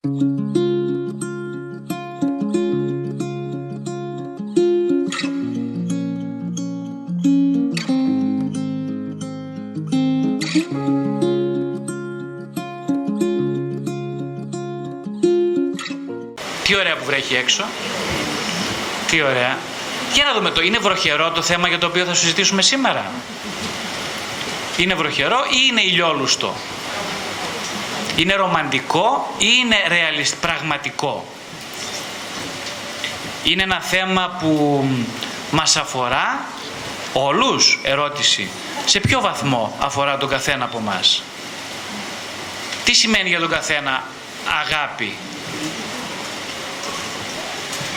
Τι 0.00 0.10
ωραία 16.76 16.96
που 16.96 17.04
βρέχει 17.04 17.34
έξω. 17.34 17.64
Τι 19.10 19.22
ωραία. 19.22 19.58
Για 20.12 20.24
να 20.24 20.32
δούμε 20.32 20.50
το. 20.50 20.62
Είναι 20.62 20.78
βροχερό 20.78 21.30
το 21.30 21.42
θέμα 21.42 21.68
για 21.68 21.78
το 21.78 21.86
οποίο 21.86 22.04
θα 22.04 22.14
συζητήσουμε 22.14 22.62
σήμερα. 22.62 23.10
Είναι 24.76 24.94
βροχερό 24.94 25.44
ή 25.50 25.66
είναι 25.70 25.80
ηλιόλουστο; 25.80 26.54
Είναι 28.18 28.34
ρομαντικό 28.34 29.34
ή 29.38 29.46
είναι 29.58 29.76
ρεαλιστ, 29.88 30.34
πραγματικό; 30.40 31.24
Είναι 33.42 33.62
ένα 33.62 33.80
θέμα 33.80 34.36
που 34.40 34.84
μας 35.50 35.76
αφορά 35.76 36.44
όλους, 37.12 37.78
ερώτηση. 37.82 38.48
Σε 38.84 39.00
ποιο 39.00 39.20
βαθμό 39.20 39.76
αφορά 39.80 40.16
τον 40.18 40.28
καθένα 40.28 40.64
από 40.64 40.78
μας; 40.78 41.22
Τι 42.84 42.94
σημαίνει 42.94 43.28
για 43.28 43.40
τον 43.40 43.50
καθένα 43.50 44.02
αγάπη; 44.64 45.16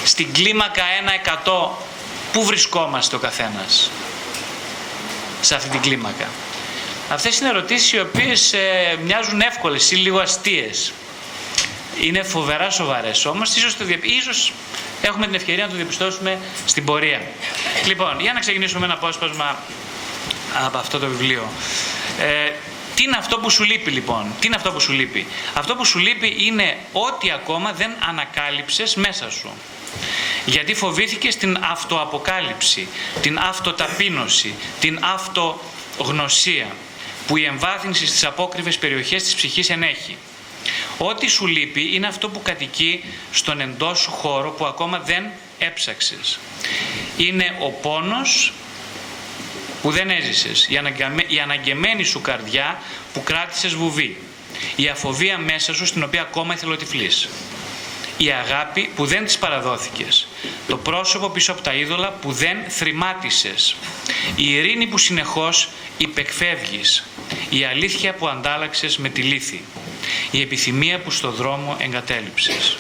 Στην 0.03 0.33
κλίμακα 0.33 0.83
1-100 1.45 1.69
πού 2.33 2.45
βρισκόμαστε 2.45 3.15
ο 3.15 3.19
καθένας; 3.19 3.91
Σε 5.41 5.55
αυτή 5.55 5.69
την 5.69 5.81
κλίμακα. 5.81 6.27
Αυτές 7.11 7.39
είναι 7.39 7.49
ερωτήσεις 7.49 7.91
οι 7.91 7.99
οποίες 7.99 8.53
ε, 8.53 8.97
μοιάζουν 9.03 9.41
εύκολες 9.41 9.91
ή 9.91 9.95
λίγο 9.95 10.19
αστείες. 10.19 10.93
Είναι 12.01 12.23
φοβερά 12.23 12.69
σοβαρές 12.69 13.25
όμως, 13.25 13.55
ίσως, 13.55 13.77
το, 13.77 13.85
ίσως 14.01 14.53
έχουμε 15.01 15.25
την 15.25 15.35
ευκαιρία 15.35 15.63
να 15.63 15.69
το 15.69 15.75
διαπιστώσουμε 15.75 16.39
στην 16.65 16.85
πορεία. 16.85 17.21
Λοιπόν, 17.85 18.19
για 18.19 18.33
να 18.33 18.39
ξεκινήσουμε 18.39 18.85
ένα 18.85 18.93
απόσπασμα 18.93 19.57
από 20.65 20.77
αυτό 20.77 20.99
το 20.99 21.07
βιβλίο. 21.07 21.51
Ε, 22.19 22.51
τι 22.95 23.03
είναι 23.03 23.17
αυτό 23.17 23.37
που 23.37 23.49
σου 23.49 23.63
λείπει 23.63 23.91
λοιπόν, 23.91 24.25
τι 24.39 24.47
είναι 24.47 24.55
αυτό 24.55 24.71
που 24.71 24.79
σου 24.79 24.91
λείπει; 24.91 25.27
Αυτό 25.53 25.75
που 25.75 25.85
σου 25.85 25.99
λείπει 25.99 26.35
είναι 26.39 26.77
ό,τι 26.91 27.31
ακόμα 27.31 27.71
δεν 27.71 27.91
ανακάλυψες 28.09 28.95
μέσα 28.95 29.31
σου. 29.31 29.51
Γιατί 30.45 30.73
φοβήθηκες 30.73 31.35
την 31.35 31.57
αυτοαποκάλυψη, 31.71 32.87
την 33.21 33.37
αυτοταπείνωση, 33.39 34.55
την 34.79 34.99
αυτογνωσία 35.01 36.67
που 37.27 37.37
η 37.37 37.43
εμβάθυνση 37.45 38.07
στις 38.07 38.23
απόκριβες 38.25 38.77
περιοχές 38.77 39.23
της 39.23 39.35
ψυχής 39.35 39.69
ενέχει. 39.69 40.17
Ό,τι 40.97 41.27
σου 41.27 41.47
λείπει 41.47 41.95
είναι 41.95 42.07
αυτό 42.07 42.29
που 42.29 42.41
κατοικεί 42.41 43.03
στον 43.31 43.61
εντός 43.61 43.99
σου 43.99 44.11
χώρο 44.11 44.49
που 44.49 44.65
ακόμα 44.65 44.99
δεν 44.99 45.23
έψαξες. 45.59 46.39
Είναι 47.17 47.57
ο 47.59 47.69
πόνος 47.69 48.53
που 49.81 49.91
δεν 49.91 50.09
έζησες, 50.09 50.67
η 51.27 51.39
αναγκεμένη 51.39 52.03
σου 52.03 52.21
καρδιά 52.21 52.81
που 53.13 53.23
κράτησες 53.23 53.73
βουβή, 53.73 54.17
η 54.75 54.87
αφοβία 54.87 55.37
μέσα 55.37 55.73
σου 55.73 55.85
στην 55.85 56.03
οποία 56.03 56.21
ακόμα 56.21 56.53
εθελοτυφλείς, 56.53 57.29
η 58.17 58.31
αγάπη 58.31 58.91
που 58.95 59.05
δεν 59.05 59.25
της 59.25 59.37
παραδόθηκες, 59.37 60.27
το 60.67 60.77
πρόσωπο 60.77 61.29
πίσω 61.29 61.51
από 61.51 61.61
τα 61.61 61.73
είδωλα 61.73 62.09
που 62.09 62.31
δεν 62.31 62.57
θρημάτισες, 62.67 63.75
η 64.35 64.53
ειρήνη 64.53 64.87
που 64.87 64.97
συνεχώς 64.97 65.69
υπεκφεύγεις, 65.97 67.03
η 67.49 67.63
αλήθεια 67.63 68.13
που 68.13 68.27
αντάλλαξες 68.27 68.97
με 68.97 69.09
τη 69.09 69.21
λύθη, 69.21 69.63
η 70.31 70.41
επιθυμία 70.41 70.99
που 70.99 71.11
στο 71.11 71.31
δρόμο 71.31 71.77
εγκατέλειψες, 71.79 72.77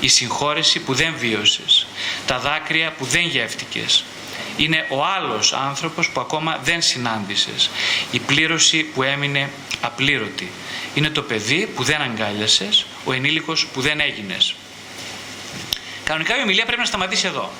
η 0.00 0.08
συγχώρεση 0.08 0.78
που 0.80 0.94
δεν 0.94 1.14
βίωσες, 1.18 1.86
τα 2.26 2.38
δάκρυα 2.38 2.92
που 2.92 3.04
δεν 3.04 3.26
γεύτηκες, 3.26 4.04
είναι 4.56 4.86
ο 4.88 5.04
άλλος 5.04 5.52
άνθρωπος 5.52 6.10
που 6.10 6.20
ακόμα 6.20 6.58
δεν 6.62 6.82
συνάντησες, 6.82 7.70
η 8.10 8.18
πλήρωση 8.18 8.82
που 8.82 9.02
έμεινε 9.02 9.50
απλήρωτη, 9.80 10.50
είναι 10.94 11.10
το 11.10 11.22
παιδί 11.22 11.66
που 11.74 11.82
δεν 11.82 12.00
αγκάλιασες, 12.00 12.86
ο 13.04 13.12
ενήλικος 13.12 13.66
που 13.66 13.80
δεν 13.80 14.00
έγινες. 14.00 14.54
Κανονικά 16.04 16.38
η 16.38 16.42
ομιλία 16.42 16.64
πρέπει 16.64 16.80
να 16.80 16.86
σταματήσει 16.86 17.26
εδώ. 17.26 17.52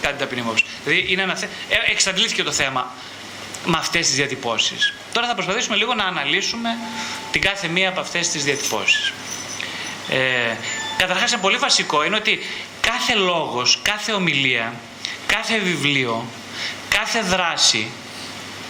Κάτι 0.00 0.18
ταπεινή 0.18 0.42
μόψη. 0.42 0.64
Δηλαδή 0.84 1.12
είναι 1.12 1.22
ένα 1.22 1.36
θε... 1.36 1.46
ε, 1.46 1.90
εξαντλήθηκε 1.90 2.42
το 2.42 2.52
θέμα 2.52 2.94
με 3.64 3.76
αυτές 3.78 4.06
τις 4.06 4.16
διατυπώσεις. 4.16 4.92
Τώρα 5.12 5.26
θα 5.26 5.34
προσπαθήσουμε 5.34 5.76
λίγο 5.76 5.94
να 5.94 6.04
αναλύσουμε 6.04 6.68
την 7.32 7.40
κάθε 7.40 7.68
μία 7.68 7.88
από 7.88 8.00
αυτές 8.00 8.28
τις 8.28 8.44
διατυπώσεις. 8.44 9.12
Ε, 10.08 10.56
Καταρχάς, 11.02 11.32
ένα 11.32 11.40
πολύ 11.40 11.56
βασικό 11.56 12.04
είναι 12.04 12.16
ότι 12.16 12.38
κάθε 12.80 13.14
λόγος, 13.14 13.78
κάθε 13.82 14.12
ομιλία, 14.12 14.74
κάθε 15.26 15.58
βιβλίο, 15.58 16.26
κάθε 16.88 17.20
δράση 17.20 17.90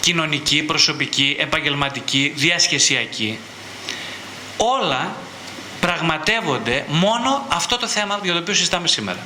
κοινωνική, 0.01 0.63
προσωπική, 0.63 1.37
επαγγελματική, 1.39 2.33
διασχεσιακή, 2.37 3.39
όλα 4.57 5.17
πραγματεύονται 5.81 6.85
μόνο 6.89 7.47
αυτό 7.49 7.77
το 7.79 7.87
θέμα 7.87 8.19
για 8.23 8.33
το 8.33 8.39
οποίο 8.39 8.55
συζητάμε 8.55 8.89
σήμερα. 8.89 9.19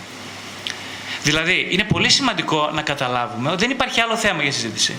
Δηλαδή, 1.22 1.66
είναι 1.71 1.84
πολύ 1.84 2.09
σημαντικό 2.09 2.71
να 2.72 2.82
καταλάβουμε 2.82 3.50
ότι 3.50 3.60
δεν 3.60 3.71
υπάρχει 3.71 4.00
άλλο 4.00 4.16
θέμα 4.16 4.43
για 4.43 4.53
συζήτηση. 4.53 4.94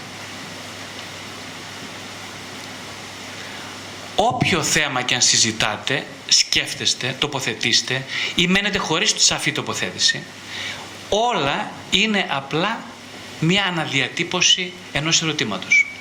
Όποιο 4.19 4.63
θέμα 4.63 5.01
και 5.01 5.15
αν 5.15 5.21
συζητάτε, 5.21 6.05
σκέφτεστε, 6.27 7.15
τοποθετήστε 7.19 8.05
ή 8.35 8.47
μένετε 8.47 8.77
χωρίς 8.77 9.13
σαφή 9.17 9.51
τοποθέτηση, 9.51 10.23
όλα 11.09 11.71
είναι 11.89 12.25
απλά 12.29 12.79
μια 13.39 13.63
αναδιατύπωση 13.65 14.73
ενός 14.91 15.21
ερωτήματος. 15.21 15.91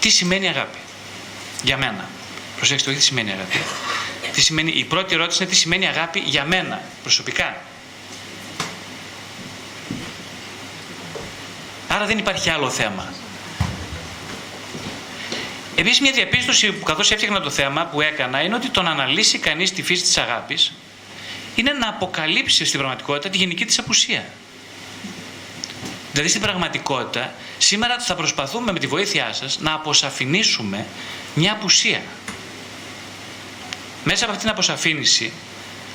Τι 0.00 0.08
σημαίνει 0.08 0.48
αγάπη; 0.48 0.78
Για 1.62 1.76
μένα. 1.76 2.08
Προσέξτε, 2.56 2.90
όχι 2.90 2.98
τι 2.98 3.04
σημαίνει 3.04 3.30
αγάπη. 3.32 3.56
Τι 4.32 4.40
σημαίνει, 4.40 4.70
η 4.70 4.84
πρώτη 4.84 5.14
ερώτηση 5.14 5.42
είναι 5.42 5.52
τι 5.52 5.56
σημαίνει 5.56 5.86
αγάπη 5.86 6.22
για 6.26 6.44
μένα, 6.44 6.82
προσωπικά. 7.02 7.56
Άρα 11.88 12.06
δεν 12.06 12.18
υπάρχει 12.18 12.50
άλλο 12.50 12.70
θέμα. 12.70 13.12
Επίσης, 15.78 16.00
μια 16.00 16.12
διαπίστωση 16.12 16.72
που 16.72 16.84
καθώς 16.84 17.10
έφτιαχνα 17.10 17.40
το 17.40 17.50
θέμα 17.50 17.86
που 17.86 18.00
έκανα 18.00 18.40
είναι 18.40 18.54
ότι 18.54 18.68
το 18.68 18.82
να 18.82 18.90
αναλύσει 18.90 19.38
κανείς 19.38 19.72
τη 19.72 19.82
φύση 19.82 20.02
της 20.02 20.16
αγάπης 20.16 20.72
είναι 21.54 21.72
να 21.72 21.88
αποκαλύψει 21.88 22.64
στην 22.64 22.78
πραγματικότητα 22.78 23.28
τη 23.28 23.38
γενική 23.38 23.64
της 23.64 23.78
απουσία. 23.78 24.24
Δηλαδή 26.12 26.28
στην 26.30 26.42
πραγματικότητα, 26.42 27.34
σήμερα 27.58 27.98
θα 27.98 28.14
προσπαθούμε 28.14 28.72
με 28.72 28.78
τη 28.78 28.86
βοήθειά 28.86 29.32
σας 29.32 29.58
να 29.58 29.72
αποσαφηνίσουμε 29.72 30.86
μια 31.34 31.52
απουσία. 31.52 32.02
Μέσα 34.04 34.24
από 34.24 34.32
αυτήν 34.32 34.48
την 34.48 34.48
αποσαφήνιση 34.48 35.32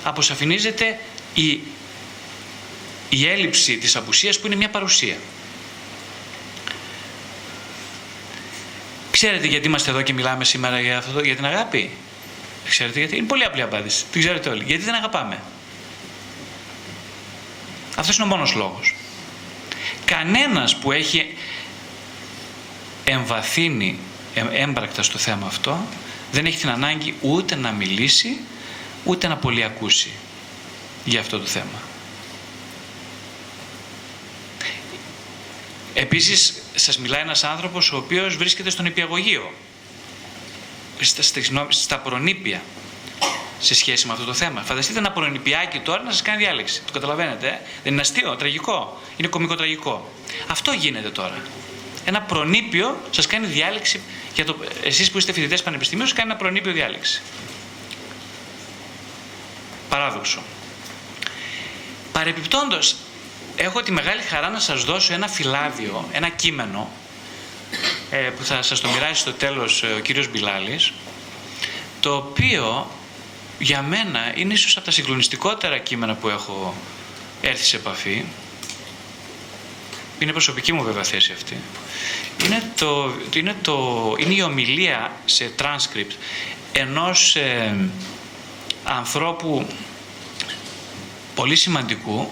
αποσαφηνίζεται 0.04 1.00
η, 1.34 1.60
η 3.10 3.28
έλλειψη 3.28 3.78
της 3.78 3.96
απουσίας 3.96 4.40
που 4.40 4.46
είναι 4.46 4.56
μια 4.56 4.70
παρουσία. 4.70 5.18
Ξέρετε 9.24 9.48
γιατί 9.48 9.68
είμαστε 9.68 9.90
εδώ 9.90 10.02
και 10.02 10.14
μιλάμε 10.14 10.44
σήμερα 10.44 10.80
για, 10.80 10.98
αυτό, 10.98 11.20
για 11.20 11.36
την 11.36 11.46
αγάπη; 11.46 11.92
Ξέρετε 12.70 13.00
γιατί; 13.00 13.18
Είναι 13.18 13.28
πολύ 13.28 13.44
απλή 13.44 13.62
απάντηση. 13.62 14.06
Την 14.12 14.22
ξέρετε 14.22 14.50
όλοι. 14.50 14.64
Γιατί 14.64 14.84
δεν 14.84 14.94
αγαπάμε; 14.94 15.40
Αυτός 17.96 18.16
είναι 18.16 18.24
ο 18.24 18.28
μόνος 18.28 18.54
λόγος. 18.54 18.96
Κανένας 20.06 20.76
που 20.76 20.92
έχει 20.92 21.38
εμβαθύνει 23.04 24.00
έμπρακτα 24.52 25.04
στο 25.04 25.18
θέμα 25.18 25.48
αυτό 25.48 25.86
δεν 26.32 26.46
έχει 26.46 26.58
την 26.58 26.70
ανάγκη 26.70 27.14
ούτε 27.22 27.56
να 27.56 27.72
μιλήσει 27.72 28.38
ούτε 29.04 29.28
να 29.28 29.38
πολύ 29.38 29.64
ακούσει 29.64 30.12
για 31.06 31.20
αυτό 31.20 31.40
το 31.40 31.46
θέμα. 31.46 31.91
Επίσης 36.02 36.62
σας 36.76 36.98
μιλάει 36.98 37.22
ένας 37.22 37.44
άνθρωπος 37.44 37.92
ο 37.92 37.98
οποίος 37.98 38.36
βρίσκεται 38.36 38.70
στον 38.70 38.86
υπηαγωγείο, 38.86 39.54
στα, 41.00 41.24
στα 41.70 42.00
προνήπια 42.00 42.62
σε 43.60 43.74
σχέση 43.74 44.08
με 44.08 44.14
αυτό 44.14 44.26
το 44.26 44.34
θέμα. 44.34 44.62
Φανταστείτε 44.62 45.00
ένα 45.00 45.12
προνηπιάκι 45.12 45.80
τώρα 45.80 46.04
να 46.04 46.12
σας 46.12 46.22
κάνει 46.22 46.38
διάλεξη. 46.38 46.82
Το 46.86 46.92
καταλαβαίνετε, 46.92 47.48
ε; 47.48 47.60
δεν 47.84 47.92
είναι 47.92 48.02
αστείο, 48.02 48.36
τραγικό. 48.36 49.02
Είναι 49.18 49.28
κομικό 49.28 49.56
τραγικό. 49.56 50.12
Αυτό 50.48 50.72
γίνεται 50.72 51.10
τώρα. 51.10 51.42
Ένα 52.06 52.22
προνήπιο 52.22 53.02
σας 53.10 53.28
κάνει 53.28 53.48
διάλεξη 53.48 54.02
για 54.34 54.46
το, 54.46 54.58
εσείς 54.84 55.12
που 55.12 55.18
είστε 55.18 55.34
φοιτητές 55.34 55.64
πανεπιστημίου, 55.64 56.06
σας 56.06 56.16
κάνει 56.16 56.30
ένα 56.30 56.40
προνήπιο 56.40 56.72
διάλεξη. 56.72 57.22
Παράδοξο. 59.90 60.42
Παρεπιπτόντως, 62.12 62.96
έχω 63.64 63.82
τη 63.82 63.92
μεγάλη 63.92 64.22
χαρά 64.22 64.50
να 64.50 64.60
σας 64.60 64.84
δώσω 64.84 65.14
ένα 65.14 65.28
φυλάδιο, 65.28 66.08
ένα 66.12 66.30
κείμενο 66.30 66.90
ε, 68.10 68.18
που 68.18 68.44
θα 68.44 68.62
σας 68.62 68.80
το 68.80 68.90
μοιράσει 68.90 69.22
στο 69.22 69.34
τέλος 69.34 69.84
ε, 69.84 69.88
ο 69.88 70.00
κύριος 70.00 70.28
Μπιλάλης 70.32 70.92
το 72.00 72.16
οποίο 72.16 72.92
για 73.60 73.82
μένα 73.82 74.34
είναι 74.36 74.54
ίσως 74.54 74.76
από 74.78 74.86
τα 74.86 74.92
συγκλονιστικότερα 74.92 75.78
κείμενα 75.78 76.16
που 76.16 76.30
έχω 76.30 76.76
έρθει 77.42 77.64
σε 77.64 77.76
επαφή. 77.76 78.26
Είναι 80.20 80.32
προσωπική 80.32 80.74
μου 80.74 80.84
βέβαια 80.84 81.04
θέση 81.04 81.32
αυτή. 81.32 81.58
Είναι, 82.46 82.72
το, 82.76 83.14
είναι, 83.34 83.56
το, 83.62 84.16
είναι 84.20 84.34
η 84.34 84.42
ομιλία 84.42 85.12
σε 85.26 85.52
transcript 85.60 86.16
ενός 86.72 87.36
ε, 87.36 87.76
ανθρώπου 88.84 89.68
πολύ 91.36 91.56
σημαντικού 91.56 92.32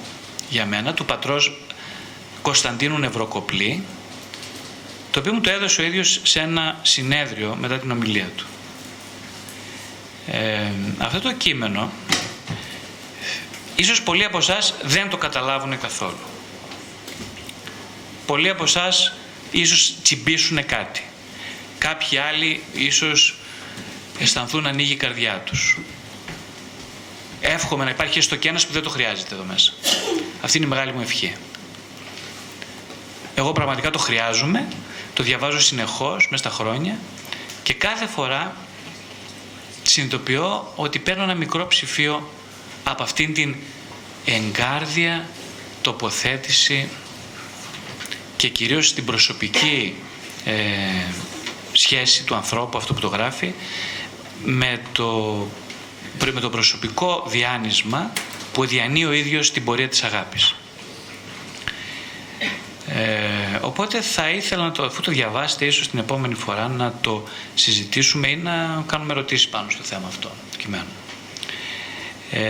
για 0.50 0.66
μένα, 0.66 0.94
του 0.94 1.06
πατρός 1.06 1.58
Κωνσταντίνου 2.42 2.98
Νευροκοπλή, 2.98 3.84
το 5.12 5.20
οποίο 5.20 5.34
μου 5.34 5.42
το 5.42 5.50
έδωσε 5.50 5.82
ο 5.82 5.84
ίδιος 5.84 6.20
σε 6.24 6.40
ένα 6.40 6.80
συνέδριο 6.82 7.58
μετά 7.60 7.80
την 7.80 7.92
ομιλία 7.92 8.30
του. 8.36 8.46
Ε, 10.28 10.72
αυτό 10.98 11.20
το 11.20 11.34
κείμενο, 11.34 11.92
ίσως 13.76 14.02
πολλοί 14.02 14.24
από 14.24 14.38
εσάς 14.38 14.74
δεν 14.84 15.10
το 15.10 15.18
καταλάβουν 15.18 15.80
καθόλου. 15.80 16.18
Πολλοί 18.26 18.50
από 18.50 18.64
εσάς 18.64 19.14
ίσως 19.52 19.94
τσιμπήσουν 20.04 20.66
κάτι. 20.66 21.04
Κάποιοι 21.78 22.18
άλλοι 22.18 22.64
ίσως 22.74 23.38
αισθανθούν 24.20 24.64
να 24.64 24.70
ανοίγει 24.70 24.92
η 24.92 24.96
καρδιά 24.96 25.42
τους. 25.46 25.78
Εύχομαι 27.42 27.84
να 27.84 27.90
υπάρχει 27.90 28.18
έστω 28.18 28.36
και 28.36 28.50
ένας 28.50 28.66
που 28.66 28.74
δεν 28.74 28.82
το 28.84 28.90
χρειάζεται 28.90 29.36
εδώ 29.36 29.44
μέσα. 29.44 29.74
Αυτή 30.42 30.58
είναι 30.58 30.66
η 30.66 30.70
μεγάλη 30.70 30.92
μου 30.94 31.02
ευχή. 31.02 31.36
Εγώ 33.36 33.52
πραγματικά 33.52 33.90
το 33.90 34.00
χρειάζομαι, 34.00 34.68
το 35.14 35.24
διαβάζω 35.24 35.60
συνεχώς 35.60 36.28
μέσα 36.30 36.44
στα 36.44 36.64
χρόνια 36.64 36.98
και 37.64 37.74
κάθε 37.74 38.06
φορά 38.06 38.56
συνειδητοποιώ 39.84 40.74
ότι 40.76 41.00
παίρνω 41.00 41.24
ένα 41.24 41.36
μικρό 41.36 41.68
ψηφίο 41.68 42.30
από 42.84 43.04
αυτήν 43.04 43.34
την 43.34 43.56
εγκάρδια 44.26 45.26
τοποθέτηση 45.82 46.90
και 48.38 48.48
κυρίως 48.48 48.94
την 48.94 49.06
προσωπική 49.06 49.96
ε, 50.46 50.54
σχέση 51.72 52.24
του 52.24 52.36
ανθρώπου 52.36 52.78
αυτό 52.78 52.94
που 52.94 53.00
το 53.00 53.08
γράφει 53.08 53.54
με 54.44 54.82
το, 54.92 55.48
με 56.34 56.40
το 56.40 56.50
προσωπικό 56.50 57.24
διάνυσμα 57.28 58.12
που 58.54 58.66
διανύει 58.66 59.06
ο 59.08 59.12
ίδιος 59.12 59.52
την 59.52 59.64
πορεία 59.64 59.88
της 59.88 60.04
αγάπης. 60.04 60.56
Ε, 62.88 63.58
οπότε 63.62 64.02
θα 64.02 64.30
ήθελα 64.30 64.64
να 64.64 64.72
το, 64.72 64.84
αφού 64.84 65.02
το 65.02 65.12
διαβάσετε 65.12 65.66
ίσως 65.66 65.90
την 65.90 66.00
επόμενη 66.00 66.34
φορά 66.34 66.68
να 66.68 66.94
το 67.02 67.24
συζητήσουμε 67.56 68.28
ή 68.28 68.36
να 68.36 68.84
κάνουμε 68.88 69.12
ερωτήσεις 69.12 69.48
πάνω 69.48 69.70
στο 69.70 69.84
θέμα 69.84 70.08
αυτό 70.08 70.32
του 70.52 70.58
κειμένου. 70.58 70.84
Ε, 72.32 72.44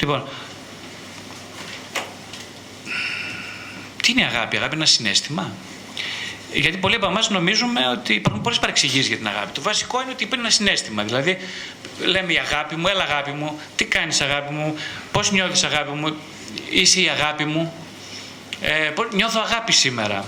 λοιπόν, 0.00 0.24
τι 4.02 4.12
είναι 4.12 4.20
η 4.20 4.24
αγάπη, 4.24 4.54
η 4.54 4.58
αγάπη 4.58 4.74
είναι 4.74 4.84
ένα 4.84 4.92
συνέστημα; 4.92 5.52
Γιατί 6.52 6.76
πολλοί 6.76 6.94
από 6.94 7.06
εμάς 7.06 7.30
νομίζουμε 7.30 7.88
ότι 7.88 8.14
υπάρχουν 8.14 8.42
πολλές 8.42 8.58
παρεξηγήσεις 8.58 9.06
για 9.06 9.16
την 9.16 9.26
αγάπη. 9.28 9.52
Το 9.52 9.62
βασικό 9.62 10.02
είναι 10.02 10.10
ότι 10.10 10.24
υπάρχει 10.24 10.44
ένα 10.44 10.54
συνέστημα. 10.54 11.02
Δηλαδή, 11.02 11.38
λέμε 12.04 12.32
η 12.32 12.38
αγάπη 12.38 12.76
μου, 12.76 12.88
έλα 12.88 13.02
αγάπη 13.02 13.30
μου, 13.30 13.60
τι 13.76 13.84
κάνεις 13.84 14.20
αγάπη 14.20 14.52
μου, 14.52 14.76
πώς 15.12 15.32
νιώθεις 15.32 15.64
αγάπη 15.64 15.90
μου, 15.90 16.16
είσαι 16.70 17.00
η 17.00 17.08
αγάπη 17.08 17.44
μου. 17.44 17.72
Ε, 18.60 18.92
νιώθω 19.14 19.40
αγάπη 19.40 19.72
σήμερα. 19.72 20.24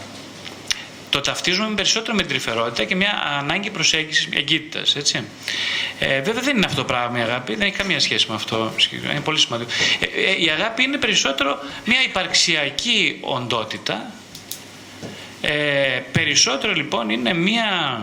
Το 1.11 1.21
ταυτίζουμε 1.21 1.75
περισσότερο 1.75 2.15
με 2.15 2.23
την 2.23 2.31
τρυφερότητα 2.31 2.85
και 2.85 2.95
μια 2.95 3.23
ανάγκη 3.39 3.71
προσέγγισης 3.71 4.29
εγκύτητας. 4.33 4.95
Ε, 5.99 6.21
βέβαια 6.21 6.43
δεν 6.43 6.57
είναι 6.57 6.67
αυτό 6.67 6.81
το 6.81 6.85
πράγμα 6.85 7.19
η 7.19 7.23
αγάπη, 7.23 7.55
δεν 7.55 7.67
έχει 7.67 7.77
καμία 7.77 8.01
σχέση 8.01 8.27
με 8.29 8.35
αυτό. 8.35 8.73
Είναι 9.11 9.21
πολύ 9.21 9.39
σημαντικό. 9.39 9.71
Ε, 10.01 10.31
ε, 10.31 10.43
η 10.43 10.51
αγάπη 10.51 10.83
είναι 10.83 10.97
περισσότερο 10.97 11.59
μια 11.85 12.03
υπαρξιακή 12.03 13.19
οντότητα. 13.21 14.13
Ε, 15.41 16.03
περισσότερο 16.13 16.73
λοιπόν 16.73 17.11
είναι 17.11 17.35
μια 17.35 18.01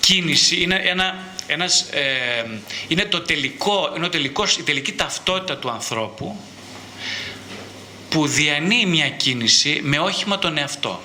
κίνηση, 0.00 0.62
είναι 0.62 0.80
ένα 0.84 1.28
ένας, 1.52 1.80
ε, 1.80 2.60
είναι, 2.88 3.04
το 3.04 3.20
τελικό, 3.20 3.92
είναι 3.96 4.06
ο 4.06 4.08
τελικός, 4.08 4.56
η 4.56 4.62
τελική 4.62 4.92
ταυτότητα 4.92 5.56
του 5.56 5.70
ανθρώπου 5.70 6.40
που 8.08 8.26
διανύει 8.26 8.84
μια 8.86 9.08
κίνηση 9.08 9.80
με 9.82 9.98
όχημα 9.98 10.38
τον 10.38 10.58
εαυτό. 10.58 11.00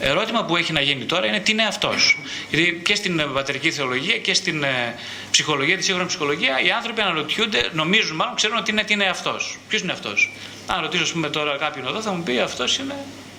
Ερώτημα 0.00 0.44
που 0.44 0.56
έχει 0.56 0.72
να 0.72 0.80
γίνει 0.80 1.04
τώρα 1.04 1.26
είναι 1.26 1.40
τι 1.40 1.52
είναι 1.52 1.64
αυτός. 1.64 2.18
Γιατί 2.50 2.80
και 2.84 2.94
στην 2.94 3.32
πατερική 3.34 3.70
θεολογία 3.70 4.18
και 4.18 4.34
στην 4.34 4.62
ε, 4.62 4.94
ψυχολογία, 5.30 5.76
τη 5.76 5.84
σύγχρονη 5.84 6.08
ψυχολογία, 6.08 6.60
οι 6.60 6.70
άνθρωποι 6.70 7.00
αναρωτιούνται, 7.00 7.70
νομίζουν 7.72 8.16
μάλλον, 8.16 8.34
ξέρουν 8.34 8.56
ότι 8.56 8.70
είναι, 8.70 8.84
τι 8.84 8.92
είναι 8.92 9.04
αυτός. 9.04 9.58
Ποιος 9.68 9.82
είναι 9.82 9.92
αυτός. 9.92 10.32
Αν 10.66 10.80
ρωτήσω, 10.80 11.02
ας 11.02 11.12
πούμε, 11.12 11.30
τώρα 11.30 11.56
κάποιον 11.56 11.86
εδώ, 11.86 12.00
θα 12.00 12.12
μου 12.12 12.22
πει 12.22 12.40
αυτός 12.40 12.78
είναι 12.78 12.94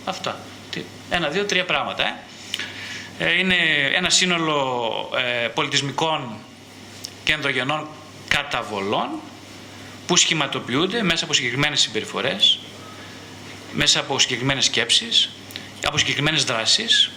αυτά. 0.05 0.39
Ένα, 1.09 1.29
δύο, 1.29 1.45
τρία 1.45 1.65
πράγματα. 1.65 2.03
Ε. 2.03 2.13
Ε, 3.21 3.37
είναι 3.37 3.55
ένα 3.95 4.09
σύνολο 4.09 5.09
ε, 5.43 5.47
πολιτισμικών 5.47 6.37
και 7.23 7.33
ενδογενών 7.33 7.87
καταβολών 8.27 9.09
που 10.07 10.15
σχηματοποιούνται 10.15 11.03
μέσα 11.03 11.23
από 11.23 11.33
συγκεκριμένες 11.33 11.79
συμπεριφορές, 11.79 12.59
μέσα 13.73 13.99
από 13.99 14.19
συγκεκριμένες 14.19 14.65
σκέψεις, 14.65 15.29
από 15.87 15.97
συγκεκριμένες 15.97 16.43
δράσεις 16.43 17.11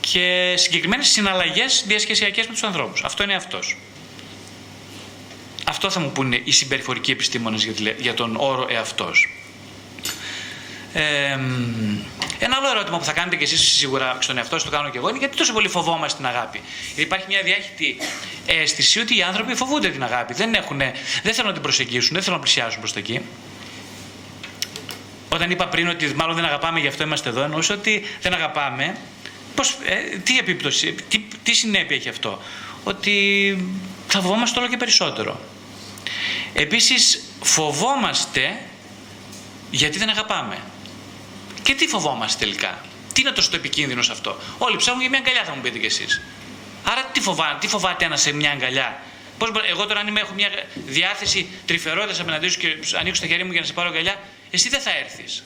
και 0.00 0.54
συγκεκριμένες 0.56 1.08
συναλλαγές 1.08 1.84
διασχεσιακές 1.86 2.46
με 2.46 2.52
τους 2.52 2.62
ανθρώπους. 2.62 3.04
Αυτό 3.04 3.22
είναι 3.22 3.34
αυτός. 3.34 3.76
Αυτό 5.64 5.90
θα 5.90 6.00
μου 6.00 6.10
πούνε 6.10 6.40
οι 6.44 6.50
συμπεριφορικοί 6.50 7.10
επιστήμονες 7.10 7.68
για 7.98 8.14
τον 8.14 8.36
όρο 8.36 8.66
εαυτός. 8.70 9.28
Ε, 10.92 11.38
ένα 12.38 12.56
άλλο 12.56 12.70
ερώτημα 12.70 12.98
που 12.98 13.04
θα 13.04 13.12
κάνετε 13.12 13.36
κι 13.36 13.42
εσείς 13.42 13.60
σίγουρα 13.60 14.16
στον 14.20 14.36
εαυτό 14.36 14.58
σας 14.58 14.64
το 14.64 14.76
κάνω 14.76 14.90
κι 14.90 14.96
εγώ 14.96 15.08
είναι 15.08 15.18
γιατί 15.18 15.36
τόσο 15.36 15.52
πολύ 15.52 15.68
φοβόμαστε 15.68 16.16
την 16.16 16.26
αγάπη. 16.26 16.60
Γιατί 16.86 17.02
υπάρχει 17.02 17.24
μια 17.28 17.42
διάχυτη 17.42 17.96
αίσθηση 18.46 19.00
ότι 19.00 19.16
οι 19.16 19.22
άνθρωποι 19.22 19.54
φοβούνται 19.54 19.88
την 19.88 20.02
αγάπη. 20.02 20.34
Δεν, 20.34 20.54
έχουν, 20.54 20.78
δεν 21.22 21.34
θέλουν 21.34 21.46
να 21.46 21.52
την 21.52 21.62
προσεγγίσουν, 21.62 22.14
δεν 22.14 22.22
θέλουν 22.22 22.38
να 22.38 22.44
πλησιάσουν 22.44 22.80
προς 22.80 22.92
τα 22.92 22.98
εκεί. 22.98 23.20
Όταν 25.32 25.50
είπα 25.50 25.66
πριν 25.68 25.88
ότι 25.88 26.14
μάλλον 26.14 26.34
δεν 26.34 26.44
αγαπάμε, 26.44 26.80
γι' 26.80 26.86
αυτό 26.86 27.02
είμαστε 27.02 27.28
εδώ, 27.28 27.42
εννοούσα 27.42 27.74
ότι 27.74 28.04
δεν 28.20 28.34
αγαπάμε. 28.34 28.96
Πώς, 29.54 29.76
ε, 29.84 30.18
τι 30.18 30.38
επίπτωση, 30.38 30.94
τι, 31.08 31.18
τι 31.42 31.54
συνέπεια 31.54 31.96
έχει 31.96 32.08
αυτό; 32.08 32.42
Ότι 32.84 33.66
θα 34.06 34.20
φοβόμαστε 34.20 34.58
όλο 34.58 34.68
και 34.68 34.76
περισσότερο. 34.76 35.40
Επίσης 36.52 37.22
φοβόμαστε 37.42 38.60
γιατί 39.70 39.98
δεν 39.98 40.08
αγαπάμε. 40.08 40.58
Και 41.62 41.74
τι 41.74 41.86
φοβόμαστε 41.86 42.44
τελικά; 42.44 42.84
Τι 43.12 43.20
είναι 43.20 43.30
τόσο 43.30 43.50
επικίνδυνο 43.54 44.02
σε 44.02 44.12
αυτό; 44.12 44.36
Όλοι 44.58 44.76
ψάχνουν 44.76 45.00
για 45.00 45.10
μια 45.10 45.18
αγκαλιά, 45.18 45.44
θα 45.44 45.54
μου 45.54 45.60
πείτε 45.60 45.78
κι 45.78 45.86
εσείς. 45.86 46.20
Άρα 46.84 47.04
τι, 47.12 47.20
φοβά, 47.20 47.56
τι 47.60 47.68
φοβάται 47.68 48.04
ένα 48.04 48.16
σε 48.16 48.32
μια 48.32 48.50
αγκαλιά; 48.50 49.00
Πώς, 49.38 49.50
εγώ 49.70 49.86
τώρα, 49.86 50.00
αν 50.00 50.06
είμαι, 50.06 50.20
έχω 50.20 50.32
μια 50.34 50.48
διάθεση 50.74 51.48
τρυφερότητας 51.66 52.20
απέναντί 52.20 52.48
σου 52.48 52.58
και 52.58 52.76
ανοίξω 53.00 53.20
τα 53.20 53.26
χέρια 53.26 53.44
μου 53.44 53.52
για 53.52 53.60
να 53.60 53.66
σε 53.66 53.72
πάρω 53.72 53.88
αγκαλιά, 53.88 54.16
εσύ 54.50 54.68
δεν 54.68 54.80
θα 54.80 54.90
έρθεις. 55.04 55.42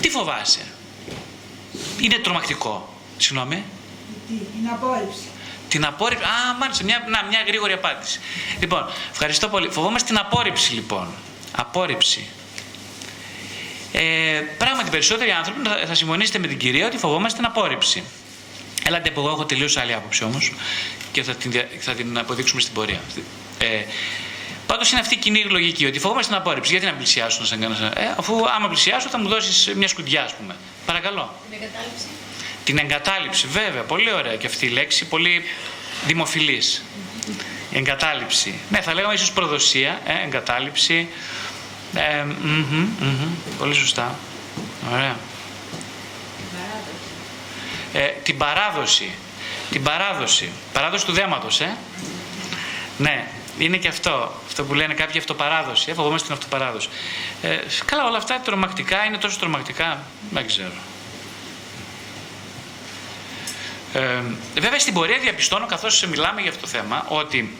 Τι 0.00 0.10
φοβάσαι; 0.10 0.60
Είναι 2.00 2.18
τρομακτικό. 2.18 2.94
Συγγνώμη. 3.16 3.64
Την 4.28 4.68
απόρριψη. 4.72 5.22
Την 5.68 5.84
απόρριψη. 5.84 6.24
Α, 6.24 6.54
μάλιστα, 6.58 6.84
μια, 6.84 7.04
να, 7.08 7.24
μια 7.28 7.42
γρήγορη 7.46 7.72
απάντηση. 7.72 8.20
Λοιπόν, 8.60 8.86
ευχαριστώ 9.10 9.48
πολύ. 9.48 9.68
Φοβόμαστε 9.68 10.08
την 10.08 10.18
απόρριψη, 10.18 10.72
λοιπόν. 10.72 11.08
Απόρριψη. 11.52 12.26
Ε, 13.92 14.42
πράγματι, 14.58 14.90
περισσότεροι 14.90 15.30
άνθρωποι 15.30 15.68
θα, 15.68 15.86
θα 15.86 15.94
συμφωνήσετε 15.94 16.38
με 16.38 16.46
την 16.46 16.58
κυρία 16.58 16.86
ότι 16.86 16.96
φοβόμαστε 16.96 17.38
την 17.38 17.46
απόρριψη. 17.46 18.02
Έλατε 18.86 19.08
από 19.08 19.20
εγώ, 19.20 19.28
έχω 19.28 19.44
τελείως 19.44 19.76
άλλη 19.76 19.94
άποψη 19.94 20.24
όμως 20.24 20.52
και 21.12 21.22
θα 21.22 21.34
την, 21.34 21.52
θα 21.80 21.92
την 21.92 22.18
αποδείξουμε 22.18 22.60
στην 22.60 22.74
πορεία. 22.74 23.00
Ε, 23.58 23.82
Πάντως 24.66 24.90
είναι 24.90 25.00
αυτή 25.00 25.14
η 25.14 25.18
κοινή 25.18 25.44
λογική, 25.44 25.86
ότι 25.86 25.98
φοβόμαστε 25.98 26.32
την 26.32 26.40
απόρριψη. 26.40 26.70
Γιατί 26.70 26.86
να 26.86 26.92
πλησιάσω 26.92 27.40
να 27.40 27.46
σε 27.46 27.56
κάνω, 27.56 27.74
ε, 27.74 28.14
αφού 28.16 28.48
άμα 28.56 28.68
πλησιάσω 28.68 29.08
θα 29.08 29.18
μου 29.18 29.28
δώσεις 29.28 29.72
μια 29.74 29.88
σκουντιά, 29.88 30.22
ας 30.22 30.34
πούμε. 30.34 30.56
Παρακαλώ. 30.86 31.34
Την 31.50 31.58
εγκατάλειψη. 31.62 32.06
Την 32.64 32.78
εγκατάλειψη, 32.78 33.46
βέβαια. 33.46 33.82
Πολύ 33.82 34.12
ωραία 34.12 34.36
και 34.36 34.46
αυτή 34.46 34.66
η 34.66 34.68
λέξη, 34.68 35.04
πολύ 35.04 35.42
δημοφιλής. 36.06 36.84
Εγκατάλειψη. 37.72 38.58
Ναι, 38.68 38.80
θα 38.80 38.94
λέγαμε 38.94 39.14
ίσως 39.14 39.32
προδοσία, 39.32 40.00
ε, 40.04 40.24
εγκατάλειψη. 40.24 41.08
Ε, 41.94 42.24
πολύ 43.58 43.74
σωστά. 43.74 44.18
Ωραία. 44.92 45.16
Ε, 47.92 48.06
την 48.22 48.38
παράδοση. 48.38 49.10
Την 49.70 49.82
παράδοση. 49.82 50.52
Παράδοση 50.72 51.04
του 51.04 51.12
δέματος, 51.12 51.60
ε. 51.60 51.76
Ναι, 52.98 53.26
είναι 53.58 53.76
και 53.76 53.88
αυτό. 53.88 54.32
Αυτό 54.46 54.64
που 54.64 54.74
λένε 54.74 54.94
κάποιοι 54.94 55.18
αυτοπαράδοση. 55.18 55.90
Ε, 55.90 55.94
φοβόμαστε 55.94 56.26
την 56.26 56.36
αυτοπαράδοση. 56.36 56.88
Ε, 57.42 57.58
καλά, 57.84 58.06
όλα 58.06 58.16
αυτά 58.16 58.40
τρομακτικά 58.40 59.04
είναι 59.04 59.18
τόσο 59.18 59.38
τρομακτικά. 59.38 60.02
Δεν 60.30 60.46
ξέρω. 60.46 60.72
Ε, 63.92 64.22
βέβαια 64.60 64.78
στην 64.78 64.94
πορεία 64.94 65.18
διαπιστώνω 65.18 65.66
καθώς 65.66 66.06
μιλάμε 66.06 66.40
για 66.40 66.50
αυτό 66.50 66.62
το 66.62 66.66
θέμα 66.68 67.06
ότι 67.08 67.56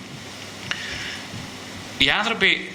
οι 1.99 2.11
άνθρωποι 2.11 2.73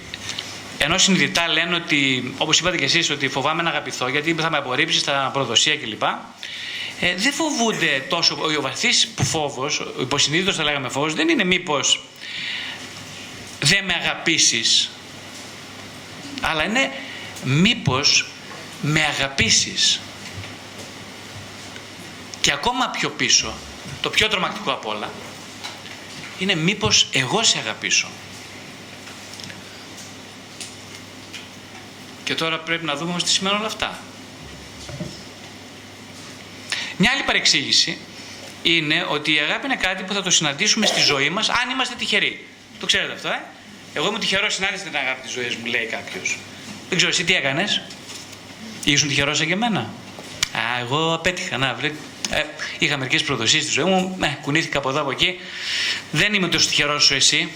ενώ 0.82 0.98
συνειδητά 0.98 1.48
λένε 1.48 1.74
ότι, 1.74 2.34
όπως 2.38 2.58
είπατε 2.58 2.76
και 2.76 2.84
εσείς, 2.84 3.10
ότι 3.10 3.28
φοβάμαι 3.28 3.62
να 3.62 3.70
αγαπηθώ 3.70 4.08
γιατί 4.08 4.34
θα 4.34 4.50
με 4.50 4.56
απορρίψεις 4.56 5.00
στα 5.00 5.30
προδοσία 5.32 5.76
κλπ. 5.76 6.02
Ε, 7.00 7.14
δεν 7.16 7.32
φοβούνται 7.32 8.04
τόσο. 8.08 8.38
Ο 8.58 8.60
βαθύς 8.60 9.08
που 9.08 9.24
φόβος, 9.24 9.80
ο 9.80 10.00
υποσυνείδητος 10.00 10.56
θα 10.56 10.62
λέγαμε 10.62 10.88
φόβος, 10.88 11.14
δεν 11.14 11.28
είναι 11.28 11.44
μήπως 11.44 12.02
δεν 13.60 13.84
με 13.84 13.94
αγαπήσεις, 13.94 14.90
αλλά 16.40 16.64
είναι 16.64 16.92
μήπως 17.44 18.30
με 18.80 19.04
αγαπήσεις. 19.04 20.00
Και 22.40 22.52
ακόμα 22.52 22.88
πιο 22.88 23.10
πίσω, 23.10 23.54
το 24.00 24.10
πιο 24.10 24.28
τρομακτικό 24.28 24.72
απ' 24.72 24.86
όλα, 24.86 25.10
είναι 26.38 26.54
μήπως 26.54 27.08
εγώ 27.12 27.42
σε 27.42 27.58
αγαπήσω. 27.58 28.08
Και 32.24 32.34
τώρα 32.34 32.58
πρέπει 32.58 32.84
να 32.84 32.96
δούμε 32.96 33.18
τι 33.22 33.28
σημαίνουν 33.28 33.58
όλα 33.58 33.66
αυτά. 33.66 33.98
Μια 36.96 37.10
άλλη 37.10 37.22
παρεξήγηση 37.22 37.98
είναι 38.62 39.06
ότι 39.08 39.34
η 39.34 39.38
αγάπη 39.38 39.66
είναι 39.66 39.76
κάτι 39.76 40.02
που 40.02 40.12
θα 40.12 40.22
το 40.22 40.30
συναντήσουμε 40.30 40.86
στη 40.86 41.00
ζωή 41.00 41.30
μας 41.30 41.48
αν 41.48 41.70
είμαστε 41.70 41.94
τυχεροί. 41.94 42.46
Το 42.80 42.86
ξέρετε 42.86 43.12
αυτό, 43.12 43.28
ε; 43.28 43.40
Εγώ 43.94 44.08
είμαι 44.08 44.18
τυχερός 44.18 44.54
συνάντησα 44.54 44.84
την 44.84 44.96
αγάπη 44.96 45.20
της 45.20 45.32
ζωής 45.32 45.56
μου, 45.56 45.64
λέει 45.64 45.86
κάποιος. 45.86 46.38
Δεν 46.88 46.96
ξέρω, 46.96 47.12
εσύ 47.12 47.24
τι 47.24 47.34
έκανες; 47.34 47.80
Ήσουν 48.84 49.08
τυχερός 49.08 49.44
και 49.44 49.52
εμένα; 49.52 49.80
Α, 50.52 50.80
εγώ 50.80 51.14
απέτυχα. 51.14 51.56
Να, 51.56 51.74
βρε, 51.74 51.86
ε, 52.30 52.42
είχα 52.78 52.96
μερικές 52.96 53.22
προδοσίες 53.22 53.62
στη 53.62 53.72
ζωή 53.72 53.84
μου. 53.84 54.18
Ε, 54.22 54.26
κουνήθηκα 54.42 54.78
από 54.78 54.88
εδώ 54.88 55.00
από 55.00 55.10
εκεί. 55.10 55.40
Δεν 56.10 56.34
είμαι 56.34 56.48
τόσο 56.48 56.68
τυχερός 56.68 57.02
όσο 57.02 57.14
εσύ. 57.14 57.50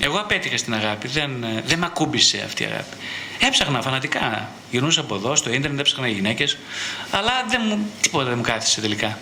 Εγώ 0.00 0.18
απέτυχα 0.18 0.56
στην 0.56 0.74
αγάπη. 0.74 1.08
Δεν, 1.08 1.44
ε, 1.44 1.62
δεν 1.66 1.78
με 1.78 1.86
ακούμπησε 1.86 2.42
αυτή 2.44 2.62
η 2.62 2.66
αγάπη. 2.66 2.96
Έψαχνα 3.38 3.82
φανατικά. 3.82 4.48
Γυρνούσα 4.70 5.00
από 5.00 5.14
εδώ, 5.14 5.36
στο 5.36 5.52
ίντερνετ, 5.52 5.80
έψαχνα 5.80 6.08
γυναίκες. 6.08 6.56
Αλλά 7.10 7.32
δεν 7.48 7.60
μου, 7.64 7.90
τίποτα 8.00 8.24
δεν 8.24 8.36
μου 8.36 8.42
κάθισε 8.42 8.80
τελικά. 8.80 9.18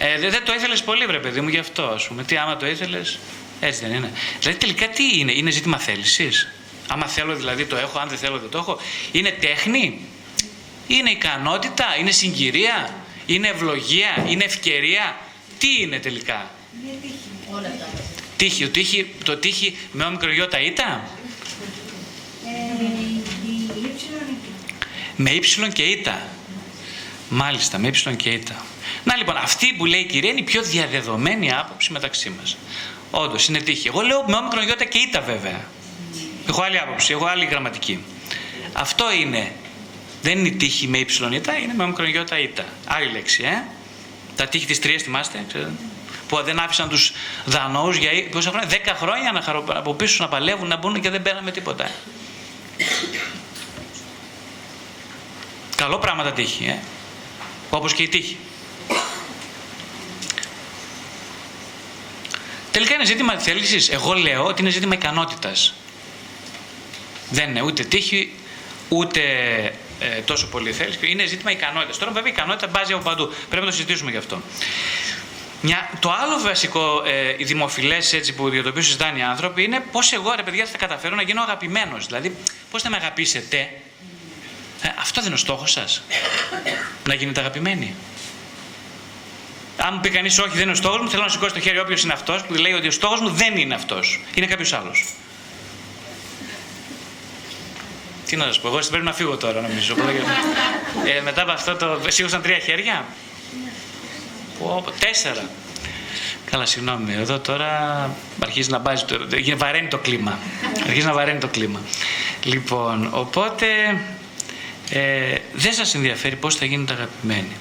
Ε, 0.00 0.18
δεν 0.30 0.44
το 0.44 0.54
ήθελες 0.54 0.82
πολύ, 0.82 1.06
βρε 1.06 1.18
παιδί 1.18 1.40
μου, 1.40 1.48
γι' 1.48 1.58
αυτό 1.58 1.82
ας 1.82 2.06
πούμε. 2.06 2.24
Τι 2.24 2.36
άμα 2.36 2.56
το 2.56 2.66
ήθελες, 2.66 3.18
έτσι 3.60 3.80
δεν 3.80 3.94
είναι. 3.94 4.12
Δηλαδή 4.40 4.58
τελικά 4.58 4.88
τι 4.88 5.18
είναι, 5.18 5.32
είναι 5.32 5.50
ζήτημα 5.50 5.78
θέλησης; 5.78 6.48
Άμα 6.88 7.06
θέλω 7.06 7.36
δηλαδή 7.36 7.64
το 7.64 7.76
έχω, 7.76 7.98
αν 7.98 8.08
δεν 8.08 8.18
θέλω 8.18 8.38
δεν 8.38 8.50
το 8.50 8.58
έχω. 8.58 8.78
Είναι 9.12 9.30
τέχνη, 9.30 10.00
είναι 10.86 11.10
ικανότητα, 11.10 11.84
είναι 12.00 12.10
συγκυρία, 12.10 12.94
είναι 13.26 13.48
ευλογία, 13.48 14.24
είναι 14.28 14.44
ευκαιρία; 14.44 15.16
Τι 15.58 15.80
είναι 15.80 15.98
τελικά; 15.98 16.50
Είναι 16.84 16.98
τύχη. 17.02 17.14
Όλα 17.50 17.68
αυτά. 17.68 17.86
Τύχη, 18.36 18.64
το 18.64 18.70
τύχη, 18.70 19.14
το 19.24 19.36
τύχη 19.36 19.78
με 19.92 20.04
όμικρο 20.04 20.32
γιώτα 20.32 20.60
ήτα. 20.60 21.08
Ε, 22.44 22.84
η 23.46 23.90
ύψιλον 23.92 24.36
Με 25.16 25.30
ύψιλον 25.30 25.72
και 25.72 25.82
ήτα. 25.82 26.28
Μάλιστα, 27.28 27.78
με 27.78 27.88
ύψιλον 27.88 28.16
και 28.16 28.30
ήτα. 28.30 28.64
Να 29.08 29.16
λοιπόν, 29.16 29.36
αυτή 29.36 29.74
που 29.76 29.84
λέει 29.84 30.00
η 30.00 30.04
κυρία 30.04 30.30
είναι 30.30 30.40
η 30.40 30.42
πιο 30.42 30.62
διαδεδομένη 30.62 31.52
άποψη 31.52 31.92
μεταξύ 31.92 32.30
μας. 32.30 32.56
Όντως, 33.10 33.48
είναι 33.48 33.58
τύχη. 33.58 33.88
Εγώ 33.88 34.00
λέω 34.00 34.24
με 34.26 34.36
όμικρον 34.36 34.64
γιώτα 34.64 34.84
και 34.84 34.98
ήτα 34.98 35.20
βέβαια. 35.20 35.64
Έχω 36.48 36.62
άλλη 36.62 36.78
άποψη, 36.78 37.12
έχω 37.12 37.26
άλλη 37.26 37.44
γραμματική. 37.44 38.04
Αυτό 38.72 39.04
είναι. 39.12 39.52
Δεν 40.22 40.38
είναι 40.38 40.48
η 40.48 40.52
τύχη 40.52 40.88
με 40.88 40.98
ύψιλον 40.98 41.32
ήτα, 41.32 41.58
είναι 41.58 41.74
με 41.76 41.82
όμικρον 41.82 42.08
γιώτα 42.08 42.38
ήτα. 42.38 42.64
Άλλη 42.86 43.10
λέξη, 43.10 43.42
ε. 43.42 43.64
Τα 44.36 44.46
τύχη 44.46 44.66
της 44.66 44.78
τρίας 44.78 45.02
θυμάστε, 45.02 45.44
ξέρετε. 45.48 45.72
Που 46.28 46.42
δεν 46.42 46.58
άφησαν 46.58 46.88
τους 46.88 47.12
Δανόους 47.44 47.96
για 47.96 48.10
πόσα 48.30 48.50
χρόνια, 48.50 48.68
10 48.68 48.94
χρόνια 48.96 49.32
να 49.32 49.40
χαρο... 49.40 49.64
από 49.68 49.94
πίσω 49.94 50.22
να 50.22 50.28
παλεύουν, 50.28 50.68
να 50.68 50.76
μπουν 50.76 51.00
και 51.00 51.10
δεν 51.10 51.22
πέραμε 51.22 51.50
τίποτα. 51.50 51.90
Καλό 55.76 55.98
πράγμα 55.98 56.22
τα 56.22 56.32
τύχη, 56.32 56.64
ε. 56.64 56.78
Όπως 57.70 57.94
και 57.94 58.02
η 58.02 58.08
τύχη. 58.08 58.36
Τελικά 62.72 62.94
είναι 62.94 63.04
ζήτημα 63.04 63.38
θέλησης. 63.38 63.88
Εγώ 63.88 64.12
λέω 64.12 64.44
ότι 64.44 64.60
είναι 64.60 64.70
ζήτημα 64.70 64.94
ικανότητας. 64.94 65.74
Δεν 67.30 67.48
είναι 67.48 67.62
ούτε 67.62 67.84
τύχη, 67.84 68.34
ούτε 68.88 69.20
ε, 70.00 70.20
τόσο 70.20 70.46
πολύ 70.46 70.72
θέληση. 70.72 70.98
Είναι 71.02 71.26
ζήτημα 71.26 71.50
ικανότητας. 71.50 71.98
Τώρα 71.98 72.12
βέβαια 72.12 72.30
η 72.30 72.34
ικανότητα 72.36 72.66
μπάζει 72.66 72.92
από 72.92 73.02
παντού. 73.02 73.26
Πρέπει 73.48 73.64
να 73.64 73.70
το 73.70 73.76
συζητήσουμε 73.76 74.10
γι' 74.10 74.16
αυτό. 74.16 74.42
Μια, 75.60 75.90
το 76.00 76.10
άλλο 76.22 76.40
βασικό 76.40 77.02
ε, 77.06 77.44
δημοφιλές 77.44 78.32
που 78.36 78.48
για 78.48 78.62
το 78.62 78.68
οποίο 78.68 78.82
συζητάνε 78.82 79.18
οι 79.18 79.22
άνθρωποι 79.22 79.62
είναι 79.62 79.84
πώς 79.92 80.12
εγώ 80.12 80.34
ρε 80.34 80.42
παιδιά 80.42 80.66
θα 80.66 80.78
καταφέρω 80.78 81.14
να 81.14 81.22
γίνω 81.22 81.42
αγαπημένος. 81.42 82.06
Δηλαδή, 82.06 82.36
πώς 82.70 82.82
θα 82.82 82.90
με 82.90 82.96
αγαπήσετε; 82.96 83.70
Ε, 84.82 84.88
αυτό 84.98 85.20
δεν 85.20 85.24
είναι 85.26 85.34
ο 85.34 85.38
στόχος 85.38 85.70
σας. 85.72 86.02
να 87.06 87.14
γίνετε 87.14 87.40
αγαπημένοι. 87.40 87.94
Αν 89.80 89.90
μου 89.94 90.00
πει 90.00 90.10
κανείς 90.10 90.38
όχι, 90.38 90.50
δεν 90.50 90.62
είναι 90.62 90.70
ο 90.70 90.74
στόχος 90.74 91.00
μου, 91.00 91.10
θέλω 91.10 91.22
να 91.22 91.28
σηκώσει 91.28 91.54
το 91.54 91.60
χέρι 91.60 91.78
όποιος 91.78 92.02
είναι 92.02 92.12
αυτός 92.12 92.44
που 92.44 92.54
λέει 92.54 92.72
ότι 92.72 92.86
ο 92.86 92.90
στόχος 92.90 93.20
μου 93.20 93.30
δεν 93.30 93.56
είναι 93.56 93.74
αυτός. 93.74 94.20
Είναι 94.34 94.46
κάποιος 94.46 94.72
άλλος. 94.72 95.04
Τι 98.26 98.36
να 98.36 98.44
σας 98.44 98.60
πω, 98.60 98.68
εγώ 98.68 98.78
πρέπει 98.90 99.04
να 99.04 99.12
φύγω 99.12 99.36
τώρα 99.36 99.60
νομίζω. 99.60 99.94
ε, 101.16 101.20
μετά 101.20 101.42
από 101.42 101.50
αυτό 101.50 101.76
το. 101.76 102.00
Σήκωσαν 102.08 102.42
τρία 102.42 102.58
χέρια. 102.58 103.04
Πω, 104.58 104.84
τέσσερα. 104.98 105.50
Καλά, 106.50 106.66
συγγνώμη. 106.66 107.12
Εδώ 107.12 107.38
τώρα 107.38 107.70
αρχίζει 108.42 108.70
να 108.70 108.78
μπάζει 108.78 109.04
το. 109.04 109.16
Βαραίνει 109.56 109.88
το 109.88 109.98
κλίμα. 109.98 110.38
Αρχίζει 110.86 111.06
να 111.06 111.12
βαραίνει 111.12 111.38
το 111.38 111.48
κλίμα. 111.48 111.80
Λοιπόν, 112.42 113.08
οπότε 113.12 113.66
ε, 114.90 115.34
δεν 115.52 115.72
σας 115.72 115.94
ενδιαφέρει 115.94 116.36
πώς 116.36 116.54
θα 116.56 116.64
γίνετε 116.64 116.92
αγαπημένοι. 116.92 117.56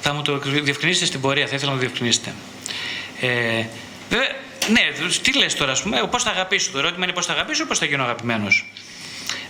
Θα 0.00 0.12
μου 0.12 0.22
το 0.22 0.38
διευκρινίσετε 0.38 1.06
στην 1.06 1.20
πορεία, 1.20 1.46
θα 1.46 1.54
ήθελα 1.54 1.70
να 1.70 1.76
το 1.76 1.80
διευκρινίσετε. 1.80 2.34
Ε, 3.20 3.64
βέβαια, 4.10 4.28
ναι, 4.68 5.08
τι 5.22 5.38
λες 5.38 5.54
τώρα, 5.54 5.72
ας 5.72 5.82
πούμε, 5.82 6.08
πώς 6.10 6.22
θα 6.22 6.30
αγαπήσω. 6.30 6.70
Το 6.70 6.78
ερώτημα 6.78 7.04
είναι 7.04 7.12
πώς 7.12 7.26
θα 7.26 7.32
αγαπήσω, 7.32 7.66
πώς 7.66 7.78
θα 7.78 7.84
γίνω 7.84 8.02
αγαπημένος; 8.02 8.64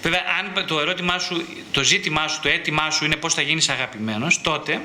Βέβαια, 0.02 0.20
αν 0.38 0.66
το 0.66 0.80
ερώτημά 0.80 1.18
σου, 1.18 1.46
το 1.70 1.82
ζήτημά 1.82 2.28
σου, 2.28 2.40
το 2.42 2.48
αίτημά 2.48 2.90
σου 2.90 3.04
είναι 3.04 3.16
πώς 3.16 3.34
θα 3.34 3.42
γίνεις 3.42 3.68
αγαπημένος, 3.68 4.40
τότε 4.40 4.80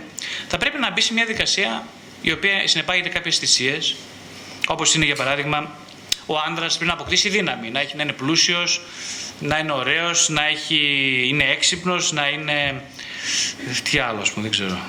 θα 0.48 0.58
πρέπει 0.58 0.80
να 0.80 0.92
μπει 0.92 1.02
σε 1.02 1.14
μια 1.14 1.26
δικασία 1.26 1.88
η 2.22 2.32
οποία 2.32 2.68
συνεπάγεται 2.68 3.10
κάποιες 3.10 3.38
θυσίες, 3.38 3.96
όπως 4.68 4.94
είναι 4.94 5.06
για 5.06 5.16
παράδειγμα 5.16 5.72
ο 6.26 6.38
άντρα 6.48 6.68
πρέπει 6.68 6.86
να 6.86 6.94
αποκτήσει 6.94 7.30
δύναμη, 7.30 7.70
να, 7.70 7.80
έχει, 7.80 7.96
να 7.96 8.04
είναι 8.04 8.12
πλούσιος, 8.12 8.82
να 9.40 9.58
είναι 9.58 9.72
ωραίος, 9.72 10.30
να 10.30 10.48
έχει, 10.48 10.80
είναι 11.28 11.44
έξυπνος, 11.44 12.12
να 12.12 12.28
είναι... 12.28 12.82
Τι 13.84 14.00
άλλο, 14.00 14.22
ας 14.22 14.32
πούμε, 14.32 14.42
δεν 14.42 14.52
ξέρω. 14.52 14.80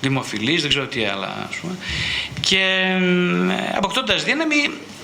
Δημοφιλής, 0.00 0.60
δεν 0.60 0.70
ξέρω 0.70 0.86
τι 0.86 1.04
άλλα, 1.04 1.48
ας 1.50 1.56
πούμε. 1.56 1.76
Και 2.40 2.86
αποκτώντας 3.74 4.24
δύναμη, 4.24 4.56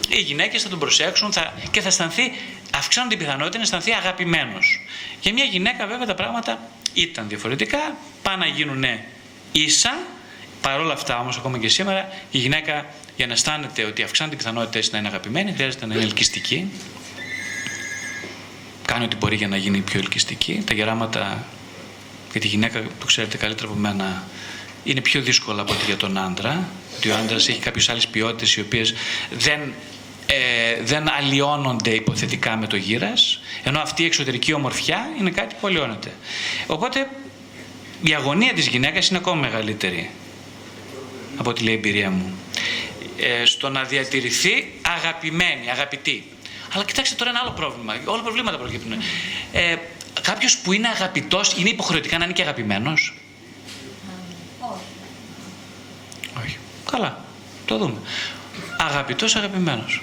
οι 0.09 0.21
γυναίκες 0.21 0.63
θα 0.63 0.69
τον 0.69 0.79
προσέξουν 0.79 1.33
θα, 1.33 1.53
και 1.71 1.81
θα 1.81 1.89
αισθανθεί, 1.89 2.33
αυξάνουν 2.77 3.09
την 3.11 3.19
πιθανότητα 3.19 3.57
να 3.57 3.63
αισθανθεί 3.63 3.93
αγαπημένος. 3.93 4.81
Για 5.21 5.33
μια 5.33 5.45
γυναίκα 5.45 5.87
βέβαια 5.87 6.07
τα 6.07 6.15
πράγματα 6.15 6.61
ήταν 6.95 7.29
διαφορετικά, 7.29 7.97
πάνε 8.23 8.37
να 8.37 8.47
γίνουν 8.47 8.85
ίσα, 9.53 9.99
παρόλα 10.61 10.93
αυτά 10.93 11.19
όμως 11.19 11.37
ακόμα 11.37 11.59
και 11.59 11.69
σήμερα 11.69 12.09
η 12.31 12.39
γυναίκα 12.39 12.87
για 13.17 13.27
να 13.27 13.33
αισθάνεται 13.33 13.85
ότι 13.85 14.03
αυξάνεται 14.03 14.37
την 14.37 14.45
πιθανότητα 14.45 14.89
να 14.93 14.99
είναι 14.99 15.09
αγαπημένη 15.09 15.53
χρειάζεται 15.53 15.87
να 15.87 15.95
είναι 15.95 16.03
ελκυστική, 16.03 16.71
κάνει 18.85 19.05
ό,τι 19.05 19.17
μπορεί 19.17 19.37
για 19.37 19.49
να 19.49 19.57
γίνει 19.57 19.79
πιο 19.79 20.01
ελκυστική. 20.01 20.63
Τα 20.67 20.75
γεράματα 20.75 21.47
για 22.31 22.41
τη 22.41 22.47
γυναίκα, 22.47 22.83
το 23.01 23.07
ξέρετε 23.07 23.37
καλύτερα 23.37 23.69
από 23.69 23.79
μένα, 23.79 24.25
είναι 24.87 25.01
πιο 25.01 25.21
δύσκολα 25.21 25.63
από 25.63 25.73
ότι 25.73 25.85
για 25.85 25.97
τον 25.97 26.19
άντρα. 26.19 26.69
Ότι 26.97 27.11
ο 27.11 27.15
άντρας 27.17 27.49
έχει 27.49 27.59
κάποιες 27.59 27.89
άλλες 27.89 28.07
ποιότητες 28.07 28.55
οι 28.55 28.61
οποίες 28.61 28.95
δεν, 29.31 29.61
ε, 30.27 30.83
δεν 30.83 31.09
αλλοιώνονται 31.19 31.91
υποθετικά 31.91 32.57
με 32.57 32.67
το 32.67 32.77
γύρας, 32.77 33.41
ενώ 33.63 33.81
αυτή 33.81 34.03
η 34.03 34.07
εξωτερική 34.07 34.53
ομορφιά 34.53 35.09
είναι 35.19 35.31
κάτι 35.31 35.55
που 35.61 35.67
αλλοιώνεται. 35.67 36.13
Οπότε 36.67 37.09
η 38.03 38.15
αγωνία 38.15 38.53
της 38.53 38.67
γυναίκας 38.67 39.09
είναι 39.09 39.19
ακόμα 39.19 39.41
μεγαλύτερη 39.41 40.11
από 41.37 41.51
ό,τι 41.51 41.63
λέει 41.63 41.75
η 41.75 41.77
εμπειρία 41.77 42.11
μου. 42.11 42.39
Ε, 43.19 43.45
στο 43.45 43.69
να 43.69 43.83
διατηρηθεί 43.83 44.73
αγαπημένη, 44.83 45.71
αγαπητή. 45.71 46.25
Αλλά 46.73 46.85
κοιτάξτε 46.85 47.15
τώρα 47.15 47.31
ένα 47.31 47.41
άλλο 47.43 47.51
πρόβλημα. 47.51 47.95
Όλα 48.05 48.23
προβλήματα 48.23 48.59
προκύπτουν. 48.59 48.93
Ε, 49.53 49.77
Κάποιος 50.23 50.59
που 50.59 50.73
είναι 50.73 50.89
αγαπητός 50.89 51.53
είναι 51.53 51.69
υποχρεωτικά 51.69 52.19
να 52.19 52.25
είναι 52.25 52.33
και 52.33 52.43
αγαπημένος; 52.43 53.15
Όχι. 54.61 54.83
Όχι. 56.45 56.59
Καλά. 56.91 57.25
Το 57.65 57.79
δούμε. 57.79 57.99
Αγαπητός, 58.79 59.37
αγαπημένος. 59.37 60.03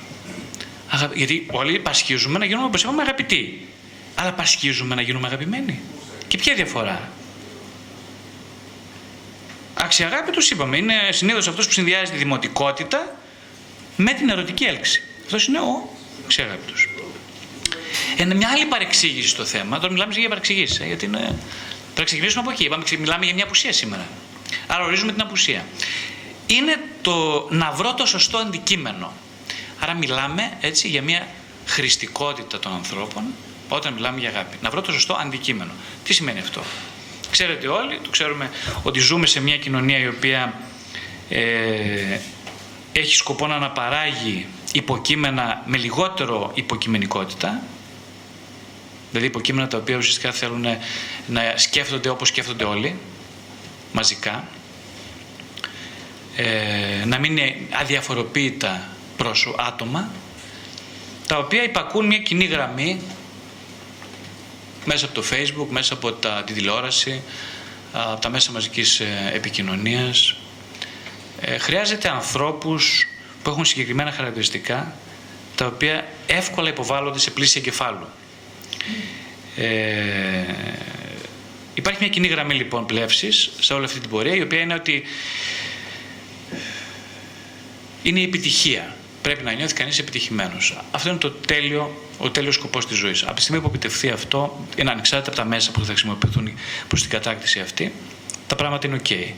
Γιατί 1.13 1.48
όλοι 1.52 1.80
πασχίζουμε 1.80 2.40
να 2.40 2.46
γίνουμε, 2.46 2.66
όπως 2.66 2.84
είπαμε, 2.84 3.02
αγαπητοί. 3.02 3.68
Αλλά 4.16 4.34
πασχίζουμε 4.34 4.96
να 4.96 5.02
γίνουμε 5.02 5.28
αγαπημένοι. 5.28 5.82
Και 6.28 6.38
ποια 6.38 6.56
διαφορά; 6.56 7.10
Αξιαγάπη 9.74 10.32
τους 10.32 10.52
είπαμε, 10.52 10.78
είναι 10.78 10.94
συνήθως 11.10 11.48
αυτός 11.48 11.66
που 11.66 11.72
συνδυάζει 11.72 12.12
τη 12.12 12.18
δημοτικότητα 12.18 13.16
με 13.96 14.13
την 14.13 14.30
ερωτική 14.30 14.63
έλξη. 14.63 15.04
Αυτός 15.25 15.46
είναι 15.46 15.60
ο 15.60 15.90
αξιαγάπητος. 16.24 16.90
Είναι 18.18 18.34
μια 18.34 18.50
άλλη 18.50 18.66
παρεξήγηση 18.66 19.28
στο 19.28 19.46
θέμα, 19.46 19.80
τώρα 19.80 19.94
μιλάμε 19.94 20.13
για 20.13 20.30
παρεξηγήσεις, 20.30 20.80
ε, 20.80 20.86
γιατί 20.86 21.06
είναι... 21.06 21.36
Θα 21.96 22.04
ξεκινήσουμε 22.04 22.42
από 22.42 22.52
εκεί. 22.52 22.63
Είπαμε, 22.63 22.84
μιλάμε 23.00 23.25
για 23.25 23.34
μια 23.34 23.44
απουσία 23.44 23.74
σήμερα. 23.74 24.08
Άρα 24.68 24.84
ορίζουμε 24.84 25.12
την 25.12 25.22
απουσία. 25.22 25.66
Είναι 26.47 26.83
το 27.01 27.47
να 27.50 27.71
βρω 27.71 27.93
το 27.93 28.05
σωστό 28.05 28.38
αντικείμενο. 28.38 29.13
Άρα 29.79 29.93
μιλάμε 29.93 30.57
έτσι 30.62 30.88
για 30.88 31.01
μια 31.01 31.27
χρηστικότητα 31.65 32.59
των 32.59 32.73
ανθρώπων 32.73 33.23
όταν 33.69 33.93
μιλάμε 33.93 34.19
για 34.19 34.29
αγάπη. 34.29 34.57
Να 34.62 34.69
βρω 34.69 34.81
το 34.81 34.91
σωστό 34.91 35.13
αντικείμενο. 35.13 35.71
Τι 36.03 36.13
σημαίνει 36.13 36.39
αυτό; 36.39 36.62
Ξέρετε 37.31 37.67
όλοι, 37.67 38.00
το 38.03 38.09
ξέρουμε 38.09 38.50
ότι 38.83 39.00
ζούμε 39.00 39.25
σε 39.25 39.41
μια 39.41 39.57
κοινωνία 39.57 39.97
η 39.97 40.07
οποία 40.07 40.53
ε, 41.29 42.19
έχει 42.91 43.15
σκοπό 43.15 43.47
να 43.47 43.55
αναπαράγει 43.55 44.47
υποκείμενα 44.71 45.63
με 45.65 45.77
λιγότερο 45.77 46.51
υποκειμενικότητα, 46.53 47.63
δηλαδή 49.09 49.27
υποκείμενα 49.27 49.67
τα 49.67 49.77
οποία 49.77 49.97
ουσιαστικά 49.97 50.31
θέλουν 50.31 50.65
να 51.27 51.53
σκέφτονται 51.55 52.09
όπως 52.09 52.27
σκέφτονται 52.27 52.63
όλοι, 52.63 52.95
μαζικά, 53.93 54.47
ε, 56.36 57.06
να 57.06 57.20
μην 57.20 57.38
είναι 57.38 57.56
αδιαφοροποίητα 57.72 58.88
πρόσω 59.18 59.56
άτομα, 59.60 60.12
τα 61.28 61.38
οποία 61.38 61.63
υπακούν 61.63 62.06
μια 62.06 62.18
κοινή 62.18 62.46
γραμμή 62.46 63.02
μέσα 64.86 65.06
από 65.06 65.13
το 65.13 65.24
facebook, 65.32 65.68
μέσα 65.70 65.94
από 65.94 66.12
τα, 66.12 66.44
τη 66.46 66.54
τηλεόραση, 66.54 67.22
από 67.92 68.22
τα 68.22 68.30
μέσα 68.30 68.52
μαζικής 68.52 69.00
ε, 69.00 69.32
επικοινωνίας. 69.34 70.36
Ε, 71.42 71.58
χρειάζεται 71.58 72.10
ανθρώπους 72.10 73.08
που 73.44 73.50
έχουν 73.50 73.66
συγκεκριμένα 73.66 74.12
χαρακτηριστικά, 74.12 74.96
τα 75.56 75.66
οποία 75.66 76.08
εύκολα 76.25 76.70
υποβάλλονται 76.70 77.20
σε 77.20 77.32
πλήση 77.32 77.60
εγκεφάλου. 77.60 78.08
Ε, 79.56 79.68
υπάρχει 81.74 82.00
μια 82.00 82.10
κοινή 82.10 82.28
γραμμή 82.28 82.54
λοιπόν 82.54 82.86
πλεύσης 82.86 83.52
σε 83.60 83.74
όλη 83.74 83.86
αυτή 83.86 84.00
την 84.00 84.10
πορεία, 84.10 84.36
η 84.36 84.42
οποία 84.42 84.60
είναι 84.60 84.74
ότι 84.74 85.04
είναι 88.03 88.19
η 88.19 88.24
επιτυχία. 88.24 88.95
Πρέπει 89.22 89.43
να 89.43 89.51
νιώθει 89.51 89.74
κανείς 89.74 90.00
επιτυχημένος. 90.00 90.77
Αυτό 90.91 91.10
είναι 91.10 91.17
το 91.17 91.31
τέλειο, 91.31 91.95
ο 92.17 92.29
τέλειος 92.29 92.55
σκοπός 92.55 92.88
της 92.88 92.98
ζωής. 92.98 93.24
Από 93.24 93.33
τη 93.33 93.41
στιγμή 93.41 93.62
που 93.62 93.67
επιτευχθεί 93.67 94.10
αυτό, 94.10 94.65
είναι 94.77 94.91
ανεξάρτητα 94.91 95.31
από 95.31 95.41
τα 95.41 95.45
μέσα 95.48 95.72
που 95.72 95.79
θα 95.79 95.86
χρησιμοποιηθούν 95.86 96.50
προς 96.88 97.01
την 97.01 97.10
κατάκτηση 97.10 97.60
αυτή, 97.60 97.93
τα 98.48 98.55
πράγματα 98.55 98.88
είναι 98.88 99.00
ok. 99.03 99.33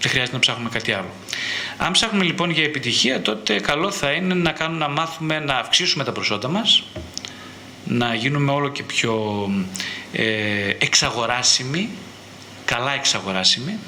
Δεν 0.00 0.10
χρειάζεται 0.10 0.34
να 0.34 0.38
ψάχνουμε 0.38 0.68
κάτι 0.68 0.92
άλλο. 0.92 1.10
Αν 1.76 1.92
ψάχνουμε 1.92 2.24
λοιπόν 2.24 2.50
για 2.50 2.64
επιτυχία, 2.64 3.22
τότε 3.22 3.60
καλό 3.60 3.90
θα 3.90 4.10
είναι 4.10 4.34
να 4.34 4.52
κάνουμε 4.52 4.78
να 4.78 4.88
μάθουμε 4.88 5.38
να 5.38 5.54
αυξήσουμε 5.54 6.04
τα 6.04 6.12
προσόντα 6.12 6.48
μας, 6.48 6.84
να 7.84 8.14
γίνουμε 8.14 8.52
όλο 8.52 8.68
και 8.68 8.82
πιο 8.82 9.46
ε, 10.12 10.68
εξαγοράσιμοι, 10.78 11.88
καλά 12.64 12.92
εξαγοράσιμοι, 12.92 13.78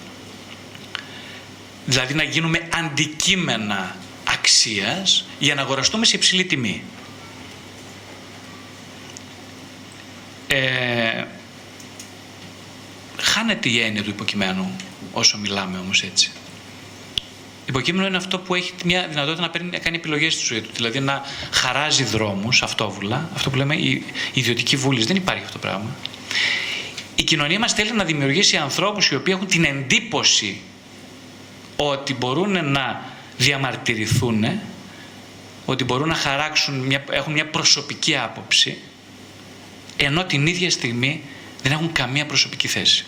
δηλαδή 1.87 2.15
να 2.15 2.23
γίνουμε 2.23 2.69
αντικείμενα 2.85 3.97
αξίας 4.49 5.25
για 5.39 5.55
να 5.55 5.63
αγοραστούμε 5.63 6.05
σε 6.05 6.17
υψηλή 6.17 6.45
τιμή. 6.45 6.83
Ε, 10.47 11.25
χάνεται 13.21 13.69
η 13.69 13.81
έννοια 13.81 14.03
του 14.03 14.11
υποκειμένου 14.11 14.77
όσο 15.13 15.39
μιλάμε 15.39 15.79
όμως 15.79 16.03
έτσι. 16.03 16.31
Υποκείμενο 17.67 18.07
είναι 18.07 18.17
αυτό 18.17 18.39
που 18.39 18.55
έχει 18.55 18.73
μια 18.85 19.09
δυνατότητα 19.09 19.43
να, 19.43 19.51
παίρνει, 19.51 19.71
να 19.71 19.79
κάνει 19.79 19.97
επιλογές 19.97 20.35
στη 20.35 20.45
ζωή 20.45 20.61
του. 20.61 20.71
Δηλαδή 20.75 21.01
να 21.01 21.23
χαράζει 21.51 22.05
δρόμους 22.05 22.63
αυτόβουλα. 22.63 23.31
Αυτό 23.35 23.51
που 23.51 23.57
λέμε 23.57 23.75
η 23.77 24.03
ιδιωτική 24.33 24.77
βούληση. 24.77 25.07
Δεν 25.07 25.17
υπάρχει 25.17 25.43
αυτό 25.45 25.53
το 25.53 25.59
πράγμα. 25.59 25.97
Η 27.15 27.23
κοινωνία 27.23 27.59
μας 27.59 27.73
θέλει 27.73 27.93
να 27.93 28.05
δημιουργήσει 28.05 28.57
ανθρώπους 28.57 29.09
οι 29.09 29.15
οποίοι 29.15 29.35
έχουν 29.37 29.49
την 29.49 29.65
εντύπωση 29.65 30.61
ότι 31.77 32.15
μπορούν 32.15 32.71
να 32.71 33.17
διαμαρτυρηθούν, 33.39 34.45
ότι 35.65 35.85
μπορούν 35.85 36.09
να 36.09 36.15
χαράξουν, 36.15 36.75
μια, 36.75 37.05
έχουν 37.11 37.33
μια 37.33 37.47
προσωπική 37.47 38.17
άποψη, 38.17 38.79
ενώ 39.97 40.25
την 40.25 40.47
ίδια 40.47 40.71
στιγμή 40.71 41.23
δεν 41.63 41.73
έχουν 41.73 41.93
καμία 41.93 42.27
προσωπική 42.27 42.69
θέση. 42.69 43.05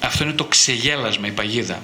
Αυτό 0.00 0.24
είναι 0.24 0.32
το 0.32 0.44
ξεγέλασμα, 0.44 1.26
η 1.26 1.30
παγίδα. 1.30 1.82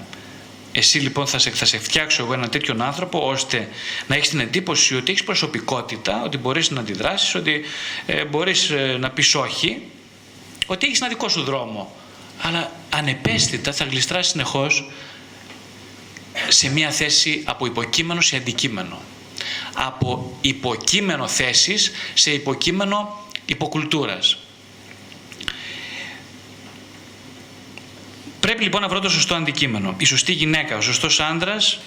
Εσύ 0.73 0.99
λοιπόν 0.99 1.27
θα 1.27 1.39
σε, 1.39 1.51
θα 1.51 1.65
σε 1.65 1.79
φτιάξω 1.79 2.23
εγώ 2.23 2.33
έναν 2.33 2.51
τέτοιον 2.51 2.83
άνθρωπο 2.83 3.29
ώστε 3.29 3.69
να 4.07 4.15
έχεις 4.15 4.29
την 4.29 4.41
εντύπωση 4.41 4.97
ότι 4.97 5.11
έχεις 5.11 5.25
προσωπικότητα, 5.25 6.23
ότι 6.23 6.39
μπορείς 6.39 6.71
να 6.71 6.81
αντιδράσεις, 6.81 7.35
ότι 7.35 7.63
ε, 8.07 8.25
μπορείς 8.25 8.71
ε, 8.71 8.97
να 9.01 9.11
πεις 9.11 9.35
όχι, 9.35 9.83
ότι 10.67 10.87
έχεις 10.87 11.01
ένα 11.01 11.09
δικό 11.09 11.29
σου 11.29 11.43
δρόμο. 11.43 11.97
Αλλά 12.39 12.73
ανεπαίσθητα 12.91 13.73
θα 13.73 13.85
γλιστράσει 13.85 14.31
συνεχώς 14.31 14.91
σε 16.49 16.71
μια 16.71 16.91
θέση 16.91 17.43
από 17.45 17.67
υποκείμενο 17.67 18.21
σε 18.21 18.37
αντικείμενο. 18.37 19.01
Από 19.75 20.37
υποκείμενο 20.41 21.29
θέσης 21.29 21.91
σε 22.15 22.31
υποκείμενο 22.31 23.27
υποκουλτούρας. 23.47 24.39
Πρέπει 28.41 28.63
λοιπόν 28.63 28.81
να 28.81 28.89
βρω 28.89 29.01
το 29.01 29.09
σωστό 29.09 29.35
αντικείμενο. 29.35 29.95
Η 29.99 30.05
σωστή 30.05 30.33
γυναίκα, 30.33 30.77
ο 30.77 30.81
σωστός 30.81 31.21
άντρας 31.21 31.79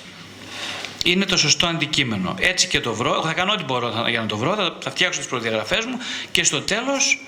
είναι 1.03 1.25
το 1.25 1.37
σωστό 1.37 1.65
αντικείμενο. 1.65 2.35
Έτσι 2.39 2.67
και 2.67 2.79
το 2.79 2.93
βρω. 2.93 3.21
Θα 3.21 3.33
κάνω 3.33 3.51
ό,τι 3.51 3.63
μπορώ 3.63 4.05
για 4.09 4.19
να 4.19 4.25
το 4.25 4.37
βρω, 4.37 4.55
θα, 4.81 4.91
φτιάξω 4.91 5.19
τις 5.19 5.29
προδιαγραφές 5.29 5.85
μου 5.85 5.97
και 6.31 6.43
στο 6.43 6.61
τέλος 6.61 7.25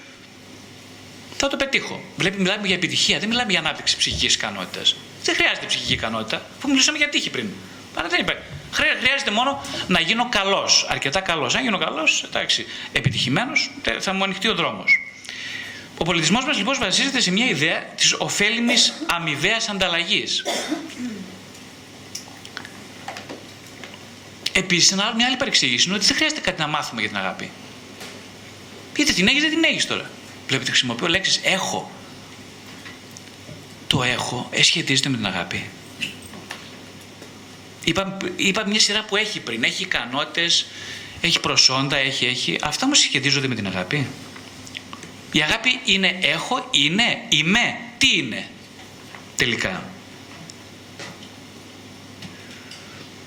θα 1.38 1.48
το 1.48 1.58
πετύχω. 1.58 2.02
Βλέπει, 2.16 2.42
μιλάμε 2.42 2.68
για 2.68 2.76
επιτυχία, 2.76 3.20
δεν 3.20 3.30
μιλάμε 3.30 3.52
για 3.52 3.60
ανάπτυξη 3.60 3.98
ψυχικής 3.98 4.36
ικανότητας. 4.36 4.96
Δεν 5.24 5.36
χρειάζεται 5.36 5.66
ψυχική 5.66 5.94
ικανότητα, 5.94 6.42
που 6.60 6.70
μιλήσαμε 6.70 6.98
για 6.98 7.10
τύχη 7.10 7.30
πριν. 7.30 7.50
Άρα 7.96 8.08
δεν 8.08 8.20
είπε. 8.20 8.42
Χρειάζεται 8.72 9.32
μόνο 9.32 9.62
να 9.88 10.00
γίνω 10.00 10.30
καλός, 10.30 10.86
αρκετά 10.90 11.20
καλός. 11.20 11.56
Αν 11.56 11.64
γίνω 11.64 11.78
καλός, 11.78 12.24
εντάξει, 12.24 12.66
επιτυχημένος, 12.92 13.72
θα 14.00 14.14
μου 14.14 14.24
ανοιχτεί 14.24 14.48
ο 14.48 14.56
δρόμος. 14.56 15.08
Ο 15.98 16.04
πολιτισμός 16.04 16.46
μας 16.46 16.58
λοιπόν 16.58 16.76
βασίζεται 16.80 17.20
σε 17.22 17.32
μια 17.32 17.46
ιδέα 17.46 17.84
της 17.84 18.14
ωφέλιμης 18.18 18.94
αμοιβαίας 19.08 19.70
ανταλλαγής. 19.70 20.44
Επίσης, 24.52 24.94
μια 25.16 25.26
άλλη 25.26 25.36
παρεξήγηση 25.38 25.88
είναι 25.88 25.96
ότι 25.96 26.06
δεν 26.06 26.16
χρειάζεται 26.16 26.42
κάτι 26.42 26.62
να 26.62 26.68
μάθουμε 26.68 27.02
για 27.02 27.10
την 27.10 27.20
αγάπη. 27.20 27.52
Είτε 28.98 29.14
την 29.14 29.28
έχεις, 29.28 29.42
δεν 29.42 29.52
την 29.52 29.64
έχεις 29.64 29.88
τώρα. 29.88 30.10
Βλέπετε, 30.48 30.70
χρησιμοποιώ 30.70 31.08
λέξεις 31.08 31.40
έχω. 31.44 31.92
Το 33.88 34.04
έχω 34.04 34.50
σχετίζεται 34.62 35.10
με 35.10 35.18
την 35.18 35.26
αγάπη. 35.26 35.70
Είπα, 37.84 38.18
είπα 38.36 38.68
μια 38.68 38.80
σειρά 38.80 39.04
που 39.04 39.16
έχει 39.16 39.40
πριν. 39.40 39.64
Έχει 39.64 39.84
ικανότητες, 39.84 40.66
έχει 41.22 41.40
προσόντα, 41.40 41.98
έχει, 41.98 42.26
έχει. 42.26 42.58
Αυτά 42.62 42.88
μου 42.88 42.94
σχετίζονται 42.94 43.48
με 43.48 43.56
την 43.56 43.68
αγάπη. 43.68 44.08
Η 45.32 45.42
αγάπη 45.42 45.80
είναι 45.86 46.18
έχω, 46.22 46.68
είναι, 46.72 47.26
είμαι. 47.30 47.78
Τι 47.98 48.18
είναι 48.18 48.48
τελικά. 49.36 49.84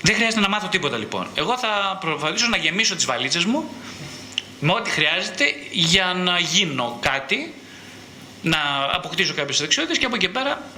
Δεν 0.01 0.15
χρειάζεται 0.15 0.41
να 0.41 0.49
μάθω 0.49 0.67
τίποτα 0.67 0.97
λοιπόν. 0.97 1.27
Εγώ 1.35 1.57
θα 1.57 1.97
προσπαθήσω 2.01 2.47
να 2.47 2.57
γεμίσω 2.57 2.95
τις 2.95 3.05
βαλίτσες 3.05 3.45
μου 3.45 3.69
με 4.59 4.71
ό,τι 4.71 4.89
χρειάζεται 4.89 5.55
για 5.71 6.13
να 6.13 6.39
γίνω 6.39 6.97
κάτι, 7.01 7.53
να 8.41 8.59
αποκτήσω 8.91 9.33
κάποιες 9.33 9.59
δεξιότητες 9.59 9.97
και 9.97 10.05
από 10.05 10.15
εκεί 10.15 10.29
πέρα 10.29 10.71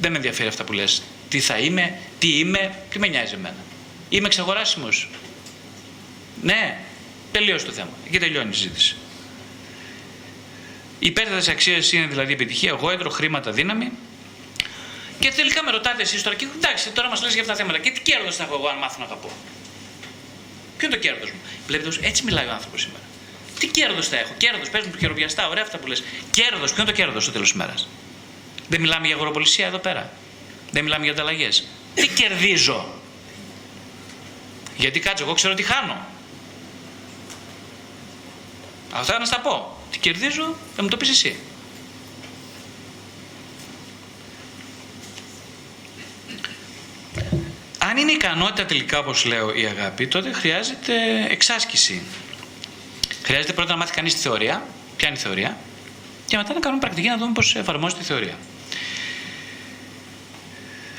δεν 0.00 0.10
με 0.10 0.16
ενδιαφέρει 0.16 0.48
αυτά 0.48 0.64
που 0.64 0.72
λες. 0.72 1.02
Τι 1.28 1.40
θα 1.40 1.58
είμαι, 1.58 1.98
τι 2.18 2.38
είμαι, 2.38 2.74
τι 2.90 2.98
με 2.98 3.06
νοιάζει 3.06 3.34
εμένα. 3.34 3.56
Είμαι 4.08 4.26
εξαγοράσιμος. 4.26 5.08
Ναι, 6.42 6.78
τελείωσε 7.32 7.66
το 7.66 7.72
θέμα. 7.72 7.90
Εκεί 8.06 8.18
τελειώνει 8.18 8.50
η 8.50 8.54
συζήτηση. 8.54 8.96
Οι 10.98 11.06
υπέρτατες 11.06 11.48
αξίες 11.48 11.92
είναι 11.92 12.06
δηλαδή 12.06 12.32
επιτυχία, 12.32 12.70
εγώεδρο, 12.70 13.10
χρήματα, 13.10 13.50
δύναμη. 13.50 13.90
Και 15.18 15.32
τελικά 15.36 15.64
με 15.64 15.70
ρωτάτε 15.70 16.02
εσείς 16.02 16.22
τώρα, 16.22 16.36
και 16.36 16.46
εντάξει, 16.56 16.90
τώρα 16.90 17.08
μας 17.08 17.22
λες 17.22 17.32
για 17.32 17.40
αυτά 17.40 17.52
τα 17.52 17.58
θέματα. 17.58 17.78
Και 17.78 17.90
τι 17.90 18.00
κέρδος 18.00 18.36
θα 18.36 18.42
έχω 18.42 18.54
εγώ 18.54 18.68
αν 18.68 18.78
μάθω 18.78 18.98
να 18.98 19.04
αγαπώ. 19.04 19.30
Ποιο 20.84 20.92
είναι 20.92 21.02
το 21.02 21.08
κέρδος 21.08 21.30
μου; 21.30 21.40
Βλέπετε, 21.66 22.06
έτσι 22.06 22.24
μιλάει 22.24 22.46
ο 22.46 22.52
άνθρωπος 22.52 22.80
σήμερα. 22.80 23.02
Τι 23.58 23.66
κέρδος 23.66 24.08
θα 24.08 24.18
έχω; 24.18 24.32
Κέρδος, 24.36 24.70
παίζουν 24.70 24.92
του 24.92 24.98
χειροβιαστά, 24.98 25.48
ωραία 25.48 25.62
αυτά 25.62 25.78
που 25.78 25.86
λες. 25.86 26.02
Κέρδος, 26.30 26.72
ποιο 26.72 26.82
είναι 26.82 26.90
το 26.92 26.96
κέρδος 26.96 27.22
στο 27.22 27.32
τέλος 27.32 27.48
της 27.48 27.58
μέρας; 27.58 27.88
Δεν 28.68 28.80
μιλάμε 28.80 29.06
για 29.06 29.14
αγοροπολισία 29.14 29.66
εδώ 29.66 29.78
πέρα. 29.78 30.12
Δεν 30.70 30.82
μιλάμε 30.82 31.04
για 31.04 31.12
ανταλλαγές. 31.12 31.66
Τι 31.94 32.08
κερδίζω; 32.08 32.94
Γιατί 34.76 35.00
κάτσε, 35.00 35.22
εγώ 35.22 35.32
ξέρω 35.32 35.54
τι 35.54 35.62
χάνω. 35.62 36.06
Αυτά 38.92 39.18
να 39.18 39.24
στα 39.24 39.40
πω. 39.40 39.76
Τι 39.90 39.98
κερδίζω, 39.98 40.56
θα 40.76 40.82
μου 40.82 40.88
το 40.88 40.96
πεις 40.96 41.08
εσύ. 41.08 41.36
Αν 47.94 48.00
είναι 48.00 48.12
ικανότητα 48.12 48.66
τελικά, 48.66 48.98
όπως 48.98 49.24
λέω, 49.24 49.54
η 49.54 49.64
αγάπη, 49.64 50.06
τότε 50.06 50.32
χρειάζεται 50.32 50.94
εξάσκηση. 51.28 52.02
Χρειάζεται 53.22 53.52
πρώτα 53.52 53.70
να 53.70 53.76
μάθει 53.76 53.92
κανείς 53.92 54.14
τη 54.14 54.20
θεωρία, 54.20 54.66
ποια 54.96 55.08
είναι 55.08 55.16
η 55.18 55.20
θεωρία, 55.20 55.56
και 56.26 56.36
μετά 56.36 56.54
να 56.54 56.60
κάνουμε 56.60 56.80
πρακτική 56.80 57.08
να 57.08 57.16
δούμε 57.16 57.32
πώς 57.32 57.54
εφαρμόζεται 57.56 58.02
η 58.02 58.04
θεωρία. 58.04 58.38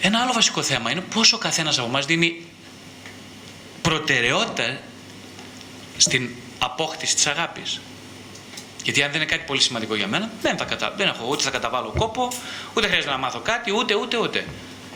Ένα 0.01 0.21
άλλο 0.21 0.33
βασικό 0.33 0.61
θέμα 0.61 0.91
είναι 0.91 1.01
πόσο 1.01 1.35
ο 1.35 1.39
καθένας 1.39 1.77
από 1.77 1.87
εμάς 1.87 2.05
δίνει 2.05 2.45
προτεραιότητα 3.81 4.79
στην 5.97 6.29
απόκτηση 6.59 7.15
της 7.15 7.27
αγάπης. 7.27 7.81
Γιατί 8.83 9.03
αν 9.03 9.11
δεν 9.11 9.21
είναι 9.21 9.29
κάτι 9.29 9.43
πολύ 9.47 9.61
σημαντικό 9.61 9.95
για 9.95 10.07
μένα, 10.07 10.31
δεν, 10.41 10.57
θα 10.57 10.65
κατα... 10.65 10.93
δεν 10.97 11.07
έχω 11.07 11.27
ούτε 11.29 11.43
θα 11.43 11.49
καταβάλω 11.49 11.93
κόπο, 11.97 12.31
ούτε 12.73 12.87
χρειάζεται 12.87 13.11
να 13.11 13.17
μάθω 13.17 13.39
κάτι, 13.39 13.71
ούτε, 13.71 13.95
ούτε, 13.95 14.17
ούτε. 14.17 14.45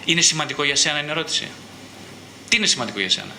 Είναι 0.05 0.21
σημαντικό 0.21 0.63
για 0.63 0.75
σένα, 0.75 0.99
είναι 0.99 1.11
ερώτηση. 1.11 1.47
Τι 2.49 2.57
είναι 2.57 2.65
σημαντικό 2.65 2.99
για 2.99 3.09
σένα; 3.09 3.35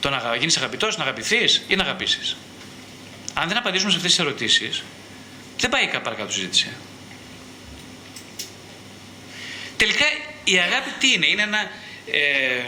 Το 0.00 0.10
να 0.10 0.36
γίνεις 0.38 0.56
αγαπητός, 0.56 0.96
να 0.96 1.02
αγαπηθείς 1.02 1.64
ή 1.68 1.76
να 1.76 1.82
αγαπήσεις; 1.82 2.36
Αν 3.34 3.48
δεν 3.48 3.56
απαντήσουμε 3.56 3.90
σε 3.90 3.96
αυτές 3.96 4.10
τις 4.10 4.20
ερωτήσεις, 4.20 4.82
δεν 5.58 5.70
πάει 5.70 5.88
παρακάτω 6.02 6.32
συζήτηση. 6.32 6.68
Τελικά 9.76 10.04
η 10.44 10.58
αγάπη 10.58 10.90
τι 10.98 11.12
είναι, 11.12 11.26
είναι 11.26 11.42
ένα. 11.42 11.70
Ε, 12.06 12.64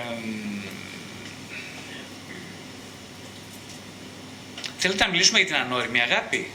θέλετε 4.79 5.05
να 5.05 5.11
μιλήσουμε 5.11 5.38
για 5.38 5.46
την 5.46 5.57
ανώριμη 5.57 6.01
αγάπη; 6.01 6.51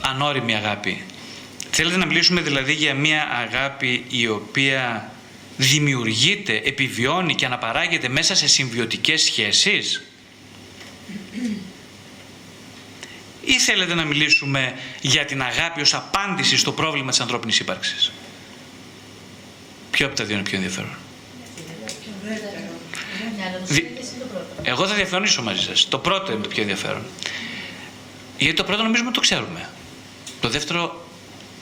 Ανώριμη 0.00 0.54
αγάπη. 0.54 1.04
Θέλετε 1.70 1.96
να 1.96 2.06
μιλήσουμε 2.06 2.40
δηλαδή 2.40 2.72
για 2.72 2.94
μια 2.94 3.28
αγάπη 3.30 4.04
η 4.08 4.28
οποία 4.28 5.11
δημιουργείται, 5.66 6.60
επιβιώνει 6.64 7.34
και 7.34 7.46
αναπαράγεται 7.46 8.08
μέσα 8.08 8.34
σε 8.34 8.48
συμβιωτικές 8.48 9.22
σχέσεις; 9.22 10.02
Ή 13.44 13.58
θέλετε 13.60 13.94
να 13.94 14.04
μιλήσουμε 14.04 14.74
για 15.00 15.24
την 15.24 15.42
αγάπη 15.42 15.80
ως 15.80 15.94
απάντηση 15.94 16.56
στο 16.56 16.72
πρόβλημα 16.72 17.10
της 17.10 17.20
ανθρώπινης 17.20 17.58
ύπαρξης; 17.58 18.12
Ποιο 19.90 20.06
από 20.06 20.16
τα 20.16 20.24
δύο 20.24 20.34
είναι 20.34 20.44
πιο 20.44 20.56
ενδιαφέρον; 20.56 20.96
Εγώ 24.62 24.86
θα 24.86 24.94
διαφωνήσω 24.94 25.42
μαζί 25.42 25.62
σας. 25.62 25.88
Το 25.88 25.98
πρώτο 25.98 26.32
είναι 26.32 26.42
το 26.42 26.48
πιο 26.48 26.62
ενδιαφέρον. 26.62 27.02
Γιατί 28.38 28.56
το 28.56 28.64
πρώτο 28.64 28.82
νομίζουμε 28.82 29.08
ότι 29.08 29.16
το 29.16 29.22
ξέρουμε. 29.22 29.68
Το 30.40 30.48
δεύτερο 30.48 31.06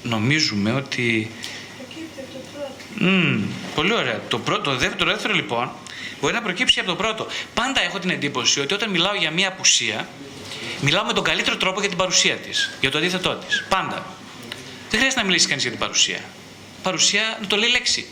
νομίζουμε 0.03 0.73
ότι 0.73 1.31
Mm, 3.01 3.41
πολύ 3.75 3.93
ωραία. 3.95 4.21
Το, 4.29 4.39
πρώτο, 4.39 4.63
το, 4.63 4.71
δεύτερο, 4.71 4.97
το 4.97 5.05
δεύτερο 5.05 5.35
λοιπόν 5.35 5.71
μπορεί 6.21 6.35
να 6.35 6.43
προκύψει 6.43 6.81
από 6.81 6.89
το 6.89 6.97
πρώτο. 6.97 7.27
Πάντα 7.55 7.83
έχω 7.83 7.99
την 7.99 8.11
εντύπωση 8.11 8.61
ότι 8.61 8.75
όταν 8.75 8.91
μιλάω 8.91 9.15
για 9.15 9.31
μία 9.31 9.49
απουσία, 9.49 10.09
μιλάω 10.81 11.05
με 11.05 11.13
τον 11.13 11.25
καλύτερο 11.25 11.57
τρόπο 11.57 11.81
για 11.81 11.89
την 11.89 11.99
παρουσία 11.99 12.37
της. 12.37 12.71
Για 12.81 12.91
το 12.91 12.99
αντίθετό 12.99 13.35
της. 13.35 13.65
Πάντα. 13.69 14.07
Δεν 14.91 14.99
χρειάζεται 14.99 15.21
να 15.21 15.27
μιλήσει 15.27 15.47
κανείς 15.47 15.63
για 15.63 15.71
την 15.73 15.81
παρουσία. 15.81 16.21
Παρουσία 16.83 17.39
να 17.41 17.47
το 17.47 17.57
λέει 17.57 17.71
λέξη. 17.71 18.07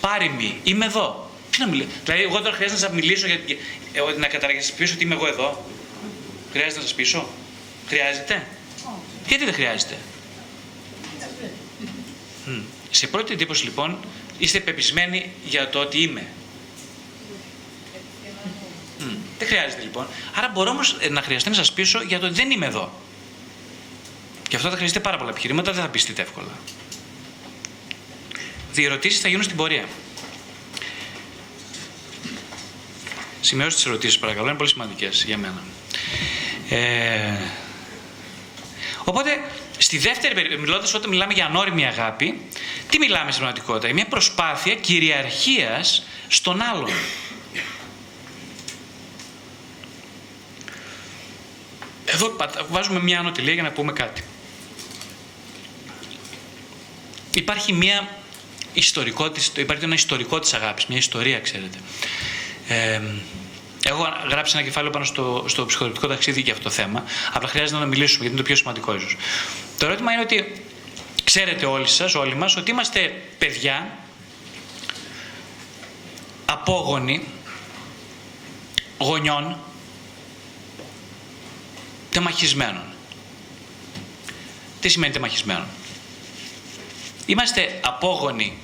Πάρει 0.00 0.28
μη, 0.28 0.60
είμαι 0.62 0.84
εδώ. 0.84 1.30
Τι 1.50 1.60
να 1.60 1.66
μιλήσω; 1.66 1.88
Δηλαδή, 2.04 2.22
εγώ 2.22 2.40
τώρα 2.40 2.54
χρειάζεται 2.54 2.80
να 2.80 2.86
σας 2.86 2.96
μιλήσω 2.96 3.26
για, 3.26 3.40
για, 3.46 3.58
να 4.18 4.26
καταργήσω 4.26 4.72
ότι 4.94 5.04
είμαι 5.04 5.14
εγώ 5.14 5.26
εδώ. 5.26 5.64
Χρειάζεται 6.52 6.76
να 6.76 6.82
σας 6.82 6.94
πείσω; 6.94 7.28
Χρειάζεται; 7.88 8.46
Γιατί 9.26 9.44
δεν 9.44 9.54
χρειάζεται; 9.54 9.96
Mm. 12.48 12.62
Σε 12.96 13.06
πρώτη 13.06 13.32
εντύπωση 13.32 13.64
λοιπόν 13.64 13.98
είστε 14.38 14.60
πεπισμένοι 14.60 15.32
για 15.44 15.68
το 15.68 15.78
ότι 15.78 16.02
είμαι. 16.02 16.26
Mm. 19.00 19.16
Δεν 19.38 19.48
χρειάζεται 19.48 19.82
λοιπόν. 19.82 20.06
Άρα 20.34 20.48
μπορώ 20.48 20.70
όμως 20.70 20.96
ε, 21.00 21.08
να 21.08 21.22
χρειαστεί 21.22 21.48
να 21.48 21.54
σας 21.54 21.72
πείσω 21.72 22.02
για 22.02 22.18
το 22.18 22.26
ότι 22.26 22.34
δεν 22.34 22.50
είμαι 22.50 22.66
εδώ. 22.66 22.92
Και 24.48 24.56
αυτό 24.56 24.68
θα 24.70 24.76
χρειαστεί 24.76 25.00
πάρα 25.00 25.16
πολλά 25.16 25.30
επιχειρήματα, 25.30 25.72
δεν 25.72 25.82
θα 25.82 25.88
πιστείτε 25.88 26.22
εύκολα. 26.22 26.58
Διερωτήσει 28.72 29.20
θα 29.20 29.28
γίνουν 29.28 29.42
στην 29.42 29.56
πορεία. 29.56 29.84
Σημειώστε 33.40 33.74
τις 33.74 33.86
ερωτήσεις, 33.86 34.18
παρακαλώ, 34.18 34.48
είναι 34.48 34.56
πολύ 34.56 34.68
σημαντικές 34.68 35.24
για 35.26 35.38
μένα. 35.38 35.62
Ε, 36.68 37.36
οπότε 39.04 39.40
Στη 39.78 39.98
δεύτερη 39.98 40.34
περίπτωση, 40.34 40.60
μιλώντας 40.62 40.94
όταν 40.94 41.10
μιλάμε 41.10 41.32
για 41.32 41.46
ανώριμη 41.46 41.86
αγάπη, 41.86 42.40
τι 42.90 42.98
μιλάμε 42.98 43.30
στην 43.32 43.42
πραγματικότητα, 43.42 43.94
μια 43.94 44.06
προσπάθεια 44.06 44.74
κυριαρχίας 44.74 46.06
στον 46.28 46.62
άλλον. 46.62 46.90
Εδώ 52.04 52.36
βάζουμε 52.68 53.00
μια 53.00 53.18
ανωτηλία 53.18 53.52
για 53.52 53.62
να 53.62 53.70
πούμε 53.70 53.92
κάτι. 53.92 54.24
Υπάρχει 57.34 57.72
μια 57.72 58.08
ιστορικότητα, 58.72 59.60
υπάρχει 59.60 59.84
ένα 59.84 59.94
ιστορικό 59.94 60.38
της 60.38 60.54
αγάπης, 60.54 60.86
μια 60.86 60.98
ιστορία 60.98 61.40
ξέρετε. 61.40 61.78
Ε, 62.68 63.00
Έχω 63.88 64.06
γράψει 64.30 64.56
ένα 64.56 64.64
κεφάλαιο 64.66 64.90
πάνω 64.90 65.04
στο, 65.04 65.44
στο 65.48 65.66
ψυχολογικό 65.66 66.06
ταξίδι 66.06 66.40
για 66.40 66.52
αυτό 66.52 66.64
το 66.64 66.70
θέμα. 66.70 67.04
Απλά 67.32 67.48
χρειάζεται 67.48 67.78
να 67.78 67.86
μιλήσουμε 67.86 68.18
γιατί 68.20 68.34
είναι 68.34 68.36
το 68.36 68.42
πιο 68.42 68.56
σημαντικό 68.56 68.94
ίσως. 68.94 69.16
Το 69.78 69.86
ερώτημα 69.86 70.12
είναι 70.12 70.22
ότι 70.22 70.64
ξέρετε 71.24 71.66
όλοι 71.66 71.88
σας, 71.88 72.14
όλοι 72.14 72.34
μας, 72.34 72.56
ότι 72.56 72.70
είμαστε 72.70 73.22
παιδιά 73.38 73.98
απόγονοι 76.44 77.24
γονιών 78.98 79.56
τεμαχισμένων. 82.10 82.84
Τι 84.80 84.88
σημαίνει 84.88 85.12
τεμαχισμένων; 85.12 85.66
Είμαστε 87.26 87.80
απόγονοι, 87.84 88.58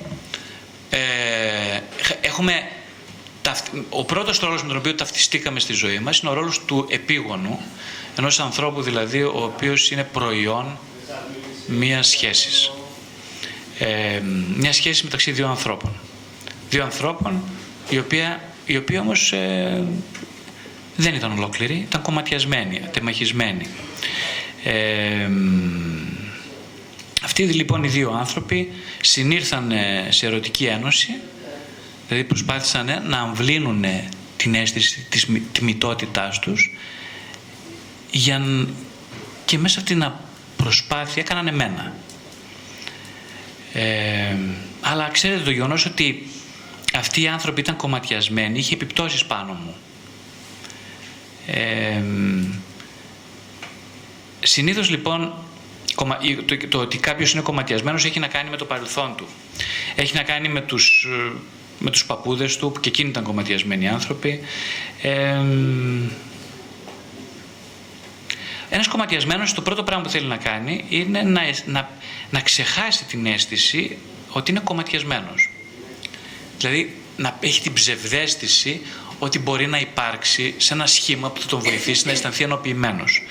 ε, 0.90 1.81
έχουμε 2.20 2.68
ο 3.88 4.05
πρώτος 4.05 4.38
ρόλος 4.38 4.62
με 4.62 4.68
τον 4.68 4.77
οποίο 4.77 4.94
ταυτιστήκαμε 4.94 5.61
στη 5.61 5.72
ζωή 5.72 5.98
μας 5.98 6.18
είναι 6.18 6.31
ο 6.31 6.35
ρόλος 6.35 6.64
του 6.64 6.87
επίγονου, 6.90 7.61
ενός 8.18 8.40
ανθρώπου 8.40 8.83
δηλαδή 8.83 9.22
ο 9.22 9.40
οποίος 9.42 9.90
είναι 9.90 10.05
προϊόν 10.05 10.79
μίας 11.73 12.09
σχέσης. 12.09 12.71
Ε, 13.79 14.21
μια 14.57 14.73
σχέση 14.73 15.05
μεταξύ 15.05 15.33
δύο 15.33 15.49
ανθρώπων. 15.49 15.93
Δύο 16.71 16.83
ανθρώπων 16.83 17.43
οι, 17.89 17.99
οποία, 17.99 18.41
οι 18.67 18.77
οποίοι 18.77 18.99
όμως 19.01 19.33
ε, 19.33 19.85
δεν 20.97 21.15
ήταν 21.15 21.33
ολόκληροι, 21.33 21.75
ήταν 21.75 22.03
κομματιασμένοι, 22.03 22.81
ατεμαχισμένοι. 22.85 23.67
Ε, 24.65 25.31
αυτοί 27.23 27.43
λοιπόν 27.43 27.85
οι 27.85 27.89
δύο 27.89 28.11
άνθρωποι 28.11 28.73
συνήρθαν 29.01 29.73
σε 30.09 30.27
ερωτική 30.27 30.65
ένωση 30.65 31.15
Δηλαδή 32.13 32.29
προσπάθησαν 32.29 32.87
να 33.09 33.19
αμβλύνουν 33.19 33.85
την 34.37 34.55
αίσθηση 34.55 35.07
της 35.09 35.27
τιμητότητάς 35.53 36.39
τους 36.39 36.77
για... 38.11 38.67
και 39.45 39.59
μέσα 39.59 39.79
αυτήν 39.81 39.99
την 39.99 40.13
προσπάθεια 40.62 41.22
έκαναν 41.22 41.46
εμένα. 41.46 41.94
Ε, 43.72 44.37
αλλά 44.81 45.09
ξέρετε 45.09 45.42
το 45.42 45.51
γεγονός 45.51 45.87
ότι 45.87 46.27
αυτοί 46.94 47.22
οι 47.22 47.29
άνθρωποι 47.29 47.61
ήταν 47.61 47.77
κομματιασμένοι, 47.77 48.59
είχε 48.59 48.75
επιπτώσεις 48.75 49.25
πάνω 49.25 49.53
μου. 49.53 49.75
Ε, 51.46 52.03
συνήθως 54.40 54.90
λοιπόν 54.90 55.35
το, 56.46 56.57
το 56.68 56.79
ότι 56.79 56.98
κάποιος 56.98 57.33
είναι 57.33 57.42
κομματιασμένος 57.42 58.05
έχει 58.05 58.18
να 58.18 58.27
κάνει 58.27 58.51
με 58.51 58.57
το 58.57 58.64
παρελθόν 58.64 59.14
του. 59.16 59.27
Έχει 59.94 60.14
να 60.14 60.22
κάνει 60.22 60.48
με 60.48 60.61
τους 60.61 61.07
με 61.83 61.90
τους 61.90 62.05
παππούδες 62.05 62.57
του, 62.57 62.72
που 62.72 62.81
και 62.81 62.88
εκείνοι 62.88 63.09
ήταν 63.09 63.22
κομματιασμένοι 63.22 63.88
άνθρωποι. 63.88 64.40
Ε, 65.03 65.40
ένας 68.75 68.89
κομματιασμένος 68.89 69.53
το 69.53 69.63
πρώτο 69.63 69.83
πράγμα 69.83 70.05
που 70.05 70.11
θέλει 70.11 70.27
να 70.27 70.37
κάνει 70.37 70.85
είναι 70.89 71.23
να, 71.23 71.41
να, 71.65 71.91
να 72.31 72.41
ξεχάσει 72.41 73.05
την 73.05 73.27
αίσθηση 73.27 73.97
ότι 74.29 74.51
είναι 74.51 74.61
κομματιασμένος. 74.65 75.51
Δηλαδή 76.59 76.97
να 77.17 77.37
έχει 77.41 77.61
την 77.61 77.73
ψευδέστηση 77.73 78.81
ότι 79.19 79.39
μπορεί 79.39 79.67
να 79.67 79.79
υπάρξει 79.79 80.55
σε 80.57 80.75
ένα 80.75 80.87
σχήμα 80.87 81.31
που 81.31 81.41
θα 81.41 81.47
τον 81.47 81.61
βοηθήσει 81.61 82.07
να 82.07 82.13
αισθανθεί 82.13 82.45
ενοποιημένος. 82.45 83.23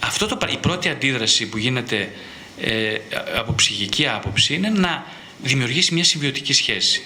Αυτό 0.00 0.26
το, 0.26 0.38
η 0.52 0.56
πρώτη 0.56 0.88
αντίδραση 0.88 1.46
που 1.46 1.58
γίνεται 1.58 2.12
ε, 2.60 2.94
από 3.36 3.54
ψυχική 3.54 4.08
άποψη 4.08 4.54
είναι 4.54 4.68
να 4.68 5.06
δημιουργήσει 5.42 5.94
μια 5.94 6.04
συμβιωτική 6.04 6.52
σχέση. 6.52 7.02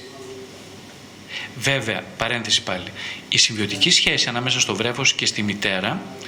Βέβαια, 1.57 2.05
παρένθεση 2.19 2.63
πάλι, 2.63 2.93
η 3.29 3.39
συμβιωτική 3.39 3.91
σχέση 3.91 4.29
ανάμεσα 4.29 4.61
στο 4.61 4.75
βρέφος 4.75 5.13
και 5.13 5.27
στη 5.27 5.43
μητέρα 5.43 5.89
ε, 5.89 6.21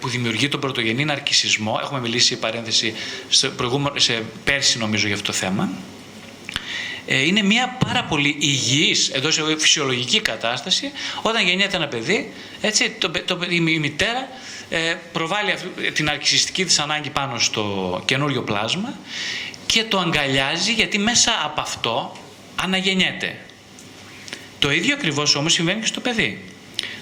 που 0.00 0.08
δημιουργεί 0.08 0.48
τον 0.48 0.60
πρωτογενή 0.60 1.04
ναρκισισμό. 1.04 1.78
Έχουμε 1.82 2.00
μιλήσει 2.00 2.36
παρένθεση 2.36 2.94
σε, 3.28 3.48
προηγούμενο, 3.48 3.98
σε 3.98 4.22
πέρσι 4.44 4.78
νομίζω 4.78 5.06
για 5.06 5.14
αυτό 5.14 5.26
το 5.26 5.32
θέμα. 5.32 5.68
Ε, 7.06 7.26
είναι 7.26 7.42
μια 7.42 7.76
πάρα 7.86 8.04
πολύ 8.04 8.36
υγιής, 8.38 9.08
εντός 9.08 9.40
φυσιολογική 9.58 10.20
κατάσταση, 10.20 10.90
όταν 11.22 11.46
γεννιέται 11.46 11.76
ένα 11.76 11.88
παιδί, 11.88 12.32
έτσι, 12.60 12.90
το, 12.90 13.10
το, 13.10 13.38
η 13.48 13.60
μητέρα 13.60 14.28
ε, 14.68 14.94
προβάλλει 15.12 15.54
την 15.92 16.08
αρκισιστική 16.08 16.64
της 16.64 16.78
ανάγκη 16.78 17.10
πάνω 17.10 17.38
στο 17.38 18.02
καινούριο 18.04 18.42
πλάσμα 18.42 18.98
και 19.66 19.84
το 19.84 19.98
αγκαλιάζει 19.98 20.72
γιατί 20.72 20.98
μέσα 20.98 21.32
από 21.44 21.60
αυτό 21.60 22.16
αναγεννιέται. 22.56 23.38
Το 24.58 24.72
ίδιο 24.72 24.94
ακριβώς 24.94 25.34
όμως 25.34 25.52
συμβαίνει 25.52 25.80
και 25.80 25.86
στο 25.86 26.00
παιδί. 26.00 26.44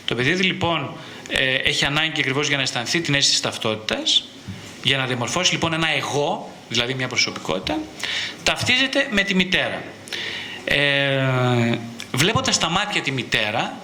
Το 0.04 0.14
παιδί 0.14 0.33
λοιπόν 0.33 0.96
ε, 1.30 1.54
έχει 1.54 1.84
ανάγκη 1.84 2.20
ακριβώς 2.20 2.48
για 2.48 2.56
να 2.56 2.62
αισθανθεί 2.62 3.00
την 3.00 3.14
αίσθηση 3.14 3.42
ταυτότητας, 3.42 4.28
για 4.82 4.96
να 4.96 5.06
διαμορφώσει 5.06 5.52
λοιπόν 5.52 5.72
ένα 5.72 5.88
εγώ, 5.88 6.50
δηλαδή 6.68 6.94
μια 6.94 7.08
προσωπικότητα, 7.08 7.78
ταυτίζεται 8.42 9.08
με 9.10 9.22
τη 9.22 9.34
μητέρα. 9.34 9.82
Ε, 10.64 11.78
βλέποντας 12.12 12.58
τα 12.58 12.68
μάτια 12.68 13.02
τη 13.02 13.10
μητέρα, 13.10 13.76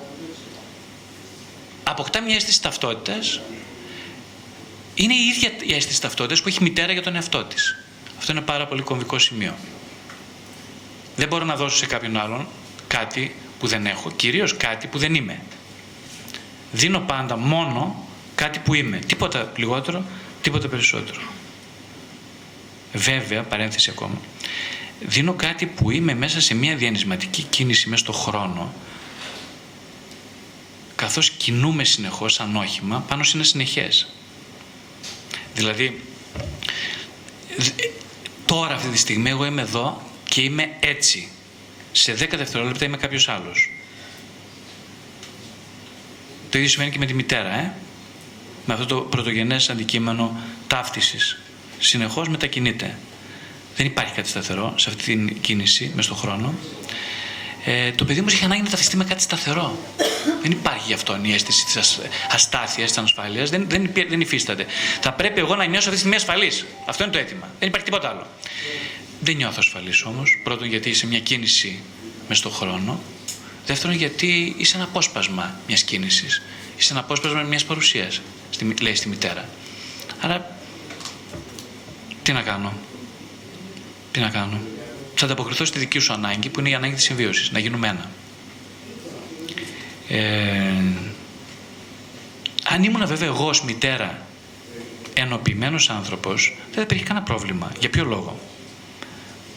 αποκτά 1.83 2.21
μια 2.21 2.35
αίσθηση 2.35 2.63
ταυτότητας, 2.63 3.41
είναι 4.95 5.15
η 5.15 5.27
ίδια 5.35 5.51
η 5.61 5.75
αίσθηση 5.75 6.01
ταυτότητας 6.01 6.43
που 6.43 6.49
έχει 6.49 6.59
η 6.61 6.63
μητέρα 6.63 6.93
για 6.93 7.03
τον 7.03 7.15
εαυτό 7.15 7.45
της. 7.45 7.77
Αυτό 8.19 8.33
είναι 8.33 8.41
πάρα 8.41 8.67
πολύ 8.67 8.83
κομβικό 8.83 9.19
σημείο. 9.19 9.55
Δεν 11.17 11.29
μπορώ 11.29 11.45
να 11.45 11.57
δώσω 11.57 11.77
σε 11.77 11.87
κάποιον 11.87 12.17
άλλον 12.17 12.49
κάτι 12.89 13.37
που 13.59 13.67
δεν 13.67 13.87
έχω, 13.87 14.11
κυρίως 14.11 14.57
κάτι 14.57 14.87
που 14.87 14.99
δεν 14.99 15.15
είμαι. 15.15 15.41
Δίνω 16.77 17.01
πάντα 17.01 17.37
μόνο 17.37 18.09
κάτι 18.35 18.59
που 18.59 18.75
είμαι. 18.75 18.99
Τίποτα 18.99 19.53
λιγότερο, 19.57 20.05
τίποτα 20.43 20.69
περισσότερο. 20.69 21.21
Βέβαια, 22.93 23.43
παρένθεση 23.43 23.91
ακόμα, 23.91 24.21
δίνω 25.01 25.33
κάτι 25.33 25.67
που 25.67 25.91
είμαι 25.91 26.15
μέσα 26.15 26.41
σε 26.41 26.55
μια 26.55 26.77
διανυσματική 26.77 27.43
κίνηση 27.43 27.89
μέσα 27.89 28.03
στο 28.03 28.13
χρόνο, 28.13 28.73
καθώς 30.97 31.31
κινούμε 31.31 31.85
συνεχώς 31.85 32.33
σαν 32.33 32.57
όχημα 32.57 33.05
πάνω 33.09 33.23
σε 33.23 33.37
ένα 33.37 33.45
συνεχές. 33.45 34.09
Δηλαδή, 35.55 36.03
τώρα 38.45 38.75
αυτή 38.75 38.89
τη 38.89 38.99
στιγμή 38.99 39.31
εγώ 39.31 39.45
είμαι 39.45 39.63
εδώ 39.63 40.03
και 40.29 40.41
είμαι 40.41 40.77
έτσι. 40.81 41.29
Σε 41.93 42.13
10 42.13 42.37
δευτερόλεπτα 42.37 42.85
είμαι 42.85 42.97
κάποιος 42.97 43.29
άλλος. 43.29 43.71
Το 46.51 46.59
ίδιο 46.59 46.71
σημαίνει 46.71 46.91
και 46.91 46.99
με 46.99 47.07
τη 47.07 47.15
μητέρα, 47.15 47.59
ε; 47.59 47.73
με 48.67 48.75
αυτό 48.75 48.87
το 48.87 49.01
πρωτογενές 49.01 49.71
αντικείμενο 49.71 50.37
ταύτισης. 50.67 51.39
Συνεχώς 51.79 52.29
μετακινείται. 52.29 52.99
Δεν 53.77 53.87
υπάρχει 53.87 54.15
κάτι 54.15 54.29
σταθερό 54.29 54.75
σε 54.77 54.91
αυτή 54.91 55.03
την 55.05 55.41
κίνηση, 55.41 55.93
μες 55.95 56.05
στον 56.05 56.17
χρόνο. 56.17 56.55
Ε, 57.65 57.91
το 57.91 58.05
παιδί 58.05 58.21
μου 58.21 58.27
έχει 58.31 58.45
ανάγκη 58.45 58.63
να 58.63 58.69
ταυτιστεί 58.69 58.97
με 58.97 59.05
κάτι 59.05 59.23
σταθερό. 59.23 59.79
δεν 60.43 60.51
υπάρχει 60.51 60.85
γι' 60.87 60.93
αυτό 60.93 61.19
η 61.23 61.33
αίσθηση 61.33 61.65
της 61.65 62.01
αστάθειας, 62.31 62.89
της 62.89 62.99
ανασφάλειας. 62.99 63.51
Δεν, 63.51 63.67
δεν, 63.69 63.91
δεν 64.09 64.21
υφίσταται. 64.21 64.67
Θα 65.01 65.13
πρέπει 65.13 65.41
εγώ 65.41 65.55
να 65.55 65.65
νιώσω 65.65 65.79
αυτή 65.79 65.91
τη 65.91 65.99
στιγμή 65.99 66.17
ασφαλής. 66.17 66.67
Αυτό 66.87 67.03
είναι 67.03 67.13
το 67.13 67.19
αίτημα. 67.19 67.49
Δεν 67.59 67.69
υπάρχει 67.69 67.85
τίποτα 67.87 68.09
άλλο. 68.09 68.27
Δεν 69.21 69.37
νιώθω 69.37 69.57
ασφαλής 69.59 70.03
όμως. 70.03 70.41
Πρώτον, 70.45 70.69
γιατί 70.69 70.89
είσαι 70.91 71.07
μια 71.07 71.21
κίνηση 71.21 71.81
μες 72.29 72.39
στον 72.39 72.53
χρόνο. 72.53 73.01
Δεύτερον, 73.67 73.97
γιατί 73.97 74.55
είσαι 74.57 74.77
ένα 74.77 74.85
απόσπασμα 74.85 75.61
μιας 75.67 75.83
κίνησης. 75.83 76.43
Είσαι 76.77 76.93
ένα 76.93 77.01
απόσπασμα 77.01 77.43
μιας 77.43 77.65
παρουσίας, 77.65 78.21
λέει 78.81 78.95
στη 78.95 79.09
μητέρα. 79.09 79.49
Άρα, 80.21 80.59
τι 82.23 82.33
να 82.33 82.43
κάνω; 82.43 82.73
Τι 84.13 84.21
να 84.21 84.29
κάνω; 84.29 84.61
Θα 85.15 85.25
ανταποκριθώ 85.25 85.65
στη 85.65 85.79
δική 85.79 85.99
σου 85.99 86.13
ανάγκη, 86.13 86.49
που 86.49 86.61
είναι 86.61 86.69
η 86.69 86.75
ανάγκη 86.75 86.95
της 86.95 87.05
συμβίωσης, 87.05 87.51
να 87.51 87.59
γίνουμε 87.59 87.89
ένα. 87.89 88.11
Ε, 90.09 90.83
αν 92.65 92.83
ήμουν 92.83 93.07
βέβαια 93.07 93.29
εγώ 93.29 93.47
ως 93.47 93.63
μητέρα 93.63 94.27
ενοποιημένος 95.15 95.91
άνθρωπος, 95.91 96.57
δεν 96.65 96.75
θα 96.75 96.81
υπήρχε 96.81 97.05
κανένα 97.05 97.25
πρόβλημα. 97.25 97.73
Για 97.79 97.91
ποιο 97.91 98.05
λόγο; 98.05 98.39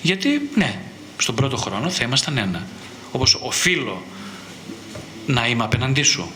Γιατί, 0.02 0.50
ναι, 0.56 0.80
στον 1.17 1.36
πρώτο 1.36 1.58
χρόνο 1.58 1.89
θα 1.89 2.04
ήμασταν 2.04 2.38
ένα. 2.38 2.67
Όπως 3.12 3.34
οφείλω 3.41 4.04
να 5.26 5.48
είμαι 5.48 5.63
απέναντί 5.63 6.02
σου. 6.02 6.32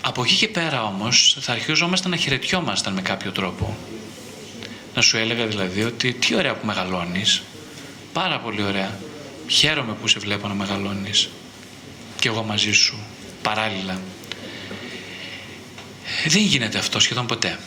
Από 0.00 0.22
εκεί 0.22 0.34
και 0.34 0.48
πέρα 0.48 0.84
όμως 0.84 1.36
θα 1.40 1.52
αρχίζομαστε 1.52 2.08
να 2.08 2.16
χαιρετιόμασταν 2.16 2.92
με 2.92 3.02
κάποιο 3.02 3.32
τρόπο. 3.32 3.76
Να 4.94 5.02
σου 5.02 5.16
έλεγα 5.16 5.46
δηλαδή 5.46 5.82
ότι 5.82 6.12
τι 6.12 6.34
ωραία 6.34 6.54
που 6.54 6.66
μεγαλώνεις. 6.66 7.42
Πάρα 8.12 8.40
πολύ 8.40 8.62
ωραία. 8.62 8.98
Χαίρομαι 9.48 9.92
που 9.92 10.08
σε 10.08 10.18
βλέπω 10.18 10.48
να 10.48 10.54
μεγαλώνεις. 10.54 11.28
Και 12.20 12.28
εγώ 12.28 12.42
μαζί 12.42 12.72
σου. 12.72 12.96
Παράλληλα. 13.42 14.00
Δεν 16.26 16.42
γίνεται 16.42 16.78
αυτό 16.78 17.00
σχεδόν 17.00 17.26
ποτέ. 17.26 17.58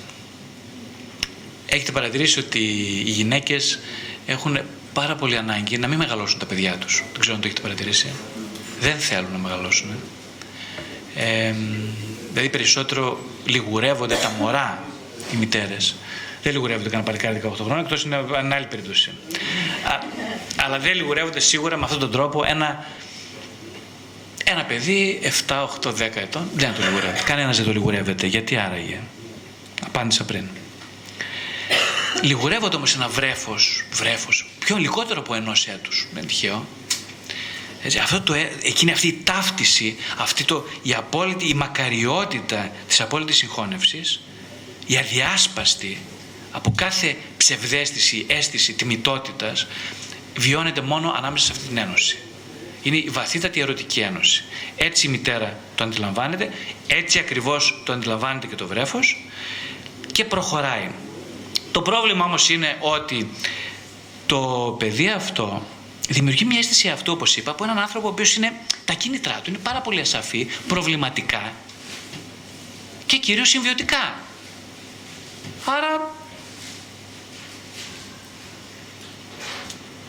Έχετε 1.65 1.91
παρατηρήσει 1.91 2.39
ότι 2.39 2.59
οι 3.05 3.11
γυναίκες 3.11 3.79
έχουν 4.25 4.59
πάρα 4.93 5.15
πολύ 5.15 5.37
ανάγκη 5.37 5.77
να 5.77 5.87
μην 5.87 5.97
μεγαλώσουν 5.97 6.39
τα 6.39 6.45
παιδιά 6.45 6.77
τους. 6.77 7.03
Δεν 7.11 7.19
ξέρω 7.19 7.35
αν 7.35 7.41
το 7.41 7.47
έχετε 7.47 7.61
παρατηρήσει. 7.61 8.07
Δεν 8.79 8.97
θέλουν 8.97 9.31
να 9.31 9.37
μεγαλώσουν. 9.37 9.89
Ε, 11.15 11.53
δηλαδή 12.31 12.49
περισσότερο 12.49 13.19
λιγουρεύονται 13.45 14.15
τα 14.15 14.31
μωρά 14.39 14.83
οι 15.33 15.35
μητέρες 15.35 15.95
δεν 16.43 16.51
λιγουρεύονται 16.53 16.89
κανένα 16.89 17.09
παλικάρι 17.09 17.41
18 17.45 17.53
χρόνια, 17.55 17.79
εκτός 17.83 18.03
είναι 18.03 18.21
μια 18.43 18.55
άλλη 18.55 18.65
περίπτωση. 18.65 19.11
Α, 19.83 19.99
αλλά 20.55 20.79
δεν 20.79 20.95
λιγουρεύονται 20.95 21.39
σίγουρα 21.39 21.77
με 21.77 21.83
αυτόν 21.83 21.99
τον 21.99 22.11
τρόπο 22.11 22.43
ένα, 22.47 22.85
ένα 24.43 24.63
παιδί 24.63 25.19
7, 25.47 25.67
8, 25.83 25.89
10 25.89 25.93
ετών. 26.15 26.49
Δεν 26.55 26.73
το 26.73 26.81
λιγουρεύεται. 26.83 27.23
Κανένας 27.25 27.57
δεν 27.57 27.65
το 27.65 27.71
λιγουρεύεται. 27.71 28.27
Γιατί 28.27 28.57
άραγε; 28.57 28.99
Απάντησα 29.85 30.23
πριν. 30.23 30.47
Λιγουρεύονται 32.21 32.75
όμως 32.75 32.95
ένα 32.95 33.07
βρέφος, 33.07 33.83
βρέφος, 33.91 34.49
πιο 34.59 34.77
λιγότερο 34.77 35.19
από 35.19 35.33
ενό 35.33 35.51
έτου. 35.65 35.91
Δεν 36.13 36.27
τυχαίο. 36.27 36.67
Έτσι, 37.83 37.97
αυτό 37.97 38.21
το, 38.21 38.33
ε, 38.33 38.51
εκείνη 38.61 38.91
αυτή 38.91 39.07
η 39.07 39.21
ταύτιση, 39.23 39.95
αυτή 40.17 40.43
το, 40.43 40.65
η 40.81 40.93
απόλυτη, 40.93 41.47
η 41.47 41.53
μακαριότητα 41.53 42.71
της 42.87 43.01
απόλυτης 43.01 43.37
συγχώνευσης, 43.37 44.21
η 44.85 44.97
αδιάσπαστη, 44.97 45.97
από 46.51 46.73
κάθε 46.75 47.17
ψευδέστηση, 47.37 48.25
αίσθηση 48.27 48.73
τιμητότητας 48.73 49.67
βιώνεται 50.37 50.81
μόνο 50.81 51.13
ανάμεσα 51.17 51.45
σε 51.45 51.51
αυτή 51.51 51.67
την 51.67 51.77
ένωση. 51.77 52.17
Είναι 52.83 52.97
η 52.97 53.09
βαθύτατη 53.09 53.59
ερωτική 53.59 53.99
ένωση. 53.99 54.43
Έτσι 54.77 55.07
η 55.07 55.09
μητέρα 55.09 55.59
το 55.75 55.83
αντιλαμβάνεται, 55.83 56.51
έτσι 56.87 57.19
ακριβώς 57.19 57.81
το 57.85 57.93
αντιλαμβάνεται 57.93 58.47
και 58.47 58.55
το 58.55 58.67
βρέφος 58.67 59.29
και 60.11 60.25
προχωράει. 60.25 60.89
Το 61.71 61.81
πρόβλημα 61.81 62.25
όμως 62.25 62.49
είναι 62.49 62.77
ότι 62.79 63.29
το 64.25 64.75
παιδί 64.79 65.09
αυτό 65.09 65.63
δημιουργεί 66.09 66.45
μια 66.45 66.57
αίσθηση 66.57 66.89
αυτού, 66.89 67.11
όπως 67.11 67.37
είπα, 67.37 67.51
από 67.51 67.63
έναν 67.63 67.77
άνθρωπο 67.77 68.07
ο 68.07 68.11
οποίος 68.11 68.35
είναι, 68.35 68.51
τα 68.85 68.93
κίνητρά 68.93 69.39
του 69.43 69.49
είναι 69.49 69.59
πάρα 69.63 69.81
πολύ 69.81 69.99
ασαφή, 69.99 70.47
προβληματικά 70.67 71.53
και 73.05 73.17
κυρίως 73.17 73.49
συμβιωτικά. 73.49 74.19
Άρα 75.65 76.11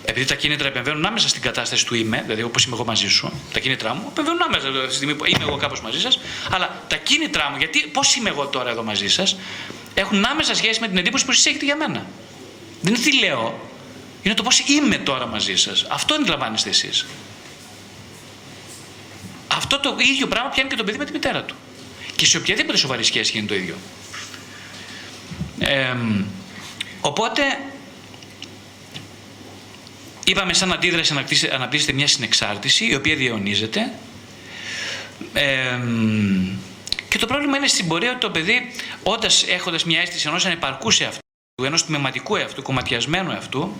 επειδή 0.05 0.27
τα 0.27 0.35
κίνητρα 0.35 0.68
επεμβαίνουν 0.68 1.05
άμεσα 1.05 1.29
στην 1.29 1.42
κατάσταση 1.42 1.87
του 1.87 1.94
είμαι, 1.94 2.23
δηλαδή 2.23 2.42
όπως 2.42 2.64
είμαι 2.64 2.75
εγώ 2.75 2.85
μαζί 2.85 3.09
σου, 3.09 3.33
τα 3.53 3.61
κίνητρά 3.61 3.94
μου 3.94 4.07
επεμβαίνουν 4.11 4.42
άμεσα 4.42 4.68
δηλαδή, 4.68 4.87
στη 4.87 4.94
στιγμή 4.94 5.14
που 5.14 5.25
είμαι 5.27 5.44
εγώ 5.44 5.57
κάπως 5.57 5.81
μαζί 5.81 6.01
σας, 6.01 6.18
αλλά 6.51 6.85
τα 6.88 6.96
κίνητρά 6.96 7.51
μου, 7.51 7.57
γιατί 7.57 7.79
πώς 7.81 8.16
είμαι 8.16 8.29
εγώ 8.29 8.46
τώρα 8.46 8.70
εδώ 8.70 8.83
μαζί 8.83 9.09
σας, 9.09 9.37
έχουν 9.94 10.24
άμεσα 10.24 10.55
σχέση 10.55 10.81
με 10.81 10.88
την 10.88 10.96
εντύπωση 10.96 11.24
που 11.24 11.31
εσείς 11.31 11.46
έχετε 11.46 11.64
για 11.64 11.76
μένα. 11.76 12.07
Δεν 12.81 12.94
είναι 12.94 13.03
τι 13.03 13.18
λέω, 13.18 13.68
είναι 14.22 14.35
το 14.35 14.42
πώς 14.42 14.59
είμαι 14.59 14.96
τώρα 14.96 15.26
μαζί 15.26 15.57
σας. 15.57 15.87
Αυτό 15.88 16.14
αντιλαμβάνεστε 16.14 16.68
εσείς. 16.68 17.07
Αυτό 19.48 19.81
το 19.81 19.96
ίδιο 19.98 20.26
πράγμα 20.26 20.48
πιάνει 20.48 20.68
και 20.68 20.76
το 20.76 20.85
παιδί 20.85 20.98
με 20.98 21.05
τη 21.05 21.12
μητέρα 21.12 21.42
του. 21.42 21.55
Και 22.16 22.26
σε 22.26 22.37
οποιαδήποτε 22.37 22.79
σοβαρή 22.79 23.05
σχέση 23.05 23.33
γίνεται 23.33 23.55
το 23.55 23.61
ίδιο. 23.61 23.76
Ε, 25.59 25.96
οπότε 27.00 27.42
Είπαμε 30.31 30.53
σαν 30.53 30.72
αντίδραση 30.72 31.14
αναπτύσσεται 31.53 31.92
μια 31.92 32.07
συνεξάρτηση 32.07 32.87
η 32.87 32.94
οποία 32.94 33.16
διαιωνίζεται. 33.16 33.92
Ε, 35.33 35.79
και 37.11 37.18
το 37.18 37.27
πρόβλημα 37.27 37.57
είναι 37.57 37.66
στην 37.66 37.88
πορεία 37.88 38.11
ότι 38.11 38.20
το 38.20 38.31
παιδί, 38.31 38.73
όταν 39.03 39.31
έχοντας 39.49 39.85
μια 39.85 40.01
αίσθηση 40.01 40.29
ενός 40.29 40.46
ανεπαρκού 40.46 40.88
εαυτού, 40.99 41.18
ενός 41.62 41.85
τμηματικού 41.85 42.37
εαυτού, 42.37 42.62
κομματιασμένου 42.62 43.31
εαυτού, 43.31 43.77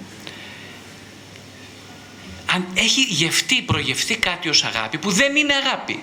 αν 2.47 2.67
έχει 2.75 3.01
γευτεί, 3.01 3.63
προγευτεί 3.63 4.17
κάτι 4.17 4.49
ως 4.49 4.65
αγάπη 4.65 4.99
που 4.99 5.11
δεν 5.11 5.37
είναι 5.37 5.55
αγάπη. 5.55 6.03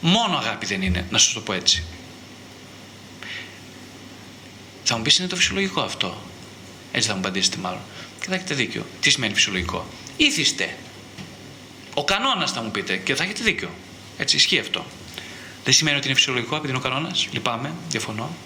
Μόνο 0.00 0.36
αγάπη 0.36 0.66
δεν 0.66 0.82
είναι, 0.82 1.06
να 1.10 1.18
σας 1.18 1.32
το 1.32 1.40
πω 1.40 1.52
έτσι. 1.52 1.84
Θα 4.84 4.96
μου 4.96 5.02
πεις 5.02 5.18
είναι 5.18 5.28
το 5.28 5.36
φυσιολογικό 5.36 5.80
αυτό. 5.80 6.16
Έτσι 6.92 7.08
θα 7.08 7.14
μου 7.14 7.20
απαντήσετε 7.20 7.56
μάλλον. 7.56 7.80
Και 8.20 8.26
θα 8.28 8.34
έχετε 8.34 8.54
δίκιο. 8.54 8.86
Τι 9.00 9.10
σημαίνει 9.10 9.34
φυσιολογικό; 9.34 9.86
Ήθιστε. 10.16 10.76
Ο 11.94 12.04
κανόνας 12.04 12.52
θα 12.52 12.62
μου 12.62 12.70
πείτε 12.70 12.96
και 12.96 13.14
θα 13.14 13.24
έχετε 13.24 13.42
δίκιο. 13.42 13.70
Έτσι 14.18 14.36
ισχύει 14.36 14.58
αυτό. 14.58 14.84
Δεν 15.64 15.72
σημαίνει 15.72 15.96
ότι 15.96 16.06
είναι 16.06 16.16
φυσιολογικό 16.16 16.56
επειδή 16.56 16.68
είναι 16.68 16.78
ο 16.78 16.88
κανόνας. 16.88 17.28
Λυπάμαι, 17.32 17.72
διαφωνώ. 17.88 18.36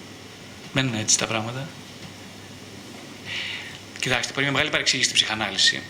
Δεν 0.73 0.87
είναι 0.87 0.99
έτσι 0.99 1.17
τα 1.17 1.27
πράγματα. 1.27 1.69
Κοιτάξτε, 3.99 4.31
υπάρχει 4.31 4.41
μια 4.41 4.51
μεγάλη 4.51 4.69
παρεξήγηση 4.69 5.09
στην 5.09 5.21
ψυχανάλυση. 5.21 5.81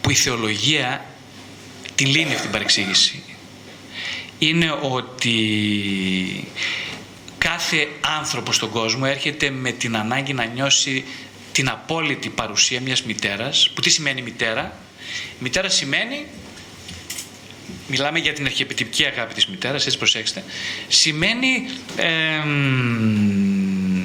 Που 0.00 0.10
η 0.10 0.14
θεολογία 0.14 1.04
την 1.94 2.06
λύνει 2.06 2.30
αυτή 2.30 2.42
την 2.42 2.50
παρεξήγηση. 2.50 3.22
Είναι 4.38 4.78
ότι 4.82 6.48
κάθε 7.38 7.88
άνθρωπος 8.00 8.56
στον 8.56 8.70
κόσμο 8.70 9.04
έρχεται 9.06 9.50
με 9.50 9.72
την 9.72 9.96
ανάγκη 9.96 10.32
να 10.32 10.44
νιώσει 10.44 11.04
την 11.52 11.68
απόλυτη 11.68 12.28
παρουσία 12.28 12.80
μιας 12.80 13.02
μητέρας. 13.02 13.70
Που 13.74 13.80
τι 13.80 13.90
σημαίνει 13.90 14.22
μητέρα; 14.22 14.78
Μητέρα 15.38 15.68
σημαίνει, 15.68 16.26
μιλάμε 17.88 18.18
για 18.18 18.32
την 18.32 18.44
αρχιεπιτυπική 18.44 19.04
αγάπη 19.04 19.34
της 19.34 19.46
μητέρας, 19.46 19.86
έτσι 19.86 19.98
προσέξτε, 19.98 20.44
σημαίνει 20.88 21.68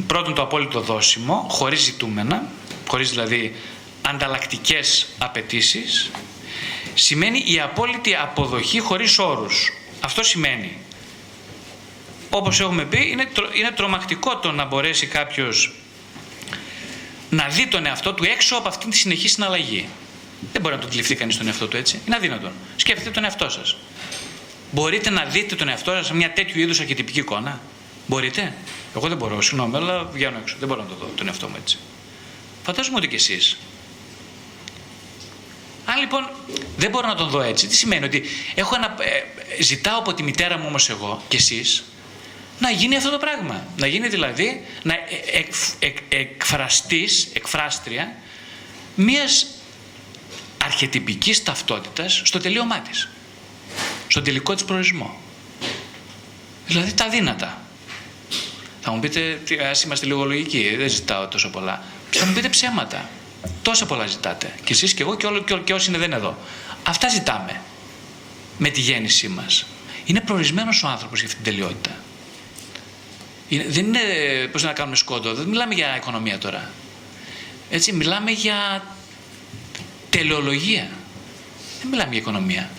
πρώτον 0.07 0.33
το 0.33 0.41
απόλυτο 0.41 0.81
δόσιμο, 0.81 1.45
χωρίς 1.49 1.81
ζητούμενα, 1.81 2.47
χωρίς 2.87 3.09
δηλαδή 3.09 3.55
ανταλλακτικές 4.01 5.07
απαιτήσεις, 5.17 6.11
σημαίνει 6.93 7.43
η 7.45 7.59
απόλυτη 7.59 8.15
αποδοχή 8.15 8.79
χωρίς 8.79 9.19
όρους. 9.19 9.73
Αυτό 9.99 10.23
σημαίνει 10.23 10.77
όπως 12.29 12.59
έχουμε 12.59 12.85
πει, 12.85 13.09
είναι, 13.11 13.27
είναι 13.53 13.71
τρομακτικό 13.71 14.37
το 14.37 14.51
να 14.51 14.65
μπορέσει 14.65 15.05
κάποιος 15.07 15.71
να 17.29 17.47
δει 17.47 17.67
τον 17.67 17.85
εαυτό 17.85 18.13
του 18.13 18.23
έξω 18.23 18.55
από 18.55 18.67
αυτήν 18.67 18.89
τη 18.89 18.97
συνεχή 18.97 19.27
συναλλαγή. 19.27 19.89
Δεν 20.51 20.61
μπορεί 20.61 20.75
να 20.75 20.81
τον 20.81 20.89
κλειφθεί 20.89 21.15
κανείς 21.15 21.37
τον 21.37 21.47
εαυτό 21.47 21.67
του 21.67 21.77
έτσι. 21.77 21.99
Είναι 22.07 22.15
αδύνατον. 22.15 22.51
Σκέφτείτε 22.75 23.09
τον 23.09 23.23
εαυτό 23.23 23.49
σας. 23.49 23.75
Μπορείτε 24.71 25.09
να 25.09 25.23
δείτε 25.23 25.55
τον 25.55 25.69
εαυτό 25.69 25.91
σας 25.91 26.05
σε 26.05 26.15
μια 26.15 26.31
τέτοιου 26.31 26.59
είδους 26.59 26.79
αρχιτυπική 26.79 27.19
εικόνα; 27.19 27.61
Μπορείτε; 28.07 28.53
Εγώ 28.95 29.07
δεν 29.07 29.17
μπορώ, 29.17 29.41
συγγνώμη, 29.41 29.75
αλλά 29.75 30.03
βγαίνω 30.03 30.37
έξω. 30.41 30.55
Δεν 30.59 30.67
μπορώ 30.67 30.81
να 30.81 30.87
το 30.87 30.95
δω 30.95 31.11
τον 31.15 31.27
εαυτό 31.27 31.47
μου 31.47 31.55
έτσι. 31.61 31.77
Φαντάζομαι 32.63 32.97
ότι 32.97 33.07
κι 33.07 33.15
εσείς. 33.15 33.57
Αν 35.85 35.99
λοιπόν 35.99 36.29
δεν 36.77 36.89
μπορώ 36.89 37.07
να 37.07 37.15
τον 37.15 37.29
δω 37.29 37.41
έτσι, 37.41 37.67
τι 37.67 37.75
σημαίνει 37.75 38.05
ότι 38.05 38.23
έχω 38.55 38.75
ένα, 38.75 38.95
ε, 39.57 39.63
ζητάω 39.63 39.99
από 39.99 40.13
τη 40.13 40.23
μητέρα 40.23 40.57
μου 40.57 40.65
όμως 40.67 40.89
εγώ 40.89 41.21
και 41.27 41.37
εσείς 41.37 41.83
να 42.59 42.71
γίνει 42.71 42.95
αυτό 42.95 43.09
το 43.09 43.17
πράγμα. 43.17 43.67
Να 43.77 43.87
γίνει 43.87 44.07
δηλαδή 44.07 44.65
να 44.83 44.93
εκ, 45.33 45.53
εκ, 45.79 45.97
εκφραστείς, 46.09 47.29
εκφράστρια 47.33 48.15
μιας 48.95 49.45
αρχετυπικής 50.63 51.43
ταυτότητας 51.43 52.21
στο 52.25 52.39
τελείωμά 52.39 52.79
της. 52.79 53.09
Στον 54.07 54.23
τελικό 54.23 54.53
της 54.53 54.63
προορισμό. 54.63 55.19
Δηλαδή 56.67 56.93
τα 56.93 57.09
δύνατα. 57.09 57.61
Θα 58.81 58.91
μου 58.91 58.99
πείτε, 58.99 59.39
ας 59.69 59.83
είμαστε 59.83 60.05
λίγο 60.05 60.25
λογικοί, 60.25 60.75
δεν 60.75 60.89
ζητάω 60.89 61.27
τόσο 61.27 61.49
πολλά. 61.49 61.83
Θα 62.11 62.25
μου 62.25 62.33
πείτε 62.33 62.49
ψέματα. 62.49 63.09
Τόσα 63.61 63.85
πολλά 63.85 64.05
ζητάτε. 64.05 64.53
Και 64.63 64.73
εσείς 64.73 64.93
και 64.93 65.01
εγώ 65.01 65.15
και, 65.15 65.25
όλο, 65.25 65.41
και 65.63 65.73
όσοι 65.73 65.89
είναι 65.89 65.97
δεν 65.97 66.13
εδώ. 66.13 66.37
Αυτά 66.83 67.09
ζητάμε 67.09 67.61
με 68.57 68.69
τη 68.69 68.81
γέννησή 68.81 69.27
μας. 69.27 69.65
Είναι 70.05 70.21
προορισμένος 70.21 70.83
ο 70.83 70.87
άνθρωπος 70.87 71.19
για 71.19 71.27
αυτή 71.27 71.43
την 71.43 71.53
τελειότητα. 71.53 71.95
Είναι, 73.47 73.65
δεν 73.67 73.85
είναι 73.85 73.99
πώς 74.51 74.63
να 74.63 74.73
κάνουμε 74.73 74.95
σκόντο, 74.95 75.33
δεν 75.33 75.47
μιλάμε 75.47 75.73
για 75.73 75.95
οικονομία 75.95 76.37
τώρα. 76.37 76.69
Έτσι, 77.69 77.91
μιλάμε 77.91 78.31
για 78.31 78.83
τελεολογία. 80.09 80.89
Δεν 81.79 81.89
μιλάμε 81.89 82.09
για 82.09 82.19
οικονομία. 82.19 82.69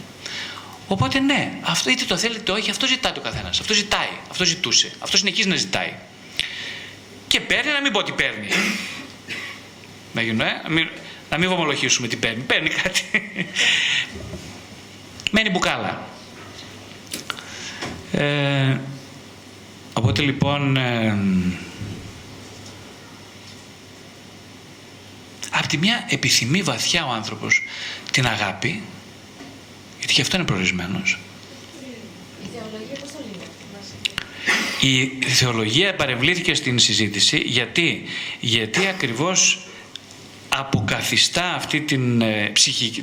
Οπότε 0.88 1.20
ναι, 1.20 1.52
αυτό 1.60 1.90
είτε 1.90 2.04
το 2.04 2.16
θέλετε 2.16 2.40
είτε 2.40 2.52
όχι, 2.52 2.70
αυτό 2.70 2.86
ζητάει 2.86 3.12
το 3.12 3.20
καθένας. 3.20 3.60
Αυτό 3.60 3.74
ζητάει, 3.74 4.08
αυτό 4.30 4.44
ζητούσε, 4.44 4.92
αυτό 4.98 5.16
συνεχίζει 5.16 5.48
να 5.48 5.56
ζητάει. 5.56 5.92
Και 7.26 7.40
παίρνει, 7.40 7.72
να 7.72 7.80
μην 7.80 7.92
πω 7.92 7.98
ότι 7.98 8.12
παίρνει. 8.12 8.48
Να, 10.12 10.22
γίνω, 10.22 10.44
ε; 10.44 10.60
να, 10.62 10.70
μην, 10.70 10.88
να 11.30 11.38
μην 11.38 11.48
βομολογήσουμε 11.48 12.08
τι 12.08 12.16
παίρνει. 12.16 12.42
Παίρνει 12.42 12.68
κάτι. 12.68 13.02
Μένει 15.30 15.50
μπουκάλα. 15.50 16.08
Ε, 18.12 18.76
Οπότε 20.00 20.22
λοιπόν, 20.22 20.76
ε, 20.76 21.18
τη 25.70 25.78
μια 25.78 26.06
επιθυμεί 26.08 26.62
βαθιά 26.62 27.06
ο 27.06 27.10
άνθρωπος 27.10 27.62
την 28.10 28.26
αγάπη, 28.26 28.82
γιατί 29.98 30.12
γι' 30.12 30.20
αυτό 30.20 30.36
είναι 30.36 30.44
προορισμένος. 30.44 31.18
Η 34.80 35.24
θεολογία 35.26 35.94
παρεμβλήθηκε 35.94 36.54
στην 36.54 36.78
συζήτηση 36.78 37.42
γιατί, 37.46 38.02
γιατί 38.40 38.86
ακριβώς 38.86 39.66
αποκαθιστά 40.48 41.54
αυτή 41.54 41.80
την, 41.80 42.20
ε, 42.20 42.52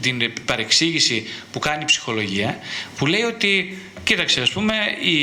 την 0.01 0.33
παρεξήγηση 0.45 1.27
που 1.51 1.59
κάνει 1.59 1.81
η 1.81 1.85
ψυχολογία 1.85 2.59
που 2.97 3.05
λέει 3.05 3.21
ότι 3.21 3.77
κοίταξε 4.03 4.41
ας 4.41 4.49
πούμε 4.49 4.75
η, 5.01 5.17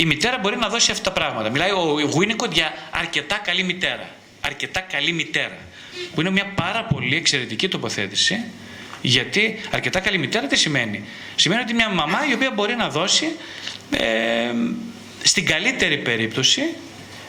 η 0.00 0.04
μητέρα 0.04 0.38
μπορεί 0.38 0.56
να 0.56 0.68
δώσει 0.68 0.90
αυτά 0.90 1.12
τα 1.12 1.20
πράγματα. 1.20 1.50
Μιλάει 1.50 1.70
ο 1.70 1.96
Winnicott 2.16 2.52
για 2.52 2.74
αρκετά 2.90 3.36
καλή 3.36 3.62
μητέρα. 3.62 4.08
Αρκετά 4.40 4.80
καλή 4.80 5.12
μητέρα. 5.12 5.58
Που 6.14 6.20
είναι 6.20 6.30
μια 6.30 6.52
πάρα 6.54 6.84
πολύ 6.84 7.16
εξαιρετική 7.16 7.68
τοποθέτηση. 7.68 8.44
Γιατί 9.02 9.60
αρκετά 9.70 10.00
καλή 10.00 10.18
μητέρα 10.18 10.46
τι 10.46 10.56
σημαίνει; 10.56 11.04
Σημαίνει 11.36 11.60
ότι 11.60 11.74
μια 11.74 11.88
μαμά 11.88 12.18
η 12.30 12.34
οποία 12.34 12.50
μπορεί 12.50 12.74
να 12.74 12.88
δώσει 12.88 13.36
ε, 13.90 14.06
στην 15.22 15.46
καλύτερη 15.46 15.98
περίπτωση 15.98 16.62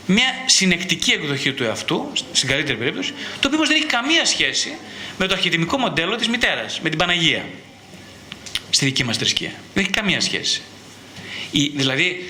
μια 0.06 0.28
συνεκτική 0.46 1.12
εκδοχή 1.12 1.54
του 1.54 1.64
εαυτού, 1.64 2.12
στην 2.32 2.50
καλύτερη 2.50 2.78
περίπτωση, 2.78 3.14
το 3.40 3.48
οποίο 3.48 3.66
δεν 3.66 3.76
έχει 3.76 3.86
καμία 3.86 4.26
σχέση 4.26 4.78
με 5.18 5.28
το 5.28 5.34
αρχιτιμικό 5.34 5.78
μοντέλο 5.78 6.16
της 6.16 6.28
μητέρας, 6.28 6.80
με 6.82 6.90
την 6.90 6.98
Παναγία. 6.98 7.46
Στη 8.70 8.86
δική 8.86 9.04
μας 9.04 9.18
θρησκεία. 9.18 9.52
Δεν 9.74 9.84
έχει 9.84 9.94
καμία 9.94 10.22
σχέση. 10.22 10.62
Η, 11.52 11.72
δηλαδή, 11.76 12.30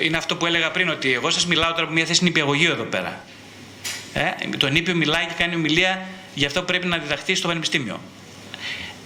ε, 0.00 0.04
είναι 0.04 0.16
αυτό 0.16 0.36
που 0.36 0.46
έλεγα 0.46 0.70
πριν, 0.70 0.88
ότι 0.88 1.12
εγώ 1.12 1.30
σας 1.30 1.46
μιλάω 1.46 1.70
τώρα 1.70 1.82
από 1.82 1.92
μια 1.92 2.04
θέση 2.04 2.24
νηπιαγωγείου 2.24 2.70
εδώ 2.70 2.84
πέρα. 2.84 3.24
Ε, 4.12 4.30
το 4.56 4.68
νήπιο 4.68 4.94
μιλάει 4.94 5.26
και 5.26 5.34
κάνει 5.38 5.54
ομιλία 5.54 6.06
για 6.34 6.46
αυτό 6.46 6.60
που 6.60 6.66
πρέπει 6.66 6.86
να 6.86 6.98
διδαχθεί 6.98 7.34
στο 7.34 7.48
πανεπιστήμιο. 7.48 8.00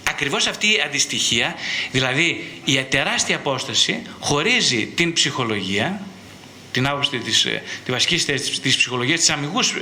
Ακριβώς 0.09 0.47
αυτή 0.47 0.67
η 0.67 0.81
αντιστοιχία, 0.85 1.55
δηλαδή 1.91 2.51
η 2.65 2.83
τεράστια 2.83 3.35
απόσταση, 3.35 4.01
χωρίζει 4.19 4.85
την 4.85 5.13
ψυχολογία 5.13 6.01
την 6.71 6.87
άποψη 6.87 7.17
της, 7.17 7.45
ε, 7.45 7.63
τη 7.85 7.91
βασική 7.91 8.17
θέση 8.17 8.61
της 8.61 8.77
ψυχολογίας, 8.77 9.19
της 9.19 9.29
αμυγούς 9.29 9.73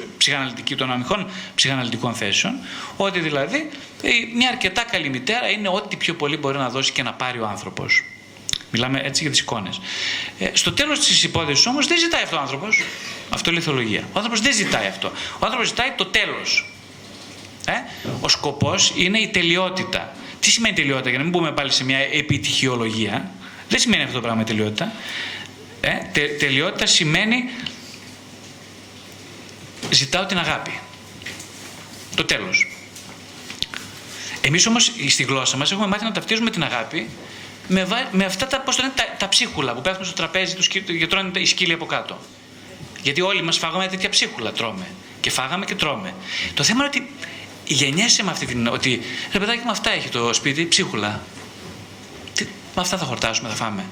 των 0.77 0.91
αμυγών 0.91 1.29
ψυχαναλυτικών 1.55 2.13
θέσεων, 2.13 2.53
ότι 2.97 3.19
δηλαδή 3.19 3.69
ε, 4.01 4.09
μια 4.35 4.49
αρκετά 4.49 4.83
καλή 4.83 5.09
μητέρα 5.09 5.49
είναι 5.49 5.69
ό,τι 5.69 5.95
πιο 5.95 6.13
πολύ 6.13 6.37
μπορεί 6.37 6.57
να 6.57 6.69
δώσει 6.69 6.91
και 6.91 7.03
να 7.03 7.13
πάρει 7.13 7.39
ο 7.39 7.47
άνθρωπος. 7.47 8.03
Μιλάμε 8.71 9.01
έτσι 9.03 9.21
για 9.21 9.31
τις 9.31 9.39
εικόνες. 9.39 9.81
Ε, 10.39 10.49
στο 10.53 10.71
τέλος 10.71 10.99
της 10.99 11.23
υπόθεσης 11.23 11.65
όμως 11.65 11.87
δεν 11.87 11.97
ζητάει 11.97 12.23
αυτό 12.23 12.35
ο 12.35 12.39
άνθρωπος. 12.39 12.83
Αυτό 13.29 13.49
είναι 13.49 13.59
η 13.59 13.63
θεολογία. 13.63 13.99
Ο 14.01 14.13
άνθρωπος 14.13 14.41
δεν 14.41 14.53
ζητάει 14.53 14.87
αυτό. 14.87 15.11
Ο 15.39 15.39
άνθρωπος 15.45 15.67
ζητάει 15.67 15.91
το 15.97 16.05
τέλος. 16.05 16.73
Ε; 17.65 17.73
Ο 18.21 18.29
σκοπός 18.29 18.93
είναι 18.95 19.19
η 19.19 19.27
τελειότητα. 19.27 20.15
Τι 20.39 20.51
σημαίνει 20.51 20.75
τελειότητα, 20.75 21.09
για 21.09 21.17
να 21.17 21.23
μην 21.23 21.33
μπούμε 21.33 21.51
πάλι 21.51 21.71
σε 21.71 21.83
μια 21.83 21.97
επιτυχιολογία. 21.97 23.31
Δεν 23.69 23.79
σημαίνει 23.79 24.03
αυτό 24.03 24.15
το 24.15 24.21
πράγμα 24.21 24.41
η 24.41 24.45
τελειότητα. 24.45 24.91
Ε, 25.81 25.91
τε, 26.13 26.21
τελειότητα 26.21 26.85
σημαίνει 26.85 27.49
ζητάω 29.89 30.25
την 30.25 30.37
αγάπη. 30.37 30.79
Το 32.15 32.23
τέλος. 32.23 32.67
Εμείς 34.41 34.65
όμως 34.65 34.91
στη 35.09 35.23
γλώσσα 35.23 35.57
μας 35.57 35.71
έχουμε 35.71 35.87
μάθει 35.87 36.03
να 36.03 36.11
ταυτίζουμε 36.11 36.49
την 36.49 36.63
αγάπη 36.63 37.09
με, 37.67 37.87
με 38.11 38.25
αυτά 38.25 38.47
τα, 38.47 38.59
πώς 38.59 38.75
το 38.75 38.81
λένε, 38.81 38.93
τα, 38.95 39.03
τα 39.17 39.29
ψίχουλα 39.29 39.73
που 39.73 39.81
πέφτουν 39.81 40.05
στο 40.05 40.13
τραπέζι 40.13 40.55
τους 40.55 40.67
και 40.67 41.07
τρώνε 41.09 41.39
οι 41.39 41.45
σκύλοι 41.45 41.73
από 41.73 41.85
κάτω. 41.85 42.19
Γιατί 43.01 43.21
όλοι 43.21 43.41
μας 43.41 43.57
φάγαμε 43.57 43.87
τέτοια 43.87 44.09
ψίχουλα 44.09 44.51
τρώμε. 44.51 44.85
Και 45.19 45.31
φάγαμε 45.31 45.65
και 45.65 45.75
τρώμε. 45.75 46.13
Το 46.53 46.63
θέμα 46.63 46.85
είναι 46.85 46.93
ότι 46.95 47.13
γεννιέσαι 47.73 48.23
με 48.23 48.31
αυτή 48.31 48.45
την. 48.45 48.67
ότι 48.67 49.01
ρε 49.31 49.39
παιδάκι 49.39 49.61
με 49.65 49.71
αυτά 49.71 49.91
έχει 49.91 50.09
το 50.09 50.33
σπίτι, 50.33 50.65
ψίχουλα. 50.65 51.21
Τι, 52.35 52.43
με 52.75 52.81
αυτά 52.81 52.97
θα 52.97 53.05
χορτάσουμε, 53.05 53.49
θα 53.49 53.55
φάμε 53.55 53.85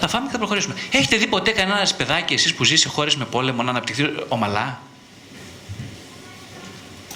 θα 0.00 0.08
φάμε 0.08 0.26
και 0.26 0.32
θα 0.32 0.38
προχωρήσουμε. 0.38 0.74
Έχετε 0.90 1.16
δει 1.16 1.26
ποτέ 1.26 1.50
κανένας 1.50 1.96
παιδάκι 1.96 2.34
εσείς 2.34 2.54
που 2.54 2.64
ζει 2.64 2.76
σε 2.76 2.88
χώρες 2.88 3.16
με 3.16 3.24
πόλεμο 3.24 3.62
να 3.62 3.70
αναπτυχθεί 3.70 4.14
ομαλά. 4.28 4.82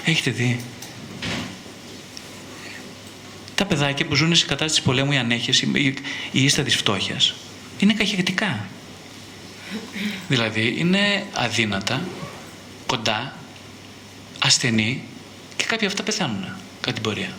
Έχετε 0.05 0.31
δει. 0.31 0.61
Τα 3.61 3.67
παιδάκια 3.67 4.07
που 4.07 4.15
ζουν 4.15 4.35
σε 4.35 4.47
κατάσταση 4.47 4.83
πολέμου 4.83 5.13
ή 5.13 5.17
ανέχεια 5.17 5.69
ή, 5.75 5.95
ή 6.33 6.45
ίστα 6.45 6.63
τη 6.63 6.71
φτώχειας 6.71 7.35
είναι 7.79 7.93
καχεκτικά. 7.93 8.67
Δηλαδή 10.29 10.75
είναι 10.79 11.27
αδύνατα, 11.33 12.03
κοντά, 12.87 13.37
ασθενή 14.39 15.03
και 15.57 15.65
κάποια 15.65 15.87
αυτά 15.89 16.03
πεθάνουν 16.03 16.45
κατά 16.81 16.93
την 16.93 17.03
πορεία. 17.03 17.33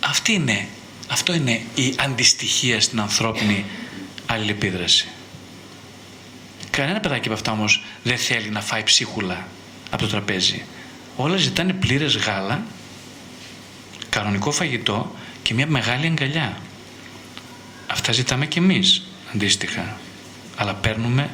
Αυτή 0.00 0.32
είναι, 0.32 0.68
αυτό 1.08 1.34
είναι 1.34 1.62
η 1.74 1.94
αντιστοιχία 1.98 2.80
στην 2.80 3.00
ανθρώπινη 3.00 3.64
αλληλεπίδραση. 4.26 5.08
Κανένα 6.70 7.00
παιδάκι 7.00 7.26
από 7.28 7.36
αυτά 7.36 7.52
όμως 7.52 7.82
δεν 8.02 8.18
θέλει 8.18 8.48
να 8.48 8.60
φάει 8.60 8.82
ψίχουλα 8.82 9.46
από 9.90 10.02
το 10.02 10.08
τραπέζι. 10.08 10.64
Όλα 11.16 11.36
ζητάνε 11.36 11.72
πλήρες 11.72 12.16
γάλα, 12.16 12.62
κανονικό 14.14 14.50
φαγητό 14.50 15.14
και 15.42 15.54
μια 15.54 15.66
μεγάλη 15.66 16.06
αγκαλιά. 16.06 16.58
Αυτά 17.86 18.12
ζητάμε 18.12 18.46
κι 18.46 18.58
εμείς 18.58 19.02
αντίστοιχα. 19.34 19.96
Αλλά 20.56 20.74
παίρνουμε 20.74 21.30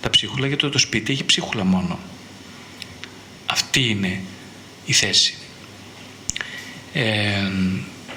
τα 0.00 0.10
ψίχουλα 0.10 0.46
γιατί 0.46 0.70
το 0.70 0.78
σπίτι 0.78 1.12
έχει 1.12 1.24
ψίχουλα 1.24 1.64
μόνο. 1.64 1.98
Αυτή 3.46 3.88
είναι 3.88 4.20
η 4.84 4.92
θέση. 4.92 5.34
Ε, 6.92 7.50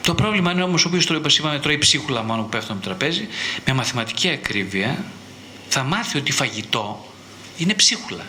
το 0.02 0.16
πρόβλημα 0.16 0.52
είναι 0.52 0.64
όμως 0.64 0.86
ο 0.86 0.88
οποίος 0.88 1.06
τρώει, 1.06 1.22
είπαμε, 1.38 1.60
τρώει 1.60 1.78
ψίχουλα 1.78 2.24
μόνο 2.24 2.42
που 2.42 2.50
πέφτουν 2.50 2.76
από 2.76 2.84
το 2.84 2.90
τραπέζι, 2.90 3.28
με 3.66 3.74
μαθηματική 3.74 4.30
ακρίβεια 4.30 5.06
θα 5.70 5.84
μάθει 5.84 6.18
ότι 6.18 6.32
φαγητό 6.32 7.14
είναι 7.58 7.74
ψίχουλα. 7.74 8.26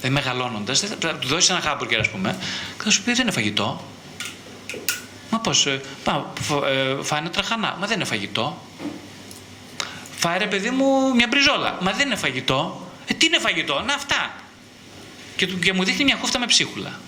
Δηλαδή 0.00 0.14
μεγαλώνοντας, 0.14 0.80
θα 0.80 0.96
του 0.96 1.28
δώσεις 1.28 1.50
ένα 1.50 1.60
χάμπουργκερ, 1.60 2.00
ας 2.00 2.10
πούμε, 2.10 2.36
και 2.76 2.82
θα 2.82 2.90
σου 2.90 3.02
πει 3.02 3.12
δεν 3.12 3.22
είναι 3.22 3.30
φαγητό. 3.30 3.84
Μα 5.30 5.38
πώς, 5.38 5.66
ε, 5.66 5.80
ε, 6.66 7.02
φάνε 7.02 7.28
τραχανά. 7.28 7.76
Μα 7.80 7.86
δεν 7.86 7.96
είναι 7.96 8.04
φαγητό. 8.04 8.62
Φάει 10.16 10.38
ρε 10.38 10.46
παιδί 10.46 10.70
μου 10.70 11.14
μια 11.14 11.26
μπριζόλα. 11.30 11.78
Μα 11.80 11.92
δεν 11.92 12.06
είναι 12.06 12.16
φαγητό. 12.16 12.88
Ε, 13.06 13.14
τι 13.14 13.26
είναι 13.26 13.38
φαγητό, 13.38 13.82
να 13.86 13.94
αυτά. 13.94 14.34
Και, 15.36 15.46
και 15.46 15.72
μου 15.72 15.84
δείχνει 15.84 16.04
μια 16.04 16.16
χούφτα 16.20 16.38
με 16.38 16.46
ψίχουλα. 16.46 17.00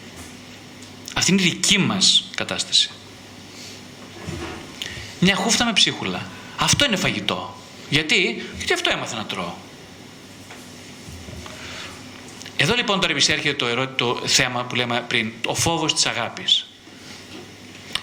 Αυτή 1.15 1.31
είναι 1.31 1.43
η 1.43 1.45
δική 1.45 1.79
μας 1.79 2.31
κατάσταση. 2.35 2.91
Μια 5.21 5.35
χούφτα 5.35 5.65
με 5.65 5.73
ψίχουλα. 5.73 6.23
Αυτό 6.57 6.85
είναι 6.85 6.97
φαγητό. 6.97 7.57
Γιατί, 7.91 8.47
γιατί 8.57 8.73
αυτό 8.73 8.91
έμαθα 8.91 9.17
να 9.17 9.25
τρώω. 9.25 9.55
Εδώ 12.63 12.75
λοιπόν 12.75 13.01
τώρα 13.01 13.13
επισέρχεται 13.13 13.55
το, 13.55 13.67
ερώ... 13.67 13.89
το 13.89 14.21
θέμα 14.25 14.65
που 14.65 14.75
λέμε 14.75 15.05
πριν, 15.09 15.33
ο 15.47 15.55
φόβος 15.55 15.95
της 15.95 16.07
αγάπης. 16.07 16.67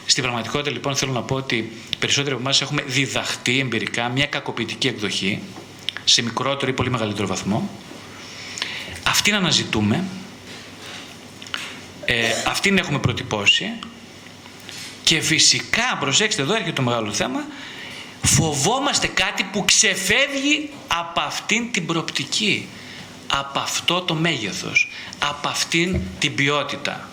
Στην 0.06 0.24
πραγματικότητα 0.24 0.72
λοιπόν 0.72 0.96
θέλω 0.96 1.12
να 1.12 1.22
πω 1.22 1.36
ότι 1.36 1.72
περισσότεροι 2.00 2.34
από 2.34 2.42
εμάς 2.44 2.62
έχουμε 2.62 2.84
διδαχτεί 2.88 3.60
εμπειρικά 3.60 4.10
μια 4.10 4.26
κακοποιητική 4.26 4.88
εκδοχή 4.88 5.42
σε 6.04 6.22
μικρότερο 6.22 6.72
ή 6.72 6.74
πολύ 6.74 6.90
μεγαλύτερο 6.90 7.28
βαθμό. 7.28 7.70
Αυτήν 9.04 9.36
αναζητούμε, 9.36 10.04
ε, 12.06 12.30
αυτήν 12.48 12.78
έχουμε 12.78 13.00
προτυπώσει 13.00 13.74
και 15.04 15.22
φυσικά, 15.22 15.98
προσέξτε 16.00 16.42
εδώ 16.42 16.54
έρχεται 16.54 16.72
το 16.72 16.82
μεγάλο 16.82 17.14
θέμα, 17.14 17.46
φοβόμαστε 18.24 19.08
κάτι 19.08 19.44
που 19.44 19.66
ξεφεύγει 19.66 20.70
από 20.88 21.20
αυτήν 21.22 21.72
την 21.72 21.86
προοπτική, 21.86 22.68
από 23.28 23.60
αυτό 23.60 24.02
το 24.02 24.14
μέγεθος, 24.14 24.92
από 25.20 25.48
αυτήν 25.48 26.02
την 26.20 26.36
ποιότητα. 26.36 27.10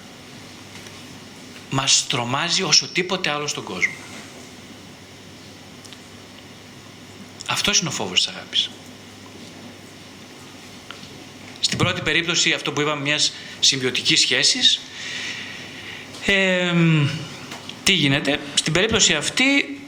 Μας 1.71 2.07
τρομάζει 2.09 2.63
όσο 2.63 2.89
τίποτε 2.89 3.31
άλλο 3.31 3.47
στον 3.47 3.65
κόσμο. 3.65 3.95
Αυτός 7.49 7.79
είναι 7.79 7.89
ο 7.89 7.93
φόβος 7.93 8.25
της 8.25 8.35
αγάπης. 8.35 8.71
Στην 11.61 11.79
πρώτη 11.79 12.01
περίπτωση, 12.01 12.53
αυτό 12.53 12.73
που 12.73 12.81
είπαμε 12.81 13.01
μιας 13.03 13.33
συμβιωτικής 13.61 14.21
σχέσης, 14.21 14.81
τι 17.85 17.93
γίνεται, 17.93 18.41
στην 18.55 18.73
περίπτωση 18.73 19.15
αυτή 19.15 19.79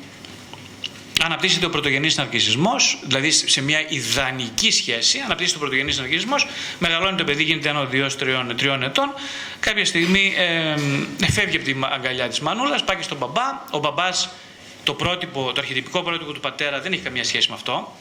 αναπτύσσεται 1.22 1.66
ο 1.66 1.70
πρωτογενής 1.70 2.16
ναρκισισμός, 2.16 2.98
δηλαδή 3.02 3.30
σε 3.30 3.62
μια 3.62 3.84
ιδανική 3.88 4.70
σχέση, 4.70 5.22
αναπτύσσεται 5.24 5.56
ο 5.56 5.60
πρωτογενής 5.60 5.98
ναρκισισμός, 5.98 6.46
μεγαλώνει 6.78 7.16
το 7.16 7.24
παιδί, 7.24 7.42
γίνεται 7.42 7.68
ένα, 7.68 7.84
δύο, 7.84 8.14
τριών, 8.14 8.56
τριών 8.56 8.82
ετών, 8.82 9.14
κάποια 9.60 9.84
στιγμή 9.84 10.34
ε, 10.36 11.26
φεύγει 11.30 11.56
από 11.56 11.64
την 11.64 11.84
αγκαλιά 11.84 12.28
της 12.28 12.40
μανούλας, 12.40 12.84
πάει 12.84 12.96
και 12.96 13.02
στον 13.02 13.16
μπαμπά, 13.16 13.64
ο 13.70 13.78
μπαμπάς 13.78 14.28
το 14.84 14.94
πρότυπο, 14.94 15.52
το 15.52 15.60
αρχιτυπικό 15.60 16.02
πρότυπο 16.02 16.32
του 16.32 16.40
πατέρα 16.40 16.80
δεν 16.80 16.92
έχει 16.92 17.02
καμία 17.02 17.24
σχέση 17.24 17.48
με 17.48 17.54
αυτό. 17.54 17.96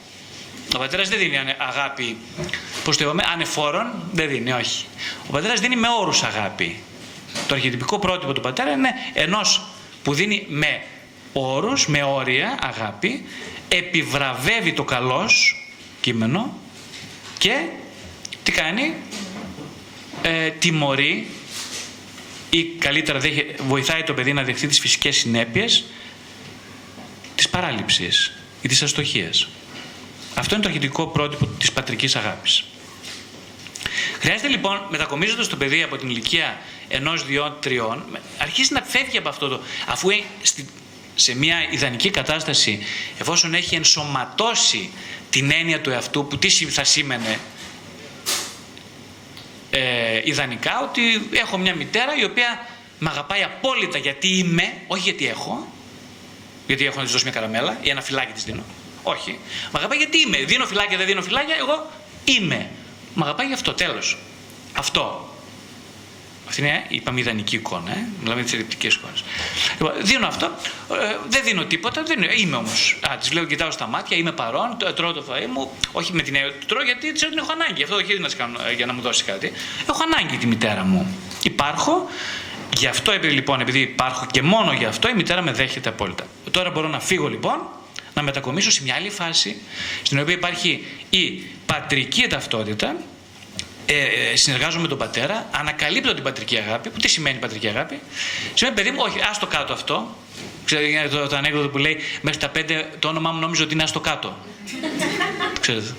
Ο 0.76 0.78
πατέρας 0.78 1.10
δεν 1.10 1.20
δίνει 1.20 1.38
αγάπη, 1.58 2.18
πώ 2.84 2.96
το 2.96 3.04
είπαμε, 3.04 3.24
ανεφόρον, 3.34 3.88
δεν 4.12 4.30
δίνει, 4.30 4.52
όχι. 4.52 4.86
Ο 5.28 5.32
πατέρας 5.32 5.60
δίνει 5.60 5.76
με 5.76 5.88
όρους 6.00 6.24
αγάπη. 6.24 6.84
Το 7.48 7.56
αρχιτυπικό 7.56 8.00
πρότυπο 8.00 8.34
του 8.34 8.42
πατέρα 8.42 8.72
είναι 8.72 8.90
ενός 9.14 9.62
που 10.04 10.14
δίνει 10.14 10.46
με 10.50 10.82
όρους, 11.38 11.88
με 11.88 12.04
όρια 12.04 12.58
αγάπη, 12.62 13.26
επιβραβεύει 13.68 14.74
το 14.74 14.84
καλός 14.84 15.56
κείμενο 16.02 16.60
και 17.38 17.66
τι 18.44 18.52
κάνει, 18.52 18.94
ε, 20.22 20.50
τιμωρεί 20.50 21.28
ή 22.50 22.64
καλύτερα 22.64 23.20
βοηθάει 23.68 24.04
το 24.04 24.14
παιδί 24.14 24.34
να 24.34 24.44
δεχθεί 24.44 24.68
τις 24.68 24.80
φυσικές 24.80 25.16
συνέπειες 25.16 25.86
της 27.36 27.50
παράληψης 27.50 28.38
ή 28.62 28.68
της 28.68 28.82
αστοχίας. 28.82 29.48
Αυτό 30.34 30.56
είναι 30.56 30.64
το 30.64 30.70
αρχιτικό 30.70 31.08
πρότυπο 31.08 31.46
της 31.46 31.72
πατρικής 31.72 32.16
αγάπης. 32.16 32.64
Χρειάζεται 34.20 34.48
λοιπόν, 34.48 34.82
μετακομίζοντας 34.90 35.48
το 35.48 35.56
παιδί 35.56 35.84
από 35.84 35.98
την 35.98 36.10
ηλικία 36.10 36.58
ενός, 36.88 37.26
δύο, 37.26 37.58
τριών, 37.62 38.04
αρχίζει 38.38 38.74
να 38.74 38.82
φεύγει 38.82 39.18
από 39.18 39.30
αυτό 39.30 39.48
το. 39.48 39.60
αφού 39.88 40.10
σε 41.16 41.36
μια 41.36 41.68
ιδανική 41.70 42.10
κατάσταση, 42.10 42.80
εφόσον 43.20 43.54
έχει 43.54 43.76
ενσωματώσει 43.76 44.90
την 45.30 45.52
έννοια 45.52 45.82
του 45.82 45.90
εαυτού, 45.90 46.28
που 46.28 46.38
τι 46.38 46.50
θα 46.50 46.84
σήμαινε 46.84 47.40
ε, 49.70 50.22
ιδανικά, 50.24 50.82
ότι 50.84 51.30
έχω 51.32 51.58
μια 51.58 51.76
μητέρα 51.76 52.16
η 52.20 52.24
οποία 52.24 52.68
με 53.00 53.10
αγαπάει 53.10 53.44
απόλυτα 53.44 53.98
γιατί 53.98 54.28
είμαι, 54.28 54.74
όχι 54.88 55.02
γιατί 55.02 55.28
έχω, 55.28 55.68
γιατί 56.68 56.86
έχω 56.86 56.98
να 56.98 57.04
της 57.04 57.12
δώσω 57.12 57.24
μια 57.24 57.34
καραμέλα 57.34 57.78
ή 57.82 57.90
ένα 57.90 58.02
φυλάκι 58.02 58.34
της 58.34 58.44
δίνω. 58.44 58.64
Όχι. 59.04 59.40
Μ' 59.72 59.76
αγαπάει 59.76 59.98
γιατί 59.98 60.18
είμαι. 60.18 60.38
Δίνω 60.38 60.66
φυλάκια, 60.66 60.98
δεν 60.98 61.06
δίνω 61.06 61.22
φυλάκια, 61.22 61.56
εγώ 61.56 61.92
είμαι. 62.24 62.70
Μ' 63.14 63.24
αγαπάει 63.24 63.48
γι' 63.48 63.54
αυτό, 63.54 63.74
τέλος. 63.74 64.18
Αυτό. 64.74 65.35
Αυτή 66.48 66.62
είναι, 66.62 66.86
είπαμε, 66.88 67.20
ιδανική 67.20 67.56
εικόνα. 67.56 67.92
Ε; 67.92 68.08
Μιλάμε 68.20 68.36
για 68.36 68.44
τις 68.44 68.54
ελλειπτικέ 68.54 68.88
εικόνες. 68.88 69.24
Λοιπόν, 69.72 69.92
δίνω 70.02 70.28
αυτό, 70.28 70.46
ε, 70.92 71.16
δεν 71.30 71.44
δίνω 71.44 71.66
τίποτα, 71.66 72.04
δεν 72.04 72.24
είμαι 72.38 72.56
όμως. 72.56 73.00
Τη 73.22 73.34
λέω, 73.34 73.44
κοιτάω 73.44 73.72
στα 73.72 73.88
μάτια, 73.88 74.18
είμαι 74.18 74.32
παρόν, 74.32 74.78
τρώω 74.96 75.14
το 75.14 75.24
φαΐ 75.30 75.48
μου. 75.54 75.72
Όχι 75.92 76.14
με 76.14 76.22
την 76.22 76.36
έννοια 76.36 76.54
τρώω 76.68 76.84
γιατί 76.84 77.12
ξέρω 77.12 77.32
ότι 77.34 77.42
έχω 77.42 77.52
ανάγκη. 77.52 77.84
Αυτό 77.84 77.96
όχι 77.96 78.20
να 78.20 78.30
κάνω 78.30 78.60
ε, 78.70 78.74
για 78.74 78.86
να 78.86 78.94
μου 78.94 79.02
δώσεις 79.02 79.24
κάτι. 79.24 79.52
Έχω 79.90 80.02
ανάγκη 80.04 80.38
τη 80.38 80.48
μητέρα 80.48 80.84
μου. 80.84 81.18
Υπάρχω, 81.44 82.10
γι' 82.78 82.88
αυτό 82.88 83.12
επειδή, 83.12 83.34
λοιπόν, 83.34 83.62
επειδή 83.62 83.80
υπάρχω 83.80 84.26
και 84.32 84.42
μόνο 84.42 84.74
γι' 84.74 84.86
αυτό, 84.86 85.10
η 85.10 85.14
μητέρα 85.14 85.42
με 85.42 85.52
δέχεται 85.52 85.90
απόλυτα. 85.90 86.28
Τώρα 86.52 86.70
μπορώ 86.70 86.88
να 86.88 87.00
φύγω 87.00 87.28
λοιπόν, 87.28 87.58
να 88.14 88.22
μετακομίσω 88.22 88.72
σε 88.72 88.84
μια 88.84 88.96
άλλη 88.96 89.10
φάση, 89.10 89.62
στην 90.04 90.20
οποία 90.20 90.34
υπάρχει 90.34 90.86
η 91.10 91.44
πατρική 91.66 92.28
ταυτότητα, 92.28 92.96
ε, 93.86 94.32
ε, 94.32 94.36
συνεργάζομαι 94.36 94.82
με 94.82 94.88
τον 94.88 94.98
πατέρα, 94.98 95.50
ανακαλύπτω 95.52 96.14
την 96.14 96.24
πατρική 96.24 96.58
αγάπη. 96.58 96.90
Που 96.90 97.00
τι 97.00 97.08
σημαίνει 97.08 97.38
πατρική 97.38 97.68
αγάπη, 97.68 98.00
Σημαίνει 98.54 98.76
παιδί 98.76 98.92
μου, 98.92 99.00
όχι, 99.02 99.20
ας 99.30 99.40
το 99.40 99.48
κάτω 99.48 99.74
αυτό. 99.74 100.16
Ξέρετε 100.66 101.08
το, 101.08 101.28
το 101.28 101.36
ανέκδοτο 101.36 101.70
που 101.70 101.78
λέει 101.78 101.98
μέχρι 102.22 102.40
τα 102.40 102.50
πέντε 102.50 102.90
το 103.00 103.08
όνομά 103.08 103.32
μου 103.32 103.40
νόμιζε 103.40 103.64
ότι 103.64 103.74
είναι 103.74 103.84
ας 103.84 103.92
το 103.92 104.00
κάτω. 104.00 104.38
Ξέρετε. 105.60 105.96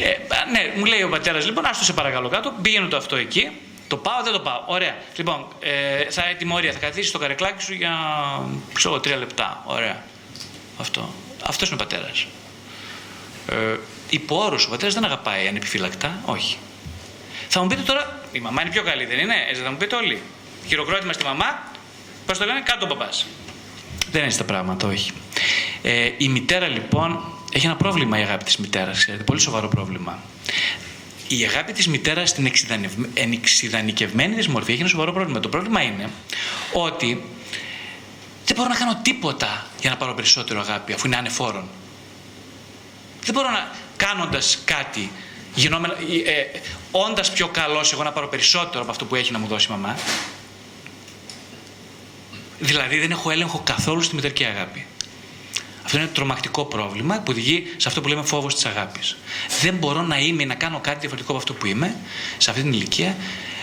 Ε, 0.00 0.16
ναι, 0.52 0.72
μου 0.76 0.84
λέει 0.84 1.02
ο 1.02 1.08
πατέρας 1.08 1.46
λοιπόν, 1.46 1.66
ας 1.66 1.78
το 1.78 1.84
σε 1.84 1.92
παρακαλώ 1.92 2.28
κάτω, 2.28 2.52
πήγαινε 2.62 2.86
το 2.86 2.96
αυτό 2.96 3.16
εκεί. 3.16 3.50
Το 3.88 3.96
πάω, 3.96 4.22
δεν 4.22 4.32
το 4.32 4.40
πάω. 4.40 4.62
Ωραία. 4.66 4.96
Λοιπόν, 5.16 5.46
ε, 5.60 6.10
θα 6.10 6.22
τιμωρία, 6.38 6.72
θα 6.72 6.78
καθίσει 6.78 7.08
στο 7.08 7.18
καρεκλάκι 7.18 7.62
σου 7.62 7.74
για 7.74 7.92
ξέρω, 8.72 9.00
τρία 9.00 9.16
λεπτά. 9.16 9.62
Ωραία. 9.66 10.02
Αυτό. 10.80 11.14
Αυτός 11.42 11.70
είναι 11.70 11.82
ο 11.82 11.84
πατέρας. 11.84 12.26
Ε, 13.50 13.76
υπό 14.10 14.44
όρου, 14.44 14.56
ο 14.66 14.70
πατέρας 14.70 14.94
δεν 14.94 15.04
αγαπάει 15.04 15.48
ανεπιφύλακτα. 15.48 16.20
Όχι. 16.24 16.56
Θα 17.48 17.60
μου 17.62 17.66
πείτε 17.66 17.82
τώρα, 17.82 18.20
η 18.32 18.38
μαμά 18.40 18.62
είναι 18.62 18.70
πιο 18.70 18.82
καλή, 18.82 19.04
δεν 19.04 19.18
είναι, 19.18 19.34
έτσι 19.50 19.62
θα 19.62 19.70
μου 19.70 19.76
πείτε 19.76 19.96
όλοι. 19.96 20.22
Χειροκρότημα 20.66 21.12
στη 21.12 21.24
μαμά, 21.24 21.62
πώς 22.26 22.38
το 22.38 22.44
λένε, 22.44 22.60
κάτω 22.64 22.84
ο 22.84 22.88
παπάς. 22.88 23.26
Δεν 24.10 24.16
είναι 24.16 24.24
έτσι 24.26 24.38
τα 24.38 24.44
πράγματα, 24.44 24.86
όχι. 24.88 25.10
Ε, 25.82 26.10
η 26.16 26.28
μητέρα 26.28 26.66
λοιπόν 26.68 27.32
έχει 27.52 27.66
ένα 27.66 27.76
πρόβλημα 27.76 28.18
η 28.18 28.22
αγάπη 28.22 28.44
της 28.44 28.56
μητέρας, 28.56 28.98
ξέρετε, 28.98 29.24
πολύ 29.24 29.40
σοβαρό 29.40 29.68
πρόβλημα. 29.68 30.18
η 31.28 31.44
αγάπη 31.44 31.72
της 31.72 31.88
μητέρας 31.88 32.28
στην 32.28 32.46
εξειδανευ- 32.46 33.18
εξειδανικευμένη 33.34 34.34
της 34.34 34.48
μορφή 34.48 34.72
έχει 34.72 34.80
ένα 34.80 34.88
σοβαρό 34.88 35.12
πρόβλημα. 35.12 35.40
Το 35.40 35.48
πρόβλημα 35.48 35.82
είναι 35.82 36.10
ότι 36.72 37.22
δεν 38.44 38.56
μπορώ 38.56 38.68
να 38.68 38.74
κάνω 38.74 38.98
τίποτα 39.02 39.66
για 39.80 39.90
να 39.90 39.96
πάρω 39.96 40.14
περισσότερο 40.14 40.60
αγάπη 40.60 40.92
αφού 40.92 41.06
είναι 41.06 41.16
ανεφόρον. 41.16 41.68
Δεν 43.24 43.34
μπορώ 43.34 43.50
να 43.50 43.68
κάνοντας 43.96 44.58
κάτι, 44.64 45.10
γινόμενα, 45.58 45.94
ε, 46.24 46.30
ε, 46.40 46.46
όντας 46.90 47.32
πιο 47.32 47.48
καλός 47.48 47.92
εγώ 47.92 48.02
να 48.02 48.12
πάρω 48.12 48.28
περισσότερο 48.28 48.82
από 48.82 48.90
αυτό 48.90 49.04
που 49.04 49.14
έχει 49.14 49.32
να 49.32 49.38
μου 49.38 49.46
δώσει 49.46 49.66
η 49.68 49.70
μαμά. 49.70 49.98
Δηλαδή 52.58 52.98
δεν 52.98 53.10
έχω 53.10 53.30
έλεγχο 53.30 53.60
καθόλου 53.64 54.02
στη 54.02 54.14
μητερική 54.14 54.44
αγάπη. 54.44 54.86
Αυτό 55.84 55.96
είναι 55.96 56.06
ένα 56.06 56.14
τρομακτικό 56.14 56.64
πρόβλημα 56.64 57.16
που 57.16 57.24
οδηγεί 57.28 57.74
σε 57.76 57.88
αυτό 57.88 58.00
που 58.00 58.08
λέμε 58.08 58.22
φόβος 58.22 58.54
της 58.54 58.64
αγάπης. 58.64 59.16
Δεν 59.60 59.74
μπορώ 59.74 60.02
να 60.02 60.18
είμαι 60.18 60.42
ή 60.42 60.46
να 60.46 60.54
κάνω 60.54 60.80
κάτι 60.80 60.98
διαφορετικό 60.98 61.32
από 61.32 61.40
αυτό 61.40 61.54
που 61.54 61.66
είμαι 61.66 61.96
σε 62.38 62.50
αυτή 62.50 62.62
την 62.62 62.72
ηλικία. 62.72 63.16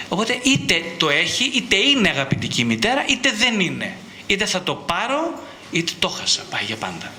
Οπότε 0.09 0.39
είτε 0.43 0.83
το 0.97 1.09
έχει, 1.09 1.51
είτε 1.53 1.75
είναι 1.75 2.09
αγαπητική 2.09 2.61
η 2.61 2.65
μητέρα, 2.65 3.05
είτε 3.09 3.31
δεν 3.31 3.59
είναι. 3.59 3.97
Είτε 4.27 4.45
θα 4.45 4.63
το 4.63 4.75
πάρω, 4.75 5.39
είτε 5.71 5.91
το 5.99 6.07
χάσα. 6.07 6.43
Πάει 6.49 6.63
για 6.63 6.75
πάντα. 6.75 7.11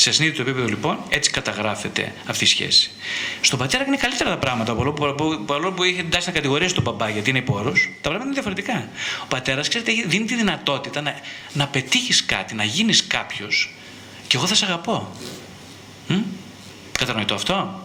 Σε 0.00 0.08
ασυνείδητο 0.08 0.42
επίπεδο 0.42 0.66
λοιπόν 0.66 0.98
έτσι 1.08 1.30
καταγράφεται 1.30 2.12
αυτή 2.26 2.44
η 2.44 2.46
σχέση. 2.46 2.90
Στον 3.40 3.58
πατέρα 3.58 3.84
είναι 3.86 3.96
καλύτερα 3.96 4.30
τα 4.30 4.38
πράγματα. 4.38 4.74
Παρόλο 4.74 4.92
που, 4.92 5.14
που, 5.16 5.44
παρόλο 5.46 5.72
που 5.72 5.82
είχε 5.82 6.02
τάσει 6.02 6.26
να 6.26 6.32
κατηγορήσει 6.34 6.74
τον 6.74 6.82
μπαμπά 6.82 7.08
γιατί 7.08 7.30
είναι 7.30 7.38
υπόρος, 7.38 7.80
τα 8.00 8.08
πράγματα 8.08 8.24
είναι 8.24 8.32
διαφορετικά. 8.34 8.88
Ο 9.22 9.26
πατέρας, 9.28 9.68
ξέρετε, 9.68 9.90
έχει- 9.90 10.06
δίνει 10.06 10.24
τη 10.24 10.34
δυνατότητα 10.34 11.00
να, 11.00 11.14
να 11.52 11.66
πετύχεις 11.68 12.24
κάτι, 12.24 12.54
να 12.54 12.64
γίνεις 12.64 13.06
κάποιος 13.06 13.74
και 14.26 14.36
εγώ 14.36 14.46
θα 14.46 14.54
σε 14.54 14.64
αγαπώ. 14.64 15.12
Μ; 16.08 16.14
Κατανοητό 16.98 17.34
αυτό; 17.34 17.82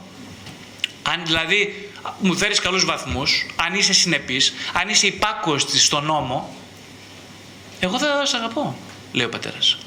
Αν 1.04 1.22
δηλαδή 1.26 1.90
μου 2.20 2.38
φέρεις 2.38 2.60
καλούς 2.60 2.86
βαθμούς, 2.86 3.46
αν 3.56 3.74
είσαι 3.74 3.94
συνεπής, 3.94 4.54
αν 4.74 4.90
είσαι 4.90 5.08
υπάκουος 5.08 5.66
στον 5.68 6.06
νόμο, 6.06 6.56
εγώ 7.80 8.00
θα 8.00 8.26
σε 8.26 8.38
αγαπώ, 8.38 8.78
λέει 9.12 9.26
ο 9.26 9.30
πατέρας. 9.30 9.78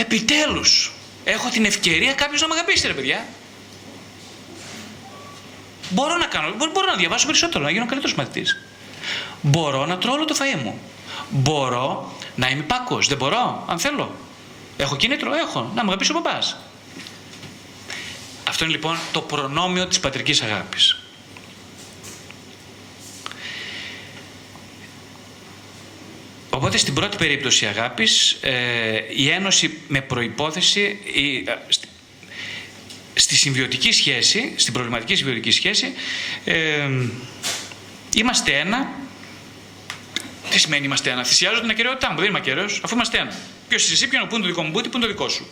Επιτέλους, 0.00 0.92
έχω 1.24 1.48
την 1.48 1.64
ευκαιρία 1.64 2.12
κάποιος 2.14 2.40
να 2.40 2.46
με 2.48 2.54
αγαπήσει 2.54 2.86
ρε 2.86 2.92
παιδιά. 2.92 3.26
Μπορώ 5.90 6.16
να 6.16 6.26
κάνω, 6.26 6.54
μπο- 6.56 6.70
μπορώ 6.72 6.86
να 6.86 6.96
διαβάσω 6.96 7.26
περισσότερο, 7.26 7.64
να 7.64 7.70
γίνω 7.70 7.86
καλύτερος 7.86 8.14
μαθητής. 8.16 8.56
Μπορώ 9.40 9.86
να 9.86 9.98
τρώω 9.98 10.14
όλο 10.14 10.24
το 10.24 10.36
φαΐ 10.38 10.62
μου. 10.62 10.78
Μπορώ 11.30 12.12
να 12.36 12.48
είμαι 12.50 12.60
υπάκουος. 12.60 13.08
Δεν 13.08 13.16
μπορώ, 13.16 13.64
αν 13.68 13.78
θέλω. 13.78 14.14
Έχω 14.76 14.96
κίνητρο, 14.96 15.34
έχω. 15.34 15.70
Να 15.74 15.82
μου 15.84 15.88
αγαπήσει 15.90 16.10
ο 16.10 16.20
μπαμπάς. 16.20 16.56
Αυτό 18.48 18.64
είναι 18.64 18.72
λοιπόν 18.72 18.96
το 19.12 19.20
προνόμιο 19.20 19.86
της 19.86 20.00
πατρικής 20.00 20.42
αγάπης. 20.42 20.99
Οπότε 26.50 26.76
στην 26.76 26.94
πρώτη 26.94 27.16
περίπτωση 27.16 27.66
αγάπης, 27.66 28.32
ε, 28.40 28.52
η 29.16 29.28
ένωση 29.28 29.78
με 29.88 30.00
προϋπόθεση, 30.00 30.98
η, 31.12 31.36
ε, 31.36 31.56
στη, 31.68 31.86
στη 33.14 33.34
συμβιωτική 33.36 33.92
σχέση, 33.92 34.52
στην 34.56 34.72
προβληματική 34.72 35.14
συμβιωτική 35.14 35.50
σχέση, 35.50 35.92
ε, 36.44 36.88
είμαστε 38.14 38.52
ένα. 38.58 38.88
Τι 40.50 40.58
σημαίνει 40.58 40.84
είμαστε 40.84 41.10
ένα, 41.10 41.24
θυσιάζω 41.24 41.60
την 41.60 41.70
ακαιρεότητά 41.70 42.10
μου, 42.12 42.18
δεν 42.18 42.28
είμαι 42.28 42.38
ακεραίος, 42.38 42.80
αφού 42.84 42.94
είμαστε 42.94 43.18
ένα. 43.18 43.32
Ποιος 43.68 43.82
είσαι 43.84 43.92
εσύ, 43.92 44.08
ποιο 44.08 44.18
είναι, 44.18 44.28
πού 44.28 44.34
είναι 44.34 44.42
το 44.44 44.48
δικό 44.50 44.62
μου 44.62 44.70
μπούτι, 44.70 44.88
πού 44.88 44.96
είναι 44.96 45.06
το 45.06 45.12
δικό 45.12 45.28
σου. 45.28 45.46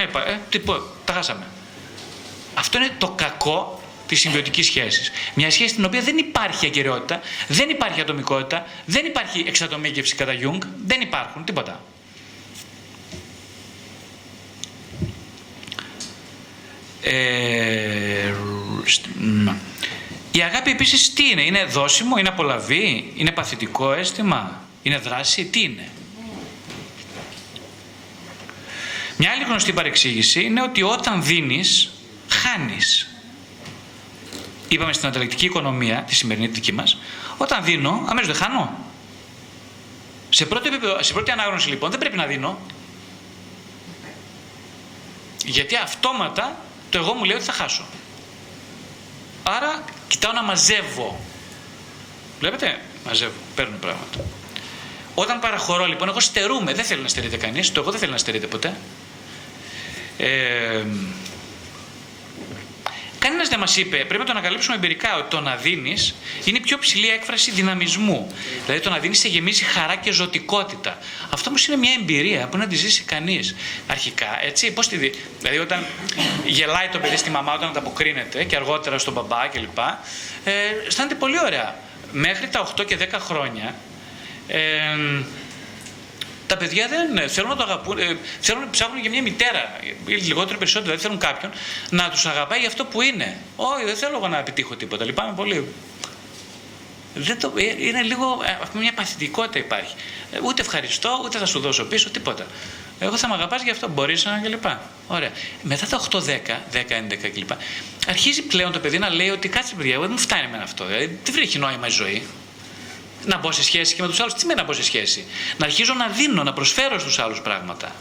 Ε, 0.00 0.04
πα- 0.04 0.28
ε, 0.28 0.40
τι, 0.48 0.58
πω, 0.58 0.82
τα 1.04 1.12
χάσαμε. 1.12 1.46
Αυτό 2.54 2.78
είναι 2.78 2.94
το 2.98 3.08
κακό 3.08 3.79
της 4.10 4.20
συμβιωτικής 4.20 4.66
σχέσης. 4.66 5.10
Μια 5.34 5.50
σχέση 5.50 5.68
στην 5.68 5.84
οποία 5.84 6.00
δεν 6.00 6.18
υπάρχει 6.18 6.66
ακαιρεότητα, 6.66 7.20
δεν 7.48 7.68
υπάρχει 7.70 8.00
ατομικότητα, 8.00 8.66
δεν 8.84 9.06
υπάρχει 9.06 9.44
εξατομίκευση 9.46 10.14
κατά 10.14 10.32
Jung, 10.42 10.58
δεν 10.86 11.00
υπάρχουν 11.00 11.44
τίποτα. 11.44 11.80
Ε, 17.02 18.32
στ- 18.84 19.06
μ. 19.20 19.48
η 20.32 20.42
αγάπη 20.42 20.70
επίσης 20.70 21.12
τι 21.12 21.28
είναι, 21.30 21.42
είναι 21.42 21.64
δόσιμο, 21.64 22.16
είναι 22.18 22.28
απολαβή, 22.28 23.12
είναι 23.16 23.30
παθητικό 23.30 23.92
αίσθημα, 23.92 24.60
είναι 24.82 24.98
δράση, 24.98 25.44
τι 25.44 25.62
είναι; 25.62 25.88
Μια 29.16 29.30
άλλη 29.30 29.44
γνωστή 29.44 29.72
παρεξήγηση 29.72 30.42
είναι 30.44 30.62
ότι 30.62 30.82
όταν 30.82 31.22
δίνεις, 31.22 31.90
χάνεις. 32.28 33.04
Είπαμε 34.72 34.92
στην 34.92 35.08
ανταλλακτική 35.08 35.44
οικονομία, 35.44 36.02
τη 36.02 36.14
σημερινή 36.14 36.46
δική 36.46 36.72
μας, 36.72 36.98
όταν 37.36 37.64
δίνω, 37.64 38.04
αμέσως 38.08 38.26
δεν 38.26 38.36
χάνω. 38.36 38.78
Σε 40.28 40.46
πρώτη, 40.46 40.68
επίπεδο, 40.68 41.02
σε 41.02 41.12
πρώτη 41.12 41.30
ανάγνωση 41.30 41.68
λοιπόν 41.68 41.90
δεν 41.90 41.98
πρέπει 41.98 42.16
να 42.16 42.26
δίνω. 42.26 42.58
Γιατί 45.44 45.76
αυτόματα 45.76 46.56
το 46.90 46.98
εγώ 46.98 47.14
μου 47.14 47.24
λέει 47.24 47.36
ότι 47.36 47.44
θα 47.44 47.52
χάσω. 47.52 47.84
Άρα 49.42 49.84
κοιτάω 50.08 50.32
να 50.32 50.42
μαζεύω. 50.42 51.20
Βλέπετε, 52.38 52.80
μαζεύω, 53.06 53.32
παίρνω 53.54 53.76
πράγματα. 53.80 54.24
Όταν 55.14 55.40
παραχωρώ 55.40 55.86
λοιπόν, 55.86 56.08
εγώ 56.08 56.20
στερούμε, 56.20 56.74
δεν 56.74 56.84
θέλει 56.84 57.02
να 57.02 57.08
στερείται 57.08 57.36
κανείς, 57.36 57.72
το 57.72 57.80
εγώ 57.80 57.90
δεν 57.90 58.00
θέλει 58.00 58.12
να 58.12 58.18
στερείται 58.18 58.46
ποτέ. 58.46 58.76
Ε, 60.18 60.84
Κανένας 63.20 63.48
δεν 63.48 63.58
μας 63.58 63.76
είπε, 63.76 63.96
πρέπει 63.96 64.18
να 64.18 64.24
το 64.24 64.30
ανακαλύψουμε 64.30 64.76
εμπειρικά, 64.76 65.16
ότι 65.16 65.30
το 65.30 65.40
να 65.40 65.56
δίνεις 65.56 66.14
είναι 66.44 66.58
η 66.58 66.60
πιο 66.60 66.78
ψηλή 66.78 67.08
έκφραση 67.08 67.50
δυναμισμού. 67.50 68.32
Δηλαδή 68.64 68.82
το 68.82 68.90
να 68.90 68.98
δίνεις 68.98 69.18
σε 69.18 69.28
γεμίζει 69.28 69.64
χαρά 69.64 69.96
και 69.96 70.12
ζωτικότητα. 70.12 70.98
Αυτό 71.30 71.48
όμως 71.48 71.66
είναι 71.66 71.76
μια 71.76 71.92
εμπειρία 72.00 72.48
που 72.48 72.56
να 72.56 72.66
τη 72.66 72.76
ζήσει 72.76 73.02
κανείς. 73.02 73.54
Αρχικά, 73.86 74.44
έτσι, 74.44 74.72
πώς 74.72 74.88
τη 74.88 74.96
δει. 74.96 75.14
Δηλαδή 75.38 75.58
όταν 75.58 75.86
γελάει 76.44 76.88
το 76.88 76.98
παιδί 76.98 77.16
στη 77.16 77.30
μαμά, 77.30 77.54
όταν 77.54 77.68
ανταποκρίνεται 77.68 78.44
και 78.44 78.56
αργότερα 78.56 78.98
στον 78.98 79.12
μπαμπά 79.12 79.46
κλπ. 79.46 79.78
Ε, 80.44 80.52
αισθάνεται 80.86 81.14
πολύ 81.14 81.40
ωραία. 81.44 81.78
Μέχρι 82.12 82.48
τα 82.48 82.72
8 82.78 82.84
και 82.84 82.96
10 82.96 83.18
χρόνια. 83.18 83.74
Ε, 84.48 84.58
τα 86.50 86.56
παιδιά 86.56 86.88
δεν 86.88 87.28
θέλουν 87.28 87.48
να 87.48 87.56
το 87.56 87.62
αγαπούν, 87.62 87.98
ε, 87.98 88.16
θέλουν, 88.40 88.70
ψάχνουν 88.70 89.00
για 89.00 89.10
μια 89.10 89.22
μητέρα, 89.22 89.76
ή 90.06 90.14
λιγότερο 90.14 90.54
ή 90.54 90.58
περισσότερο, 90.58 90.84
δηλαδή 90.84 91.02
θέλουν 91.02 91.18
κάποιον 91.18 91.52
να 91.90 92.10
τους 92.10 92.26
αγαπάει 92.26 92.58
για 92.58 92.68
αυτό 92.68 92.84
που 92.84 93.02
είναι. 93.02 93.36
Όχι, 93.56 93.84
δεν 93.84 93.96
θέλω 93.96 94.16
εγώ 94.16 94.28
να 94.28 94.38
επιτύχω 94.38 94.76
τίποτα, 94.76 95.04
λυπάμαι 95.04 95.32
πολύ. 95.34 95.66
Δεν 97.14 97.38
το, 97.38 97.52
ε, 97.56 97.86
είναι 97.86 98.02
λίγο, 98.02 98.38
ε, 98.74 98.78
μια 98.78 98.92
παθητικότητα 98.92 99.58
υπάρχει. 99.58 99.94
Ε, 100.32 100.38
ούτε 100.42 100.62
ευχαριστώ, 100.62 101.20
ούτε 101.24 101.38
θα 101.38 101.46
σου 101.46 101.60
δώσω 101.60 101.84
πίσω, 101.84 102.10
τίποτα. 102.10 102.46
Εγώ 103.00 103.16
θα 103.16 103.28
με 103.28 103.34
αγαπάς 103.34 103.62
γι' 103.62 103.70
αυτό, 103.70 103.88
μπορείς 103.88 104.24
να 104.24 104.40
κλπ. 104.44 104.64
Ωραία. 105.08 105.30
Μετά 105.62 105.86
τα 105.86 105.96
8-10, 105.96 106.60
10-11 106.72 107.30
κλπ. 107.34 107.50
Αρχίζει 108.08 108.42
πλέον 108.42 108.72
το 108.72 108.78
παιδί 108.78 108.98
να 108.98 109.08
λέει 109.08 109.28
ότι 109.28 109.48
κάτσε 109.48 109.74
παιδιά, 109.74 109.92
εγώ 109.92 110.02
δεν 110.02 110.12
μου 110.12 110.18
φτάνει 110.18 110.48
με 110.48 110.58
αυτό. 110.62 110.84
Δηλαδή, 110.84 111.18
δεν 111.24 111.34
βρέχει 111.34 111.58
νόημα 111.58 111.86
η 111.86 111.90
ζωή 111.90 112.22
να 113.26 113.38
μπω 113.38 113.52
σε 113.52 113.62
σχέση 113.62 113.94
και 113.94 114.02
με 114.02 114.08
τους 114.08 114.20
άλλους. 114.20 114.32
Τι 114.34 114.40
σημαίνει 114.40 114.60
να 114.60 114.66
μπω 114.66 114.72
σε 114.72 114.82
σχέση; 114.84 115.26
Να 115.58 115.66
αρχίζω 115.66 115.94
να 115.94 116.06
δίνω, 116.08 116.42
να 116.42 116.52
προσφέρω 116.52 116.98
στους 116.98 117.18
άλλους 117.18 117.40
πράγματα. 117.40 117.94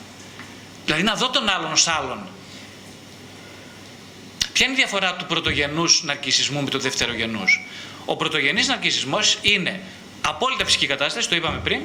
Δηλαδή 0.85 1.03
να 1.03 1.15
δω 1.15 1.29
τον 1.29 1.49
άλλον 1.49 1.71
ως 1.71 1.87
άλλον. 1.87 2.27
Ποια 4.53 4.65
είναι 4.67 4.75
η 4.75 4.77
διαφορά 4.77 5.15
του 5.15 5.25
πρωτογενούς 5.25 6.03
ναρκισισμού 6.03 6.61
με 6.63 6.69
του 6.69 6.79
δευτερογενούς; 6.79 7.67
Ο 8.05 8.15
πρωτογενής 8.15 8.67
ναρκισμό 8.67 9.19
είναι 9.41 9.81
απόλυτα 10.21 10.65
φυσική 10.65 10.87
κατάσταση, 10.87 11.29
το 11.29 11.35
είπαμε 11.35 11.57
πριν, 11.63 11.81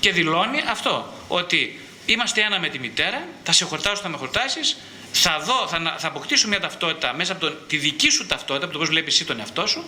και 0.00 0.12
δηλώνει 0.12 0.62
αυτό. 0.70 1.12
Ότι 1.28 1.80
είμαστε 2.06 2.40
ένα 2.42 2.60
με 2.60 2.68
τη 2.68 2.78
μητέρα, 2.78 3.26
θα 3.44 3.52
σε 3.52 3.64
χορτάσω, 3.64 4.02
θα 4.02 4.08
με 4.08 4.16
χορτάσεις, 4.16 4.76
θα 5.12 5.38
δω, 5.44 5.66
θα, 5.68 5.78
να- 5.78 5.98
θα 5.98 6.06
αποκτήσω 6.06 6.48
μια 6.48 6.60
ταυτότητα 6.60 7.12
μέσα 7.14 7.32
από 7.32 7.40
τον, 7.40 7.58
τη 7.68 7.76
δική 7.76 8.10
σου 8.10 8.26
ταυτότητα, 8.26 8.64
από 8.64 8.72
το 8.72 8.78
πώς 8.78 8.88
βλέπεις 8.88 9.14
εσύ 9.14 9.24
τον 9.24 9.38
εαυτό 9.38 9.66
σου, 9.66 9.84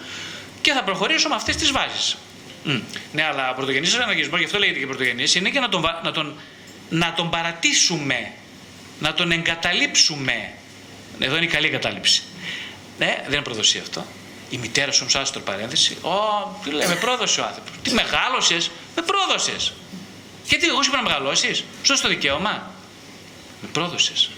και 0.60 0.72
θα 0.72 0.82
προχωρήσω 0.82 1.28
με 1.28 1.34
αυτές 1.34 1.56
τις 1.56 1.70
βάσεις. 1.72 2.16
Μμ. 2.64 2.80
Ναι, 3.12 3.22
αλλά 3.24 3.50
ο 3.50 3.54
πρωτογενής 3.54 3.94
αναγκισμό, 3.94 4.36
γι' 4.36 4.44
αυτό 4.44 4.58
λέγεται 4.58 4.78
και 4.78 4.86
πρωτογενής, 4.86 5.34
είναι 5.34 5.50
και 5.50 5.60
να 5.60 5.68
τον, 5.68 5.80
βα- 5.80 6.00
να, 6.04 6.12
τον, 6.12 6.40
να 6.90 7.12
τον 7.12 7.30
παρατήσουμε, 7.30 8.32
να 9.00 9.12
τον 9.14 9.30
εγκαταλείψουμε. 9.32 10.52
Εδώ 11.18 11.36
είναι 11.36 11.44
η 11.44 11.48
καλή 11.48 11.66
εγκατάλειψη. 11.66 12.22
Ναι, 12.98 13.16
δεν 13.24 13.32
είναι 13.32 13.42
προδοσία 13.42 13.80
αυτό. 13.80 14.06
Η 14.50 14.56
μητέρα 14.56 14.92
σου, 14.92 15.06
άστρο 15.14 15.40
παρένθεση. 15.40 15.96
Ω, 16.02 16.10
τι 16.64 16.70
λέει, 16.70 16.86
με 16.88 16.94
πρόδωσε 16.94 17.40
ο 17.40 17.44
άνθρωπος. 17.44 17.70
Τι 17.82 17.90
μεγάλωσες, 17.92 18.70
με 18.96 19.02
πρόδωσες. 19.02 19.72
Γιατί 20.46 20.66
εγώ 20.66 20.82
σου 20.82 20.88
είπα 20.90 21.02
να 21.02 21.08
μεγαλώσεις, 21.08 21.56
σου 21.58 21.64
δώσα 21.86 22.02
το 22.02 22.08
δικαίωμα. 22.08 22.70
Με 23.62 23.68
πρόδωσες. 23.72 24.30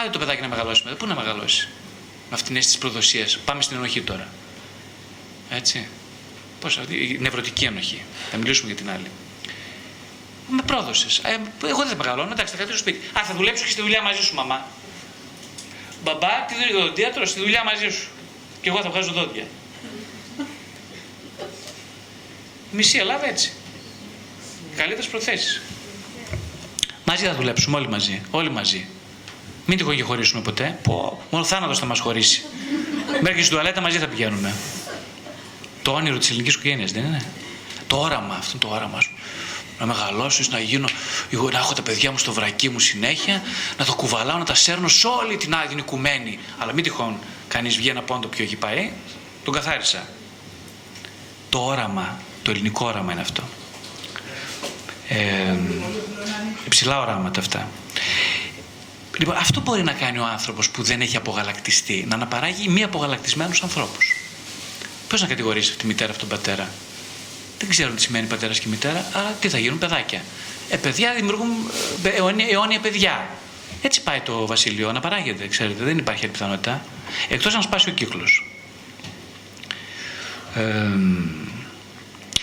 Άντε 0.00 0.10
το 0.10 0.18
παιδάκι 0.18 0.40
να 0.40 0.48
μεγαλώσει 0.48 0.82
μετά. 0.84 0.96
Πού 0.96 1.06
να 1.06 1.14
μεγαλώσει; 1.14 1.68
Με 2.28 2.30
αυτήν 2.30 2.46
την 2.46 2.56
αίσθηση 2.56 2.78
της 2.78 2.86
προδοσίας. 2.86 3.38
Πάμε 3.44 3.62
στην 3.62 3.76
ενοχή 3.76 4.00
τώρα. 4.02 4.28
Έτσι. 5.50 5.88
Πώς, 6.60 6.78
αυτή 6.78 6.94
η 6.94 7.18
νευρωτική 7.20 7.64
ενοχή. 7.64 8.02
Θα 8.30 8.36
μιλήσουμε 8.36 8.72
για 8.72 8.82
την 8.82 8.90
άλλη. 8.90 9.10
Με 10.48 10.62
πρόδωσες. 10.62 11.18
Ε, 11.18 11.36
εγώ 11.66 11.78
δεν 11.78 11.88
θα 11.88 11.96
μεγαλώνω, 11.96 12.32
εντάξει, 12.32 12.50
θα 12.50 12.56
κρατήσω 12.56 12.78
στο 12.78 12.90
σπίτι. 12.90 13.18
Α, 13.18 13.24
θα 13.24 13.34
δουλέψω 13.34 13.64
και 13.64 13.70
στη 13.70 13.80
δουλειά 13.80 14.02
μαζί 14.02 14.22
σου, 14.22 14.34
μαμά. 14.34 14.66
Μπαμπά, 16.04 16.44
τι 16.48 16.54
δουλειά, 16.54 16.84
οδοντίατρο, 16.84 17.26
στη 17.26 17.40
δουλειά 17.40 17.64
μαζί 17.64 17.88
σου. 17.88 18.08
Και 18.60 18.68
εγώ 18.68 18.82
θα 18.82 18.90
βγάζω 18.90 19.12
δόντια. 19.12 19.46
Μισή 22.70 22.98
Ελλάδα 22.98 23.28
έτσι. 23.28 23.52
Καλύτερες 24.76 25.06
προθέσεις. 25.06 25.62
Μαζί 27.04 27.24
θα 27.24 27.34
δουλέψουμε 27.34 27.76
όλοι 27.76 27.88
μαζί. 27.88 28.22
Όλοι 28.30 28.50
μαζί. 28.50 28.86
Μην 29.66 29.78
τυχόν 29.78 29.96
και 29.96 30.02
χωρίσουμε 30.02 30.42
ποτέ. 30.42 30.78
Πω, 30.82 31.22
μόνο 31.30 31.44
θάνατος 31.44 31.78
θα 31.78 31.86
μας 31.86 31.98
χωρίσει. 31.98 32.42
Μέχρι 33.20 33.42
στην 33.42 33.52
τουαλέτα 33.52 33.80
μαζί 33.80 33.98
θα 33.98 34.06
πηγαίνουμε. 34.06 34.54
Το 35.82 35.90
όνειρο 35.90 36.18
της 36.18 36.28
ελληνικής 36.28 36.54
οικογένειας 36.54 36.92
δεν 36.92 37.04
είναι; 37.04 37.24
Το 37.86 37.96
όραμα, 37.96 38.34
αυτό 38.34 38.58
το 38.58 38.68
όραμα 38.68 39.00
σου. 39.00 39.10
Να 39.78 39.86
μεγαλώσω, 39.86 40.42
να 40.50 40.60
γίνω, 40.60 40.88
να 41.52 41.58
έχω 41.58 41.74
τα 41.74 41.82
παιδιά 41.82 42.10
μου 42.10 42.18
στο 42.18 42.32
βρακί 42.32 42.68
μου 42.68 42.78
συνέχεια, 42.78 43.42
να 43.78 43.84
το 43.84 43.94
κουβαλάω, 43.94 44.38
να 44.38 44.44
τα 44.44 44.54
σέρνω 44.54 44.88
σε 44.88 45.06
όλη 45.06 45.36
την 45.36 45.54
άδειο 45.54 45.78
οικουμένη. 45.78 46.38
Αλλά 46.58 46.72
μην 46.72 46.84
τυχόν 46.84 47.18
κανείς 47.48 47.76
βγει 47.76 47.88
ένα 47.88 48.02
πόντο 48.02 48.28
πιο 48.28 48.44
έχει 48.44 48.56
πάει. 48.56 48.90
Τον 49.44 49.54
καθάρισα. 49.54 50.06
Το 51.48 51.58
όραμα, 51.58 52.20
το 52.42 52.50
ελληνικό 52.50 52.86
όραμα 52.86 53.12
είναι 53.12 53.20
αυτό. 53.20 53.42
Ε, 55.08 55.58
υψηλά 56.66 57.00
οράματα 57.00 57.40
αυτά. 57.40 57.68
Λοιπόν, 59.18 59.36
αυτό 59.36 59.60
μπορεί 59.60 59.82
να 59.82 59.92
κάνει 59.92 60.18
ο 60.18 60.24
άνθρωπος 60.24 60.70
που 60.70 60.82
δεν 60.82 61.00
έχει 61.00 61.16
απογαλακτιστεί, 61.16 62.04
να 62.08 62.14
αναπαράγει 62.14 62.68
μη 62.68 62.82
απογαλακτισμένους 62.82 63.62
ανθρώπους. 63.62 64.19
Πώς 65.10 65.20
να 65.20 65.26
κατηγορήσει 65.26 65.68
αυτή 65.68 65.80
τη 65.80 65.86
μητέρα, 65.86 66.10
αυτόν 66.10 66.28
τον 66.28 66.38
πατέρα; 66.38 66.68
Δεν 67.58 67.68
ξέρουν 67.68 67.94
τι 67.94 68.02
σημαίνει 68.02 68.26
πατέρας 68.26 68.58
και 68.58 68.68
μητέρα, 68.68 69.06
αλλά 69.12 69.36
τι 69.40 69.48
θα 69.48 69.58
γίνουν 69.58 69.78
παιδάκια. 69.78 70.22
Ε, 70.70 70.76
παιδιά 70.76 71.14
δημιουργούν 71.14 71.50
ε, 72.02 72.08
αιώνια, 72.08 72.46
αιώνια 72.50 72.80
παιδιά. 72.80 73.28
Έτσι 73.82 74.02
πάει 74.02 74.20
το 74.20 74.46
βασίλειο, 74.46 74.92
να 74.92 75.00
παράγεται, 75.00 75.46
ξέρετε, 75.46 75.84
δεν 75.84 75.98
υπάρχει 75.98 76.24
άλλη 76.24 76.32
πιθανότητα. 76.32 76.84
Εκτός 77.28 77.54
αν 77.54 77.62
σπάσει 77.62 77.88
ο 77.88 77.92
κύκλος. 77.92 78.50
Ε, 80.54 80.88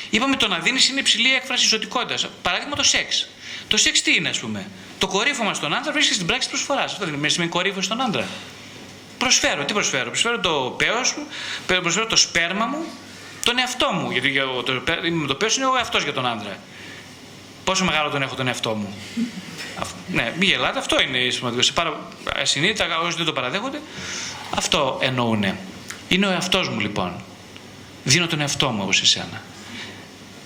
είπαμε 0.09 0.36
το 0.36 0.47
να 0.47 0.59
δίνεις 0.59 0.89
είναι 0.89 0.99
υψηλή 0.99 1.34
έκφραση 1.34 1.68
ζωτικότητας. 1.68 2.28
Παράδειγμα 2.41 2.76
το 2.76 2.84
σεξ. 2.84 3.28
Το 3.68 3.78
σεξ 3.78 4.01
τι 4.01 4.15
είναι, 4.15 4.30
ας 4.30 4.39
πούμε; 4.39 4.68
Το 4.99 5.07
κορύφωμα 5.07 5.53
στον 5.53 5.74
άντρα 5.74 5.91
βρίσκεται 5.91 6.15
στην 6.15 6.28
πράξη 6.28 6.49
προσφοράς. 6.49 6.91
Αυτό 6.91 7.05
δεν 7.05 7.30
σημαίνει 7.30 7.51
κορύφωμα 7.51 7.82
στον 7.82 8.01
άντρα. 8.01 8.28
Προσφέρω, 9.18 9.65
τι 9.65 9.74
προσφέρω. 9.74 10.09
Προσφέρω 10.09 10.39
το 10.39 10.76
πέος 10.78 11.15
μου, 11.18 11.28
προσφέρω 11.82 12.05
το 12.05 12.15
σπέρμα 12.15 12.65
μου, 12.65 12.86
τον 13.43 13.59
εαυτό 13.59 13.91
μου. 13.91 14.11
Γιατί 14.11 14.41
το, 14.65 14.74
το 15.28 15.36
πέος 15.36 15.57
είναι 15.57 15.65
ο 15.65 15.78
εαυτός 15.78 16.03
για 16.03 16.13
τον 16.13 16.26
άντρα. 16.26 16.57
Πόσο 17.63 17.86
μεγάλο 17.86 18.09
τον 18.09 18.22
έχω 18.22 18.36
τον 18.36 18.47
εαυτό 18.47 18.74
μου. 18.74 18.95
ναι, 20.15 20.34
μη 20.39 20.45
γελάτε, 20.45 20.80
αυτό 20.80 21.01
είναι 21.01 21.30
σημαντικό. 21.30 21.61
Σε 21.61 21.72
πάρα 21.72 21.99
ασυνείδητα, 22.36 22.99
όσοι 22.99 23.18
δεν 23.18 23.26
το 23.26 23.34
παραδέχονται, 23.34 23.82
αυτό 24.55 24.97
εννοούν. 25.01 25.45
Είναι 26.07 26.28
ο 26.28 26.32
εαυτός 26.32 26.70
μου 26.70 26.80
λοιπόν. 26.80 27.24
Δίνω 28.03 28.28
τον 28.28 28.41
εαυτό 28.41 28.70
μου 28.70 28.80
όπω 28.82 28.91
εσένα. 29.01 29.41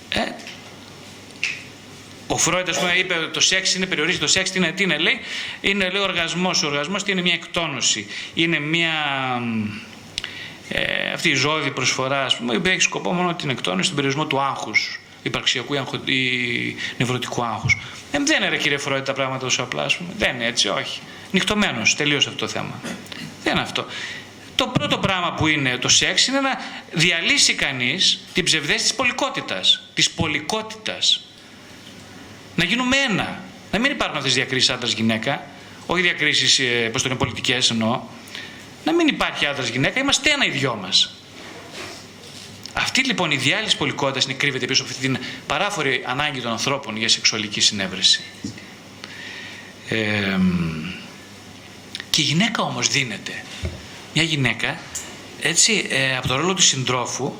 Ε, 0.08 0.20
ο 2.32 2.36
Φρόιντ, 2.36 2.68
ας 2.68 2.78
πούμε, 2.78 2.92
είπε 2.92 3.14
το 3.32 3.40
σεξ 3.40 3.74
είναι 3.74 3.86
περιορίζει 3.86 4.18
το 4.18 4.26
σεξ. 4.26 4.50
Τι 4.50 4.58
είναι, 4.58 4.72
τι 4.72 4.82
είναι 4.82 4.98
λέει, 4.98 5.20
είναι 5.60 5.90
λέει, 5.90 6.02
οργασμός. 6.02 6.62
Ο 6.62 6.66
οργασμός 6.66 7.02
τι 7.02 7.12
είναι 7.12 7.20
μια 7.20 7.34
εκτόνωση. 7.34 8.06
Είναι 8.34 8.58
μια. 8.58 8.92
Ε, 10.68 11.12
αυτή 11.12 11.28
η 11.28 11.34
ζώδη 11.34 11.70
προσφορά, 11.70 12.24
ας 12.24 12.36
πούμε, 12.36 12.60
έχει 12.64 12.80
σκοπό 12.80 13.12
μόνο 13.12 13.34
την 13.34 13.50
εκτόνωση, 13.50 13.86
τον 13.86 13.96
περιορισμό 13.96 14.26
του 14.26 14.40
άγχους, 14.40 15.00
υπαρξιακού 15.22 15.74
ή 16.04 16.76
νευρωτικού 16.98 17.44
άγχους. 17.44 17.76
Ε, 18.10 18.18
δεν 18.24 18.42
είναι, 18.42 18.56
κύριε 18.56 18.78
Φρόιντ, 18.78 19.04
τα 19.04 19.12
πράγματα 19.12 19.44
τόσο 19.44 19.62
απλά, 19.62 19.82
ας 19.82 19.96
πούμε. 19.96 20.10
Δεν 20.18 20.34
είναι 20.34 20.46
έτσι, 20.46 20.68
όχι. 20.68 21.00
Νυχτωμένος, 21.30 21.94
τελείωσε 21.96 22.28
αυτό 22.28 22.40
το 22.46 22.52
θέμα. 22.52 22.80
Δεν 23.42 23.52
είναι 23.52 23.62
αυτό. 23.62 23.86
Το 24.54 24.66
πρώτο 24.66 24.98
πράγμα 24.98 25.32
που 25.32 25.46
είναι 25.46 25.76
το 25.76 25.88
σεξ 25.88 26.26
είναι 26.26 26.40
να 26.40 26.58
διαλύσει 26.92 27.54
κανείς 27.54 28.20
την 28.32 28.44
ψευδέστηση 28.44 28.84
της 28.84 28.94
πολικότητας. 28.94 29.82
Της 29.94 30.10
πολικότητας 30.10 31.26
να 32.56 32.64
γίνουμε 32.64 32.96
ένα. 32.96 33.40
Να 33.72 33.78
μην 33.78 33.90
υπάρχουν 33.90 34.16
αυτές 34.16 34.32
τι 34.32 34.38
διακρίσεις 34.38 34.70
άντρα-γυναίκα, 34.70 35.46
όχι 35.86 36.02
διακρίσεις, 36.02 36.58
ε, 36.58 36.88
πώς 36.92 37.02
το 37.02 37.08
είναι, 37.08 37.18
πολιτικές 37.18 37.70
εννοώ. 37.70 38.00
Να 38.84 38.92
μην 38.92 39.08
υπάρχει 39.08 39.46
άντρα-γυναίκα, 39.46 40.00
είμαστε 40.00 40.30
ένα 40.30 40.44
οι 40.46 40.50
δυο 40.50 40.74
μας. 40.82 41.14
Αυτή 42.72 43.04
λοιπόν 43.04 43.30
η 43.30 43.36
διάλυση 43.36 43.76
πολικότητα 43.76 44.20
είναι 44.24 44.32
κρύβεται 44.32 44.66
πίσω 44.66 44.82
από 44.82 44.90
αυτή 44.90 45.06
την 45.06 45.18
παράφορη 45.46 46.02
ανάγκη 46.06 46.40
των 46.40 46.50
ανθρώπων 46.50 46.96
για 46.96 47.08
σεξουαλική 47.08 47.60
συνέβρεση. 47.60 48.20
Ε, 49.88 50.38
και 52.10 52.20
η 52.20 52.24
γυναίκα 52.24 52.62
όμως 52.62 52.88
δίνεται. 52.88 53.44
Μια 54.14 54.22
γυναίκα, 54.22 54.78
έτσι, 55.40 55.86
ε, 55.90 56.16
από 56.16 56.28
το 56.28 56.36
ρόλο 56.36 56.54
του 56.54 56.62
συντρόφου, 56.62 57.32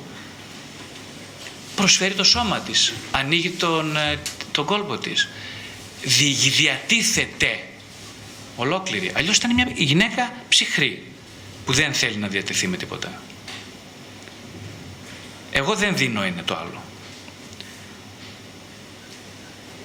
προσφέρει 1.75 2.13
το 2.13 2.23
σώμα 2.23 2.59
της, 2.59 2.93
ανοίγει 3.11 3.49
τον, 3.49 3.97
ε, 3.97 4.19
τον 4.53 4.65
κόλπο 4.65 4.97
της. 4.97 5.29
Διατίθεται 6.57 7.59
ολόκληρη. 8.55 9.11
Αλλιώς 9.15 9.37
ήταν 9.37 9.53
μια 9.53 9.67
γυναίκα 9.75 10.33
ψυχρή 10.49 11.03
που 11.65 11.73
δεν 11.73 11.93
θέλει 11.93 12.17
να 12.17 12.27
διατεθεί 12.27 12.67
με 12.67 12.77
τίποτα. 12.77 13.21
Εγώ 15.51 15.75
δεν 15.75 15.97
δίνω 15.97 16.25
είναι 16.25 16.41
το 16.41 16.55
άλλο. 16.55 16.81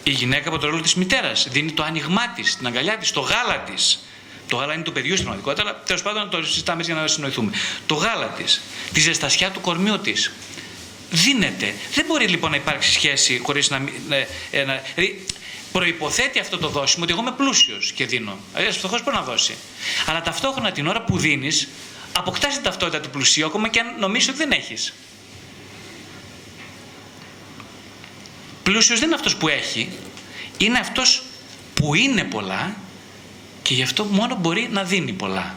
Η 0.02 0.10
γυναίκα 0.10 0.48
από 0.48 0.58
το 0.58 0.66
ρόλο 0.66 0.80
της 0.80 0.94
μητέρας 0.94 1.46
δίνει 1.50 1.72
το 1.72 1.82
άνοιγμά 1.82 2.28
της, 2.28 2.56
την 2.56 2.66
αγκαλιά 2.66 2.98
της, 2.98 3.10
το 3.10 3.20
γάλα 3.20 3.58
της. 3.58 4.02
Το 4.48 4.56
γάλα 4.56 4.74
είναι 4.74 4.82
του 4.82 4.92
παιδιού 4.92 5.12
στην 5.12 5.24
πραγματικότητα, 5.24 5.68
αλλά 5.68 5.82
τέλος 5.86 6.02
πάντων 6.02 6.30
το 6.30 6.42
συζητάμε 6.42 6.82
για 6.82 6.94
να 6.94 7.06
συνοηθούμε. 7.06 7.52
Το 7.86 7.94
γάλα 7.94 8.26
της, 8.26 8.60
τη 8.92 9.00
ζεστασιά 9.00 9.50
του 9.50 9.60
κορμιού 9.60 9.98
της, 9.98 10.32
δίνεται. 11.10 11.74
Δεν 11.94 12.04
μπορεί 12.06 12.26
λοιπόν 12.26 12.50
να 12.50 12.56
υπάρξει 12.56 12.92
σχέση 12.92 13.38
χωρίς 13.38 13.70
να. 13.70 13.76
Ε, 14.50 14.64
να 14.64 14.82
δηλαδή, 14.94 15.24
προποθέτει 15.72 16.38
αυτό 16.38 16.58
το 16.58 16.68
δώσιμο 16.68 17.04
ότι 17.04 17.12
εγώ 17.12 17.22
είμαι 17.22 17.32
πλούσιος 17.32 17.92
και 17.92 18.06
δίνω. 18.06 18.38
Αλλιώς 18.54 18.76
φτωχό 18.76 18.98
μπορεί 19.04 19.16
να 19.16 19.22
δώσει. 19.22 19.54
Αλλά 20.06 20.22
ταυτόχρονα 20.22 20.72
την 20.72 20.86
ώρα 20.86 21.02
που 21.02 21.18
δίνεις, 21.18 21.68
αποκτάς 22.12 22.54
την 22.54 22.62
ταυτότητα 22.62 23.00
του 23.00 23.10
πλουσίου, 23.10 23.46
ακόμα 23.46 23.68
και 23.68 23.80
αν 23.80 23.86
νομίζεις 23.98 24.28
ότι 24.28 24.38
δεν 24.38 24.50
έχεις. 24.50 24.94
Πλούσιος 28.62 28.98
δεν 28.98 29.08
είναι 29.08 29.16
αυτός 29.16 29.36
που 29.36 29.48
έχει, 29.48 29.88
είναι 30.58 30.78
αυτός 30.78 31.22
που 31.74 31.94
είναι 31.94 32.24
πολλά 32.24 32.76
και 33.62 33.74
γι' 33.74 33.82
αυτό 33.82 34.04
μόνο 34.04 34.34
μπορεί 34.34 34.68
να 34.70 34.84
δίνει 34.84 35.12
πολλά. 35.12 35.56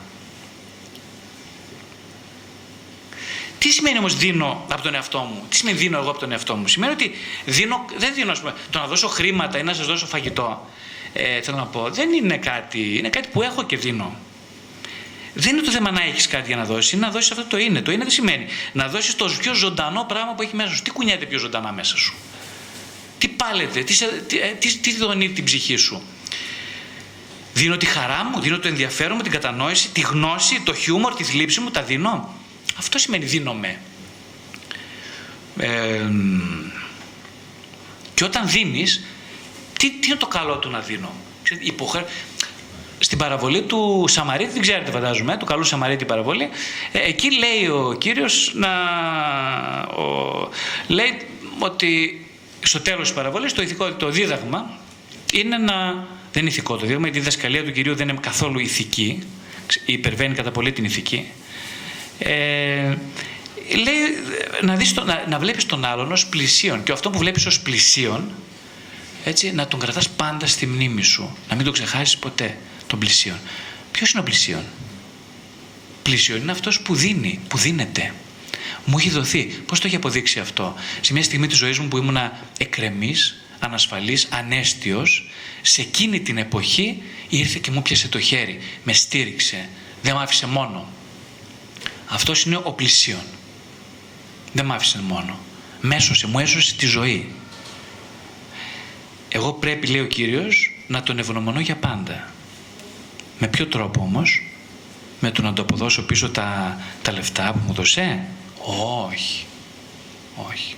Τι 3.62 3.70
σημαίνει 3.70 3.98
όμως 3.98 4.16
δίνω 4.16 4.66
από 4.70 4.82
τον 4.82 4.94
εαυτό 4.94 5.20
μου, 5.20 5.46
τι 5.50 5.56
σημαίνει 5.56 5.78
δίνω 5.78 5.98
εγώ 5.98 6.10
από 6.10 6.20
τον 6.20 6.32
εαυτό 6.32 6.56
μου; 6.56 6.68
Σημαίνει 6.68 6.92
ότι 6.94 7.12
δίνω, 7.46 7.86
δεν 7.98 8.14
δίνω, 8.14 8.34
πούμε, 8.40 8.54
το 8.70 8.80
να 8.80 8.88
δώσω 8.88 9.08
χρήματα 9.08 9.58
ή 9.58 9.64
να 9.64 9.74
σας 9.74 9.86
δώσω 9.86 10.06
φαγητό. 10.06 10.70
Ε, 11.14 11.42
θέλω 11.42 11.58
να 11.58 11.66
πω, 11.66 11.90
δεν 11.90 12.12
είναι 12.12 12.38
κάτι, 12.38 12.98
είναι 12.98 13.10
κάτι 13.10 13.28
που 13.32 13.42
έχω 13.42 13.64
και 13.64 13.78
δίνω. 13.78 14.16
Δεν 15.34 15.54
είναι 15.56 15.66
το 15.66 15.72
θέμα 15.72 15.92
να 15.92 16.04
έχεις 16.04 16.28
κάτι 16.28 16.48
για 16.48 16.56
να 16.56 16.66
δώσεις, 16.66 16.92
είναι 16.92 17.06
να 17.06 17.12
δώσεις 17.12 17.32
αυτό 17.32 17.46
το 17.46 17.58
είναι. 17.58 17.82
Το 17.82 17.92
είναι 17.92 18.06
τι 18.06 18.12
σημαίνει. 18.12 18.46
Να 18.74 18.88
δώσεις 18.88 19.16
το 19.16 19.34
πιο 19.40 19.54
ζωντανό 19.54 20.04
πράγμα 20.04 20.34
που 20.34 20.42
έχει 20.42 20.56
μέσα 20.56 20.76
σου. 20.76 20.82
Τι 20.82 20.92
κουνιέται 20.92 21.26
πιο 21.26 21.40
ζωντανά 21.40 21.72
μέσα 21.72 21.98
σου; 21.98 22.14
Τι 23.18 23.28
πάλετε, 23.28 23.84
τι, 23.84 23.98
τι, 24.28 24.38
ε, 24.38 24.48
τι, 24.60 24.78
τι 24.78 24.96
δονεί 24.96 25.30
την 25.30 25.44
ψυχή 25.44 25.76
σου; 25.76 26.02
Δίνω 27.54 27.78
τη 27.78 27.86
χαρά 27.86 28.24
μου, 28.24 28.40
δίνω 28.40 28.60
το 28.60 28.68
ενδιαφέρον 28.68 29.16
μου, 29.16 29.22
την 29.22 29.32
κατανόηση, 29.32 29.90
τη 29.90 30.02
γνώση, 30.02 30.62
το 30.62 30.74
χιούμορ, 30.74 31.14
τη 31.14 31.24
θλίψη 31.24 31.60
μου, 31.60 31.70
τα 31.70 31.82
δίνω. 31.82 32.40
Αυτό 32.82 32.98
σημαίνει 32.98 33.26
δίνομαι. 33.26 33.80
Ε, 35.58 36.10
και 38.14 38.24
όταν 38.24 38.50
δίνεις, 38.50 39.04
τι, 39.80 39.92
τι 39.92 40.08
είναι 40.08 40.16
το 40.16 40.28
καλό 40.28 40.58
του 40.58 40.70
να 40.70 40.80
δίνω; 40.80 41.12
Υποχρέ... 41.60 42.06
Στην 43.00 43.18
παραβολή 43.18 43.62
του 43.62 44.06
Σαμαρίτη, 44.08 44.52
δεν 44.52 44.62
ξέρετε 44.62 44.92
φαντάζομαι, 44.92 45.38
του 45.38 45.46
καλού 45.46 45.64
Σαμαρίτη 45.64 46.06
παραβολή, 46.06 46.50
ε, 46.92 47.00
εκεί 47.00 47.28
λέει 47.38 47.68
ο 47.68 47.96
Κύριος 48.00 48.52
να... 48.56 48.70
Ο, 49.82 50.50
λέει 50.88 51.18
ότι 51.60 52.26
στο 52.62 52.80
τέλος 52.80 53.02
της 53.02 53.14
παραβολής 53.14 53.54
το, 53.54 53.62
ηθικό, 53.62 53.94
το 53.94 54.10
δίδαγμα 54.10 54.78
είναι 55.34 55.58
να... 55.58 56.08
Δεν 56.32 56.42
είναι 56.42 56.50
ηθικό 56.50 56.78
το 56.78 56.86
δίδαγμα, 56.86 57.08
η 57.08 57.12
διδασκαλία 57.12 57.64
του 57.64 57.72
Κυρίου 57.72 57.96
δεν 57.96 58.10
είναι 58.10 58.20
καθόλου 58.22 58.60
ηθική, 58.60 59.24
υπερβαίνει 59.86 60.36
κατά 60.36 60.52
πολύ 60.52 60.72
την 60.72 60.84
ηθική. 60.84 61.32
Ε, 62.24 62.98
λέει 63.84 64.00
να, 64.62 64.76
δεις 64.76 64.94
το, 64.94 65.04
να, 65.04 65.26
να 65.30 65.40
βλέπεις 65.40 65.66
τον 65.66 65.86
άλλον 65.86 66.12
ως 66.12 66.28
πλησίον 66.28 66.84
και 66.84 66.92
αυτό 66.92 67.10
που 67.10 67.18
βλέπεις 67.18 67.46
ως 67.46 67.60
πλησίον 67.60 68.32
έτσι, 69.24 69.52
να 69.52 69.68
τον 69.68 69.80
κρατάς 69.80 70.10
πάντα 70.10 70.48
στη 70.48 70.66
μνήμη 70.66 71.02
σου, 71.02 71.38
να 71.50 71.56
μην 71.56 71.64
τον 71.64 71.74
ξεχάσεις 71.74 72.18
ποτέ 72.18 72.58
τον 72.88 73.00
πλησίον. 73.00 73.38
Ποιος 73.92 74.12
είναι 74.12 74.20
ο 74.20 74.24
πλησίον; 74.24 74.64
Πλησίον 76.04 76.42
είναι 76.42 76.52
αυτός 76.52 76.82
που 76.82 76.96
δίνει, 76.96 77.40
που 77.48 77.58
δίνεται. 77.58 78.14
Μου 78.86 78.98
έχει 78.98 79.10
δοθεί. 79.10 79.44
Πώς 79.44 79.80
το 79.80 79.88
έχει 79.88 79.96
αποδείξει 79.96 80.40
αυτό; 80.40 80.76
Σε 81.02 81.14
μια 81.14 81.24
στιγμή 81.24 81.48
της 81.48 81.58
ζωής 81.58 81.80
μου 81.80 81.88
που 81.88 81.98
ήμουνα 81.98 82.40
εκρεμής, 82.58 83.42
ανασφαλής, 83.60 84.28
ανέστιος, 84.32 85.30
σε 85.62 85.82
εκείνη 85.82 86.20
την 86.20 86.38
εποχή 86.38 87.02
ήρθε 87.30 87.60
και 87.62 87.72
μου 87.72 87.82
πιάσε 87.82 88.08
το 88.08 88.20
χέρι, 88.20 88.60
με 88.84 88.94
στήριξε, 88.94 89.70
δεν 90.02 90.16
με 90.16 90.22
άφησε 90.22 90.48
μόνο. 90.48 90.88
Αυτός 92.14 92.44
είναι 92.44 92.60
ο 92.64 92.72
πλησίον. 92.72 93.24
Δεν 94.54 94.66
με 94.66 94.74
άφησε 94.74 95.02
μόνο. 95.02 95.40
Μέσωσε, 95.82 96.28
μου 96.28 96.40
έσωσε 96.40 96.76
τη 96.76 96.86
ζωή. 96.86 97.32
Εγώ 99.30 99.54
πρέπει, 99.54 99.88
λέει 99.88 100.02
ο 100.02 100.06
Κύριος, 100.06 100.76
να 100.88 101.04
τον 101.04 101.20
ευγνωμονώ 101.20 101.60
για 101.60 101.76
πάντα. 101.76 102.30
Με 103.40 103.48
ποιο 103.48 103.68
τρόπο 103.68 104.02
όμως, 104.02 104.44
με 105.20 105.32
το 105.32 105.42
να 105.42 105.54
το 105.54 105.62
αποδώσω 105.62 106.06
πίσω 106.06 106.30
τα, 106.30 106.78
τα 107.02 107.12
λεφτά 107.12 107.52
που 107.52 107.60
μου 107.68 107.74
δώσε; 107.74 108.26
Όχι. 109.06 109.46
Όχι. 110.50 110.76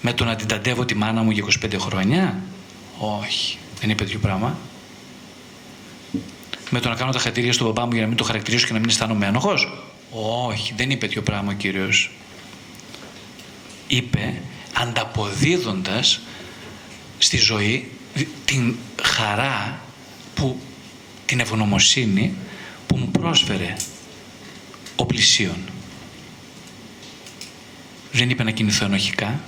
Με 0.00 0.12
το 0.12 0.24
να 0.24 0.36
την 0.36 0.46
ταντεύω 0.46 0.84
τη 0.84 0.94
μάνα 0.94 1.22
μου 1.22 1.30
για 1.30 1.44
25 1.62 1.76
χρόνια; 1.78 2.42
Όχι. 2.98 3.58
Δεν 3.80 3.90
είπε 3.90 4.04
τέτοιο 4.04 4.18
πράγμα. 4.18 4.58
Με 6.70 6.80
το 6.80 6.88
να 6.88 6.94
κάνω 6.94 7.12
τα 7.12 7.18
χατήρια 7.18 7.52
στον 7.52 7.66
μπαμπά 7.66 7.86
μου 7.86 7.92
για 7.92 8.02
να 8.02 8.08
μην 8.08 8.16
το 8.16 8.24
χαρακτηρίσω 8.24 8.66
και 8.66 8.72
να 8.72 8.78
μην 8.78 8.88
αισθάνομαι 8.88 9.26
ένοχος; 9.26 9.84
Όχι. 10.14 10.74
Δεν 10.76 10.90
είπε 10.90 11.06
τέτοιο 11.06 11.22
πράγμα 11.22 11.52
ο 11.52 11.54
Κύριος. 11.54 12.10
Είπε 13.86 14.40
ανταποδίδοντας 14.72 16.20
στη 17.18 17.36
ζωή 17.36 17.90
την 18.44 18.76
χαρά 19.02 19.80
που 20.34 20.60
την 21.26 21.40
ευγνωμοσύνη 21.40 22.34
που 22.86 22.96
μου 22.96 23.10
πρόσφερε 23.10 23.76
ο 24.96 25.06
πλησίον. 25.06 25.56
Δεν 28.12 28.30
είπε 28.30 28.42
να 28.42 28.50
κινηθώ 28.50 28.84
ενοχικά. 28.84 29.40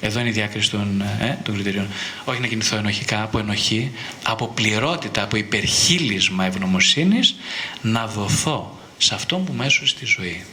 Εδώ 0.00 0.20
είναι 0.20 0.28
η 0.28 0.32
διάκριση 0.32 0.70
των, 0.70 1.00
ε, 1.00 1.38
των 1.44 1.54
κριτηρίων. 1.54 1.88
Όχι 2.24 2.40
να 2.40 2.46
κινηθώ 2.46 2.76
ενοχικά, 2.76 3.22
από 3.22 3.38
ενοχή, 3.38 3.90
από 4.22 4.48
πληρότητα, 4.48 5.22
από 5.22 5.36
υπερχείλισμα 5.36 6.44
ευγνωμοσύνης, 6.44 7.36
να 7.82 8.06
δοθώ 8.06 8.79
σε 9.02 9.14
αυτόν 9.14 9.44
που 9.44 9.52
μέσω 9.52 9.86
στη 9.86 10.04
ζωή. 10.06 10.44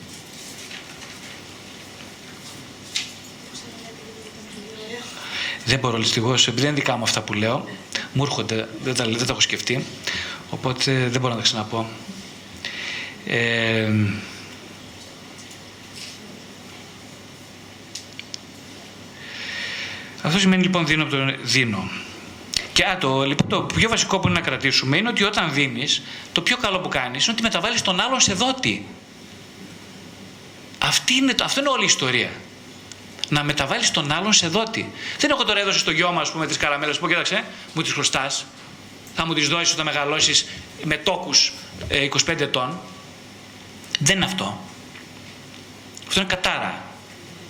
Δεν 5.66 5.80
μπορώ 5.80 5.98
δυστυχώ, 5.98 6.34
επειδή 6.34 6.52
δεν 6.52 6.66
είναι 6.66 6.80
δικά 6.80 6.98
μου 6.98 7.04
αυτά 7.04 7.22
που 7.22 7.34
λέω, 7.34 7.66
μου 8.14 8.24
έρχονται, 8.24 8.68
δεν 8.84 8.94
τα, 8.96 9.06
δεν 9.06 9.26
τα 9.26 9.32
έχω 9.32 9.40
σκεφτεί, 9.40 9.86
οπότε 10.50 11.08
δεν 11.08 11.22
μπορώ 11.22 11.34
να 11.34 11.40
τα 11.40 11.46
ξαναπώ. 11.46 11.90
Ε, 13.26 13.92
αυτό 20.22 20.40
σημαίνει 20.40 20.64
λοιπόν 20.64 20.86
δίνω 20.86 21.04
από 21.04 21.12
το 21.12 21.36
δίνω. 21.44 21.90
Και 22.78 22.86
α, 22.86 22.98
το, 22.98 23.24
λοιπόν, 23.24 23.48
το 23.50 23.62
πιο 23.62 23.90
βασικό 23.90 24.20
που 24.20 24.28
είναι 24.28 24.40
να 24.40 24.46
κρατήσουμε 24.46 24.98
είναι 24.98 25.10
ότι 25.10 25.24
όταν 25.24 25.54
δίνεις, 25.54 26.02
το 26.32 26.42
πιο 26.42 26.58
καλό 26.58 26.80
που 26.80 26.88
κάνεις 26.88 27.24
είναι 27.24 27.34
ότι 27.34 27.42
μεταβάλλεις 27.42 27.82
τον 27.82 28.00
άλλον 28.00 28.20
σε 28.20 28.34
δότη. 28.34 28.88
Αυτή 30.80 31.14
είναι, 31.14 31.36
αυτό 31.44 31.60
είναι 31.60 31.70
όλη 31.70 31.82
η 31.82 31.86
ιστορία 31.86 32.30
να 33.30 33.44
μεταβάλεις 33.44 33.92
τον 33.92 34.12
άλλον 34.12 34.34
σε 34.34 34.48
δότη. 34.48 34.92
Δεν 35.20 35.30
έχω 35.30 35.44
τώρα 35.44 35.60
έδωσε 35.60 35.80
στο 35.80 35.92
γιο 35.92 36.12
μου, 36.12 36.20
ας 36.20 36.32
πούμε, 36.32 36.48
τις 36.48 36.58
καραμέλες 36.58 37.00
που 37.00 37.08
κοίταξε, 37.08 37.44
μου 37.74 37.82
τις 37.82 37.92
χρωστάς. 37.92 38.46
Θα 39.16 39.26
μου 39.26 39.34
τις 39.34 39.48
δώσεις 39.48 39.74
όταν 39.74 39.86
μεγαλώσεις 39.86 40.48
με 40.84 40.98
τόκους 40.98 41.54
25 41.90 42.40
ετών. 42.40 42.80
Δεν 44.00 44.16
είναι 44.16 44.26
αυτό. 44.26 44.60
Αυτό 46.08 46.20
είναι 46.20 46.30
κατάρα. 46.30 46.82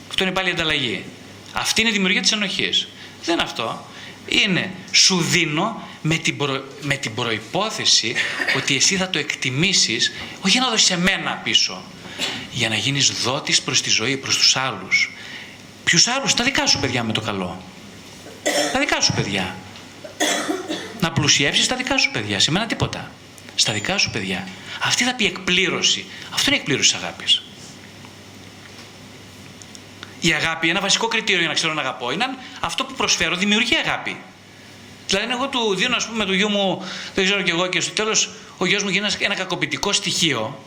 Αυτό 0.10 0.24
είναι 0.24 0.32
πάλι 0.32 0.50
ανταλλαγή. 0.50 1.06
Αυτή 1.54 1.82
είναι 1.82 1.90
η 1.90 1.94
δημιουργία 1.94 2.22
της 2.22 2.32
ενοχής. 2.32 2.88
Δεν 3.24 3.34
είναι 3.34 3.44
αυτό. 3.44 3.86
Είναι 4.28 4.72
σου 4.92 5.22
δίνω 5.22 5.88
με 6.02 6.16
την, 6.16 6.38
προ... 6.38 6.64
με 6.82 6.96
την 6.96 7.14
προϋπόθεση 7.14 8.16
ότι 8.58 8.76
εσύ 8.76 8.96
θα 8.96 9.10
το 9.10 9.20
εκτιμήσεις 9.20 10.12
όχι 10.42 10.52
για 10.52 10.62
να 10.62 10.70
δώσεις 10.70 10.90
εμένα 10.90 11.42
πίσω 11.44 11.84
για 12.52 12.70
να 12.70 12.76
γίνεις 12.76 13.12
δότης 13.24 13.62
προς 13.62 13.82
τη 13.82 13.90
ζωή, 13.90 14.18
προς 14.18 14.38
τους 14.38 14.56
άλλους 14.56 15.12
Ποιους 15.88 16.08
άλλους, 16.08 16.34
τα 16.34 16.44
δικά 16.44 16.66
σου 16.66 16.80
παιδιά 16.80 17.04
με 17.04 17.14
το 17.14 17.22
καλό. 17.22 17.62
Τα 18.74 18.80
δικά 18.80 19.02
σου 19.02 19.14
παιδιά. 19.14 19.56
Να 21.00 21.12
πλουσιεύσεις 21.12 21.68
τα 21.68 21.76
δικά 21.76 21.98
σου 21.98 22.12
παιδιά. 22.12 22.40
Σημαίνει 22.40 22.66
τίποτα. 22.66 23.12
Στα 23.56 23.74
δικά 23.74 23.98
σου 23.98 24.10
παιδιά. 24.10 24.48
Αυτή 24.82 25.04
θα 25.04 25.16
πει 25.16 25.26
εκπλήρωση. 25.26 26.06
Αυτό 26.34 26.46
είναι 26.48 26.56
η 26.56 26.60
εκπλήρωση 26.60 26.92
τη 26.92 26.98
αγάπης. 27.02 27.44
Η 30.20 30.34
αγάπη, 30.34 30.70
ένα 30.70 30.80
βασικό 30.80 31.08
κριτήριο 31.08 31.40
για 31.40 31.50
να 31.50 31.54
ξέρω 31.54 31.74
να 31.74 31.82
αγαπώ, 31.82 32.12
είναι 32.12 32.26
αυτό 32.60 32.84
που 32.84 32.94
προσφέρω 32.94 33.36
δημιουργεί 33.36 33.76
αγάπη. 33.76 34.18
Δηλαδή, 35.08 35.32
εγώ 35.32 35.48
του 35.48 35.76
δίνω, 35.76 35.96
ας 35.96 36.08
πούμε, 36.08 36.26
του 36.26 36.34
γιού 36.34 36.50
μου, 36.50 36.84
δεν 37.16 37.26
ξέρω 37.26 37.42
κι 37.42 37.50
εγώ, 37.50 37.68
και 37.68 37.80
στο 37.80 37.92
τέλος 37.94 38.30
ο 38.58 38.66
γιος 38.66 38.84
μου 38.84 38.90
γίνει 38.90 39.08
ένα 39.20 39.36
κακοποιητικό 39.36 39.92
στοιχείο. 39.92 40.64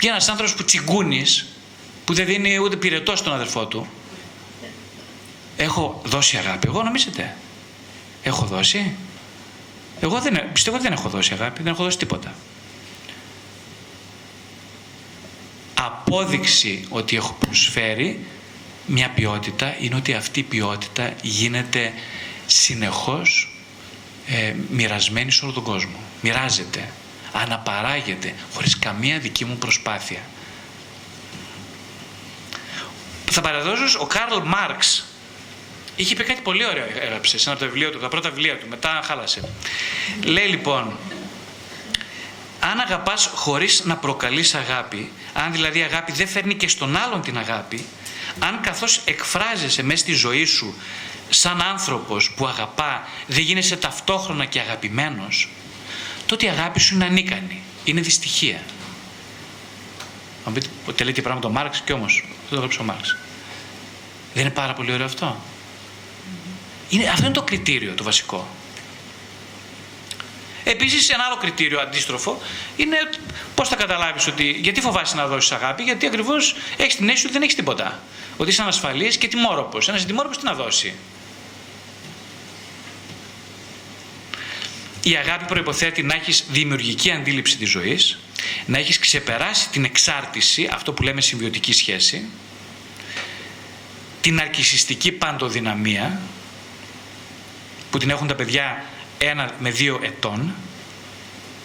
Για 0.00 0.10
ένας 0.10 0.28
άνθρωπος 0.28 0.54
που 0.54 0.64
τσιγκούνεις, 0.64 1.46
που 2.04 2.14
δεν 2.14 2.26
δίνει 2.26 2.58
ούτε 2.58 2.76
πυρετό 2.76 3.16
στον 3.16 3.32
αδερφό 3.32 3.66
του. 3.66 3.86
Έχω 5.56 6.00
δώσει 6.04 6.36
αγάπη. 6.36 6.68
Εγώ 6.68 6.82
νομίζετε; 6.82 7.36
Έχω 8.22 8.44
δώσει; 8.44 8.96
Εγώ 10.00 10.20
δεν, 10.20 10.52
πιστεύω 10.52 10.76
ότι 10.76 10.84
δεν 10.84 10.96
έχω 10.96 11.08
δώσει 11.08 11.32
αγάπη. 11.32 11.62
Δεν 11.62 11.72
έχω 11.72 11.82
δώσει 11.82 11.98
τίποτα. 11.98 12.34
Απόδειξη 16.12 16.86
ότι 16.88 17.16
έχω 17.16 17.36
προσφέρει 17.40 18.26
μια 18.86 19.10
ποιότητα 19.10 19.76
είναι 19.80 19.94
ότι 19.94 20.14
αυτή 20.14 20.40
η 20.40 20.42
ποιότητα 20.42 21.12
γίνεται 21.22 21.92
συνεχώς 22.46 23.58
ε, 24.26 24.54
μοιρασμένη 24.70 25.30
σε 25.30 25.44
όλο 25.44 25.54
τον 25.54 25.62
κόσμο. 25.62 25.96
Μοιράζεται, 26.20 26.92
αναπαράγεται 27.32 28.34
χωρίς 28.52 28.78
καμία 28.78 29.18
δική 29.18 29.44
μου 29.44 29.56
προσπάθεια 29.56 30.20
θα 33.30 33.40
παραδώσω, 33.40 33.98
ο 34.00 34.06
Καρλ 34.06 34.38
Μάρξ 34.44 35.04
είχε 35.96 36.14
πει 36.14 36.24
κάτι 36.24 36.40
πολύ 36.40 36.66
ωραίο, 36.66 36.86
έγραψε 37.00 37.38
σε 37.38 37.50
ένα 37.50 37.58
από 37.58 37.64
τα 37.64 37.70
βιβλία 37.70 37.90
του, 37.90 37.98
τα 37.98 38.08
πρώτα 38.08 38.30
βιβλία 38.30 38.58
του, 38.58 38.66
μετά 38.68 39.00
χάλασε. 39.04 39.40
Λέει 40.24 40.46
λοιπόν, 40.46 40.98
αν 42.60 42.80
αγαπάς 42.80 43.30
χωρίς 43.34 43.84
να 43.84 43.96
προκαλείς 43.96 44.54
αγάπη, 44.54 45.10
αν 45.32 45.52
δηλαδή 45.52 45.78
η 45.78 45.82
αγάπη 45.82 46.12
δεν 46.12 46.28
φέρνει 46.28 46.54
και 46.54 46.68
στον 46.68 46.96
άλλον 46.96 47.20
την 47.20 47.38
αγάπη, 47.38 47.84
αν 48.38 48.60
καθώς 48.60 49.00
εκφράζεσαι 49.04 49.82
μέσα 49.82 49.98
στη 50.00 50.12
ζωή 50.12 50.44
σου 50.44 50.74
σαν 51.30 51.60
άνθρωπος 51.62 52.30
που 52.30 52.46
αγαπά, 52.46 53.08
δεν 53.26 53.42
γίνεσαι 53.42 53.76
ταυτόχρονα 53.76 54.44
και 54.44 54.60
αγαπημένος, 54.60 55.48
τότε 56.26 56.46
η 56.46 56.48
αγάπη 56.48 56.80
σου 56.80 56.94
είναι 56.94 57.04
ανίκανη, 57.04 57.62
είναι 57.84 58.00
δυστυχία. 58.00 58.62
Θα 60.44 60.50
πείτε 60.50 60.68
ότι 60.86 61.04
λέει 61.04 61.12
πράγμα 61.12 61.40
το 61.40 61.50
Μάρξ 61.50 61.82
και 61.84 61.92
όμως 61.92 62.24
δεν 62.26 62.48
το 62.48 62.56
έγραψε 62.56 62.80
ο 62.80 62.84
Μάρξ. 62.84 63.16
Δεν 64.34 64.42
είναι 64.44 64.54
πάρα 64.54 64.72
πολύ 64.72 64.92
ωραίο 64.92 65.06
αυτό; 65.06 65.36
Είναι, 66.88 67.08
αυτό 67.08 67.24
είναι 67.24 67.34
το 67.34 67.42
κριτήριο 67.42 67.94
το 67.94 68.04
βασικό. 68.04 68.48
Επίσης, 70.64 71.08
ένα 71.08 71.24
άλλο 71.24 71.36
κριτήριο 71.36 71.80
αντίστροφο 71.80 72.40
είναι 72.76 72.96
πώς 73.54 73.68
θα 73.68 73.76
καταλάβεις 73.76 74.26
ότι. 74.26 74.50
Γιατί 74.50 74.80
φοβάσαι 74.80 75.16
να 75.16 75.26
δώσεις 75.26 75.52
αγάπη, 75.52 75.82
Γιατί 75.82 76.06
ακριβώς 76.06 76.56
έχεις 76.76 76.96
την 76.96 77.04
αίσθηση 77.04 77.24
ότι 77.24 77.32
δεν 77.32 77.42
έχεις 77.42 77.54
τίποτα. 77.54 78.02
Ότι 78.36 78.50
είσαι 78.50 78.62
ανασφαλής 78.62 79.16
και 79.16 79.28
τιμόροπο. 79.28 79.78
Ένας 79.88 80.06
τιμόροπο 80.06 80.36
τι 80.36 80.44
να 80.44 80.54
δώσει; 80.54 80.94
Η 85.02 85.16
αγάπη 85.16 85.44
προϋποθέτει 85.44 86.02
να 86.02 86.14
έχεις 86.14 86.44
δημιουργική 86.48 87.10
αντίληψη 87.10 87.56
της 87.56 87.70
ζωής, 87.70 88.18
να 88.66 88.78
έχεις 88.78 88.98
ξεπεράσει 88.98 89.68
την 89.68 89.84
εξάρτηση, 89.84 90.68
αυτό 90.72 90.92
που 90.92 91.02
λέμε 91.02 91.20
συμβιωτική 91.20 91.72
σχέση, 91.72 92.28
την 94.20 94.40
αρκισιστική 94.40 95.12
παντοδυναμία, 95.12 96.20
που 97.90 97.98
την 97.98 98.10
έχουν 98.10 98.26
τα 98.26 98.34
παιδιά 98.34 98.84
ένα 99.22 99.50
με 99.58 99.70
δύο 99.70 100.00
ετών, 100.02 100.54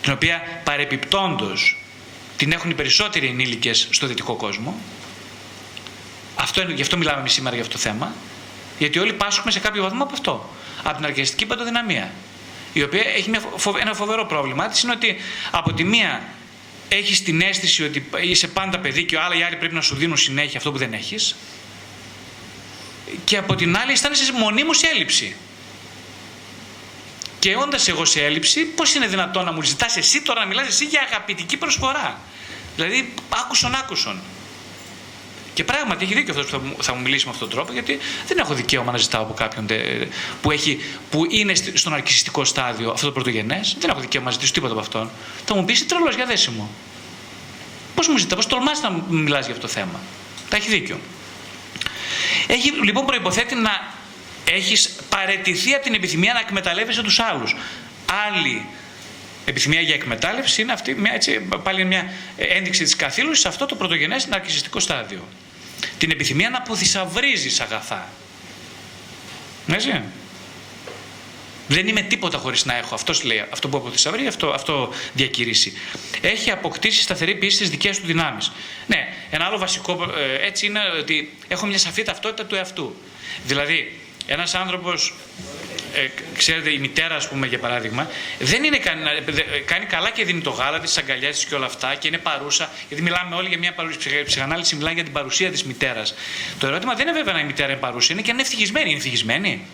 την 0.02 0.12
οποία 0.12 0.62
παρεπιπτόντος 0.64 1.78
την 2.38 2.52
έχουν 2.52 2.70
οι 2.70 2.74
περισσότεροι 2.74 3.28
ενήλικες 3.28 3.88
στο 3.92 4.08
δυτικό 4.08 4.36
κόσμο. 4.36 4.80
Αυτό 6.36 6.62
είναι, 6.62 6.74
γι' 6.74 6.82
αυτό 6.82 6.98
μιλάμε 6.98 7.20
εμείς 7.20 7.34
σήμερα 7.34 7.56
για 7.56 7.64
αυτό 7.64 7.78
το 7.78 7.84
θέμα, 7.84 8.14
γιατί 8.78 9.00
όλοι 9.00 9.14
πάσχουμε 9.14 9.52
σε 9.52 9.60
κάποιο 9.60 9.82
βαθμό 9.82 10.04
από 10.04 10.14
αυτό, 10.14 10.50
από 10.84 10.96
την 10.96 11.06
αρκισιστική 11.06 11.46
παντοδυναμία 11.46 12.12
η 12.76 12.84
οποία 12.84 13.04
έχει 13.16 13.30
μια, 13.30 13.42
ένα 13.80 13.94
φοβερό 13.94 14.26
πρόβλημα 14.26 14.68
τη 14.68 14.82
είναι 14.84 14.92
ότι 14.92 15.16
από 15.52 15.74
τη 15.74 15.84
μία 15.84 16.24
έχεις 16.90 17.24
την 17.24 17.42
αίσθηση 17.42 17.84
ότι 17.84 18.10
είσαι 18.22 18.48
πάντα 18.48 18.80
παιδί 18.80 19.04
και 19.04 19.20
άλλοι, 19.20 19.40
οι 19.40 19.44
άλλοι 19.44 19.56
πρέπει 19.56 19.74
να 19.74 19.82
σου 19.82 19.96
δίνουν 19.96 20.18
συνέχεια 20.18 20.58
αυτό 20.58 20.72
που 20.72 20.78
δεν 20.78 20.94
έχεις. 20.94 21.36
Και 23.24 23.38
από 23.38 23.56
την 23.56 23.78
άλλη 23.78 23.92
αισθάνεσαι 23.92 24.32
μονίμω 24.32 24.74
σε 24.74 24.88
έλλειψη. 24.88 25.36
Και 27.46 27.56
όντα 27.56 27.80
εγώ 27.88 28.06
σε 28.06 28.24
έλλειψη, 28.26 28.64
πώς 28.66 28.94
είναι 28.94 29.08
δυνατόν 29.08 29.46
να 29.46 29.52
μου 29.52 29.62
ζητάς 29.62 29.98
εσύ 29.98 30.22
τώρα 30.22 30.40
να 30.40 30.46
μιλάς 30.46 30.68
εσύ 30.68 30.86
για 30.86 31.02
αγαπητική 31.02 31.58
προσφορά; 31.58 32.20
Δηλαδή, 32.76 33.14
άκουσον, 33.30 33.76
άκουσον. 33.76 34.20
Και 35.54 35.64
πράγματι 35.64 36.04
έχει 36.06 36.14
δίκιο 36.14 36.34
αυτός 36.34 36.46
που 36.46 36.52
θα 36.52 36.60
μου, 36.60 36.76
θα 36.84 36.94
μου 36.94 37.02
μιλήσει 37.02 37.26
με 37.26 37.32
αυτόν 37.32 37.48
τον 37.50 37.58
τρόπο, 37.58 37.74
γιατί 37.74 37.98
δεν 38.28 38.38
έχω 38.38 38.54
δικαίωμα 38.54 38.92
να 38.92 38.98
ζητάω 38.98 39.22
από 39.22 39.34
κάποιον 39.34 39.68
τε- 39.68 40.08
που, 40.42 40.52
έχει, 40.52 40.80
που 41.10 41.26
είναι 41.30 41.56
στη- 41.56 41.78
στον 41.78 41.94
αρκιστικό 41.94 42.46
στάδιο 42.46 42.92
αυτό 42.92 43.06
το 43.06 43.12
πρωτογενές. 43.12 43.76
Δεν 43.80 43.90
έχω 43.90 44.00
δικαίωμα 44.00 44.26
να 44.28 44.32
ζητήσω 44.34 44.52
τίποτα 44.52 44.72
από 44.72 44.82
αυτόν. 44.82 45.10
Θα 45.46 45.56
μου 45.56 45.66
πεις 45.66 45.76
είσαι 45.76 45.86
τρελός 45.86 46.16
για 46.16 46.26
δέσιμο. 46.26 46.70
Πώς 47.96 48.08
μου 48.08 48.18
ζητάς, 48.18 48.36
πώς 48.36 48.48
τολμάς 48.48 48.82
να 48.82 48.92
μου 48.92 49.04
μιλάς 49.10 49.46
για 49.46 49.56
αυτό 49.56 49.68
το 49.68 49.74
θέμα. 49.74 50.00
Τα 50.50 50.56
έχει 50.56 50.70
δίκιο. 50.70 51.00
Έχει 52.48 52.72
λοιπόν 52.72 53.06
προποθέτει 53.06 53.56
να 53.56 53.94
έχεις 54.52 54.90
παρετηθεί 55.10 55.74
από 55.74 55.84
την 55.84 55.94
επιθυμία 55.94 56.34
να 56.34 56.40
εκμεταλλεύεσαι 56.40 57.04
τους 57.04 57.20
άλλους. 57.20 57.56
Άλλη 58.28 58.66
επιθυμία 59.46 59.82
για 59.82 59.94
εκμετάλλευση 59.94 60.62
είναι 60.62 60.72
αυτή, 60.72 60.94
μια, 60.94 61.14
έτσι, 61.14 61.40
πάλι 61.64 61.86
μια 61.86 62.14
ένδειξη 62.38 62.84
της 62.84 62.96
καθήλωσης 62.96 63.42
σε 63.42 63.48
αυτό 63.48 63.66
το 63.66 63.76
πρωτογενές 63.76 64.28
ναρκισιστικό 64.28 64.80
στάδιο. 64.80 65.28
Την 65.98 66.12
επιθυμία 66.12 66.50
να 66.50 66.58
αποθυσαυρίζεις 66.58 67.60
αγαθά. 67.60 68.10
Έτσι. 69.68 70.02
Δεν 71.68 71.88
είμαι 71.88 72.02
τίποτα 72.02 72.38
χωρίς 72.38 72.66
να 72.66 72.76
έχω. 72.78 72.96
Αυτός 72.96 73.24
λέει, 73.24 73.46
αυτό 73.52 73.70
που 73.70 73.78
αποθυσαυρεί, 73.78 74.28
αυτό, 74.28 74.50
αυτό 74.50 74.94
διακηρύσει. 75.14 75.74
Έχει 76.22 76.52
αποκτήσει 76.52 77.02
σταθερή 77.02 77.36
πίστη 77.36 77.56
στις 77.56 77.70
δικές 77.70 78.00
του 78.00 78.06
δυνάμεις. 78.06 78.52
Ναι, 78.88 79.08
ένα 79.30 79.46
άλλο 79.46 79.58
βασικό 79.58 80.14
ε, 80.18 80.46
έτσι 80.46 80.66
είναι 80.66 80.80
ότι 81.00 81.34
έχω 81.48 81.66
μια 81.66 81.78
σαφή 81.78 82.04
ταυτότητα 82.04 82.46
του 82.46 82.56
εαυτού. 82.56 82.96
Δηλαδή, 83.46 84.00
ένας 84.28 84.56
άνθρωπος 84.56 85.14
ε, 85.96 86.10
ξέρετε, 86.38 86.72
η 86.72 86.78
μητέρα, 86.78 87.16
ας 87.16 87.28
πούμε, 87.28 87.48
για 87.48 87.60
παράδειγμα, 87.60 88.10
δεν 88.40 88.64
είναι 88.64 88.78
κάνει, 88.78 89.02
κάνει 89.66 89.86
καλά 89.86 90.10
και 90.10 90.26
δίνει 90.26 90.42
το 90.42 90.50
γάλα 90.50 90.80
της, 90.80 90.94
τις 90.94 90.98
αγκαλιέ 90.98 91.30
της 91.30 91.46
και 91.46 91.56
όλα 91.56 91.66
αυτά 91.66 91.96
και 91.96 92.08
είναι 92.08 92.18
παρούσα. 92.18 92.70
Γιατί 92.88 93.04
μιλάμε 93.04 93.36
όλοι 93.36 93.48
για 93.48 93.58
μια 93.58 93.74
παρουσία. 93.74 94.20
Η 94.20 94.24
ψυχανάλυση 94.24 94.76
μιλάει 94.76 94.94
για 94.94 95.04
την 95.04 95.12
παρουσία 95.12 95.52
της 95.52 95.64
μητέρας. 95.64 96.14
Το 96.60 96.68
ερώτημα 96.68 96.94
δεν 96.94 97.08
είναι 97.08 97.18
βέβαια 97.18 97.34
να 97.34 97.40
η 97.40 97.44
μητέρα 97.44 97.72
είναι 97.72 97.80
παρούσα, 97.80 98.14
είναι 98.14 98.22
και 98.22 98.30
αν 98.30 98.38
είναι 98.38 98.46
ευτυχισμένη. 98.46 98.90
Είναι 98.90 98.98
ευτυχισμένη. 98.98 99.66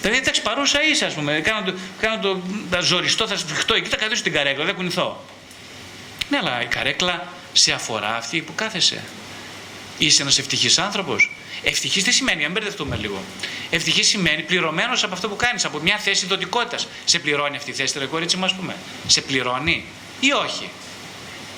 Δηλαδή, 0.00 0.18
εντάξει, 0.18 0.42
παρούσα 0.42 0.82
είσαι, 0.82 1.04
ας 1.04 1.14
πούμε. 1.14 1.40
Κάνω 1.40 1.62
το, 1.64 1.74
κάνω 2.00 2.22
το 2.22 2.40
θα 2.70 2.80
ζοριστώ, 2.80 3.26
θα 3.26 3.36
σφιχτώ 3.36 3.74
εκεί, 3.74 3.88
θα 3.88 3.96
καθίσω 3.96 4.22
την 4.22 4.32
καρέκλα, 4.32 4.64
δεν 4.64 4.74
κουνηθώ. 4.74 5.24
Ναι, 6.28 6.38
αλλά 6.38 6.62
η 6.62 6.66
καρέκλα 6.66 7.28
σε 7.52 7.72
αφορά 7.72 8.16
αυτή 8.16 8.40
που 8.40 8.54
κάθεσαι. 8.54 9.02
Είσαι 9.98 10.22
ένας 10.22 10.38
ευτυχής 10.38 10.78
άνθρωπος. 10.78 11.30
Ευτυχής 11.64 12.04
τι 12.04 12.12
σημαίνει, 12.12 12.44
αν 12.44 12.52
μπερδευτούμε 12.52 12.96
λίγο. 12.96 13.22
Ευτυχής 13.70 14.08
σημαίνει 14.08 14.42
πληρωμένος 14.42 15.04
από 15.04 15.14
αυτό 15.14 15.28
που 15.28 15.36
κάνεις, 15.36 15.64
από 15.64 15.78
μια 15.78 15.98
θέση 15.98 16.26
δοτικότητας. 16.26 16.88
Σε 17.04 17.18
πληρώνει 17.18 17.56
αυτή 17.56 17.70
η 17.70 17.74
θέση, 17.74 17.94
τρε 17.94 18.04
κορίτσι 18.04 18.36
μου, 18.36 18.44
ας 18.44 18.54
πούμε. 18.54 18.76
Σε 19.06 19.20
πληρώνει 19.20 19.84
ή 20.20 20.32
όχι; 20.32 20.70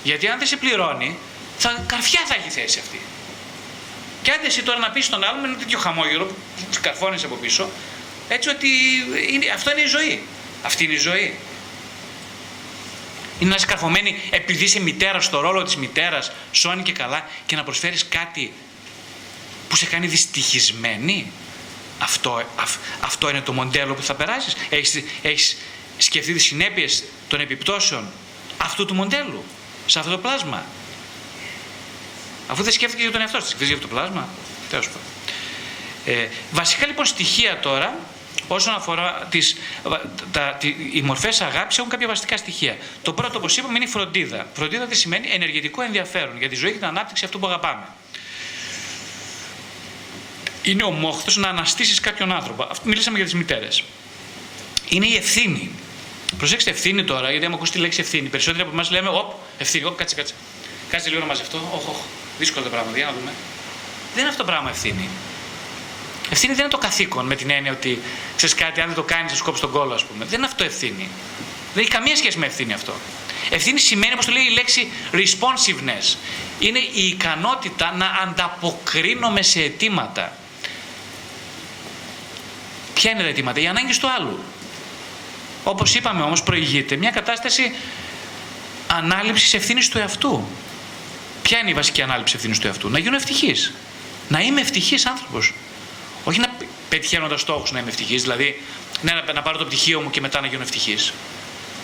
Γιατί 0.02 0.28
αν 0.28 0.38
δεν 0.38 0.46
σε 0.46 0.56
πληρώνει, 0.56 1.18
θα, 1.58 1.84
καρφιά 1.86 2.20
θα 2.26 2.34
έχει 2.34 2.50
θέση 2.50 2.78
αυτή. 2.78 3.00
Και 4.22 4.30
αν 4.30 4.38
εσύ 4.44 4.62
τώρα 4.62 4.78
να 4.78 4.90
πεις 4.90 5.04
στον 5.04 5.24
άλλον 5.24 5.40
με 5.40 5.48
ένα 5.48 5.56
τέτοιο 5.56 5.78
χαμόγελο 5.78 6.24
που 6.24 6.34
του 6.72 6.78
καρφώνεις 6.80 7.24
από 7.24 7.34
πίσω, 7.34 7.68
έτσι 8.28 8.48
ότι 8.48 8.68
είναι, 9.30 9.50
αυτό 9.54 9.70
είναι 9.70 9.80
η 9.80 9.86
ζωή. 9.86 10.22
Αυτή 10.62 10.84
είναι 10.84 10.92
η 10.92 10.98
ζωή. 10.98 11.36
Είναι 13.38 13.50
να 13.50 13.56
είσαι 13.56 13.66
καρφωμένη 13.66 14.20
επειδή 14.30 14.64
είσαι 14.64 14.80
μητέρας 14.80 15.24
στο 15.24 15.40
ρόλο 15.40 15.62
της 15.62 15.76
μητέρας, 15.76 16.32
σώνει 16.52 16.82
και 16.82 16.92
καλά 16.92 17.26
και 17.46 17.56
να 17.56 17.64
προσφέρεις 17.64 18.08
κάτι 18.08 18.52
που 19.74 19.80
σε 19.80 19.86
κάνει 19.86 20.06
δυστυχισμένη. 20.06 21.32
Αυτό, 21.98 22.42
αυ, 22.56 22.76
αυτό 23.00 23.30
είναι 23.30 23.40
το 23.40 23.52
μοντέλο 23.52 23.94
που 23.94 24.02
θα 24.02 24.14
περάσεις. 24.14 24.56
Έχεις, 24.68 25.02
έχεις 25.22 25.56
σκεφτεί 25.98 26.32
τις 26.32 26.44
συνέπειες 26.44 27.04
των 27.28 27.40
επιπτώσεων 27.40 28.08
αυτού 28.58 28.84
του 28.84 28.94
μοντέλου, 28.94 29.44
σε 29.86 29.98
αυτό 29.98 30.10
το 30.10 30.18
πλάσμα; 30.18 30.64
Αφού 32.48 32.62
δεν 32.62 32.72
σκέφτηκες 32.72 33.02
για 33.02 33.12
τον 33.12 33.20
εαυτό 33.20 33.40
σου, 33.40 33.46
σκέφτηκε 33.46 33.64
για 33.64 33.74
αυτό 33.74 33.88
το 33.88 33.94
πλάσμα; 33.94 34.28
Τέλος 34.70 34.86
πάντων. 34.86 35.02
Ε, 36.04 36.28
βασικά 36.50 36.86
λοιπόν 36.86 37.04
στοιχεία 37.04 37.60
τώρα, 37.60 37.98
όσον 38.48 38.74
αφορά 38.74 39.26
τις, 39.30 39.56
τα, 40.32 40.56
τι, 40.60 40.76
οι 40.92 41.02
μορφές 41.02 41.40
αγάπης 41.40 41.78
έχουν 41.78 41.90
κάποια 41.90 42.06
βασικά 42.06 42.36
στοιχεία. 42.36 42.76
Το 43.02 43.12
πρώτο, 43.12 43.38
όπως 43.38 43.56
είπαμε, 43.56 43.76
είναι 43.76 43.84
η 43.84 43.88
φροντίδα. 43.88 44.46
Φροντίδα 44.54 44.86
τι 44.86 44.96
σημαίνει; 44.96 45.28
Ενεργητικό 45.28 45.82
ενδιαφέρον 45.82 46.38
για 46.38 46.48
τη 46.48 46.54
ζωή 46.54 46.70
και 46.70 46.78
την 46.78 46.86
ανάπτυξη 46.86 47.24
αυτού 47.24 47.38
που 47.38 47.46
αγαπάμε 47.46 47.86
είναι 50.64 50.82
ο 50.82 50.90
μόχθο 50.90 51.40
να 51.40 51.48
αναστήσεις 51.48 52.00
κάποιον 52.00 52.32
άνθρωπο. 52.32 52.66
Αυτό 52.70 52.88
μιλήσαμε 52.88 53.16
για 53.16 53.24
τις 53.24 53.34
μητέρες. 53.34 53.82
Είναι 54.88 55.06
η 55.06 55.16
ευθύνη. 55.16 55.70
Προσέξτε 56.38 56.70
ευθύνη 56.70 57.04
τώρα, 57.04 57.30
γιατί 57.30 57.46
άμα 57.46 57.54
ακούσει 57.54 57.72
τη 57.72 57.78
λέξη 57.78 58.00
ευθύνη, 58.00 58.28
περισσότεροι 58.28 58.62
από 58.62 58.72
εμάς 58.72 58.90
λέμε: 58.90 59.08
Οπ, 59.08 59.32
ευθύνη, 59.58 59.84
οπ, 59.84 59.96
κάτσε, 59.96 60.14
κάτσε. 60.14 60.34
Κάτσε 60.90 61.08
λίγο 61.08 61.20
να 61.20 61.26
μαζευτώ. 61.26 61.58
Όχ, 61.74 61.88
όχ, 61.88 61.96
δύσκολο 62.38 62.64
το 62.64 62.70
πράγμα, 62.70 62.96
για 62.96 63.04
να 63.04 63.12
δούμε. 63.12 63.32
Δεν 64.12 64.20
είναι 64.20 64.28
αυτό 64.28 64.42
το 64.44 64.50
πράγμα 64.50 64.70
ευθύνη. 64.70 65.08
Ευθύνη 66.30 66.52
δεν 66.52 66.62
είναι 66.64 66.72
το 66.72 66.78
καθήκον 66.78 67.26
με 67.26 67.34
την 67.34 67.50
έννοια 67.50 67.72
ότι 67.72 68.02
ξέρεις 68.36 68.54
κάτι, 68.54 68.80
αν 68.80 68.86
δεν 68.86 68.96
το 68.96 69.02
κάνεις, 69.02 69.30
θα 69.30 69.36
σου 69.36 69.44
κόψει 69.44 69.60
τον 69.60 69.70
κόλλο, 69.70 69.94
ας 69.94 70.04
πούμε. 70.04 70.24
Δεν 70.24 70.38
είναι 70.38 70.46
αυτό 70.46 70.64
ευθύνη. 70.64 71.08
Δεν 71.74 71.82
έχει 71.82 71.92
καμία 71.92 72.16
σχέση 72.16 72.38
με 72.38 72.46
ευθύνη 72.46 72.72
αυτό. 72.72 72.94
Ευθύνη 73.50 73.78
σημαίνει, 73.78 74.12
όπως 74.12 74.26
το 74.26 74.32
λέει 74.32 74.42
η 74.42 74.50
λέξη 74.50 74.90
responsiveness. 75.12 76.16
Είναι 76.58 76.78
η 76.78 77.06
ικανότητα 77.06 77.94
να 77.96 78.06
ανταποκρίνομαι 78.06 79.42
σε 79.42 79.60
αιτήματα. 79.60 80.36
Ποια 82.94 83.10
είναι 83.10 83.22
τα 83.22 83.28
αιτήματα, 83.28 83.60
οι 83.60 83.66
ανάγκες 83.66 83.98
του 83.98 84.10
άλλου. 84.10 84.42
Όπως 85.64 85.94
είπαμε 85.94 86.22
όμως, 86.22 86.42
προηγείται 86.42 86.96
μια 86.96 87.10
κατάσταση 87.10 87.74
ανάληψης 88.86 89.54
ευθύνης 89.54 89.88
του 89.88 89.98
εαυτού. 89.98 90.44
Ποια 91.42 91.58
είναι 91.58 91.70
η 91.70 91.74
βασική 91.74 92.02
ανάληψη 92.02 92.34
ευθύνης 92.36 92.58
του 92.58 92.66
εαυτού, 92.66 92.88
Να 92.88 92.98
γίνω 92.98 93.16
ευτυχής. 93.16 93.72
Να 94.28 94.40
είμαι 94.40 94.60
ευτυχής 94.60 95.06
άνθρωπος. 95.06 95.54
Όχι 96.24 96.38
να 96.40 96.54
πετυχαίνοντας 96.88 97.40
στόχους 97.40 97.72
να 97.72 97.78
είμαι 97.78 97.88
ευτυχής, 97.88 98.22
δηλαδή 98.22 98.62
ναι, 99.02 99.12
να, 99.12 99.32
να 99.32 99.42
πάρω 99.42 99.58
το 99.58 99.64
πτυχίο 99.64 100.00
μου 100.00 100.10
και 100.10 100.20
μετά 100.20 100.40
να 100.40 100.46
γίνω 100.46 100.62
ευτυχής. 100.62 101.12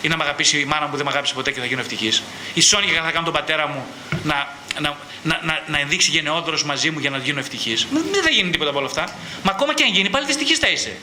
Ή 0.02 0.08
να 0.08 0.16
με 0.16 0.24
αγαπήσει 0.24 0.60
η 0.60 0.64
μάνα 0.64 0.84
μου 0.84 0.90
που 0.90 0.96
δεν 0.96 1.04
με 1.04 1.10
αγάπησε 1.10 1.34
ποτέ 1.34 1.50
και 1.50 1.60
θα 1.60 1.66
γίνω 1.66 1.80
ευτυχής. 1.80 2.22
Η 2.54 2.60
Σόνια 2.60 3.02
θα 3.02 3.10
κάνω 3.10 3.24
τον 3.24 3.34
πατέρα 3.34 3.68
μου 3.68 3.86
να, 4.22 4.48
να, 4.80 4.96
να, 5.22 5.40
να, 5.42 5.62
να 5.66 5.78
ενδείξει 5.78 6.10
γενναιόδωρος 6.10 6.64
μαζί 6.64 6.90
μου 6.90 6.98
για 6.98 7.10
να 7.10 7.18
γίνω 7.18 7.38
ευτυχής. 7.38 7.86
Δεν 8.12 8.22
θα 8.22 8.30
γίνει 8.30 8.50
τίποτα 8.50 8.70
από 8.70 8.78
όλα 8.78 8.88
αυτά. 8.88 9.14
Μα 9.42 9.50
ακόμα 9.50 9.74
και 9.74 9.84
αν 9.84 9.90
γίνει, 9.90 10.10
πάλι 10.10 10.26
δυστυχής 10.26 10.58
θα 10.58 10.68
είσαι. 10.68 10.96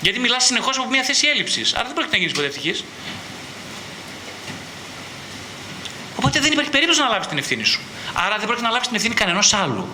Γιατί 0.00 0.18
μιλάς 0.18 0.44
συνεχώς 0.44 0.78
από 0.78 0.88
μια 0.88 1.02
θέση 1.02 1.26
έλλειψης. 1.26 1.74
Άρα 1.74 1.84
δεν 1.84 1.92
πρόκειται 1.92 2.14
να 2.16 2.18
γίνεις 2.18 2.34
ποτέ 2.34 2.46
ευτυχής. 2.46 2.84
Οπότε 6.16 6.40
δεν 6.40 6.52
υπάρχει 6.52 6.70
περίπτωση 6.70 7.00
να 7.00 7.08
λάβεις 7.08 7.26
την 7.26 7.38
ευθύνη 7.38 7.64
σου. 7.64 7.80
Άρα 8.12 8.36
δεν 8.36 8.46
πρόκειται 8.46 8.66
να 8.66 8.72
λάβεις 8.72 8.86
την 8.86 8.96
ευθύνη 8.96 9.14
κανενός 9.14 9.54
άλλου. 9.54 9.88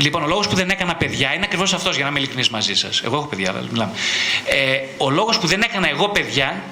Λοιπόν, 0.00 0.22
ο 0.22 0.26
λόγος 0.26 0.48
που 0.48 0.54
δεν 0.54 0.70
έκανα 0.70 0.96
παιδιά 0.96 1.34
είναι 1.34 1.44
ακριβώς 1.44 1.72
αυτός, 1.72 1.94
για 1.94 2.04
να 2.04 2.10
είμαι 2.10 2.18
ειλικρινής 2.18 2.48
μαζί 2.48 2.74
σας. 2.74 3.02
Εγώ 3.02 3.16
έχω 3.16 3.26
παιδιά, 3.26 3.50
αλλά 3.50 3.66
μιλάμε. 3.70 3.92
Ε, 4.44 4.80
ο 4.96 5.10
λόγος 5.10 5.38
που 5.38 5.46
δεν 5.46 5.62
έκανα 5.62 5.88
εγώ 5.88 6.08
παιδιά 6.08 6.62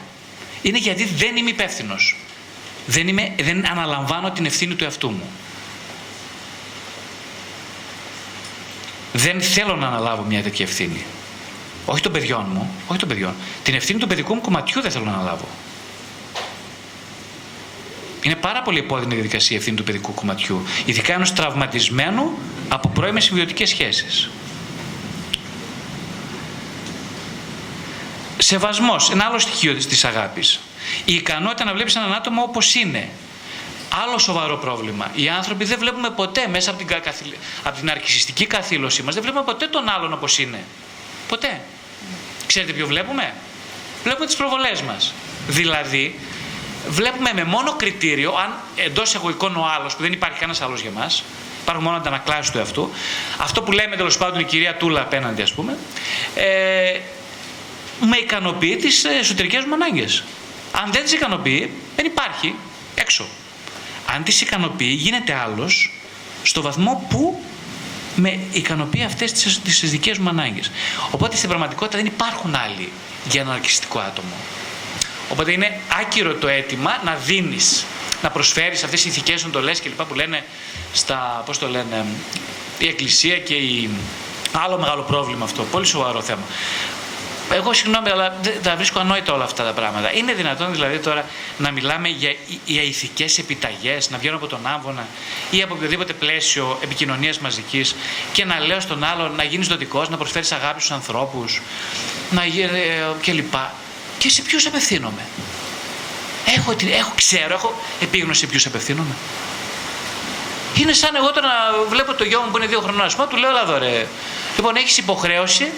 είναι 0.62 0.78
γιατί 0.78 1.04
δεν 1.04 1.36
είμαι 1.36 1.50
υπεύθυνος. 1.50 2.16
Δεν, 2.86 3.08
είμαι, 3.08 3.34
δεν 3.40 3.66
αναλαμβάνω 3.70 4.30
την 4.30 4.44
ευθύνη 4.44 4.74
του 4.74 4.84
εαυτού 4.84 5.10
μου. 5.10 5.28
Δεν 9.12 9.42
θέλω 9.42 9.76
να 9.76 9.86
αναλάβω 9.86 10.22
μια 10.22 10.42
τέτοια 10.42 10.64
ευθύνη. 10.64 11.04
Όχι 11.86 12.02
των 12.02 12.12
παιδιών 12.12 12.46
μου, 12.52 12.70
όχι 12.86 12.98
των 12.98 13.08
παιδιών. 13.08 13.34
Την 13.62 13.74
ευθύνη 13.74 13.98
του 13.98 14.06
παιδικού 14.06 14.34
μου 14.34 14.40
κομματιού 14.40 14.80
δεν 14.80 14.90
θέλω 14.90 15.04
να 15.04 15.12
αναλάβω. 15.12 15.48
Είναι 18.28 18.36
πάρα 18.36 18.62
πολύ 18.62 18.78
επώδυνη 18.78 19.12
η 19.12 19.14
διαδικασία 19.14 19.56
ευθύνη 19.56 19.76
του 19.76 19.84
παιδικού 19.84 20.14
κομματιού. 20.14 20.62
Ειδικά 20.84 21.12
ενός 21.12 21.32
τραυματισμένου 21.32 22.38
από 22.68 22.88
πρώιμες 22.88 23.24
συμβιωτικές 23.24 23.68
σχέσεις. 23.68 24.30
Σεβασμός, 28.38 29.10
ένα 29.10 29.24
άλλο 29.24 29.38
στοιχείο 29.38 29.74
της 29.74 30.04
αγάπης. 30.04 30.60
Η 31.04 31.14
ικανότητα 31.14 31.64
να 31.64 31.72
βλέπεις 31.72 31.96
έναν 31.96 32.12
άτομο 32.14 32.42
όπως 32.42 32.74
είναι. 32.74 33.08
Άλλο 34.02 34.18
σοβαρό 34.18 34.56
πρόβλημα. 34.56 35.10
Οι 35.14 35.28
άνθρωποι 35.28 35.64
δεν 35.64 35.78
βλέπουμε 35.78 36.10
ποτέ 36.10 36.46
μέσα 36.48 36.70
από 36.70 36.78
την, 36.78 36.86
καθυλ... 37.02 37.32
από 37.62 37.78
την 37.78 37.90
αρκισιστική 37.90 38.46
καθήλωσή 38.46 39.02
μας, 39.02 39.14
δεν 39.14 39.22
βλέπουμε 39.22 39.44
ποτέ 39.44 39.66
τον 39.66 39.88
άλλον 39.88 40.12
όπως 40.12 40.38
είναι. 40.38 40.64
Ποτέ. 41.28 41.60
Ξέρετε 42.46 42.72
ποιο 42.72 42.86
βλέπουμε; 42.86 43.34
Βλέπουμε 44.02 44.26
τις 44.26 44.36
προβολές 44.36 44.82
μας. 44.82 45.12
Δηλαδή, 45.48 46.18
βλέπουμε 46.88 47.32
με 47.34 47.44
μόνο 47.44 47.72
κριτήριο, 47.72 48.34
αν 48.44 48.54
εντός 48.76 49.14
εγωικών 49.14 49.56
ο 49.56 49.66
άλλος, 49.78 49.96
που 49.96 50.02
δεν 50.02 50.12
υπάρχει 50.12 50.38
κανένας 50.38 50.62
άλλος 50.62 50.80
για 50.80 50.90
μας, 50.90 51.24
υπάρχουν 51.62 51.84
μόνο 51.84 51.96
αντανακλάσεις 51.96 52.50
του 52.50 52.58
εαυτού, 52.58 52.90
αυτό 53.38 53.62
που 53.62 53.72
λέμε 53.72 53.96
τέλος 53.96 54.16
πάντων 54.16 54.40
η 54.40 54.44
κυρία 54.44 54.76
Τούλα 54.76 55.00
απέναντι, 55.00 55.42
ας 55.42 55.52
πούμε, 55.52 55.78
ε, 56.34 57.00
με 58.00 58.16
ικανοποιεί 58.16 58.76
τις 58.76 59.04
εσωτερικές 59.04 59.64
μου 59.64 59.74
ανάγκες. 59.74 60.24
Αν 60.72 60.92
δεν 60.92 61.02
τις 61.02 61.12
ικανοποιεί, 61.12 61.72
δεν 61.96 62.06
υπάρχει 62.06 62.54
έξω. 62.94 63.26
Αν 64.14 64.22
τις 64.22 64.40
ικανοποιεί, 64.40 64.96
γίνεται 64.98 65.34
άλλος 65.34 65.92
στο 66.42 66.62
βαθμό 66.62 67.06
που 67.10 67.42
με 68.16 68.38
ικανοποιεί 68.52 69.02
αυτές 69.02 69.32
τις 69.62 69.90
δικές 69.90 70.18
μου 70.18 70.28
ανάγκες. 70.28 70.70
Οπότε 71.10 71.36
στην 71.36 71.48
πραγματικότητα 71.48 71.96
δεν 71.96 72.06
υπάρχουν 72.06 72.54
άλλοι 72.54 72.92
για 73.30 73.40
ένα 73.40 73.52
αρκιστικό 73.52 73.98
άτομο. 73.98 74.34
Οπότε 75.28 75.52
είναι 75.52 75.80
άκυρο 76.00 76.34
το 76.34 76.48
αίτημα 76.48 77.00
να 77.04 77.14
δίνεις 77.14 77.84
να 78.22 78.30
προσφέρεις 78.30 78.84
αυτές 78.84 79.04
οι 79.04 79.08
ηθικές 79.08 79.44
εντολές 79.44 79.80
και 79.80 79.88
λοιπά 79.88 80.04
που 80.04 80.14
λένε 80.14 80.44
στα, 80.92 81.42
πώς 81.46 81.58
το 81.58 81.68
λένε, 81.68 82.04
η 82.78 82.86
Εκκλησία 82.86 83.38
και 83.38 83.54
η... 83.54 83.90
Άλλο 84.52 84.78
μεγάλο 84.78 85.02
πρόβλημα 85.02 85.44
αυτό, 85.44 85.62
πολύ 85.62 85.86
σοβαρό 85.86 86.22
θέμα. 86.22 86.42
Εγώ 87.52 87.72
συγγνώμη, 87.72 88.10
αλλά 88.10 88.36
δεν 88.42 88.62
τα 88.62 88.76
βρίσκω 88.76 88.98
ανόητα 89.00 89.32
όλα 89.32 89.44
αυτά 89.44 89.64
τα 89.64 89.72
πράγματα. 89.72 90.12
Είναι 90.14 90.32
δυνατόν 90.32 90.72
δηλαδή 90.72 90.98
τώρα 90.98 91.24
να 91.58 91.70
μιλάμε 91.70 92.08
για, 92.08 92.34
για 92.64 92.82
ηθικές 92.82 93.38
επιταγές, 93.38 94.10
να 94.10 94.18
βγαίνω 94.18 94.36
από 94.36 94.46
τον 94.46 94.66
άμβονα 94.66 95.06
ή 95.50 95.62
από 95.62 95.74
οποιοδήποτε 95.74 96.12
πλαίσιο 96.12 96.78
επικοινωνίας 96.82 97.38
μαζικής 97.38 97.94
και 98.32 98.44
να 98.44 98.60
λέω 98.60 98.80
στον 98.80 99.04
άλλο 99.04 99.28
να 99.28 99.42
γίνεις 99.42 99.68
δοτικός, 99.68 100.08
να 100.08 100.16
προσφέρεις 100.16 100.52
αγάπη 100.52 100.80
στους 100.80 100.92
ανθρώπους 100.92 101.60
να, 102.30 102.42
ε, 102.42 102.48
κλπ. 103.22 103.54
Και 104.18 104.30
σε 104.30 104.42
ποιους 104.42 104.66
απευθύνομαι; 104.66 105.26
Έχω, 106.56 106.76
έχω, 106.98 107.12
ξέρω, 107.14 107.54
έχω 107.54 107.80
επίγνωση 108.00 108.40
σε 108.40 108.46
ποιους 108.46 108.66
απευθύνομαι. 108.66 109.14
Είναι 110.74 110.92
σαν 110.92 111.14
εγώ 111.14 111.32
τώρα 111.32 111.46
να 111.46 111.88
βλέπω 111.88 112.14
το 112.14 112.24
γιο 112.24 112.40
μου 112.40 112.50
που 112.50 112.56
είναι 112.56 112.66
δύο 112.66 112.80
χρονών, 112.80 113.06
ας 113.06 113.14
πούμε, 113.14 113.26
του 113.26 113.36
λέω, 113.36 113.50
Ελά, 113.50 113.78
ρε. 113.78 114.06
Λοιπόν, 114.56 114.76
έχεις 114.76 114.98
υποχρέωση 114.98 115.72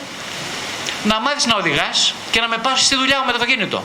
να 1.05 1.20
μάθεις 1.20 1.47
να 1.47 1.57
οδηγάς 1.57 2.14
και 2.30 2.41
να 2.41 2.49
με 2.49 2.57
πας 2.57 2.84
στη 2.84 2.97
δουλειά 2.97 3.18
μου 3.18 3.24
με 3.24 3.32
το 3.32 3.38
αυτοκίνητο. 3.41 3.82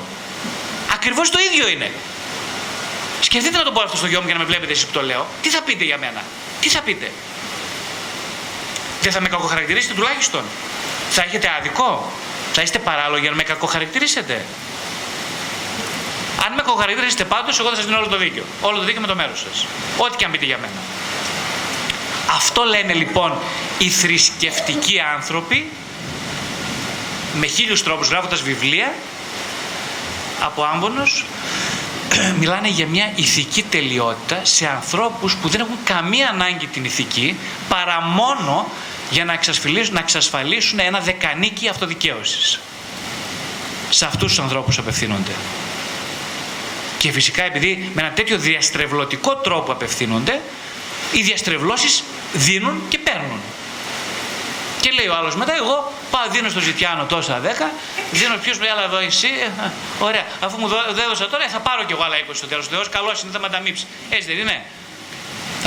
Ακριβώς 0.93 1.29
το 1.29 1.39
ίδιο 1.51 1.67
είναι. 1.67 1.91
Σκεφτείτε 3.21 3.57
να 3.57 3.63
το 3.63 3.71
πω 3.71 3.81
αυτό 3.81 3.97
στο 3.97 4.07
γιο 4.07 4.19
μου 4.19 4.25
για 4.25 4.35
να 4.35 4.39
με 4.39 4.45
βλέπετε 4.45 4.71
εσείς 4.71 4.85
που 4.85 4.91
το 4.91 5.01
λέω. 5.01 5.25
Τι 5.41 5.49
θα 5.49 5.61
πείτε 5.61 5.83
για 5.83 5.97
μένα, 5.97 6.23
τι 6.61 6.69
θα 6.69 6.81
πείτε; 6.81 7.11
Δεν 9.01 9.11
θα 9.11 9.21
με 9.21 9.29
κακοχαρακτηρίσετε 9.29 9.93
τουλάχιστον. 9.93 10.43
Θα 11.09 11.23
έχετε 11.23 11.49
άδικο; 11.59 12.11
Θα 12.55 12.61
είστε 12.61 12.79
παράλογοι 12.79 13.21
για 13.21 13.29
να 13.29 13.35
με 13.35 13.43
κακοχαρακτηρίσετε; 13.43 14.45
Αν 16.45 16.53
με 16.53 16.61
κακοχαρακτηρίσετε 16.61 17.23
πάντως, 17.23 17.59
εγώ 17.59 17.69
θα 17.69 17.75
σας 17.75 17.85
δίνω 17.85 17.97
όλο 17.97 18.07
το 18.07 18.17
δίκιο. 18.17 18.43
Όλο 18.61 18.77
το 18.77 18.83
δίκιο 18.83 19.01
με 19.01 19.07
το 19.07 19.15
μέρος 19.15 19.39
σας. 19.39 19.65
Ό,τι 19.97 20.17
και 20.17 20.25
αν 20.25 20.31
πείτε 20.31 20.45
για 20.45 20.57
μένα. 20.57 20.79
Αυτό 22.35 22.63
λένε 22.63 22.93
λοιπόν 22.93 23.33
οι 23.77 23.89
θρησκευτικοί 23.89 24.99
άνθρωποι 25.15 25.71
με 27.39 27.47
χίλιους 27.47 27.83
τρόπους 27.83 28.07
γράφοντας 28.07 28.41
βιβλία 28.41 28.93
από 30.39 30.63
άμπονος 30.63 31.25
μιλάνε 32.39 32.67
για 32.67 32.87
μια 32.87 33.11
ηθική 33.15 33.63
τελειότητα 33.63 34.39
σε 34.45 34.67
ανθρώπους 34.67 35.35
που 35.35 35.49
δεν 35.49 35.61
έχουν 35.61 35.77
καμία 35.83 36.29
ανάγκη 36.29 36.67
την 36.67 36.85
ηθική 36.85 37.37
παρά 37.69 38.01
μόνο 38.01 38.67
για 39.09 39.25
να 39.25 39.33
εξασφαλίσουν, 39.33 39.93
να 39.93 39.99
εξασφαλίσουν 39.99 40.79
ένα 40.79 40.99
δεκανίκι 40.99 41.67
αυτοδικαίωσης. 41.67 42.59
Σε 43.89 44.05
αυτούς 44.05 44.27
τους 44.27 44.39
ανθρώπους 44.39 44.77
απευθύνονται. 44.77 45.31
Και 46.97 47.11
φυσικά 47.11 47.43
επειδή 47.43 47.91
με 47.93 48.01
ένα 48.01 48.11
τέτοιο 48.11 48.37
διαστρεβλωτικό 48.37 49.35
τρόπο 49.35 49.71
απευθύνονται, 49.71 50.41
οι 51.11 51.21
διαστρεβλώσεις 51.21 52.03
δίνουν 52.33 52.81
και 52.89 52.97
παίρνουν. 52.97 53.39
Και 54.81 54.91
λέει 54.91 55.07
ο 55.07 55.15
άλλος 55.15 55.35
μετά, 55.35 55.55
εγώ 55.55 55.91
πάω, 56.11 56.27
δίνω 56.31 56.49
στο 56.49 56.59
Ζητιάνο 56.59 57.05
τόσα 57.05 57.41
10, 57.41 57.45
δίνω 58.11 58.35
ποιος 58.37 58.57
με 58.57 58.69
άλλα 58.69 58.83
εδώ 58.83 58.97
εσύ. 58.97 59.27
Ε, 59.27 59.69
ωραία, 59.99 60.25
αφού 60.39 60.59
μου 60.59 60.69
έδωσα 61.05 61.27
τώρα, 61.27 61.47
θα 61.49 61.59
πάρω 61.59 61.83
κι 61.83 61.91
εγώ 61.91 62.03
άλλα 62.03 62.15
20 62.29 62.33
στο 62.33 62.47
τέλος. 62.47 62.67
Θεός 62.67 62.89
καλός 62.89 63.21
είναι, 63.21 63.31
θα 63.31 63.39
μανταμίψει. 63.39 63.85
Έτσι 64.09 64.27
δεν 64.27 64.37
είναι. 64.37 64.61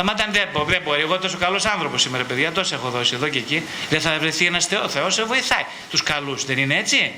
Θα 0.00 0.06
μάταν 0.06 0.32
δεν, 0.32 0.48
δεν 0.66 0.82
μπορεί. 0.84 1.00
Εγώ 1.00 1.18
τόσο 1.18 1.38
καλός 1.38 1.64
άνθρωπος 1.64 2.02
σήμερα, 2.02 2.24
παιδιά, 2.24 2.52
τόσο 2.52 2.74
έχω 2.74 2.88
δώσει 2.88 3.14
εδώ 3.14 3.28
και 3.28 3.38
εκεί. 3.38 3.62
Δεν 3.90 4.00
θα 4.00 4.16
βρεθεί 4.20 4.46
ένας 4.46 4.66
Θεό. 4.66 4.82
Ο 4.82 4.88
Θεός 4.88 5.14
σε 5.14 5.24
βοηθάει 5.24 5.64
τους 5.90 6.02
καλούς, 6.02 6.44
δεν 6.44 6.58
είναι 6.58 6.76
έτσι; 6.76 7.12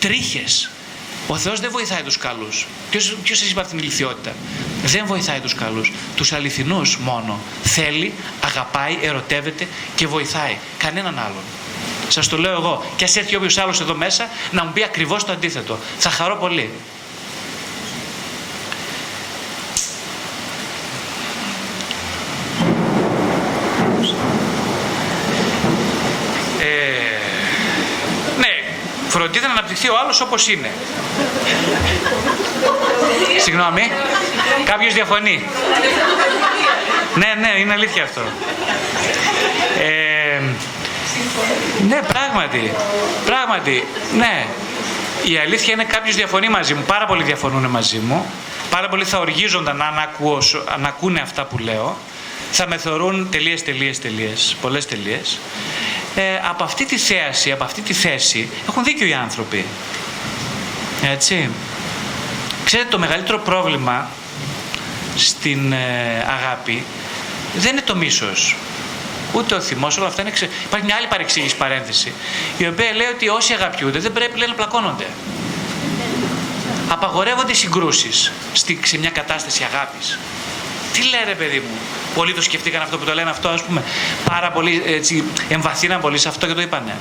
Τρίχες. 0.00 0.70
Ο 1.26 1.36
Θεός 1.36 1.60
δεν 1.60 1.70
βοηθάει 1.70 2.02
τους 2.02 2.18
καλούς. 2.18 2.66
Ποιος, 2.90 3.16
ποιος 3.22 3.38
σας 3.38 3.50
είπε 3.50 3.60
αυτήν 3.60 3.78
την 3.78 3.86
ηλικιότητα; 3.86 4.34
Δεν 4.84 5.06
βοηθάει 5.06 5.40
τους 5.40 5.54
καλούς. 5.54 5.92
Τους 6.16 6.32
αληθινούς 6.32 6.96
μόνο. 6.96 7.40
Θέλει, 7.62 8.12
αγαπάει, 8.44 8.98
ερωτεύεται 9.02 9.68
και 9.94 10.06
βοηθάει. 10.06 10.56
Κανέναν 10.78 11.18
άλλον. 11.18 11.42
Σας 12.08 12.28
το 12.28 12.38
λέω 12.38 12.52
εγώ. 12.52 12.84
Και 12.96 13.04
ας 13.04 13.16
έρθει 13.16 13.36
όποιος 13.36 13.58
άλλος 13.58 13.80
εδώ 13.80 13.94
μέσα 13.94 14.28
να 14.50 14.64
μου 14.64 14.72
πει 14.72 14.82
ακριβώς 14.82 15.24
το 15.24 15.32
αντίθετο. 15.32 15.78
Θα 15.98 16.10
χαρώ 16.10 16.36
πολύ. 16.36 16.70
Φροντίδα 29.22 29.46
να 29.46 29.52
αναπτυχθεί 29.52 29.88
ο 29.88 29.98
άλλος 30.02 30.20
όπως 30.20 30.48
είναι. 30.48 30.70
Συγγνώμη, 33.38 33.92
κάποιος 34.64 34.94
διαφωνεί. 34.94 35.44
ναι, 37.14 37.34
ναι, 37.40 37.60
είναι 37.60 37.72
αλήθεια 37.72 38.02
αυτό. 38.02 38.20
Ε, 39.80 40.40
ναι, 41.88 42.00
πράγματι, 42.06 42.72
πράγματι, 43.26 43.86
ναι. 44.16 44.46
Η 45.22 45.38
αλήθεια 45.38 45.72
είναι 45.72 45.84
κάποιος 45.84 46.14
διαφωνεί 46.16 46.48
μαζί 46.48 46.74
μου, 46.74 46.82
πάρα 46.86 47.06
πολλοί 47.06 47.22
διαφωνούν 47.22 47.66
μαζί 47.66 47.98
μου. 47.98 48.26
Πάρα 48.70 48.88
πολλοί 48.88 49.04
θα 49.04 49.18
οργίζονταν 49.18 49.76
να, 49.76 49.90
να 50.78 50.88
ακούνε 50.88 51.20
αυτά 51.20 51.44
που 51.44 51.58
λέω. 51.58 51.96
Θα 52.54 52.68
με 52.68 52.76
θεωρούν 52.76 53.28
τελείες, 53.30 53.62
τελείες, 53.62 53.98
τελείες, 53.98 54.56
πολλές 54.60 54.86
τελείες 54.86 55.38
ε, 56.14 56.22
από 56.48 56.64
αυτή 56.64 56.84
τη 56.84 56.98
θέαση, 56.98 57.52
από 57.52 57.64
αυτή 57.64 57.80
τη 57.80 57.92
θέση 57.92 58.48
έχουν 58.68 58.84
δίκιο 58.84 59.06
οι 59.06 59.14
άνθρωποι. 59.14 59.64
Έτσι. 61.02 61.50
Ξέρετε 62.64 62.88
το 62.88 62.98
μεγαλύτερο 62.98 63.38
πρόβλημα 63.38 64.08
στην 65.16 65.72
ε, 65.72 66.26
αγάπη 66.28 66.84
δεν 67.56 67.72
είναι 67.72 67.80
το 67.80 67.96
μίσος. 67.96 68.56
Ούτε 69.32 69.54
ο 69.54 69.60
θυμός, 69.60 69.96
όλα 69.96 70.06
αυτά 70.06 70.22
είναι 70.22 70.30
ξε... 70.30 70.48
Υπάρχει 70.64 70.86
μια 70.86 70.96
άλλη 70.96 71.06
παρεξήγηση 71.06 71.56
παρένθεση, 71.56 72.12
η 72.58 72.66
οποία 72.66 72.92
λέει 72.92 73.06
ότι 73.06 73.28
όσοι 73.28 73.52
αγαπιούνται 73.52 73.98
δεν 73.98 74.12
πρέπει 74.12 74.38
λέει, 74.38 74.48
να 74.48 74.54
πλακώνονται. 74.54 75.06
Απαγορεύονται 76.88 77.52
οι 77.52 77.54
συγκρούσεις 77.54 78.32
σε 78.82 78.98
μια 78.98 79.10
κατάσταση 79.10 79.64
αγάπης. 79.64 80.18
Τι 80.92 81.02
λένε, 81.02 81.34
παιδί 81.34 81.58
μου; 81.58 81.78
Πολλοί 82.14 82.34
το 82.34 82.42
σκεφτήκαν 82.42 82.82
αυτό 82.82 82.98
που 82.98 83.04
το 83.04 83.14
λένε 83.14 83.30
αυτό, 83.30 83.48
ας 83.48 83.62
πούμε. 83.62 83.82
Πάρα 84.24 84.50
πολύ 84.50 84.82
έτσι, 84.86 85.24
εμβαθύναν 85.48 86.00
πολύ 86.00 86.18
σε 86.18 86.28
αυτό 86.28 86.46
και 86.46 86.54
το 86.54 86.60
είπανε. 86.60 86.96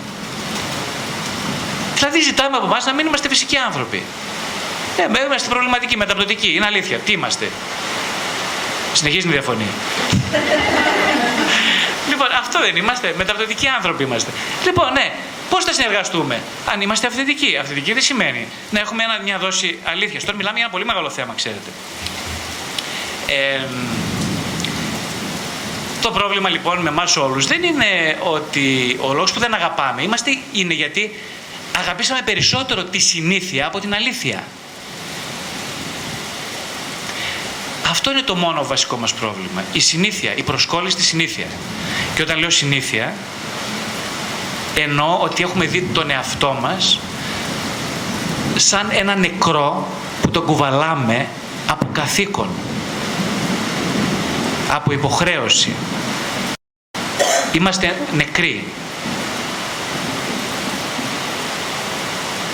Δηλαδή, 1.95 2.21
ζητάμε 2.21 2.57
από 2.57 2.65
εμάς 2.65 2.85
να 2.85 2.93
μην 2.93 3.05
είμαστε 3.05 3.29
φυσικοί 3.29 3.57
άνθρωποι. 3.57 4.03
Ε, 4.97 5.23
είμαστε 5.25 5.49
προβληματικοί, 5.49 5.97
μεταπτωτικοί. 5.97 6.53
Είναι 6.55 6.65
αλήθεια. 6.65 6.97
Τι 6.97 7.11
είμαστε. 7.11 7.47
Συνεχίζει 8.93 9.25
να 9.25 9.31
διαφωνεί. 9.31 9.67
λοιπόν, 12.09 12.27
αυτό 12.39 12.59
δεν 12.59 12.75
είμαστε. 12.75 13.13
Μεταπτωτικοί 13.17 13.67
άνθρωποι 13.67 14.03
είμαστε. 14.03 14.31
Λοιπόν, 14.65 14.91
ναι, 14.93 15.13
πώς 15.49 15.63
θα 15.63 15.73
συνεργαστούμε, 15.73 16.41
αν 16.71 16.81
είμαστε 16.81 17.07
αυθεντικοί. 17.07 17.57
Αυθεντικοί 17.61 17.93
δεν 17.93 18.01
σημαίνει 18.01 18.47
να 18.71 18.79
έχουμε 18.79 19.03
ένα, 19.03 19.19
μια 19.23 19.37
δόση 19.37 19.79
αλήθειας. 19.83 20.23
Τώρα 20.23 20.37
μιλάμε 20.37 20.55
για 20.55 20.63
ένα 20.63 20.73
πολύ 20.73 20.85
μεγάλο 20.85 21.09
θέμα, 21.09 21.33
ξέρετε. 21.35 21.69
Ε, 23.27 23.59
το 26.01 26.11
πρόβλημα 26.11 26.49
λοιπόν 26.49 26.79
με 26.79 26.89
εμάς 26.89 27.17
όλους 27.17 27.47
δεν 27.47 27.63
είναι 27.63 28.17
ότι 28.23 28.97
ο 29.01 29.13
λόγος 29.13 29.31
που 29.31 29.39
δεν 29.39 29.53
αγαπάμε 29.53 30.01
είμαστε, 30.01 30.37
είναι 30.51 30.73
γιατί 30.73 31.15
αγαπήσαμε 31.77 32.21
περισσότερο 32.25 32.83
τη 32.83 32.99
συνήθεια 32.99 33.67
από 33.67 33.79
την 33.79 33.93
αλήθεια. 33.93 34.43
Αυτό 37.89 38.11
είναι 38.11 38.21
το 38.21 38.35
μόνο 38.35 38.65
βασικό 38.65 38.97
μας 38.97 39.13
πρόβλημα. 39.13 39.63
Η 39.73 39.79
συνήθεια, 39.79 40.35
η 40.35 40.43
προσκόλληση 40.43 40.91
στη 40.95 41.03
συνήθειας. 41.03 41.49
Και 42.15 42.21
όταν 42.21 42.39
λέω 42.39 42.49
συνήθεια, 42.49 43.13
εννοώ 44.75 45.17
ότι 45.17 45.43
έχουμε 45.43 45.65
δει 45.65 45.81
τον 45.93 46.09
εαυτό 46.09 46.57
μας 46.61 46.99
σαν 48.55 48.89
ένα 48.91 49.15
νεκρό 49.15 49.87
που 50.21 50.29
τον 50.29 50.45
κουβαλάμε 50.45 51.27
από 51.67 51.87
καθήκον 51.91 52.47
από 54.71 54.91
υποχρέωση. 54.91 55.75
Είμαστε 57.51 57.95
νεκροί. 58.15 58.67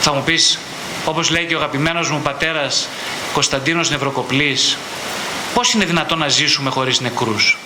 Θα 0.02 0.14
μου 0.14 0.24
πεις, 0.24 0.60
όπως 1.06 1.30
λέει 1.30 1.46
και 1.46 1.56
ο 1.56 1.58
αγαπημένος 1.58 2.10
μου 2.10 2.22
πατέρας 2.22 2.88
Κωνσταντίνος 3.34 3.90
Νευροκοπλής, 3.90 4.78
πώς 5.54 5.74
είναι 5.74 5.86
δυνατόν 5.86 6.18
να 6.18 6.28
ζήσουμε 6.28 6.70
χωρίς 6.70 7.00
νεκρούς; 7.00 7.58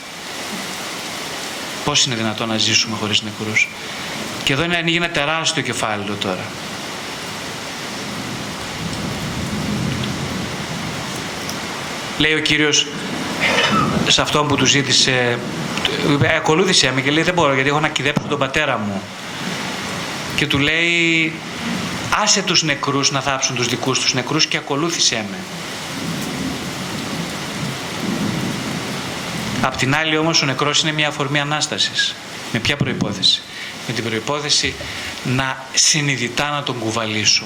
Πώς 1.86 2.06
είναι 2.06 2.16
δυνατόν 2.16 2.48
να 2.48 2.58
ζήσουμε 2.58 2.96
χωρίς 3.00 3.22
νεκρούς; 3.22 3.68
Και 4.44 4.54
εδώ 4.54 4.64
είναι 4.64 4.78
ανοίγει 4.78 4.98
ένα 4.98 5.10
τεράστιο 5.10 5.62
κεφάλαιο 5.64 6.16
τώρα. 6.20 6.46
Λέει 12.18 12.34
ο 12.34 12.40
Κύριος 12.40 12.88
σε 14.08 14.22
αυτόν 14.22 14.48
που 14.48 14.56
του 14.56 14.66
ζήτησε, 14.66 15.40
ακολούθησε 16.38 16.92
με 16.96 17.02
και 17.02 17.12
λέει 17.12 17.24
δεν 17.24 17.34
μπορώ 17.34 17.54
γιατί 17.54 17.70
έχω 17.70 17.80
να 17.80 17.90
κυδέψω 17.90 18.28
τον 18.30 18.40
πατέρα 18.40 18.78
μου. 18.78 19.02
Και 20.36 20.48
του 20.48 20.58
λέει 20.58 21.34
άσε 22.22 22.42
τους 22.42 22.64
νεκρούς 22.64 23.12
να 23.12 23.22
θάψουν 23.22 23.56
τους 23.56 23.68
δικούς 23.68 24.00
τους 24.00 24.14
νεκρούς 24.14 24.46
και 24.46 24.58
ακολούθησέ 24.58 25.26
με. 25.32 25.38
Απ' 29.62 29.76
την 29.76 29.96
άλλη 29.96 30.18
όμως 30.18 30.42
ο 30.42 30.46
νεκρός 30.46 30.82
είναι 30.82 30.92
μια 30.92 31.08
αφορμή 31.08 31.40
Ανάστασης. 31.40 32.16
Με 32.54 32.60
ποια 32.60 32.78
προϋπόθεση; 32.78 33.42
Με 33.88 33.94
την 33.94 34.04
προϋπόθεση 34.04 34.74
να 35.24 35.66
συνειδητά 35.74 36.50
να 36.50 36.64
τον 36.64 36.80
κουβαλήσω. 36.80 37.44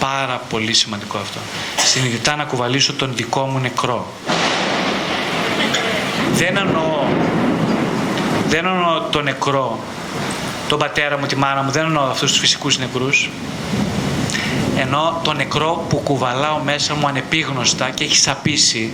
Πάρα 0.00 0.42
πολύ 0.50 0.72
σημαντικό 0.72 1.18
αυτό. 1.18 1.38
Συνειδητά 1.84 2.36
να 2.36 2.44
κουβαλήσω 2.44 2.92
τον 2.92 3.12
δικό 3.16 3.46
μου 3.46 3.58
νεκρό. 3.58 4.12
Δεν 6.32 6.56
εννοώ, 6.56 7.06
δεν 8.48 8.64
εννοώ 8.66 9.00
το 9.00 9.22
νεκρό, 9.22 9.78
τον 10.68 10.78
πατέρα 10.78 11.18
μου, 11.18 11.26
τη 11.26 11.36
μάνα 11.36 11.62
μου, 11.62 11.70
δεν 11.70 11.84
εννοώ 11.84 12.04
αυτούς 12.04 12.30
τους 12.30 12.40
φυσικούς 12.40 12.78
νεκρούς. 12.78 13.30
Ενώ 14.76 15.20
το 15.24 15.32
νεκρό 15.32 15.86
που 15.88 15.96
κουβαλάω 15.96 16.58
μέσα 16.58 16.94
μου 16.94 17.06
ανεπίγνωστα 17.06 17.90
και 17.90 18.04
έχει 18.04 18.16
σαπίσει 18.16 18.92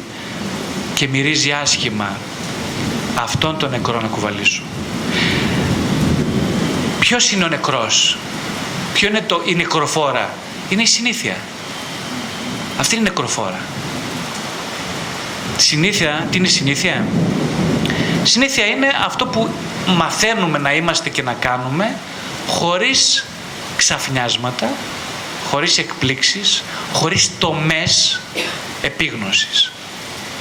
και 0.95 1.09
μυρίζει 1.09 1.53
άσχημα. 1.53 2.17
Αυτόν 3.15 3.59
τον 3.59 3.71
νεκρό 3.71 4.01
να 4.01 4.09
κουβαλήσω. 4.09 4.63
Ποιος 7.01 7.33
είναι 7.33 7.45
ο 7.45 7.49
νεκρός; 7.49 8.17
Ποιο 8.93 9.09
είναι 9.09 9.21
το, 9.27 9.43
η 9.45 9.55
νεκροφόρα; 9.55 10.31
Είναι 10.69 10.83
η 10.83 10.87
συνήθεια. 10.87 11.37
Αυτή 12.79 12.95
είναι 12.95 13.09
η 13.09 13.09
νεκροφόρα. 13.09 13.61
Συνήθεια, 15.57 16.27
τι 16.31 16.37
είναι 16.37 16.47
η 16.47 16.51
συνήθεια; 16.51 17.05
Συνήθεια 18.23 18.67
είναι 18.67 18.87
αυτό 19.05 19.27
που 19.27 19.49
μαθαίνουμε 19.87 20.59
να 20.59 20.75
είμαστε 20.75 21.09
και 21.09 21.23
να 21.23 21.33
κάνουμε 21.33 21.97
χωρίς 22.49 23.25
ξαφνιάσματα, 23.77 24.69
χωρίς 25.51 25.79
εκπλήξεις, 25.79 26.63
χωρίς 26.93 27.31
τομές 27.39 28.21
επίγνωσης. 28.83 29.73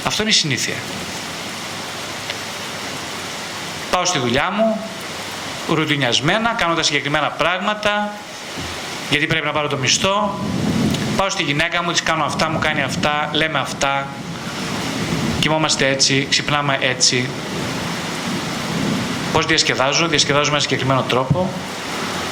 Αυτό 0.04 0.22
είναι 0.22 0.30
η 0.30 0.34
συνήθεια. 0.34 0.74
Πάω 3.90 4.04
στη 4.04 4.18
δουλειά 4.18 4.50
μου, 4.50 4.80
ρουτινιασμένα, 5.68 6.54
κάνω 6.58 6.74
τα 6.74 6.82
συγκεκριμένα 6.82 7.28
πράγματα, 7.28 8.12
γιατί 9.10 9.26
πρέπει 9.26 9.46
να 9.46 9.52
πάρω 9.52 9.68
το 9.68 9.76
μισθό. 9.76 10.38
Πάω 11.16 11.30
στη 11.30 11.42
γυναίκα 11.42 11.82
μου, 11.82 11.92
της 11.92 12.02
κάνω 12.02 12.24
αυτά, 12.24 12.48
μου 12.48 12.58
κάνει 12.58 12.82
αυτά, 12.82 13.30
λέμε 13.32 13.58
αυτά. 13.58 14.06
Κοιμόμαστε 15.46 15.88
έτσι, 15.88 16.26
ξυπνάμε 16.30 16.78
έτσι. 16.80 17.28
Πώς 19.32 19.46
διασκεδάζω, 19.46 20.06
διασκεδάζω 20.06 20.44
με 20.44 20.50
ένα 20.50 20.60
συγκεκριμένο 20.60 21.04
τρόπο. 21.08 21.50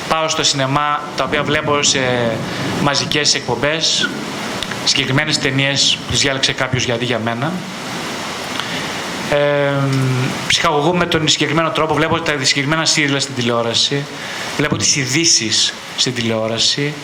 Πάω 0.09 0.29
στο 0.29 0.43
σινεμά, 0.43 1.01
τα 1.17 1.25
οποία 1.25 1.43
βλέπω 1.43 1.83
σε 1.83 1.99
μαζικές 2.83 3.35
εκπομπές, 3.35 4.09
συγκεκριμένες 4.85 5.39
ταινίες 5.39 5.99
που 6.07 6.11
τις 6.11 6.21
διάλεξε 6.21 6.53
κάποιος 6.53 6.85
γιατί 6.85 7.05
για 7.05 7.19
μένα. 7.19 7.53
Ε, 9.31 9.73
ψυχαγωγώ 10.47 10.95
με 10.95 11.07
τον 11.07 11.29
συγκεκριμένο 11.29 11.71
τρόπο, 11.71 11.95
βλέπω 11.95 12.21
τα 12.21 12.33
συγκεκριμένα 12.43 12.85
σύριλα 12.85 13.21
στην 13.21 13.35
τηλεόραση, 13.35 14.05
βλέπω 14.57 14.77
τις 14.77 14.97
ειδήσεις 14.97 15.75
στην 15.97 16.15
τηλεόραση, 16.15 16.95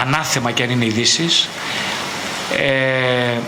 ανάθεμα 0.00 0.50
και 0.50 0.62
αν 0.62 0.70
είναι 0.70 0.84
ειδήσεις. 0.84 1.48
Ε, 2.56 3.38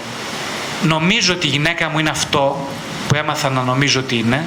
νομίζω 0.82 1.32
ότι 1.32 1.46
η 1.46 1.50
γυναίκα 1.50 1.88
μου 1.88 1.98
είναι 1.98 2.10
αυτό 2.10 2.68
που 3.08 3.14
έμαθα 3.14 3.50
να 3.50 3.62
νομίζω 3.62 4.00
ότι 4.00 4.18
είναι. 4.18 4.44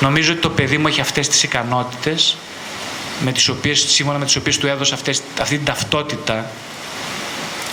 Νομίζω 0.00 0.32
ότι 0.32 0.40
το 0.40 0.50
παιδί 0.50 0.78
μου 0.78 0.86
έχει 0.86 1.00
αυτές 1.00 1.28
τις 1.28 1.42
ικανότητες 1.42 2.36
με 3.20 3.32
τις 3.32 3.48
οποίες, 3.48 3.84
σύμφωνα 3.88 4.18
με 4.18 4.24
τις 4.24 4.36
οποίες 4.36 4.58
του 4.58 4.66
έδωσα 4.66 4.94
αυτές, 4.94 5.22
αυτή 5.40 5.56
την 5.56 5.64
ταυτότητα 5.64 6.50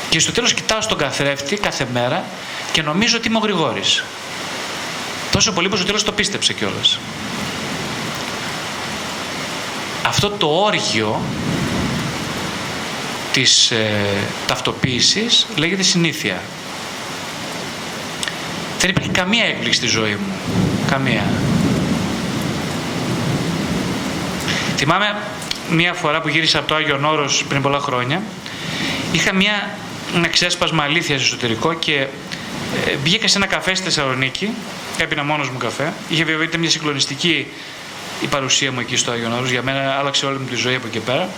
και 0.09 0.19
στο 0.19 0.31
τέλος 0.31 0.53
κοιτάω 0.53 0.81
στον 0.81 0.97
καθρέφτη 0.97 1.55
κάθε 1.55 1.87
μέρα 1.93 2.23
και 2.71 2.81
νομίζω 2.81 3.17
ότι 3.17 3.27
είμαι 3.27 3.37
ο 3.37 3.39
Γρηγόρης. 3.39 4.03
Τόσο 5.31 5.51
πολύ 5.51 5.69
που 5.69 5.75
στο 5.75 5.85
τέλος 5.85 6.03
το 6.03 6.11
πίστεψε 6.11 6.53
κιόλας. 6.53 6.99
Αυτό 10.03 10.29
το 10.29 10.47
όργιο 10.47 11.21
της 13.33 13.71
ε, 13.71 14.05
ταυτοποίησης 14.47 15.45
λέγεται 15.55 15.83
συνήθεια. 15.83 16.41
Δεν 18.79 18.89
υπάρχει 18.89 19.09
καμία 19.09 19.45
έκπληξη 19.45 19.79
στη 19.79 19.87
ζωή 19.87 20.11
μου. 20.11 20.33
Καμία. 20.89 21.23
Θυμάμαι 24.77 25.15
μία 25.69 25.93
φορά 25.93 26.21
που 26.21 26.27
γύρισα 26.27 26.59
από 26.59 26.67
το 26.67 26.75
Άγιο 26.75 26.99
Όρος 27.03 27.45
πριν 27.49 27.61
πολλά 27.61 27.79
χρόνια, 27.79 28.21
είχα 29.11 29.33
μία, 29.33 29.77
ένα 30.15 30.27
ξέσπασμα 30.27 30.83
αλήθειας 30.83 31.21
στο 31.21 31.35
εσωτερικό 31.35 31.73
και 31.73 32.07
ε, 32.87 32.95
βγήκα 33.03 33.27
σε 33.27 33.37
ένα 33.37 33.45
καφέ 33.47 33.73
στη 33.73 33.83
Θεσσαλονίκη, 33.83 34.49
έπινα 34.97 35.23
μόνος 35.23 35.49
μου 35.49 35.57
καφέ. 35.57 35.93
Είχε 36.09 36.23
βέβαια 36.23 36.43
ήταν 36.43 36.59
μια 36.59 36.69
συγκλονιστική 36.69 37.47
η 38.21 38.27
παρουσία 38.27 38.71
μου 38.71 38.79
εκεί 38.79 38.95
στο 38.95 39.11
Άγιο 39.11 39.35
Όρος, 39.37 39.49
για 39.49 39.61
μένα 39.61 39.95
άλλαξε 39.99 40.25
όλη 40.25 40.37
μου 40.37 40.45
τη 40.45 40.55
ζωή 40.55 40.75
από 40.75 40.87
εκεί 40.87 40.99
πέρα. 40.99 41.29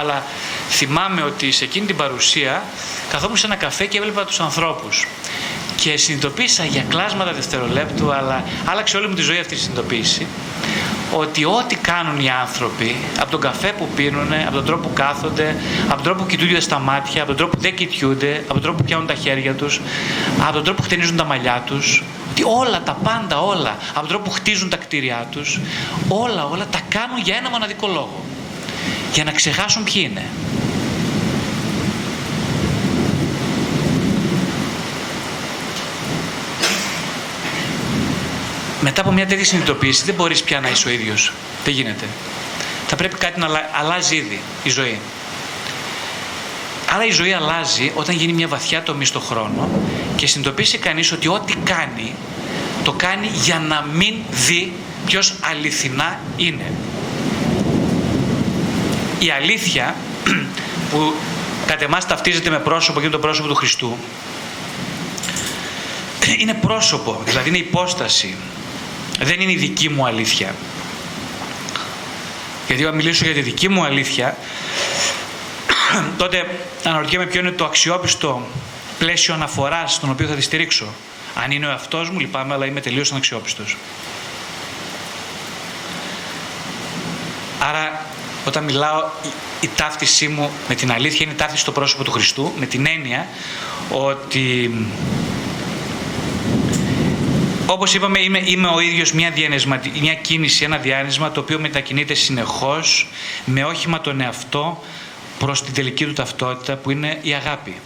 Αλλά 0.00 0.22
θυμάμαι 0.68 1.22
ότι 1.22 1.52
σε 1.52 1.64
εκείνη 1.64 1.86
την 1.86 1.96
παρουσία 1.96 2.62
καθόμουν 3.10 3.36
σε 3.36 3.46
ένα 3.46 3.56
καφέ 3.56 3.86
και 3.86 3.98
έβλεπα 3.98 4.24
τους 4.24 4.40
ανθρώπους. 4.40 5.06
Και 5.76 5.96
συνειδητοποίησα 5.96 6.64
για 6.64 6.84
κλάσματα 6.88 7.32
δευτερολέπτου, 7.32 8.12
αλλά 8.12 8.44
άλλαξε 8.64 8.96
όλη 8.96 9.08
μου 9.08 9.14
τη 9.14 9.22
ζωή 9.22 9.38
αυτή 9.38 9.54
η 9.54 9.56
συνειδητοποίηση 9.56 10.26
ότι 11.12 11.44
ό,τι 11.44 11.76
κάνουν 11.76 12.20
οι 12.20 12.30
άνθρωποι, 12.30 12.96
από 13.20 13.30
τον 13.30 13.40
καφέ 13.40 13.72
που 13.78 13.88
πίνουν, 13.96 14.32
από 14.46 14.54
τον 14.54 14.64
τρόπο 14.64 14.88
που 14.88 14.94
κάθονται, 14.94 15.56
από 15.84 15.94
τον 15.94 16.02
τρόπο 16.02 16.22
που 16.22 16.28
κοιτούνται 16.28 16.60
στα 16.60 16.78
μάτια, 16.78 17.18
από 17.18 17.26
τον 17.26 17.36
τρόπο 17.36 17.56
που 17.56 17.62
δεν 17.62 17.74
κοιτούνται, 17.74 18.36
από 18.36 18.52
τον 18.52 18.62
τρόπο 18.62 18.78
που 18.78 18.84
πιάνουν 18.84 19.06
τα 19.06 19.14
χέρια 19.14 19.54
τους, 19.54 19.80
από 20.40 20.52
τον 20.52 20.64
τρόπο 20.64 20.80
που 20.80 20.86
χτενίζουν 20.86 21.16
τα 21.16 21.24
μαλλιά 21.24 21.62
τους, 21.66 22.02
ότι 22.30 22.42
όλα, 22.46 22.82
τα 22.82 22.92
πάντα 22.92 23.40
όλα, 23.40 23.76
από 23.88 24.00
τον 24.00 24.08
τρόπο 24.08 24.24
που 24.24 24.30
χτίζουν 24.30 24.68
τα 24.68 24.76
κτίρια 24.76 25.26
τους, 25.30 25.60
όλα, 26.08 26.44
όλα 26.46 26.66
τα 26.70 26.80
κάνουν 26.88 27.18
για 27.18 27.36
ένα 27.36 27.50
μοναδικό 27.50 27.86
λόγο. 27.86 28.24
Για 29.14 29.24
να 29.24 29.32
ξεχάσουν 29.32 29.84
ποιοι 29.84 30.08
είναι. 30.10 30.22
μετά 38.84 39.00
από 39.00 39.12
μια 39.12 39.26
τέτοια 39.26 39.44
συνειδητοποίηση 39.44 40.04
δεν 40.04 40.14
μπορείς 40.14 40.42
πια 40.42 40.60
να 40.60 40.68
είσαι 40.68 40.88
ο 40.88 40.90
ίδιος. 40.90 41.32
Δεν 41.64 41.74
γίνεται. 41.74 42.06
Θα 42.86 42.96
πρέπει 42.96 43.16
κάτι 43.16 43.40
να 43.40 43.48
αλλάζει 43.72 44.16
ήδη 44.16 44.40
η 44.62 44.70
ζωή. 44.70 44.98
Άρα 46.94 47.04
η 47.04 47.10
ζωή 47.10 47.32
αλλάζει 47.32 47.92
όταν 47.94 48.14
γίνει 48.14 48.32
μια 48.32 48.48
βαθιά 48.48 48.82
τομή 48.82 49.04
στο 49.04 49.20
χρόνο 49.20 49.68
και 50.16 50.26
συνειδητοποιήσει 50.26 50.78
κανείς 50.78 51.12
ότι 51.12 51.28
ό,τι 51.28 51.54
κάνει, 51.64 52.14
το 52.84 52.92
κάνει 52.92 53.26
για 53.26 53.58
να 53.58 53.86
μην 53.92 54.14
δει 54.46 54.72
ποιος 55.06 55.34
αληθινά 55.40 56.20
είναι. 56.36 56.72
Η 59.24 59.30
αλήθεια 59.30 59.94
που 60.90 61.14
κατ' 61.66 61.82
εμάς 61.82 62.06
ταυτίζεται 62.06 62.50
με 62.50 62.58
πρόσωπο 62.58 62.98
και 62.98 63.04
είναι 63.04 63.14
το 63.14 63.20
πρόσωπο 63.20 63.48
του 63.48 63.54
Χριστού 63.54 63.98
είναι 66.38 66.54
πρόσωπο, 66.54 67.20
δηλαδή 67.24 67.48
είναι 67.48 67.58
υπόσταση, 67.58 68.36
δεν 69.20 69.40
είναι 69.40 69.52
η 69.52 69.56
δική 69.56 69.88
μου 69.88 70.06
αλήθεια. 70.06 70.54
Γιατί 72.66 72.86
αν 72.86 72.94
μιλήσω 72.94 73.24
για 73.24 73.34
τη 73.34 73.40
δική 73.40 73.68
μου 73.68 73.84
αλήθεια, 73.84 74.36
τότε 76.18 76.58
αναρωτιέμαι 76.84 77.26
ποιο 77.26 77.40
είναι 77.40 77.50
το 77.50 77.64
αξιόπιστο 77.64 78.46
πλαίσιο 78.98 79.34
αναφοράς 79.34 79.94
στον 79.94 80.10
οποίο 80.10 80.26
θα 80.26 80.34
τη 80.34 80.40
στηρίξω. 80.40 80.86
Αν 81.34 81.50
είναι 81.50 81.66
ο 81.66 81.70
εαυτός 81.70 82.10
μου, 82.10 82.18
λυπάμαι, 82.18 82.54
αλλά 82.54 82.66
είμαι 82.66 82.80
τελείως 82.80 83.10
αναξιόπιστος. 83.10 83.76
Άρα, 87.58 88.03
όταν 88.46 88.64
μιλάω, 88.64 89.10
η 89.60 89.70
ταύτισή 89.76 90.28
μου 90.28 90.50
με 90.68 90.74
την 90.74 90.92
αλήθεια 90.92 91.20
είναι 91.22 91.32
η 91.32 91.36
ταύτιση 91.36 91.60
στο 91.60 91.72
πρόσωπο 91.72 92.04
του 92.04 92.10
Χριστού, 92.10 92.52
με 92.58 92.66
την 92.66 92.86
έννοια 92.86 93.26
ότι 93.90 94.70
όπως 97.66 97.94
είπαμε 97.94 98.18
είμαι, 98.20 98.40
είμαι 98.44 98.68
ο 98.68 98.80
ίδιος 98.80 99.12
μια, 99.12 99.32
μια 100.00 100.14
κίνηση, 100.14 100.64
ένα 100.64 100.76
διάνυσμα 100.76 101.30
το 101.30 101.40
οποίο 101.40 101.60
μετακινείται 101.60 102.14
συνεχώς 102.14 103.08
με 103.44 103.64
όχημα 103.64 104.00
τον 104.00 104.20
εαυτό 104.20 104.82
προς 105.38 105.62
την 105.62 105.74
τελική 105.74 106.04
του 106.04 106.12
ταυτότητα 106.12 106.76
που 106.76 106.90
είναι 106.90 107.18
η 107.22 107.34
αγάπη. 107.34 107.76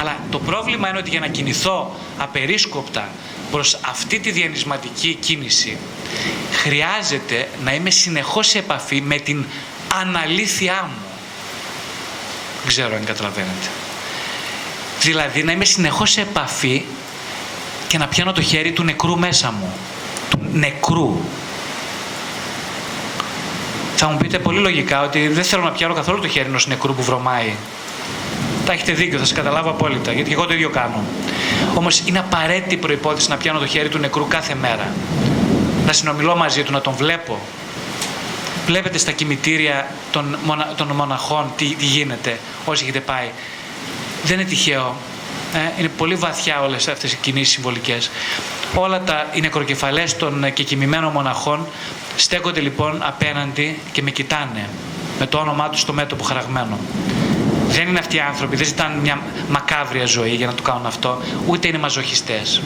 Αλλά 0.00 0.16
το 0.30 0.38
πρόβλημα 0.38 0.88
είναι 0.88 0.98
ότι 0.98 1.10
για 1.10 1.20
να 1.20 1.26
κινηθώ 1.28 1.96
απερίσκοπτα 2.18 3.08
προς 3.50 3.78
αυτή 3.84 4.18
τη 4.18 4.30
διανυσματική 4.30 5.14
κίνηση 5.20 5.76
χρειάζεται 6.52 7.48
να 7.64 7.74
είμαι 7.74 7.90
συνεχώς 7.90 8.48
σε 8.48 8.58
επαφή 8.58 9.00
με 9.00 9.16
την 9.16 9.44
αναλήθειά 10.00 10.90
μου. 10.90 11.02
Δεν 12.58 12.68
ξέρω 12.68 12.96
αν 12.96 13.04
καταλαβαίνετε. 13.04 13.68
Δηλαδή 15.00 15.42
να 15.42 15.52
είμαι 15.52 15.64
συνεχώς 15.64 16.10
σε 16.10 16.20
επαφή 16.20 16.84
και 17.88 17.98
να 17.98 18.06
πιάνω 18.06 18.32
το 18.32 18.42
χέρι 18.42 18.72
του 18.72 18.84
νεκρού 18.84 19.18
μέσα 19.18 19.50
μου. 19.50 19.72
Του 20.30 20.40
νεκρού. 20.52 21.20
Θα 23.96 24.08
μου 24.08 24.16
πείτε 24.18 24.38
πολύ 24.38 24.58
λογικά 24.58 25.02
ότι 25.02 25.28
δεν 25.28 25.44
θέλω 25.44 25.62
να 25.62 25.70
πιάνω 25.70 25.94
καθόλου 25.94 26.20
το 26.20 26.28
χέρι 26.28 26.48
ενός 26.48 26.66
νεκρού 26.66 26.94
που 26.94 27.02
βρωμάει. 27.02 27.52
Τα 28.68 28.74
έχετε 28.74 28.92
δίκιο, 28.92 29.18
θα 29.18 29.24
σας 29.24 29.34
καταλάβω 29.34 29.70
απόλυτα, 29.70 30.12
γιατί 30.12 30.32
εγώ 30.32 30.46
το 30.46 30.54
ίδιο 30.54 30.70
κάνω. 30.70 31.04
Όμως 31.74 32.02
είναι 32.04 32.18
απαραίτητη 32.18 32.76
προϋπόθεση 32.76 33.28
να 33.28 33.36
πιάνω 33.36 33.58
το 33.58 33.66
χέρι 33.66 33.88
του 33.88 33.98
νεκρού 33.98 34.28
κάθε 34.28 34.54
μέρα. 34.54 34.92
Να 35.86 35.92
συνομιλώ 35.92 36.36
μαζί 36.36 36.62
του, 36.62 36.72
να 36.72 36.80
τον 36.80 36.94
βλέπω. 36.94 37.38
Βλέπετε 38.66 38.98
στα 38.98 39.12
κημητήρια 39.12 39.86
των, 40.12 40.38
μονα, 40.44 40.72
των 40.76 40.88
μοναχών 40.88 41.52
τι, 41.56 41.74
τι 41.74 41.84
γίνεται, 41.84 42.38
όσοι 42.64 42.82
έχετε 42.82 43.00
πάει. 43.00 43.30
Δεν 44.24 44.38
είναι 44.38 44.48
τυχαίο. 44.48 44.96
Ε, 45.54 45.80
είναι 45.80 45.88
πολύ 45.88 46.14
βαθιά 46.14 46.60
όλες 46.60 46.88
αυτές 46.88 47.12
οι 47.12 47.16
κινήσεις 47.16 47.52
συμβολικές. 47.52 48.10
Όλα 48.74 49.00
τα, 49.00 49.26
οι 49.32 49.40
νεκροκεφαλές 49.40 50.16
των 50.16 50.52
κεκοιμημένων 50.52 51.12
μοναχών 51.12 51.66
στέκονται 52.16 52.60
λοιπόν 52.60 53.02
απέναντι 53.02 53.78
και 53.92 54.02
με 54.02 54.10
κοιτάνε 54.10 54.68
με 55.18 55.26
το 55.26 55.38
όνομά 55.38 55.68
τους 55.68 55.80
στο 55.80 55.92
μέτωπο 55.92 56.24
χαραγμένο. 56.24 56.78
Δεν 57.68 57.88
είναι 57.88 57.98
αυτοί 57.98 58.16
οι 58.16 58.20
άνθρωποι, 58.20 58.56
δεν 58.56 58.66
ζητάνε 58.66 59.00
μια 59.00 59.22
μακάβρια 59.48 60.06
ζωή 60.06 60.34
για 60.34 60.46
να 60.46 60.54
το 60.54 60.62
κάνουν 60.62 60.86
αυτό, 60.86 61.22
ούτε 61.46 61.68
είναι 61.68 61.78
μαζοχιστές. 61.78 62.62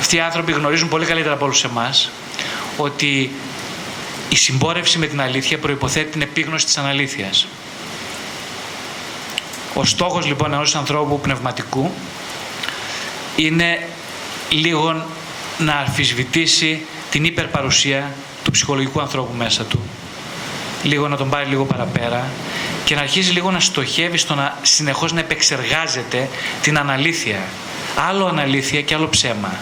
Αυτοί 0.00 0.16
οι 0.16 0.20
άνθρωποι 0.20 0.52
γνωρίζουν 0.52 0.88
πολύ 0.88 1.04
καλύτερα 1.06 1.34
από 1.34 1.44
όλους 1.44 1.64
εμάς 1.64 2.10
ότι 2.76 3.32
η 4.28 4.36
συμπόρευση 4.36 4.98
με 4.98 5.06
την 5.06 5.20
αλήθεια 5.20 5.58
προϋποθέτει 5.58 6.10
την 6.10 6.22
επίγνωση 6.22 6.64
της 6.64 6.78
αναλήθειας. 6.78 7.46
Ο 9.74 9.84
στόχος 9.84 10.26
λοιπόν 10.26 10.52
ενός 10.52 10.74
ανθρώπου 10.74 11.20
πνευματικού 11.20 11.90
είναι 13.36 13.88
λίγο 14.50 15.04
να 15.58 15.72
αμφισβητήσει 15.72 16.84
την 17.10 17.24
υπερπαρουσία 17.24 18.12
του 18.44 18.50
ψυχολογικού 18.50 19.00
ανθρώπου 19.00 19.34
μέσα 19.36 19.64
του. 19.64 19.80
Λίγο 20.82 21.08
να 21.08 21.16
τον 21.16 21.30
πάρει 21.30 21.48
λίγο 21.48 21.64
παραπέρα 21.64 22.28
και 22.84 22.94
να 22.94 23.00
αρχίζει 23.00 23.30
λίγο 23.32 23.50
να 23.50 23.60
στοχεύει 23.60 24.18
στο 24.18 24.34
να 24.34 24.58
συνεχώς 24.62 25.12
να 25.12 25.20
επεξεργάζεται 25.20 26.28
την 26.62 26.78
αναλήθεια. 26.78 27.38
Άλλο 28.08 28.26
αναλήθεια 28.26 28.82
και 28.82 28.94
άλλο 28.94 29.08
ψέμα. 29.08 29.54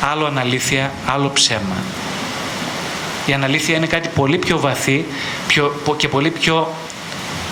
Άλλο 0.00 0.26
αναλήθεια, 0.26 0.92
άλλο 1.06 1.30
ψέμα. 1.30 1.76
Η 3.26 3.32
αναλήθεια 3.32 3.76
είναι 3.76 3.86
κάτι 3.86 4.08
πολύ 4.08 4.38
πιο 4.38 4.58
βαθύ 4.58 5.04
πιο, 5.46 5.82
και 5.96 6.08
πολύ 6.08 6.30
πιο 6.30 6.74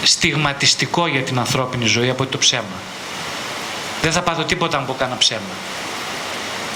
στιγματιστικό 0.03 1.07
για 1.07 1.23
την 1.23 1.39
ανθρώπινη 1.39 1.87
ζωή 1.87 2.09
από 2.09 2.27
το 2.27 2.39
ψέμα. 2.39 2.79
Δεν 4.03 4.13
θα 4.13 4.23
πάθω 4.23 4.43
τίποτα 4.43 4.79
αν 4.79 4.87
πω 4.87 4.95
κάνα 4.99 5.17
ψέμα. 5.17 5.41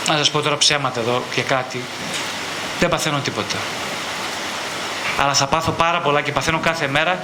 Να 0.09 0.17
σας 0.17 0.31
πω 0.31 0.41
τώρα 0.41 0.57
ψέματα 0.57 1.01
εδώ 1.01 1.23
και 1.35 1.43
κάτι. 1.43 1.81
Δεν 2.81 2.89
παθαίνω 2.89 3.19
τίποτα. 3.19 3.57
Αλλά 5.23 5.35
θα 5.35 5.47
πάθω 5.47 5.73
πάρα 5.73 6.01
πολλά 6.01 6.21
και 6.21 6.33
παθαίνω 6.33 6.59
κάθε 6.59 6.89
μέρα 6.89 7.19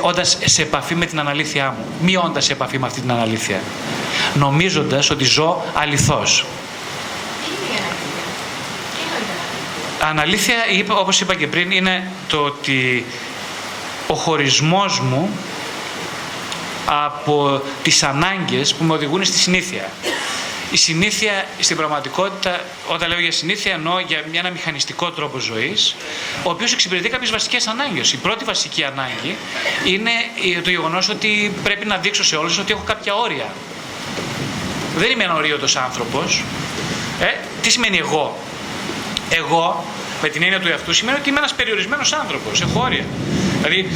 όντας 0.00 0.38
σε 0.44 0.62
επαφή 0.62 0.94
με 0.94 1.06
την 1.06 1.20
αναλήθειά 1.20 1.74
μου. 1.78 1.84
Μη 2.00 2.16
όντα 2.16 2.40
σε 2.40 2.52
επαφή 2.52 2.78
με 2.78 2.86
αυτή 2.86 3.00
την 3.00 3.12
αλήθεια. 3.12 3.60
Νομίζοντας 4.34 5.10
ότι 5.10 5.24
ζω 5.24 5.64
αληθώς. 5.74 6.44
Αναλήθεια, 10.00 10.54
όπως 10.88 11.20
είπα 11.20 11.34
και 11.34 11.46
πριν, 11.46 11.70
είναι 11.70 12.10
το 12.28 12.38
ότι 12.38 13.06
ο 14.06 14.14
χωρισμός 14.14 15.00
μου 15.00 15.30
από 16.86 17.62
τις 17.82 18.02
ανάγκες 18.02 18.74
που 18.74 18.84
με 18.84 18.92
οδηγούν 18.92 19.24
στη 19.24 19.38
συνήθεια. 19.38 19.90
Η 20.70 20.76
συνήθεια 20.76 21.44
στην 21.60 21.76
πραγματικότητα, 21.76 22.60
όταν 22.88 23.08
λέω 23.08 23.20
για 23.20 23.32
συνήθεια, 23.32 23.72
εννοώ 23.72 23.98
για 23.98 24.24
ένα 24.32 24.50
μηχανιστικό 24.50 25.10
τρόπο 25.10 25.38
ζωής, 25.38 25.94
ο 26.42 26.50
οποίος 26.50 26.72
εξυπηρετεί 26.72 27.08
κάποιες 27.08 27.30
βασικές 27.30 27.66
ανάγκες. 27.66 28.12
Η 28.12 28.16
πρώτη 28.16 28.44
βασική 28.44 28.84
ανάγκη 28.84 29.36
είναι 29.84 30.10
το 30.62 30.70
γεγονός 30.70 31.08
ότι 31.08 31.52
πρέπει 31.62 31.86
να 31.86 31.96
δείξω 31.96 32.24
σε 32.24 32.36
όλους 32.36 32.58
ότι 32.58 32.72
έχω 32.72 32.82
κάποια 32.82 33.14
όρια. 33.14 33.54
Δεν 34.96 35.10
είμαι 35.10 35.24
ένα 35.24 35.34
ορίωτο 35.34 35.66
άνθρωπος. 35.84 36.44
Ε, 37.20 37.26
τι 37.62 37.70
σημαίνει 37.70 37.96
εγώ; 37.96 38.38
Εγώ, 39.30 39.84
με 40.22 40.28
την 40.28 40.42
έννοια 40.42 40.60
του 40.60 40.68
εαυτού, 40.68 40.92
σημαίνει 40.92 41.18
ότι 41.18 41.28
είμαι 41.28 41.38
ένας 41.38 41.54
περιορισμένος 41.54 42.12
άνθρωπος. 42.12 42.60
Έχω 42.60 42.80
όρια. 42.80 43.04
Δηλαδή, 43.62 43.90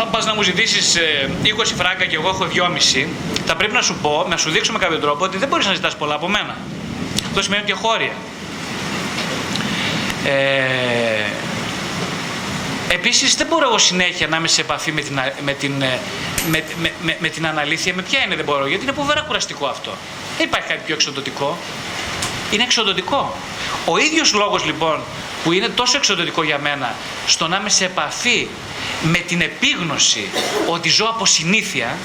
αν 0.00 0.10
πας 0.10 0.24
να 0.26 0.34
μου 0.34 0.42
ζητήσεις 0.42 0.96
20 0.96 1.46
ε, 1.72 1.74
φράγκα 1.74 2.04
και 2.04 2.16
εγώ 2.16 2.28
έχω 2.28 2.48
2,5, 2.54 3.06
θα 3.46 3.56
πρέπει 3.56 3.72
να 3.72 3.82
σου 3.82 3.94
πω, 4.02 4.26
να 4.28 4.36
σου 4.36 4.50
δείξω 4.50 4.72
με 4.72 4.78
κάποιο 4.78 4.98
τρόπο 4.98 5.24
ότι 5.24 5.36
δεν 5.36 5.48
μπορείς 5.48 5.66
να 5.66 5.74
ζητάς 5.74 5.96
πολλά 5.96 6.14
από 6.14 6.28
μένα. 6.28 6.56
Αυτό 7.26 7.42
σημαίνει 7.42 7.62
ότι 7.62 7.72
έχω 7.72 7.88
όρια. 7.88 8.12
Ε, 10.24 11.14
Επίσης 12.88 13.34
δεν 13.34 13.46
μπορώ 13.46 13.68
εγώ 13.68 13.78
συνέχεια 13.78 14.26
να 14.26 14.36
είμαι 14.36 14.48
σε 14.48 14.60
επαφή 14.60 14.92
με 14.92 15.00
την, 15.00 15.18
με 15.44 15.52
την, 15.52 15.82
ε, 15.82 15.98
με, 16.50 16.64
με, 17.02 17.16
με, 17.18 17.28
την 17.28 17.46
αναλήθεια. 17.46 17.94
Με 17.94 18.02
ποια 18.02 18.20
είναι 18.24 18.36
δεν 18.36 18.44
μπορώ, 18.44 18.66
γιατί 18.66 18.82
είναι 18.82 18.92
φοβερά 18.92 19.20
κουραστικό 19.20 19.66
αυτό. 19.66 19.90
Δεν 20.38 20.46
υπάρχει 20.46 20.68
κάτι 20.68 20.80
πιο 20.86 20.94
εξοδοτικό. 20.94 21.58
Είναι 22.50 22.62
εξοδοτικό. 22.62 23.34
Ο 23.84 23.98
ίδιος 23.98 24.32
λόγος 24.32 24.64
λοιπόν 24.64 25.00
που 25.44 25.52
είναι 25.52 25.68
τόσο 25.68 25.96
εξοδοτικό 25.96 26.42
για 26.42 26.58
μένα 26.58 26.94
στο 27.26 27.48
να 27.48 27.56
είμαι 27.56 27.68
σε 27.68 27.84
επαφή 27.84 28.48
με 29.04 29.18
την 29.18 29.40
επίγνωση 29.40 30.28
ότι 30.66 30.88
ζω 30.88 31.04
από 31.04 31.26
συνήθεια 31.26 31.96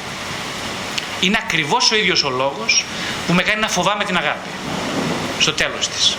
είναι 1.22 1.40
ακριβώς 1.44 1.92
ο 1.92 1.96
ίδιος 1.96 2.24
ο 2.24 2.30
λόγος 2.30 2.86
που 3.28 3.34
με 3.34 3.44
κάνει 3.44 3.62
να 3.62 3.68
φοβάμαι 3.68 4.04
την 4.04 4.18
αγάπη 4.18 4.50
στο 5.40 5.54
τέλος 5.54 5.88
της. 5.88 6.18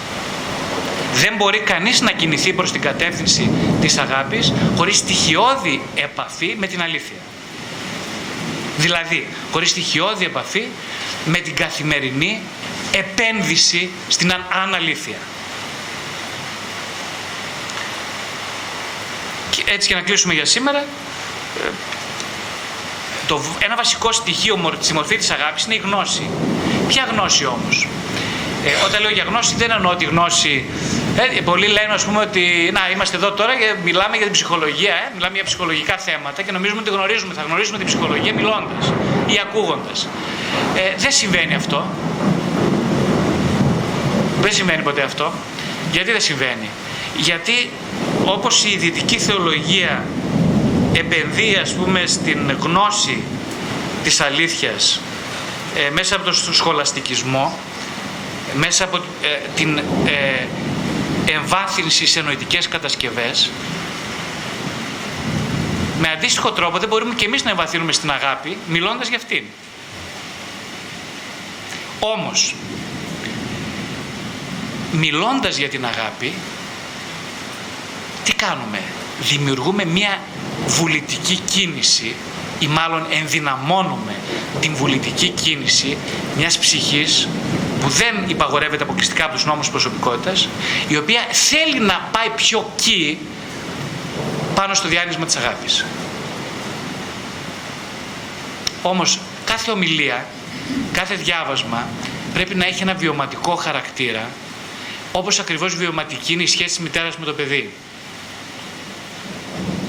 Δεν 1.15 1.35
μπορεί 1.37 1.59
κανείς 1.59 2.01
να 2.01 2.13
κινηθεί 2.13 2.53
προς 2.53 2.73
την 2.73 2.81
κατεύθυνση 2.81 3.51
της 3.81 3.99
αγάπης 3.99 4.53
χωρίς 4.77 4.97
στοιχειώδη 4.97 5.83
επαφή 5.95 6.57
με 6.59 6.67
την 6.67 6.83
αλήθεια. 6.83 7.17
Δηλαδή, 8.77 9.27
χωρίς 9.53 9.71
στοιχειώδη 9.71 10.25
επαφή 10.25 10.67
με 11.25 11.39
την 11.39 11.55
καθημερινή 11.55 12.41
επένδυση 12.93 13.91
στην 14.09 14.33
αναλήθεια. 14.63 15.17
Έτσι 19.75 19.89
και 19.89 19.95
να 19.95 20.01
κλείσουμε 20.01 20.35
για 20.35 20.45
σήμερα, 20.45 20.79
ε, 20.79 21.71
το, 23.27 23.41
ένα 23.59 23.77
βασικό 23.77 24.13
στοιχείο 24.13 24.75
στη 24.81 24.93
μορφή 24.95 25.17
της 25.17 25.31
αγάπης 25.31 25.65
είναι 25.65 25.75
η 25.75 25.81
γνώση. 25.85 26.31
Ποια 26.89 27.09
γνώση 27.13 27.45
όμως; 27.47 27.87
Ε, 28.65 28.85
όταν 28.87 29.01
λέω 29.01 29.11
για 29.11 29.25
γνώση 29.25 29.55
δεν 29.57 29.71
εννοώ 29.71 29.95
τη 29.97 30.05
γνώση. 30.05 30.65
Ε, 31.37 31.41
πολλοί 31.41 31.67
λένε 31.67 31.93
ας 31.93 32.05
πούμε 32.05 32.21
ότι 32.21 32.71
να 32.73 32.81
είμαστε 32.93 33.17
εδώ 33.17 33.33
τώρα 33.33 33.57
και 33.57 33.75
μιλάμε 33.85 34.17
για 34.17 34.25
την 34.25 34.33
ψυχολογία, 34.33 34.95
ε, 34.95 35.11
μιλάμε 35.15 35.35
για 35.35 35.45
ψυχολογικά 35.45 35.97
θέματα 35.97 36.43
και 36.43 36.53
νομίζουμε 36.53 36.81
ότι 36.81 36.91
γνωρίζουμε, 36.91 37.35
θα 37.35 37.43
γνωρίζουμε 37.43 37.79
την 37.79 37.87
ψυχολογία 37.87 38.35
μιλώντας 38.35 38.93
ή 39.27 39.41
ακούγοντας. 39.47 40.09
Ε, 40.77 40.95
δεν 40.97 41.13
συμβαίνει 41.13 41.55
αυτό. 41.55 41.87
Δεν 44.41 44.53
συμβαίνει 44.53 44.83
ποτέ 44.83 45.03
αυτό. 45.03 45.33
Γιατί 45.93 46.11
δεν 46.11 46.21
συμβαίνει; 46.21 46.69
Γιατί 47.17 47.71
όπως 48.25 48.65
η 48.65 48.77
δυτική 48.77 49.19
θεολογία 49.19 50.05
επενδύει 50.93 51.57
ας 51.57 51.75
πούμε 51.75 52.07
στην 52.07 52.57
γνώση 52.61 53.23
της 54.03 54.21
αλήθειας 54.21 55.01
ε, 55.75 55.91
μέσα 55.91 56.17
από 56.17 56.25
τον 56.25 56.35
σχολαστικισμό, 56.55 57.59
μέσα 58.55 58.85
από 58.85 58.97
ε, 58.97 59.01
την 59.55 59.79
ε, 59.79 60.47
εμβάθυνση 61.33 62.07
σε 62.07 62.21
νοητικές 62.21 62.69
κατασκευές, 62.69 63.51
με 66.01 66.09
αντίστοιχο 66.17 66.53
τρόπο 66.53 66.79
δεν 66.79 66.89
μπορούμε 66.89 67.15
και 67.15 67.25
εμείς 67.25 67.45
να 67.45 67.51
εμβαθύνουμε 67.51 67.93
στην 67.93 68.11
αγάπη 68.11 68.57
μιλώντας 68.67 69.09
για 69.09 69.17
αυτήν. 69.17 69.45
Όμως, 72.01 72.55
μιλώντας 74.93 75.57
για 75.57 75.69
την 75.69 75.87
αγάπη, 75.87 76.33
τι 78.25 78.35
κάνουμε; 78.35 78.79
Δημιουργούμε 79.21 79.85
μια 79.85 80.19
βουλητική 80.67 81.41
κίνηση 81.51 82.15
ή 82.59 82.67
μάλλον 82.67 83.07
ενδυναμώνουμε 83.11 84.15
την 84.61 84.75
βουλητική 84.75 85.29
κίνηση 85.29 85.97
μιας 86.37 86.59
ψυχής 86.59 87.29
που 87.81 87.89
δεν 87.89 88.25
υπαγορεύεται 88.27 88.83
αποκλειστικά 88.83 89.25
από 89.25 89.35
τους 89.35 89.45
νόμους 89.45 89.71
προσωπικότητας, 89.71 90.49
η 90.89 90.97
οποία 90.97 91.21
θέλει 91.31 91.81
να 91.81 92.09
πάει 92.13 92.29
πιο 92.37 92.73
κι 92.77 93.19
πάνω 94.55 94.75
στο 94.75 94.89
διάνυσμα 94.89 95.25
της 95.25 95.37
αγάπης. 95.37 95.85
Όμως 98.83 99.19
κάθε 99.45 99.71
ομιλία, 99.71 100.27
κάθε 100.93 101.15
διάβασμα 101.15 101.89
πρέπει 102.35 102.55
να 102.55 102.67
έχει 102.67 102.83
ένα 102.83 102.95
βιωματικό 102.95 103.55
χαρακτήρα, 103.55 104.29
όπως 105.13 105.39
ακριβώς 105.39 105.75
βιωματική 105.75 106.33
είναι 106.33 106.43
η 106.43 106.47
σχέση 106.47 106.69
της 106.69 106.79
μητέρας 106.79 107.17
με 107.17 107.25
το 107.25 107.33
παιδί 107.33 107.71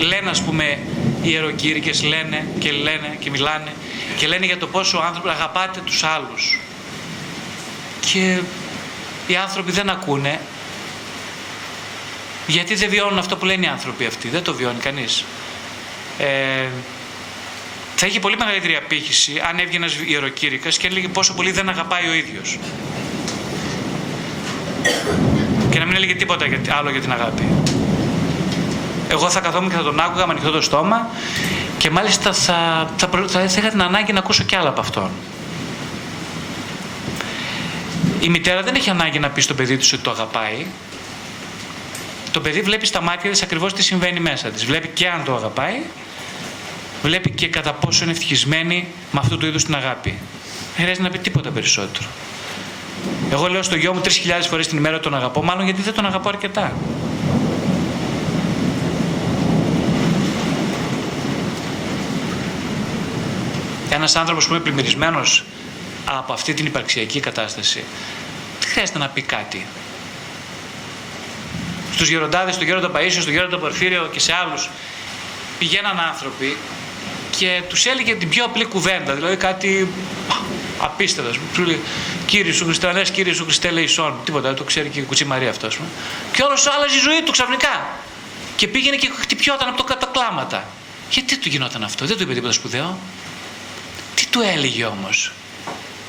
λένε 0.01 0.29
ας 0.29 0.41
πούμε 0.41 0.79
οι 1.21 1.29
ιεροκήρυκες 1.29 2.03
λένε 2.03 2.47
και 2.59 2.71
λένε 2.71 3.17
και 3.19 3.29
μιλάνε 3.29 3.71
και 4.17 4.27
λένε 4.27 4.45
για 4.45 4.57
το 4.57 4.67
πόσο 4.67 4.97
ο 4.97 5.01
άνθρωπος 5.01 5.31
αγαπάτε 5.31 5.79
τους 5.85 6.03
άλλους 6.03 6.59
και 7.99 8.39
οι 9.27 9.35
άνθρωποι 9.35 9.71
δεν 9.71 9.89
ακούνε 9.89 10.39
γιατί 12.47 12.75
δεν 12.75 12.89
βιώνουν 12.89 13.17
αυτό 13.17 13.37
που 13.37 13.45
λένε 13.45 13.65
οι 13.65 13.69
άνθρωποι 13.69 14.05
αυτοί; 14.05 14.29
Δεν 14.29 14.43
το 14.43 14.53
βιώνει 14.53 14.79
κανείς 14.79 15.25
ε, 16.17 16.67
θα 17.95 18.07
είχε 18.07 18.19
πολύ 18.19 18.37
μεγαλύτερη 18.37 18.75
απήχηση 18.75 19.41
αν 19.49 19.59
έβγαινε 19.59 19.85
ένας 19.85 19.97
ιεροκήρυκας 20.07 20.77
και 20.77 20.87
έλεγε 20.87 21.07
πόσο 21.07 21.33
πολύ 21.33 21.51
δεν 21.51 21.69
αγαπάει 21.69 22.07
ο 22.07 22.13
ίδιος. 22.13 22.59
Και 25.69 25.79
να 25.79 25.85
μην 25.85 25.95
έλεγε 25.95 26.15
τίποτα 26.15 26.45
άλλο 26.77 26.89
για 26.89 27.01
την 27.01 27.11
αγάπη. 27.11 27.60
Εγώ 29.11 29.29
θα 29.29 29.39
καθόμουν 29.39 29.69
και 29.69 29.75
θα 29.75 29.83
τον 29.83 29.99
άκουγα 29.99 30.25
με 30.25 30.31
ανοιχτό 30.31 30.51
το 30.51 30.61
στόμα 30.61 31.09
και 31.77 31.89
μάλιστα 31.89 32.33
θα, 32.33 32.89
θα, 32.97 33.09
θα, 33.27 33.47
θα 33.47 33.59
είχα 33.59 33.69
την 33.69 33.81
ανάγκη 33.81 34.13
να 34.13 34.19
ακούσω 34.19 34.43
κι 34.43 34.55
άλλα 34.55 34.69
από 34.69 34.79
αυτόν. 34.79 35.09
Η 38.19 38.29
μητέρα 38.29 38.61
δεν 38.61 38.75
έχει 38.75 38.89
ανάγκη 38.89 39.19
να 39.19 39.29
πει 39.29 39.41
στο 39.41 39.53
παιδί 39.53 39.77
του 39.77 39.85
ότι 39.93 40.01
το 40.01 40.11
αγαπάει. 40.11 40.65
Το 42.31 42.41
παιδί 42.41 42.61
βλέπει 42.61 42.85
στα 42.85 43.01
μάτια 43.01 43.29
της 43.29 43.41
ακριβώς 43.41 43.73
τι 43.73 43.83
συμβαίνει 43.83 44.19
μέσα 44.19 44.49
της. 44.49 44.65
Βλέπει 44.65 44.87
και 44.87 45.09
αν 45.09 45.23
το 45.23 45.35
αγαπάει, 45.35 45.81
βλέπει 47.03 47.29
και 47.29 47.47
κατά 47.47 47.73
πόσο 47.73 48.03
είναι 48.03 48.11
ευτυχισμένη 48.11 48.87
με 49.11 49.19
αυτού 49.19 49.37
του 49.37 49.45
είδους 49.45 49.63
την 49.63 49.75
αγάπη. 49.75 50.09
Δεν 50.09 50.83
χρειάζεται 50.83 51.01
να 51.01 51.09
πει 51.09 51.19
τίποτα 51.19 51.49
περισσότερο. 51.49 52.07
Εγώ 53.31 53.47
λέω 53.47 53.63
στο 53.63 53.75
γιο 53.75 53.93
μου 53.93 54.01
3.000 54.03 54.09
φορές 54.49 54.67
την 54.67 54.77
ημέρα 54.77 54.99
τον 54.99 55.15
αγαπώ, 55.15 55.43
μάλλον 55.43 55.63
γιατί 55.63 55.81
δεν 55.81 55.93
τον 55.93 56.05
αγαπώ 56.05 56.29
αρκετά. 56.29 56.73
Ένας 63.93 64.15
άνθρωπος 64.15 64.47
που 64.47 64.53
είναι 64.53 64.63
πλημμυρισμένος 64.63 65.43
από 66.05 66.33
αυτή 66.33 66.53
την 66.53 66.65
υπαρξιακή 66.65 67.19
κατάσταση, 67.19 67.83
δεν 68.59 68.69
χρειάζεται 68.69 68.97
να 68.97 69.07
πει 69.07 69.21
κάτι. 69.21 69.65
Στους 71.93 72.09
γεροντάδες, 72.09 72.53
στον 72.53 72.67
γέροντα 72.67 72.91
Παΐσιο, 72.95 73.21
στον 73.21 73.33
γέροντα 73.33 73.57
Πορφύριο 73.57 74.09
και 74.11 74.19
σε 74.19 74.33
άλλους, 74.33 74.69
πηγαίναν 75.59 75.99
άνθρωποι 75.99 76.57
και 77.37 77.61
τους 77.69 77.85
έλεγε 77.85 78.15
την 78.15 78.29
πιο 78.29 78.45
απλή 78.45 78.65
κουβέντα, 78.65 79.13
δηλαδή 79.13 79.35
κάτι 79.35 79.87
απίστευτο. 80.77 81.39
Του 81.53 81.63
λέει, 81.63 81.81
Κύριε 82.25 82.51
σου 82.51 82.65
Χριστέ, 82.65 82.91
λες 82.91 83.11
Κύριε 83.11 83.33
σου 83.33 83.43
Χριστέ, 83.43 83.71
λέει 83.71 83.87
Σόν. 83.87 84.15
Τίποτα, 84.25 84.47
δεν 84.47 84.57
το 84.57 84.63
ξέρει 84.63 84.89
και 84.89 84.99
η 84.99 85.03
κουτσή 85.03 85.25
Μαρία 85.25 85.49
αυτό. 85.49 85.67
Και 86.31 86.43
όλος 86.43 86.67
άλλαζε 86.67 86.95
η 86.95 86.99
ζωή 86.99 87.21
του 87.25 87.31
ξαφνικά. 87.31 87.89
Και 88.55 88.67
πήγαινε 88.67 88.95
και 88.95 89.09
χτυπιόταν 89.19 89.67
από 89.67 89.77
το 89.77 89.83
κατακλάματα. 89.83 90.67
Γιατί 91.09 91.37
του 91.37 91.49
γινόταν 91.49 91.83
αυτό, 91.83 92.05
δεν 92.05 92.17
του 92.17 92.23
είπε 92.23 92.33
τίποτα 92.33 92.53
σπουδαίο. 92.53 92.99
Τι 94.15 94.25
του 94.25 94.41
έλεγε 94.53 94.85
όμως; 94.85 95.31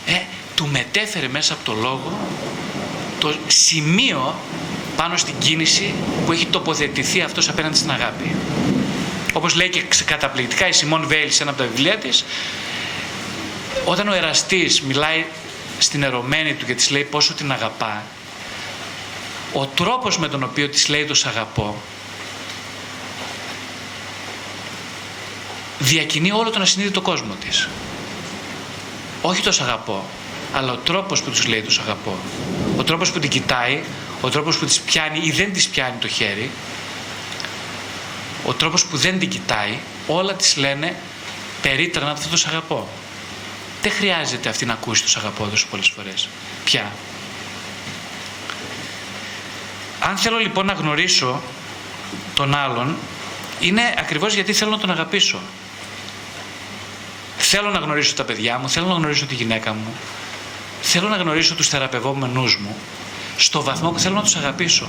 Ε, 0.07 0.21
του 0.55 0.69
μετέφερε 0.73 1.29
μέσα 1.29 1.53
από 1.53 1.65
το 1.65 1.73
λόγο 1.73 2.19
το 3.19 3.35
σημείο 3.47 4.35
πάνω 4.97 5.17
στην 5.17 5.35
κίνηση 5.39 5.95
που 6.27 6.33
έχει 6.33 6.47
τοποθετηθεί 6.47 7.21
αυτός 7.21 7.49
απέναντι 7.49 7.77
στην 7.77 7.91
αγάπη. 7.91 8.37
Όπως 9.33 9.55
λέει 9.55 9.69
και 9.69 9.83
καταπληκτικά 10.05 10.69
η 10.69 10.73
Σιμών 10.73 11.07
Βέιλ 11.07 11.31
σε 11.31 11.43
ένα 11.43 11.51
από 11.51 11.63
τα 11.63 11.69
βιβλία 11.69 11.99
της, 11.99 12.25
όταν 13.85 14.09
ο 14.09 14.13
εραστής 14.13 14.81
μιλάει 14.83 15.25
στην 15.79 16.03
ερωμένη 16.03 16.55
του 16.55 16.67
και 16.67 16.75
της 16.75 16.91
λέει 16.91 17.05
πόσο 17.05 17.35
την 17.35 17.53
αγαπά, 17.53 18.03
ο 19.53 19.67
τρόπος 19.67 20.19
με 20.19 20.29
τον 20.29 20.43
οποίο 20.43 20.69
της 20.69 20.89
λέει 20.89 21.05
το 21.05 21.15
σ' 21.15 21.27
αγαπώ 21.27 21.77
διακινεί 25.83 26.33
όλο 26.33 26.51
τον 26.51 26.63
ασυνείδητο 26.63 27.01
κόσμο 27.01 27.35
της. 27.35 27.69
Όχι 29.23 29.43
το 29.43 29.53
σ' 29.53 29.61
αγαπώ, 29.61 30.05
αλλά 30.53 30.73
ο 30.73 30.77
τρόπος 30.77 31.23
που 31.23 31.31
τους 31.31 31.47
λέει 31.47 31.63
το 31.63 31.71
σ' 31.71 31.79
αγαπώ. 31.79 32.17
Ο 32.77 32.85
τρόπος 32.85 33.13
που 33.13 33.19
την 33.19 33.31
κοιτάει, 33.31 33.83
ο 34.21 34.29
τρόπος 34.29 34.59
που 34.59 34.65
της 34.65 34.81
πιάνει 34.81 35.21
ή 35.23 35.31
δεν 35.31 35.53
της 35.53 35.69
πιάνει 35.69 35.97
το 36.01 36.09
χέρι, 36.09 36.51
ο 38.45 38.53
τρόπος 38.53 38.85
που 38.85 38.97
δεν 38.97 39.19
την 39.19 39.29
κοιτάει, 39.29 39.79
όλα 40.07 40.35
τις 40.35 40.57
λένε 40.57 40.97
περίτρανα 41.63 42.11
αυτό 42.11 42.29
το 42.29 42.37
σ' 42.37 42.47
αγαπώ. 42.47 42.89
Δεν 43.83 43.93
χρειάζεται 43.93 44.49
αυτή 44.49 44.67
να 44.67 44.73
ακούσει 44.73 45.03
το 45.03 45.13
αγαπώ 45.17 45.47
τόσο 45.47 45.67
πολλές 45.71 45.93
φορές. 45.97 46.29
Πια. 46.65 46.93
Αν 50.01 50.17
θέλω 50.17 50.39
λοιπόν 50.39 50.67
να 50.67 50.73
γνωρίσω 50.73 51.41
τον 52.35 52.55
άλλον, 52.55 52.97
είναι 53.61 53.95
ακριβώς 53.99 54.35
γιατί 54.35 54.53
θέλω 54.53 54.71
να 54.71 54.79
τον 54.79 54.91
αγαπήσω. 54.91 55.41
Θέλω 57.55 57.71
να 57.71 57.79
γνωρίσω 57.79 58.15
τα 58.15 58.25
παιδιά 58.25 58.59
μου, 58.59 58.69
θέλω 58.69 58.87
να 58.87 58.95
γνωρίσω 58.95 59.27
τη 59.27 59.35
γυναίκα 59.35 59.73
μου, 59.73 59.95
θέλω 60.83 61.09
να 61.09 61.17
γνωρίσω 61.17 61.55
τους 61.55 61.69
θεραπευόμενούς 61.69 62.57
μου, 62.57 62.77
στο 63.37 63.63
βαθμό 63.63 63.91
που 63.91 63.99
θέλω 63.99 64.15
να 64.15 64.23
τους 64.23 64.37
αγαπήσω. 64.37 64.89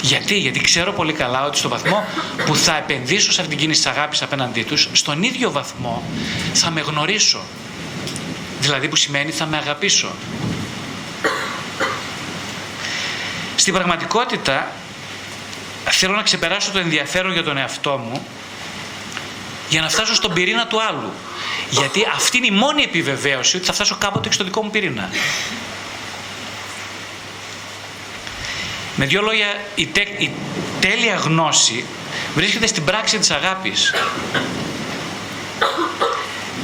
Γιατί, 0.00 0.38
γιατί 0.38 0.60
ξέρω 0.60 0.92
πολύ 0.92 1.12
καλά 1.12 1.46
ότι 1.46 1.58
στο 1.58 1.68
βαθμό 1.68 2.04
που 2.46 2.56
θα 2.56 2.76
επενδύσω 2.76 3.32
σε 3.32 3.40
αυτήν 3.40 3.48
την 3.48 3.58
κίνηση 3.58 3.82
της 3.82 3.90
αγάπης 3.90 4.22
απέναντί 4.22 4.62
τους, 4.62 4.88
στον 4.92 5.22
ίδιο 5.22 5.50
βαθμό 5.50 6.02
θα 6.52 6.70
με 6.70 6.80
γνωρίσω. 6.80 7.40
Δηλαδή 8.60 8.88
που 8.88 8.96
σημαίνει 8.96 9.30
θα 9.30 9.46
με 9.46 9.56
αγαπήσω. 9.56 10.10
Στην 13.56 13.74
πραγματικότητα 13.74 14.70
θέλω 15.84 16.14
να 16.14 16.22
ξεπεράσω 16.22 16.70
το 16.70 16.78
ενδιαφέρον 16.78 17.32
για 17.32 17.42
τον 17.42 17.56
εαυτό 17.56 17.96
μου 17.96 18.26
για 19.68 19.80
να 19.80 19.88
φτάσω 19.88 20.14
στον 20.14 20.32
πυρήνα 20.32 20.66
του 20.66 20.82
άλλου. 20.82 21.12
Γιατί 21.70 22.06
αυτή 22.14 22.36
είναι 22.36 22.46
η 22.46 22.50
μόνη 22.50 22.82
επιβεβαίωση 22.82 23.56
ότι 23.56 23.66
θα 23.66 23.72
φτάσω 23.72 23.96
κάποτε 23.98 24.32
στο 24.32 24.44
δικό 24.44 24.62
μου 24.62 24.70
πυρήνα. 24.70 25.10
Με 28.96 29.06
δύο 29.06 29.22
λόγια, 29.22 29.46
η, 29.74 29.82
η 30.18 30.30
τέλεια 30.80 31.14
γνώση 31.14 31.84
βρίσκεται 32.34 32.66
στην 32.66 32.84
πράξη 32.84 33.18
της 33.18 33.30
αγάπης 33.30 33.92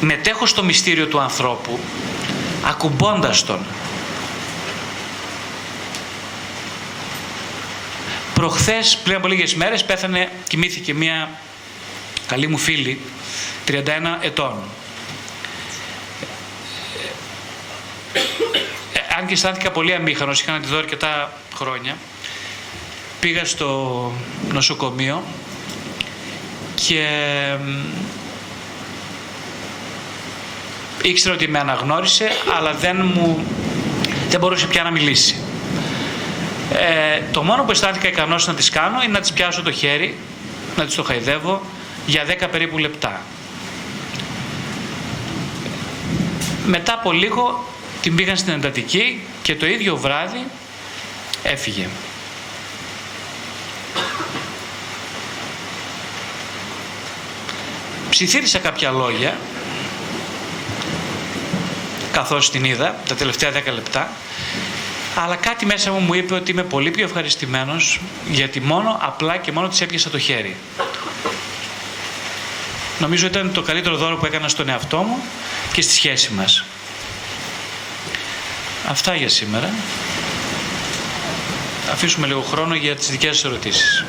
μετέχω 0.01 0.47
στο 0.47 0.65
μυστήριο 0.65 1.07
του 1.07 1.21
ανθρώπου 1.21 1.79
ακουμπώντας 2.65 3.45
τον. 3.45 3.67
Προχθές, 8.35 8.97
πριν 9.05 9.17
από 9.17 9.29
λίγες 9.29 9.55
μέρες, 9.55 9.85
πέθανε, 9.85 10.33
κοιμήθηκε 10.49 10.95
μία 10.95 11.31
καλή 12.27 12.47
μου 12.47 12.59
φίλη, 12.59 13.01
31 13.67 13.73
ετών. 14.21 14.55
Ε, 18.93 18.99
αν 19.09 19.19
και 19.31 19.37
αισθάνθηκα 19.37 19.71
πολύ 19.71 19.95
αμήχανος, 19.95 20.41
είχα 20.41 20.53
να 20.53 20.61
τη 20.61 20.69
δω 20.69 20.79
αρκετά 20.79 21.33
χρόνια, 21.55 21.97
πήγα 23.21 23.45
στο 23.45 24.13
νοσοκομείο 24.53 25.23
και 26.75 27.07
ήξερα 31.03 31.35
ότι 31.35 31.49
με 31.49 31.59
αναγνώρισε, 31.59 32.31
αλλά 32.57 32.73
δεν 32.73 32.97
μου 33.15 33.45
δεν 34.29 34.41
μπορούσε 34.41 34.67
πια 34.67 34.83
να 34.83 34.91
μιλήσει. 34.91 35.37
Ε, 36.73 37.23
το 37.33 37.43
μόνο 37.43 37.65
που 37.65 37.71
αισθάνθηκα 37.71 38.09
ικανός 38.09 38.47
να 38.47 38.55
της 38.55 38.71
κάνω 38.71 39.03
είναι 39.03 39.13
να 39.13 39.21
της 39.21 39.33
πιάσω 39.33 39.63
το 39.63 39.73
χέρι, 39.73 40.19
να 40.77 40.85
της 40.85 40.95
το 40.95 41.03
χαϊδεύω 41.03 41.63
για 42.07 42.25
10 42.27 42.49
περίπου 42.51 42.79
λεπτά. 42.79 43.21
Μετά 46.67 46.93
από 46.93 47.13
λίγο 47.13 47.65
την 48.01 48.15
πήγαν 48.15 48.37
στην 48.37 48.53
εντατική 48.53 49.21
και 49.43 49.55
το 49.55 49.67
ίδιο 49.67 49.97
βράδυ 49.97 50.47
έφυγε. 51.43 51.89
Ψιθύρισα 58.11 58.59
κάποια 58.59 58.91
λόγια 58.91 59.39
καθώς 62.13 62.51
την 62.51 62.65
είδα 62.65 62.97
τα 63.09 63.15
τελευταία 63.15 63.51
10 63.51 63.53
λεπτά 63.75 64.13
αλλά 65.15 65.37
κάτι 65.37 65.67
μέσα 65.67 65.93
μου 65.93 65.99
μου 65.99 66.15
είπε 66.15 66.35
ότι 66.35 66.51
είμαι 66.51 66.63
πολύ 66.63 66.91
πιο 66.91 67.05
ευχαριστημένος 67.05 68.01
γιατί 68.31 68.61
μόνο 68.61 68.99
απλά 69.03 69.37
και 69.37 69.53
μόνο 69.53 69.69
της 69.69 69.81
έπιασα 69.81 70.11
το 70.11 70.19
χέρι. 70.19 70.57
Νομίζω 72.99 73.27
ήταν 73.27 73.53
το 73.53 73.63
καλύτερο 73.63 73.97
δώρο 73.97 74.17
που 74.17 74.27
έκανα 74.27 74.49
στον 74.49 74.69
εαυτό 74.69 74.99
μου 74.99 75.23
και 75.73 75.83
στη 75.83 75.93
σχέση 75.93 76.33
μας. 76.33 76.65
Αυτά 78.91 79.15
για 79.15 79.29
σήμερα. 79.29 79.71
Αφήσουμε 81.93 82.27
λίγο 82.27 82.41
χρόνο 82.41 82.75
για 82.75 82.97
τις 82.97 83.11
δικές 83.11 83.37
σας 83.37 83.45
ερωτήσεις. 83.45 84.05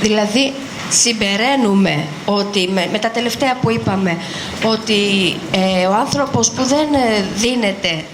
Δηλαδή 0.00 0.52
συμπεραίνουμε 0.92 2.06
ότι 2.24 2.68
με, 2.92 2.98
τα 2.98 3.10
τελευταία 3.10 3.56
που 3.56 3.70
είπαμε 3.70 4.16
ότι 4.64 5.34
ε, 5.50 5.86
ο 5.86 5.94
άνθρωπος 5.94 6.50
που 6.50 6.64
δεν 6.64 6.94
ε, 6.94 7.24
δίνεται 7.34 8.04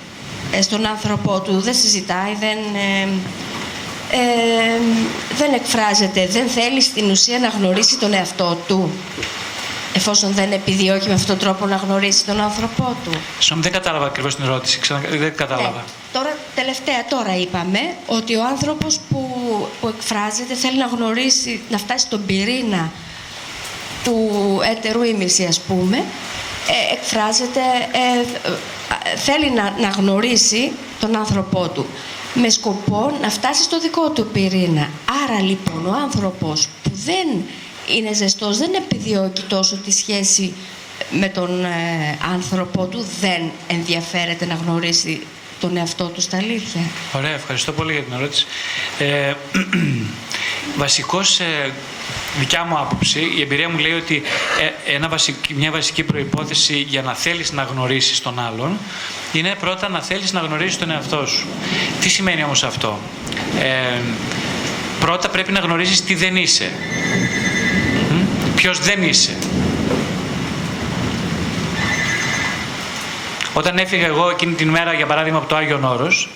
ε, 0.53 0.63
στον 0.63 0.87
άνθρωπό 0.87 1.41
του, 1.41 1.61
δεν 1.61 1.75
συζητάει, 1.75 2.35
δεν, 2.41 2.59
ε, 2.83 3.09
δεν 5.37 5.53
εκφράζεται, 5.55 6.27
δεν 6.27 6.49
θέλει 6.49 6.81
στην 6.81 7.11
ουσία 7.11 7.39
να 7.39 7.49
γνωρίσει 7.49 7.99
τον 7.99 8.13
εαυτό 8.13 8.59
του 8.67 8.91
εφόσον 9.99 10.33
δεν 10.33 10.53
επιδιώκει 10.53 11.09
με 11.09 11.15
αυτόν 11.15 11.39
τον 11.39 11.47
τρόπο 11.47 11.67
να 11.67 11.77
γνωρίσει 11.77 12.25
τον 12.25 12.41
άνθρωπό 12.41 12.97
του. 13.05 13.11
Συγγνώμη, 13.39 13.63
δεν 13.63 13.73
κατάλαβα 13.73 14.07
ακριβώς 14.07 14.35
την 14.35 14.45
ερώτηση. 14.45 14.79
Ξανα... 14.79 15.01
Δεν 15.09 15.37
κατάλαβα. 15.37 15.71
Ναι. 15.71 15.83
Τώρα, 16.13 16.37
τελευταία 16.55 17.05
τώρα 17.09 17.37
είπαμε 17.37 17.79
ότι 18.07 18.37
ο 18.37 18.45
άνθρωπος 18.45 18.99
που, 19.09 19.38
που 19.81 19.89
εκφράζεται 19.89 20.55
θέλει 20.55 20.79
να 20.79 20.87
γνωρίσει, 20.87 21.61
να 21.71 21.79
φτάσει 21.79 22.07
στον 22.07 22.27
πυρήνα 22.27 22.93
του 24.05 24.31
έτερου 24.71 25.03
ήμιση 25.03 25.45
ας 25.45 25.61
πούμε, 25.61 25.97
ε, 25.97 26.95
εκφράζεται, 26.95 27.61
ε, 27.93 28.21
ε, 29.11 29.17
θέλει 29.17 29.51
να, 29.51 29.75
να 29.81 29.89
γνωρίσει 29.89 30.73
τον 31.01 31.17
άνθρωπό 31.17 31.69
του 31.69 31.87
με 32.35 32.49
σκοπό 32.49 33.19
να 33.21 33.31
φτάσει 33.31 33.63
στο 33.63 33.81
δικό 33.81 34.11
του 34.11 34.27
πυρήνα. 34.27 34.91
Άρα 35.25 35.41
λοιπόν 35.43 35.87
ο 35.87 35.93
άνθρωπος 35.93 36.69
που 36.83 36.91
δεν 36.93 37.29
είναι 37.97 38.13
ζεστός, 38.13 38.59
δεν 38.59 38.75
επιδιώκει 38.75 39.43
τόσο 39.43 39.77
τη 39.77 39.91
σχέση 39.91 40.55
με 41.11 41.29
τον 41.29 41.65
ε, 41.65 42.19
άνθρωπό 42.35 42.87
του, 42.87 43.07
δεν 43.21 43.51
ενδιαφέρεται 43.67 44.47
να 44.47 44.55
γνωρίσει 44.55 45.27
τον 45.61 45.77
εαυτό 45.77 46.05
τους 46.05 46.25
στα 46.25 46.37
αλήθεια. 46.37 46.81
Ωραία, 47.13 47.31
ευχαριστώ 47.31 47.73
πολύ 47.73 47.93
για 47.93 48.03
την 48.03 48.13
ερώτηση. 48.13 48.47
Ε, 48.99 49.33
βασικός, 50.83 51.41
ε, 51.41 51.73
δικιά 52.39 52.65
μου 52.65 52.79
άποψη, 52.79 53.33
η 53.37 53.41
εμπειρία 53.41 53.69
μου 53.69 53.79
λέει 53.79 53.93
ότι 53.93 54.23
ε, 54.87 54.95
ένα 54.95 55.19
μια 55.55 55.71
βασική 55.71 56.03
προϋπόθεση 56.03 56.79
για 56.79 57.03
να 57.03 57.15
θέλεις 57.15 57.53
να 57.53 57.63
γνωρίσεις 57.63 58.21
τον 58.21 58.39
άλλον 58.39 58.79
είναι 59.33 59.55
πρώτα 59.61 59.89
να 59.89 60.03
θέλεις 60.03 60.33
να 60.33 60.41
γνωρίσεις 60.41 60.79
τον 60.79 60.91
εαυτό 60.91 61.27
σου. 61.27 61.47
Τι 62.01 62.09
σημαίνει 62.09 62.45
όμως 62.45 62.63
αυτό; 62.65 62.99
Ε, 63.61 64.01
πρώτα 65.01 65.29
πρέπει 65.29 65.53
να 65.53 65.61
γνωρίσεις 65.61 66.05
τι 66.05 66.15
δεν 66.15 66.37
είσαι. 66.37 66.73
Ποιος 68.57 68.79
δεν 68.79 69.03
είσαι. 69.03 69.37
Όταν 73.59 73.79
έφυγα 73.79 74.07
εγώ 74.07 74.31
εκείνη 74.31 74.55
την 74.55 74.69
μέρα, 74.69 74.93
για 74.93 75.07
παράδειγμα, 75.07 75.39
από 75.39 75.49
το 75.49 75.57
Άγιο 75.57 75.81
Όρος, 75.83 76.29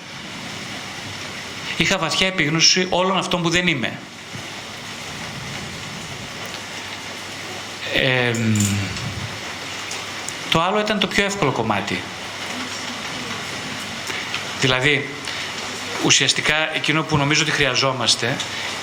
είχα 1.77 1.97
βαθιά 1.97 2.27
επίγνωση 2.27 2.87
όλων 2.89 3.17
αυτών 3.17 3.41
που 3.41 3.49
δεν 3.49 3.67
είμαι. 3.67 3.99
το 10.51 10.61
άλλο 10.61 10.79
ήταν 10.79 10.99
το 10.99 11.07
πιο 11.07 11.23
εύκολο 11.23 11.51
κομμάτι. 11.51 12.01
Δηλαδή, 14.59 15.09
ουσιαστικά 16.05 16.75
εκείνο 16.75 17.03
που 17.03 17.17
νομίζω 17.17 17.41
ότι 17.41 17.51
χρειαζόμαστε 17.51 18.37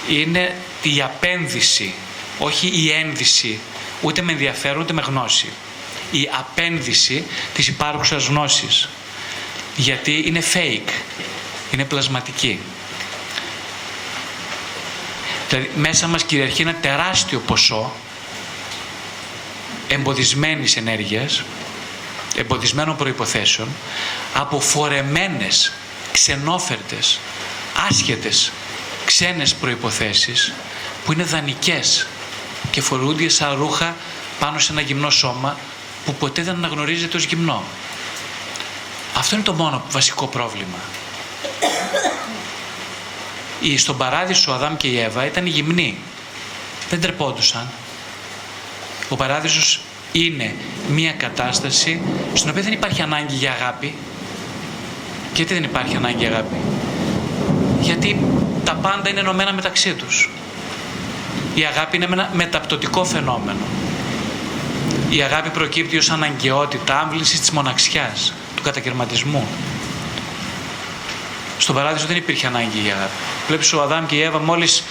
είναι 0.09 0.57
η 0.83 1.03
απένδυση, 1.03 1.95
όχι 2.39 2.67
η 2.67 2.91
ένδυση, 2.91 3.61
ούτε 4.01 4.23
με 4.23 4.33
ενδιαφέρον 4.33 4.81
ούτε 4.81 4.93
με 4.93 5.03
γνώση. 5.03 5.53
Η 6.11 6.31
απένδυση 6.39 7.25
της 7.55 7.69
υπάρχουσας 7.69 8.27
γνώσης. 8.27 8.89
Γιατί 9.77 10.23
είναι 10.27 10.43
fake, 10.53 10.91
είναι 11.73 11.85
πλασματική. 11.85 12.61
Δηλαδή 15.49 15.71
μέσα 15.75 16.07
μας 16.07 16.23
κυριαρχεί 16.25 16.63
ένα 16.63 16.75
τεράστιο 16.75 17.39
ποσό 17.39 17.93
εμποδισμένης 19.89 20.77
ενέργειας, 20.77 21.43
εμποδισμένων 22.37 22.97
προϋποθέσεων, 22.97 23.69
από 24.35 24.61
φορεμένες, 24.61 25.73
ξενόφερτες, 26.13 27.19
άσχετες, 27.89 28.53
ξένες 29.05 29.55
προϋποθέσεις 29.55 30.53
που 31.05 31.13
είναι 31.13 31.25
δανεικές 31.25 32.07
και 32.71 32.81
φορούνται 32.81 33.29
σαν 33.29 33.57
ρούχα 33.59 33.97
πάνω 34.41 34.59
σε 34.59 34.73
ένα 34.73 34.81
γυμνό 34.81 35.11
σώμα 35.11 35.59
που 36.05 36.15
ποτέ 36.15 36.43
δεν 36.43 36.55
αναγνωρίζεται 36.55 37.17
ως 37.17 37.25
γυμνό. 37.25 37.63
Αυτό 39.17 39.35
είναι 39.35 39.45
το 39.45 39.53
μόνο 39.53 39.83
βασικό 39.91 40.27
πρόβλημα. 40.27 40.79
Στον 43.77 43.97
παράδεισο 43.97 44.51
ο 44.51 44.55
Αδάμ 44.55 44.77
και 44.77 44.89
η 44.89 44.99
Εύα 44.99 45.27
ήταν 45.27 45.47
γυμνοί. 45.47 45.99
Δεν 46.91 47.01
τρεπόντουσαν. 47.01 47.69
Ο 49.09 49.17
παράδεισος 49.17 49.81
είναι 50.13 50.55
μία 50.89 51.13
κατάσταση 51.13 52.01
στην 52.35 52.51
οποία 52.51 52.63
δεν 52.63 52.73
υπάρχει 52.73 53.03
ανάγκη 53.03 53.35
για 53.35 53.53
αγάπη. 53.53 53.95
Γιατί 55.35 55.55
δεν 55.55 55.63
υπάρχει 55.63 55.97
ανάγκη 55.97 56.17
για 56.19 56.29
αγάπη; 56.29 56.57
Γιατί 57.81 58.27
τα 58.65 58.75
πάντα 58.75 59.09
είναι 59.09 59.21
ενωμένα 59.21 59.53
μεταξύ 59.53 59.95
τους. 59.95 60.31
Η 61.55 61.65
αγάπη 61.65 61.97
είναι 61.97 62.09
ένα 62.13 62.31
μεταπτωτικό 62.33 63.05
φαινόμενο. 63.05 63.59
Η 65.09 65.23
αγάπη 65.23 65.49
προκύπτει 65.51 65.97
ως 65.97 66.11
αναγκαιότητα 66.11 67.01
άμβλησης 67.01 67.41
της 67.41 67.51
μοναξιάς, 67.51 68.33
του 68.57 68.63
κατακαιρματισμού. 68.63 69.49
Στον 71.59 71.75
παράδεισο 71.75 72.07
δεν 72.07 72.17
υπήρχε 72.17 72.47
ανάγκη 72.47 72.79
για 72.79 72.95
αγάπη. 72.95 73.13
Βλέπεις 73.47 73.73
ο 73.73 73.83
Αδάμ 73.83 74.07
και 74.07 74.15
η 74.15 74.23
Εύα 74.23 74.39
μόλις, 74.39 74.83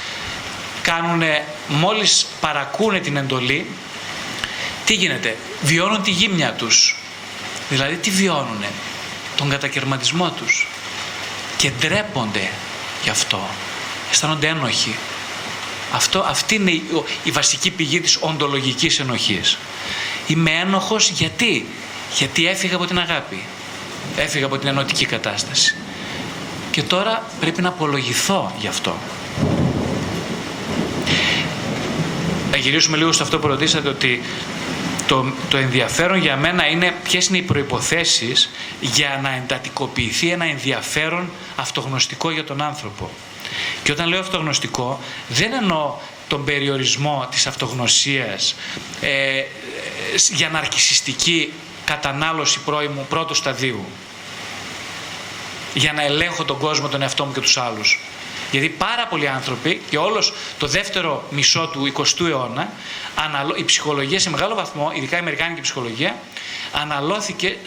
κάνουνε, 0.82 1.46
μόλις 1.68 2.26
παρακούνε 2.40 3.00
την 3.00 3.18
εντολή, 3.18 3.66
τι 4.86 4.94
γίνεται, 4.94 5.38
βιώνουν 5.62 6.02
τη 6.04 6.12
γύμνια 6.12 6.54
τους. 6.54 6.96
Δηλαδή 7.70 7.96
τι 7.96 8.10
βιώνουνε, 8.10 8.70
τον 9.36 9.50
κατακαιρματισμό 9.50 10.32
τους. 10.32 10.68
Και 11.58 11.72
ντρέπονται 11.80 12.50
γι' 13.04 13.10
αυτό. 13.10 13.50
Αισθάνονται 14.12 14.48
ένοχοι. 14.48 14.96
Αυτό, 15.94 16.20
αυτή 16.20 16.56
είναι 16.56 16.72
η, 16.72 16.84
η 17.24 17.32
βασική 17.32 17.72
πηγή 17.72 17.99
της 18.02 18.18
οντολογικής 18.20 18.99
ενοχής. 18.99 19.57
Είμαι 20.28 20.52
ένοχος 20.52 21.10
γιατί; 21.10 21.66
Γιατί 22.18 22.48
έφυγα 22.48 22.76
από 22.76 22.86
την 22.86 22.99
αγάπη. 22.99 23.44
Έφυγα 24.18 24.45
από 24.45 24.57
την 24.57 24.68
ενωτική 24.68 25.06
κατάσταση. 25.06 25.76
Και 26.72 26.84
τώρα 26.84 27.24
πρέπει 27.40 27.61
να 27.61 27.70
απολογηθώ 27.70 28.53
γι' 28.60 28.68
αυτό. 28.68 28.98
Να 32.52 32.57
γυρίσουμε 32.57 32.98
λίγο 32.98 33.11
στο 33.11 33.24
αυτό 33.24 33.40
που 33.40 33.48
ρωτήσατε 33.48 33.90
ότι 33.90 34.22
το, 35.07 35.26
το 35.49 35.57
ενδιαφέρον 35.57 36.18
για 36.18 36.36
μένα 36.38 36.68
είναι 36.68 36.94
ποιες 37.03 37.28
είναι 37.28 37.38
οι 37.38 37.41
προϋποθέσεις 37.41 38.49
για 38.82 39.20
να 39.24 39.36
εντατικοποιηθεί 39.36 40.30
ένα 40.30 40.45
ενδιαφέρον 40.45 41.30
αυτογνωστικό 41.56 42.32
για 42.32 42.44
τον 42.44 42.61
άνθρωπο. 42.61 43.10
Και 43.84 43.92
όταν 43.92 44.08
λέω 44.08 44.20
αυτογνωστικό, 44.20 45.00
δεν 45.28 45.54
εννοώ 45.54 45.96
τον 46.28 46.46
περιορισμό 46.46 47.28
της 47.32 47.48
αυτογνωσίας 47.48 48.56
ε, 49.02 49.44
για 50.36 50.50
ναρκισιστική 50.50 51.54
κατανάλωση 51.86 52.60
πρώιμου 52.60 53.06
πρώτου 53.10 53.34
σταδίου. 53.34 53.86
Για 55.74 55.94
να 55.94 56.04
ελέγχω 56.04 56.44
τον 56.44 56.58
κόσμο, 56.58 56.88
τον 56.88 57.02
εαυτό 57.02 57.26
μου 57.26 57.32
και 57.32 57.40
τους 57.40 57.58
άλλους. 57.58 58.00
Γιατί 58.52 58.70
πάρα 58.70 59.08
πολλοί 59.08 59.28
άνθρωποι 59.28 59.82
και 59.90 59.98
όλος 59.98 60.34
το 60.58 60.68
δεύτερο 60.68 61.24
μισό 61.30 61.68
του 61.68 61.94
20ου 61.96 62.28
αιώνα 62.28 62.72
η 63.58 63.64
ψυχολογία 63.64 64.20
σε 64.20 64.30
μεγάλο 64.30 64.56
βαθμό, 64.56 64.92
ειδικά 64.96 65.16
η 65.16 65.20
Αμερικάνικη 65.20 65.62
ψυχολογία, 65.62 66.16
αναλώθηκε 66.72 67.58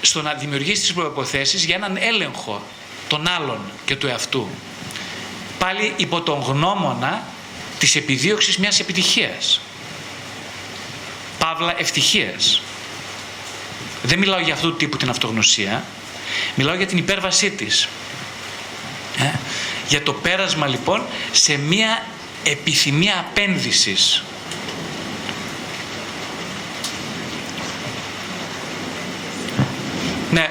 στο 0.00 0.22
να 0.22 0.32
δημιουργήσει 0.34 0.80
τις 0.80 0.92
προϋποθέσεις 0.92 1.64
για 1.64 1.74
έναν 1.74 1.96
έλεγχο 1.96 2.62
των 3.12 3.28
άλλων 3.28 3.58
και 3.84 3.96
του 3.96 4.06
εαυτού. 4.06 4.48
Πάλι 5.58 5.92
υπό 5.96 6.20
τον 6.20 6.40
γνώμονα 6.40 7.22
της 7.78 7.96
επιδίωξης 7.96 8.58
μιας 8.58 8.80
επιτυχίας. 8.80 9.60
Παύλα 11.38 11.74
ευτυχίας. 11.78 12.62
Δεν 14.02 14.18
μιλάω 14.18 14.40
για 14.40 14.54
αυτού 14.54 14.68
του 14.70 14.76
τύπου 14.76 14.96
την 14.96 15.08
αυτογνωσία, 15.08 15.84
μιλάω 16.54 16.74
για 16.74 16.86
την 16.86 16.98
υπέρβασή 16.98 17.50
της. 17.50 17.88
Ε; 19.18 19.30
Για 19.88 20.02
το 20.02 20.12
πέρασμα 20.12 20.66
λοιπόν 20.66 21.02
σε 21.32 21.56
μια 21.56 22.06
επιθυμία 22.44 23.26
απένδυσης. 23.30 24.22
Ναι, 30.30 30.50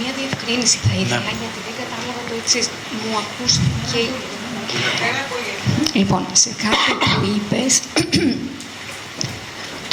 Μία 0.00 0.07
διευκρίνηση 0.18 0.78
θα 0.86 0.94
ήθελα, 1.02 1.20
ναι. 1.20 1.34
γιατί 1.42 1.58
δεν 1.66 1.74
κατάλαβα 1.80 2.20
το 2.28 2.34
εξής. 2.40 2.66
Μου 3.02 3.16
ακούστηκε. 3.22 4.02
Λοιπόν, 5.92 6.26
σε 6.32 6.50
κάτι 6.64 6.92
που 7.04 7.20
είπες, 7.34 7.80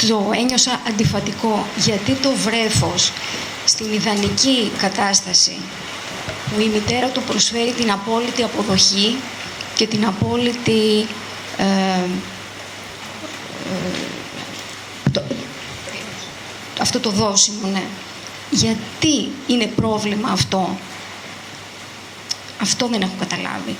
το 0.08 0.30
ένιωσα 0.34 0.80
αντιφατικό. 0.88 1.66
Γιατί 1.76 2.12
το 2.12 2.30
βρέφος 2.44 3.12
στην 3.64 3.92
ιδανική 3.92 4.70
κατάσταση 4.78 5.56
που 6.50 6.60
η 6.60 6.66
μητέρα 6.66 7.08
του 7.08 7.22
προσφέρει 7.22 7.72
την 7.72 7.90
απόλυτη 7.90 8.42
αποδοχή 8.42 9.16
και 9.74 9.86
την 9.86 10.06
απόλυτη 10.06 11.06
ε, 11.56 11.64
ε, 15.14 15.20
αυτό 16.80 17.00
το 17.00 17.10
δόσιμο, 17.10 17.68
ναι 17.72 17.82
γιατί 18.56 19.30
είναι 19.46 19.66
πρόβλημα 19.66 20.28
αυτό; 20.28 20.78
Αυτό 22.60 22.88
δεν 22.88 23.02
έχω 23.02 23.14
καταλάβει. 23.18 23.76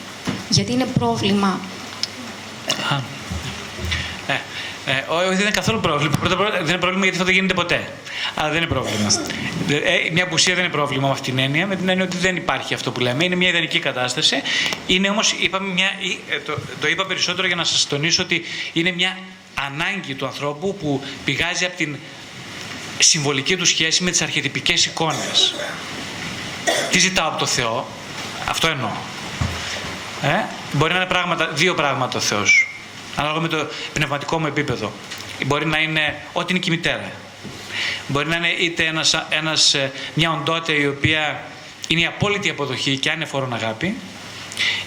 Γιατί 0.49 0.73
είναι 0.73 0.87
πρόβλημα; 0.99 1.61
Α. 2.91 3.01
Ε, 4.29 4.41
ε, 4.87 5.05
όχι, 5.09 5.29
δεν 5.29 5.41
είναι 5.41 5.51
καθόλου 5.51 5.81
πρόβλημα. 5.81 6.17
Πρώτα 6.17 6.35
απ' 6.35 6.41
όλα, 6.41 6.51
δεν 6.51 6.67
είναι 6.67 6.79
πρόβλημα 6.79 7.03
γιατί 7.03 7.19
αυτό 7.19 7.25
δεν 7.25 7.35
γίνεται 7.35 7.55
ποτέ. 7.55 7.93
Αλλά 8.35 8.49
δεν 8.49 8.57
είναι 8.57 8.71
πρόβλημα. 8.71 9.09
Ε, 9.69 10.11
μια 10.13 10.25
απουσία 10.25 10.55
δεν 10.55 10.65
είναι 10.65 10.73
πρόβλημα 10.73 11.07
με 11.07 11.13
αυτήν 11.13 11.35
την 11.35 11.45
έννοια, 11.45 11.67
με 11.67 11.77
την 11.77 11.89
έννοια 11.89 12.05
ότι 12.05 12.17
δεν 12.17 12.37
υπάρχει 12.37 12.75
αυτό 12.75 12.93
που 12.93 13.01
λέμε. 13.01 13.25
Είναι 13.25 13.35
μια 13.35 13.49
ιδανική 13.49 13.79
κατάσταση. 13.79 14.43
Είναι 14.87 15.09
όμως, 15.09 15.33
είπαμε, 15.33 15.73
μια, 15.73 15.91
ε, 16.29 16.39
το, 16.39 16.59
το 16.81 16.89
είπα 16.89 17.07
περισσότερο 17.07 17.47
για 17.47 17.57
να 17.57 17.65
σας 17.65 17.87
τονίσω 17.87 18.23
ότι 18.23 18.43
είναι 18.73 18.93
μια 18.93 19.19
ανάγκη 19.55 20.15
του 20.15 20.27
ανθρώπου 20.27 20.77
που 20.77 21.03
πηγάζει 21.25 21.65
από 21.65 21.77
την 21.77 21.97
συμβολική 22.99 23.57
του 23.57 23.65
σχέση 23.65 24.03
με 24.03 24.11
τις 24.11 24.23
αρχιετυπικές 24.23 24.87
εικόνες. 24.87 25.55
Τι 26.91 26.99
ζητάω 26.99 27.29
από 27.29 27.39
το 27.39 27.47
Θεό, 27.47 27.87
αυτό 28.49 28.69
εννοώ. 28.69 28.91
Ε; 30.23 30.45
Μπορεί 30.73 30.93
να 30.93 30.99
είναι 30.99 31.09
πράγματα, 31.09 31.47
δύο 31.47 31.75
πράγματα 31.75 32.19
ο 32.19 32.21
Θεός, 32.21 32.69
ανάλογα 33.17 33.41
με 33.41 33.49
το 33.49 33.69
πνευματικό 33.93 34.39
μου 34.39 34.47
επίπεδο. 34.47 34.93
Μπορεί 35.47 35.67
να 35.67 35.79
είναι 35.79 36.23
ό,τι 36.33 36.53
είναι 36.53 36.63
και 36.63 36.71
η 36.71 36.75
μητέρα. 36.77 37.13
Μπορεί 38.07 38.29
να 38.29 38.37
είναι 38.37 38.49
είτε 38.49 38.85
ένας, 38.85 39.27
ένας, 39.29 39.75
ε, 39.75 39.93
μια 40.15 40.33
οντότητα 40.33 40.79
η 40.79 40.87
οποία 40.87 41.43
είναι 41.89 42.01
η 42.01 42.07
απόλυτη 42.07 42.51
αποδοχή 42.51 42.99
και 42.99 43.11
ανεφόρον 43.11 43.55
αγάπη, 43.55 43.97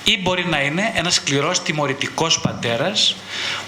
ή 0.03 0.17
μπορεί 0.21 0.45
να 0.45 0.61
είναι 0.61 0.91
ένας 0.95 1.13
σκληρός 1.13 1.61
τιμωρητικός 1.61 2.39
πατέρας 2.39 3.15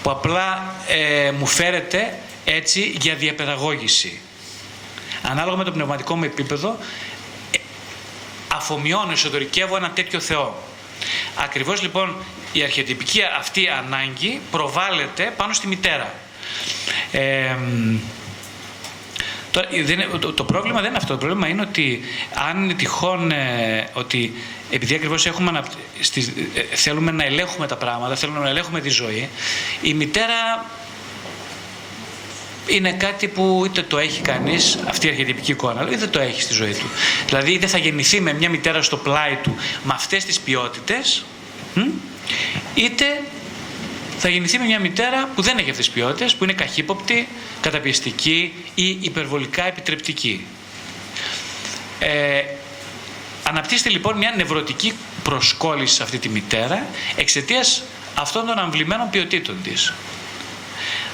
που 0.02 0.10
απλά 0.10 0.74
ε, 0.88 1.30
μου 1.30 1.46
φέρεται 1.46 2.18
έτσι 2.44 2.96
για 3.00 3.14
διαπαιδαγώγηση. 3.14 4.20
Ανάλογα 5.22 5.56
με 5.56 5.64
το 5.64 5.72
πνευματικό 5.72 6.16
μου 6.16 6.24
επίπεδο, 6.24 6.78
ε, 7.50 7.58
αφομοιώνω, 8.48 9.12
εσωτερικεύω 9.12 9.76
ένα 9.76 9.90
τέτοιο 9.90 10.20
Θεό. 10.20 10.62
Ακριβώς 11.36 11.82
λοιπόν 11.82 12.16
η 12.52 12.62
αρχιετυπική 12.62 13.20
αυτή 13.38 13.68
ανάγκη 13.68 14.40
προβάλλεται 14.50 15.32
πάνω 15.36 15.52
στη 15.52 15.66
μητέρα. 15.66 16.14
Ε, 17.12 17.56
το, 20.20 20.32
το, 20.32 20.44
πρόβλημα 20.44 20.80
δεν 20.80 20.88
είναι 20.88 20.96
αυτό. 20.96 21.12
Το 21.12 21.18
πρόβλημα 21.18 21.48
είναι 21.48 21.62
ότι 21.62 22.00
αν 22.48 22.64
είναι 22.64 22.74
τυχόν 22.74 23.30
ε, 23.30 23.88
ότι 23.92 24.34
επειδή 24.70 24.94
ακριβώς 24.94 25.26
έχουμε 25.26 25.62
ε, 26.54 26.76
θέλουμε 26.76 27.10
να 27.10 27.24
ελέγχουμε 27.24 27.66
τα 27.66 27.76
πράγματα, 27.76 28.16
θέλουμε 28.16 28.38
να 28.38 28.48
ελέγχουμε 28.48 28.80
τη 28.80 28.88
ζωή, 28.88 29.28
η 29.82 29.94
μητέρα 29.94 30.64
είναι 32.66 32.92
κάτι 32.92 33.28
που 33.28 33.62
είτε 33.66 33.82
το 33.82 33.98
έχει 33.98 34.20
κανείς, 34.20 34.78
αυτή 34.86 35.06
η 35.06 35.08
αρχιετυπική 35.08 35.50
εικόνα, 35.50 35.88
είτε 35.92 36.06
το 36.06 36.20
έχει 36.20 36.42
στη 36.42 36.54
ζωή 36.54 36.72
του. 36.72 36.86
Δηλαδή, 37.26 37.52
είτε 37.52 37.66
θα 37.66 37.78
γεννηθεί 37.78 38.20
με 38.20 38.32
μια 38.32 38.50
μητέρα 38.50 38.82
στο 38.82 38.96
πλάι 38.96 39.38
του 39.42 39.54
με 39.82 39.92
αυτές 39.94 40.24
τις 40.24 40.40
ποιότητες, 40.40 41.24
είτε 42.74 43.04
θα 44.18 44.28
γεννηθεί 44.28 44.58
με 44.58 44.64
μια 44.64 44.80
μητέρα 44.80 45.28
που 45.34 45.42
δεν 45.42 45.58
έχει 45.58 45.70
αυτές 45.70 45.84
τις 45.84 45.94
ποιότητες, 45.94 46.34
που 46.34 46.44
είναι 46.44 46.52
καχύποπτη, 46.52 47.28
καταπιεστική 47.60 48.52
ή 48.74 48.98
υπερβολικά 49.00 49.66
επιτρεπτική. 49.66 50.46
Ε, 51.98 52.42
αναπτύσσεται 53.42 53.90
λοιπόν 53.90 54.16
μια 54.16 54.32
νευρωτική 54.36 54.92
προσκόλληση 55.22 55.94
σε 55.94 56.02
αυτή 56.02 56.18
τη 56.18 56.28
μητέρα 56.28 56.86
εξαιτίας 57.16 57.82
αυτών 58.14 58.46
των 58.46 58.58
αμβλημένων 58.58 59.10
ποιοτήτων 59.10 59.56
της. 59.62 59.92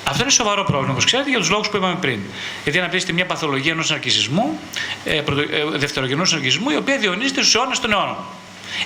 Αυτό 0.09 0.22
είναι 0.22 0.30
σοβαρό 0.32 0.64
πρόβλημα, 0.64 0.93
όπως 0.93 1.05
ξέρετε, 1.05 1.30
για 1.30 1.39
τους 1.39 1.51
λόγους 1.51 1.68
που 1.68 1.76
είπαμε 1.76 1.94
πριν. 1.94 2.20
Γιατί 2.62 2.78
αναπτύσσεται 2.78 3.12
μια 3.12 3.26
παθολογία 3.26 3.72
ενός 3.72 3.90
ναρκισισμού, 3.90 4.60
ε, 5.05 5.16
ε, 5.16 5.24
δευτερογενούς 5.72 6.32
ναρκισμού, 6.32 6.70
η 6.70 6.76
οποία 6.76 6.98
διονύζεται 6.98 7.40
στους 7.40 7.55
αιώνες 7.55 7.80
των 7.80 7.93
αιώνων. 7.93 8.16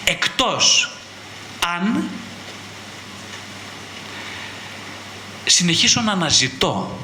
Εκτός 0.04 0.90
αν 1.76 2.08
συνεχίσω 5.44 6.00
να 6.00 6.12
αναζητώ 6.12 6.98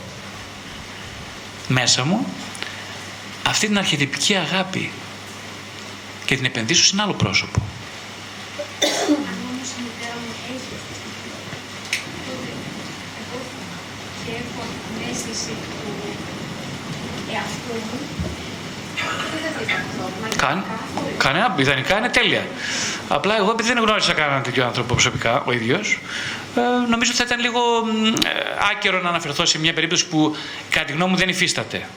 μέσα 1.69 2.05
μου 2.05 2.27
αυτή 3.47 3.67
την 3.67 3.79
αρχιτυπική 3.79 4.35
αγάπη 4.35 4.91
και 6.25 6.37
την 6.37 6.45
επενδύσω 6.45 6.85
σε 6.85 6.91
ένα 6.95 7.03
άλλο 7.03 7.15
πρόσωπο. 7.15 7.61
Καν, 20.37 20.65
κανένα, 21.19 21.55
ιδανικά 21.57 21.99
είναι 21.99 22.09
τέλεια. 22.09 22.47
Απλά 23.09 23.37
εγώ 23.37 23.51
επειδή 23.51 23.69
δεν 23.73 23.83
γνώρισα 23.83 24.13
κανέναν 24.13 24.43
τέτοιο 24.43 24.65
άνθρωπο 24.65 24.95
προσωπικά, 24.95 25.43
ο 25.47 25.53
ίδιος, 25.53 25.99
ε, 26.57 26.61
νομίζω 26.89 27.11
ότι 27.11 27.21
θα 27.21 27.25
ήταν 27.27 27.41
λίγο 27.41 27.61
ε, 28.25 28.31
άκερο 28.71 29.01
να 29.01 29.09
αναφερθώ 29.09 29.47
σε 29.47 29.59
μια 29.59 29.73
περίπτωση 29.73 30.07
που 30.07 30.37
κατά 30.71 30.85
τη 30.85 30.93
γνώμη 30.93 31.11
μου 31.11 31.17
δεν 31.17 31.29
υφίσταται. 31.29 31.89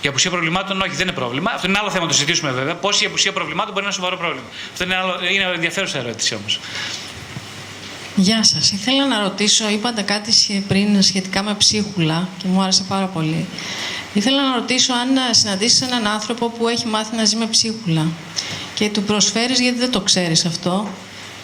Η 0.00 0.08
απουσία 0.08 0.30
προβλημάτων, 0.30 0.80
όχι, 0.80 0.90
δεν 0.90 1.06
είναι 1.06 1.16
πρόβλημα. 1.16 1.50
Αυτό 1.54 1.68
είναι 1.68 1.78
άλλο 1.78 1.90
θέμα 1.90 2.02
να 2.02 2.08
το 2.08 2.14
συζητήσουμε 2.14 2.50
βέβαια. 2.50 2.74
Πώς 2.74 3.00
η 3.02 3.06
απουσία 3.06 3.32
προβλημάτων 3.32 3.72
μπορεί 3.72 3.84
να 3.84 3.90
είναι 3.90 4.00
σοβαρό 4.00 4.16
πρόβλημα. 4.16 4.46
Αυτό 4.72 4.84
είναι, 4.84 4.96
άλλο, 4.96 5.18
είναι 5.30 5.50
ενδιαφέρουσα 5.54 5.98
ερώτηση 5.98 6.34
όμως. 6.34 6.60
Γεια 8.20 8.42
σας. 8.42 8.72
Ήθελα 8.72 9.06
να 9.06 9.20
ρωτήσω, 9.20 9.68
είπατε 9.68 10.02
κάτι 10.02 10.32
πριν 10.68 11.02
σχετικά 11.02 11.42
με 11.42 11.54
ψίχουλα 11.54 12.28
και 12.38 12.46
μου 12.48 12.60
άρεσε 12.62 12.82
πάρα 12.88 13.06
πολύ. 13.06 13.46
Ήθελα 14.14 14.48
να 14.48 14.54
ρωτήσω 14.54 14.92
αν 14.92 15.08
συναντήσεις 15.30 15.80
έναν 15.80 16.06
άνθρωπο 16.06 16.48
που 16.48 16.68
έχει 16.68 16.86
μάθει 16.86 17.16
να 17.16 17.24
ζει 17.24 17.36
με 17.36 17.46
ψίχουλα 17.46 18.06
και 18.74 18.88
του 18.88 19.02
προσφέρεις, 19.02 19.60
γιατί 19.60 19.78
δεν 19.78 19.90
το 19.90 20.00
ξέρεις 20.00 20.44
αυτό, 20.44 20.88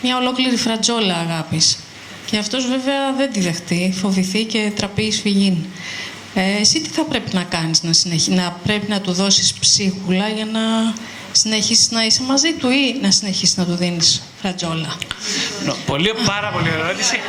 μια 0.03 0.17
ολόκληρη 0.17 0.57
φρατζόλα 0.57 1.15
αγάπης. 1.15 1.79
Και 2.27 2.39
αυτός 2.39 2.67
βέβαια 2.67 3.13
δεν 3.17 3.33
τη 3.33 3.41
δεχτεί, 3.41 3.95
φοβηθεί 3.97 4.45
και 4.45 4.73
τραπεί 4.77 5.11
σφυγήν. 5.11 5.57
Ε, 6.35 6.61
εσύ 6.61 6.81
τι 6.81 6.89
θα 6.89 7.05
πρέπει 7.05 7.35
να 7.35 7.43
κάνεις, 7.43 7.83
να, 7.83 7.93
συνεχί... 7.93 8.31
να 8.31 8.57
πρέπει 8.63 8.91
να 8.91 9.01
του 9.01 9.13
δώσεις 9.13 9.53
ψίχουλα 9.53 10.29
για 10.29 10.45
να 10.45 10.61
συνεχίσεις 11.37 11.91
να 11.91 12.05
είσαι 12.05 12.23
μαζί 12.23 12.53
του 12.53 12.71
ή 12.71 12.99
να 13.03 13.11
συνεχίσεις 13.11 13.57
να 13.57 13.65
του 13.65 13.75
δίνεις 13.75 14.23
φρατζόλα. 14.41 14.97
πολύ, 15.87 16.15
πάρα 16.27 16.49
πολύ 16.49 16.69
ερώτηση. 16.69 17.21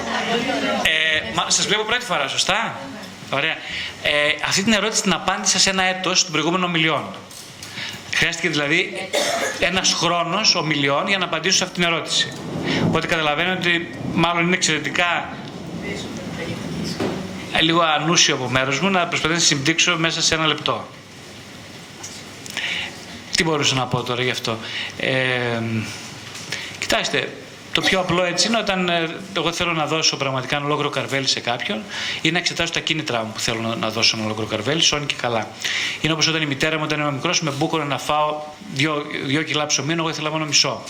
Ε, 0.84 1.34
μα, 1.36 1.50
σας 1.50 1.66
βλέπω 1.68 1.84
πρώτη 1.84 2.06
φορά, 2.06 2.28
σωστά; 2.28 2.80
Ωραία. 3.32 3.56
Ε, 4.04 4.12
αυτή 4.48 4.64
την 4.64 4.74
ερώτηση 4.74 5.02
την 5.02 5.14
απάντησα 5.14 5.60
σε 5.60 5.70
ένα 5.70 5.84
έτος 5.84 6.24
των 6.24 6.32
προηγούμενων 6.32 6.70
ομιλιών. 6.70 7.04
Χρειάστηκε 8.16 8.50
δηλαδή 8.50 9.10
ένας 9.60 9.94
χρόνος 9.94 10.56
ομιλιών 10.56 11.08
για 11.08 11.18
να 11.18 11.26
απαντήσω 11.26 11.58
σε 11.58 11.64
αυτή 11.64 11.76
την 11.76 11.84
ερώτηση. 11.84 12.34
Οπότε 12.86 13.08
καταλαβαίνω 13.08 13.54
ότι 13.54 13.90
μάλλον 14.14 14.46
είναι 14.46 14.56
εξαιρετικά 14.56 15.30
λίγο 17.62 17.82
ανούσιο 17.82 18.36
από 18.36 18.50
μέρο 18.50 18.78
μου 18.82 18.90
να 18.90 19.08
προσπαθήσω 19.08 19.40
να 19.40 19.46
συμπτύξω 19.46 19.96
μέσα 19.98 20.22
σε 20.22 20.36
ένα 20.36 20.46
λεπτό. 20.48 20.88
Τι 23.36 23.44
μπορούσα 23.44 23.76
να 23.76 23.86
πω 23.86 24.04
τώρα 24.04 24.24
γι' 24.24 24.30
αυτό. 24.30 24.58
Ε, 24.98 25.62
κοιτάξτε, 26.80 27.30
το 27.72 27.82
πιο 27.82 28.00
απλό 28.00 28.24
έτσι 28.24 28.48
είναι 28.48 28.58
όταν 28.58 28.90
ε, 28.90 29.16
εγώ 29.38 29.52
θέλω 29.52 29.74
να 29.74 29.86
δώσω 29.86 30.18
πραγματικά 30.18 30.56
ένα 30.56 30.66
ολόκληρο 30.66 30.90
καρβέλι 30.90 31.28
σε 31.28 31.40
κάποιον 31.40 31.84
ή 32.22 32.32
να 32.32 32.38
εξετάσω 32.38 32.74
τα 32.74 32.80
κίνητρα 32.80 33.24
μου 33.24 33.32
που 33.34 33.40
θέλω 33.40 33.76
να 33.80 33.90
δώσω 33.90 34.16
ένα 34.18 34.26
ολόκληρο 34.26 34.50
καρβέλι, 34.50 34.82
σώνει 34.82 35.06
και 35.06 35.16
καλά. 35.22 35.48
Είναι 36.02 36.14
όπως 36.14 36.28
όταν 36.28 36.42
η 36.42 36.46
μητέρα 36.46 36.78
μου 36.78 36.84
όταν 36.84 37.00
είμαι 37.00 37.12
μικρός 37.12 37.42
με 37.42 37.52
μπούκορο 37.52 37.84
να 37.84 37.98
φάω 37.98 38.42
δύο, 38.74 39.06
δύο 39.26 39.42
κιλά 39.42 39.66
ψωμί, 39.66 39.94
εγώ 39.94 40.10
ήθελα 40.10 40.32
μόνο 40.32 40.46
μισό. 40.46 40.84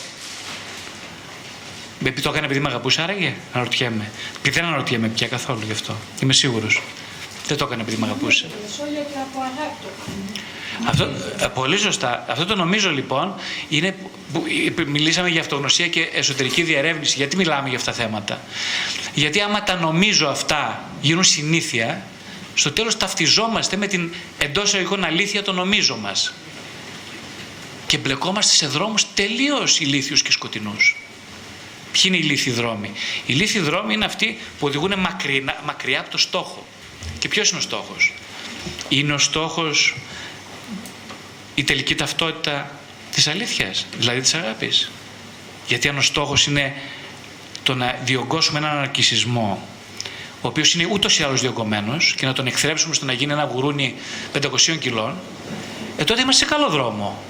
Επειδή 2.00 2.22
το 2.22 2.30
έκανε 2.30 2.46
επειδή 2.46 2.60
με 2.60 2.68
αγαπούσε, 2.68 3.02
άραγε. 3.02 3.34
Αναρωτιέμαι. 3.54 4.12
Και 4.42 4.52
δεν 4.52 4.66
αναρωτιέμαι 4.66 5.08
πια 5.08 5.28
καθόλου 5.28 5.62
γι' 5.66 5.72
αυτό. 5.72 5.96
Είμαι 6.22 6.34
σίγουρος. 6.34 6.82
Δεν 7.48 7.58
το 7.58 7.66
έκανε 7.66 7.82
επειδή 7.82 7.98
με 7.98 8.06
αγαπούσε. 8.06 8.48
Αυτό, 10.86 11.04
ε, 11.40 11.48
πολύ 11.48 11.78
σωστά. 11.78 12.26
Αυτό 12.28 12.46
το 12.46 12.56
νομίζω 12.56 12.92
λοιπόν 12.92 13.36
είναι 13.70 13.96
που 14.32 14.44
μιλήσαμε 14.88 15.30
για 15.30 15.42
αυτογνωσία 15.42 15.88
και 15.88 16.02
εσωτερική 16.14 16.62
διερεύνηση. 16.64 17.14
Γιατί 17.18 17.36
μιλάμε 17.36 17.70
για 17.70 17.78
αυτά 17.78 17.92
τα 17.92 17.98
θέματα; 17.98 18.42
Γιατί 19.14 19.42
άμα 19.42 19.64
τα 19.64 19.76
νομίζω 19.76 20.28
αυτά 20.28 20.84
γίνουν 21.02 21.24
συνήθεια, 21.24 22.06
στο 22.56 22.72
τέλος 22.72 22.98
ταυτιζόμαστε 22.98 23.78
με 23.78 23.88
την 23.88 24.14
εντός 24.38 24.74
εγωγικών 24.74 25.04
αλήθεια 25.04 25.44
το 25.44 25.52
νομίζω 25.52 25.96
μας. 25.96 26.34
Και 27.88 27.98
μπλεκόμαστε 27.98 28.56
σε 28.56 28.68
δρόμους 28.68 29.06
τελείως 29.14 29.80
ηλίθιους 29.80 30.22
και 30.22 30.32
σκοτεινούς. 30.32 31.00
Ποιοι 31.92 32.04
είναι 32.06 32.18
οι 32.18 32.22
λύθοι 32.22 32.52
δρόμοι; 32.52 32.92
Οι 33.26 33.34
λύθοι 33.34 33.60
δρόμοι 33.60 33.94
είναι 33.94 34.06
αυτοί 34.06 34.38
που 34.60 34.68
οδηγούν 34.68 35.00
μακριά, 35.00 35.62
μακριά 35.66 36.00
από 36.00 36.10
το 36.10 36.18
στόχο. 36.18 36.66
Και 37.20 37.28
ποιος 37.28 37.50
είναι 37.50 37.58
ο 37.60 37.62
στόχος; 37.62 38.14
Είναι 38.90 39.14
ο 39.14 39.18
στόχος 39.18 39.96
η 41.56 41.64
τελική 41.64 41.96
ταυτότητα 41.96 42.72
της 43.12 43.28
αλήθειας, 43.28 43.86
δηλαδή 43.98 44.22
της 44.22 44.34
αγάπης. 44.34 44.92
Γιατί 45.68 45.88
αν 45.88 45.98
ο 45.98 46.02
στόχος 46.02 46.46
είναι 46.46 46.74
το 47.64 47.76
να 47.76 48.00
διωγγώσουμε 48.04 48.60
έναν 48.60 48.78
αρκισισμό, 48.78 49.68
ο 50.42 50.48
οποίος 50.48 50.74
είναι 50.74 50.88
ούτως 50.92 51.20
ή 51.20 51.24
άλλως 51.24 51.42
διωγγωμένος, 51.42 52.16
και 52.18 52.26
να 52.26 52.34
τον 52.34 52.48
εκθρέψουμε 52.48 52.96
στο 52.96 53.06
να 53.06 53.14
γίνει 53.14 53.32
ένα 53.32 53.44
γουρούνι 53.44 53.96
500 54.34 54.78
κιλών, 54.80 55.16
ε, 55.98 56.04
τότε 56.04 56.22
είμαστε 56.22 56.46
σε 56.46 56.52
καλό 56.52 56.70
δρόμο. 56.70 57.24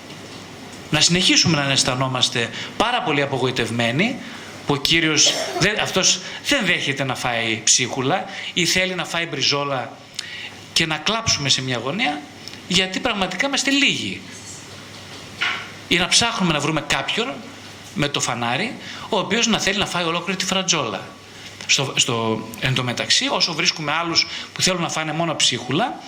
Να 0.90 1.00
συνεχίσουμε 1.00 1.64
να 1.64 1.72
αισθανόμαστε 1.72 2.50
πάρα 2.78 3.02
πολύ 3.02 3.22
απογοητευμένοι 3.22 4.16
που 4.68 4.74
ο 4.74 4.78
Κύριος 4.78 5.34
δεν, 5.60 5.80
αυτός 5.80 6.20
δεν 6.48 6.66
δέχεται 6.66 7.04
να 7.04 7.16
φάει 7.16 7.62
ψίχουλα 7.64 8.26
ή 8.54 8.66
θέλει 8.66 8.96
να 8.96 9.06
φάει 9.06 9.26
μπριζόλα 9.26 9.98
και 10.74 10.86
να 10.86 10.98
κλάψουμε 10.98 11.50
σε 11.50 11.62
μια 11.62 11.78
γωνία 11.78 12.22
γιατί 12.68 13.00
πραγματικά 13.00 13.48
είμαστε 13.48 13.70
λίγοι. 13.72 14.22
Ή 15.88 15.98
να 15.98 16.08
ψάχνουμε 16.08 16.54
να 16.54 16.60
βρούμε 16.60 16.82
κάποιον 16.82 17.34
με 17.96 18.08
το 18.08 18.20
φανάρι 18.20 18.76
ο 19.10 19.20
οποίος 19.20 19.48
να 19.48 19.60
θέλει 19.60 19.78
να 19.78 19.86
φάει 19.86 20.04
ολόκληρη 20.04 20.38
τη 20.38 20.46
φρατζόλα. 20.46 21.08
Στο, 21.68 21.94
στο, 21.96 22.48
εν 22.60 22.74
τω 22.74 22.84
μεταξύ, 22.84 23.28
όσο 23.32 23.54
βρίσκουμε 23.54 23.92
άλλους 23.92 24.28
που 24.54 24.62
θέλουν 24.62 24.82
να 24.82 24.90
φάνε 24.90 25.12
μόνο 25.12 25.36
ψίχουλα, 25.36 26.00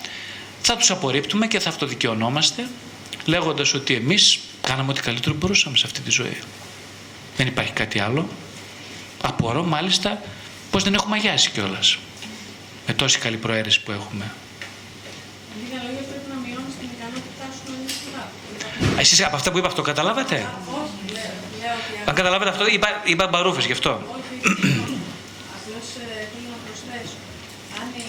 θα 0.62 0.76
τους 0.76 0.90
απορρίπτουμε 0.90 1.46
και 1.46 1.60
θα 1.60 1.68
αυτοδικαιωνόμαστε 1.68 2.68
λέγοντας 3.24 3.74
ότι 3.74 3.94
εμείς 3.94 4.38
κάναμε 4.60 4.90
ό,τι 4.90 5.00
καλύτερο 5.00 5.34
μπορούσαμε 5.34 5.76
σε 5.76 5.86
αυτή 5.86 6.00
τη 6.00 6.10
ζωή. 6.10 6.38
Δεν 7.36 7.46
υπάρχει 7.46 7.72
κάτι 7.72 7.98
άλλο. 7.98 8.28
Απορώ 9.22 9.64
μάλιστα 9.64 10.22
πως 10.70 10.82
δεν 10.82 10.94
έχουμε 10.94 11.16
αγιάσει 11.16 11.50
κιόλας. 11.50 11.98
Με 12.86 12.94
τόση 12.94 13.18
καλή 13.18 13.36
προαίρεση 13.36 13.82
που 13.82 13.90
έχουμε. 13.90 14.32
Λίγα 15.62 15.82
λόγια 15.82 16.02
πρέπει 16.08 16.28
να 16.28 16.34
μειώνει 16.34 16.72
την 16.80 16.88
ικανότητά 16.96 17.46
σου 17.56 17.72
να 17.72 17.78
είσαι 17.86 18.87
Εσείς 18.98 19.24
από 19.24 19.36
αυτά 19.36 19.50
που 19.50 19.58
είπα 19.58 19.66
αυτό 19.66 19.82
καταλάβατε; 19.82 20.34
Όχι, 20.34 21.12
λέω, 21.12 21.22
λέω 21.60 21.72
ότι 22.00 22.08
Αν 22.10 22.14
καταλάβατε 22.14 22.50
αυτό, 22.50 22.66
είπα, 22.66 22.88
είπα 23.04 23.26
μπαρούφες 23.26 23.64
γι' 23.66 23.72
αυτό. 23.72 23.90
Απλώς 23.90 25.86
θέλω 25.94 26.48
να 26.52 26.58
προσθέσω. 26.64 27.18
Αν 27.80 27.86
η 27.94 28.08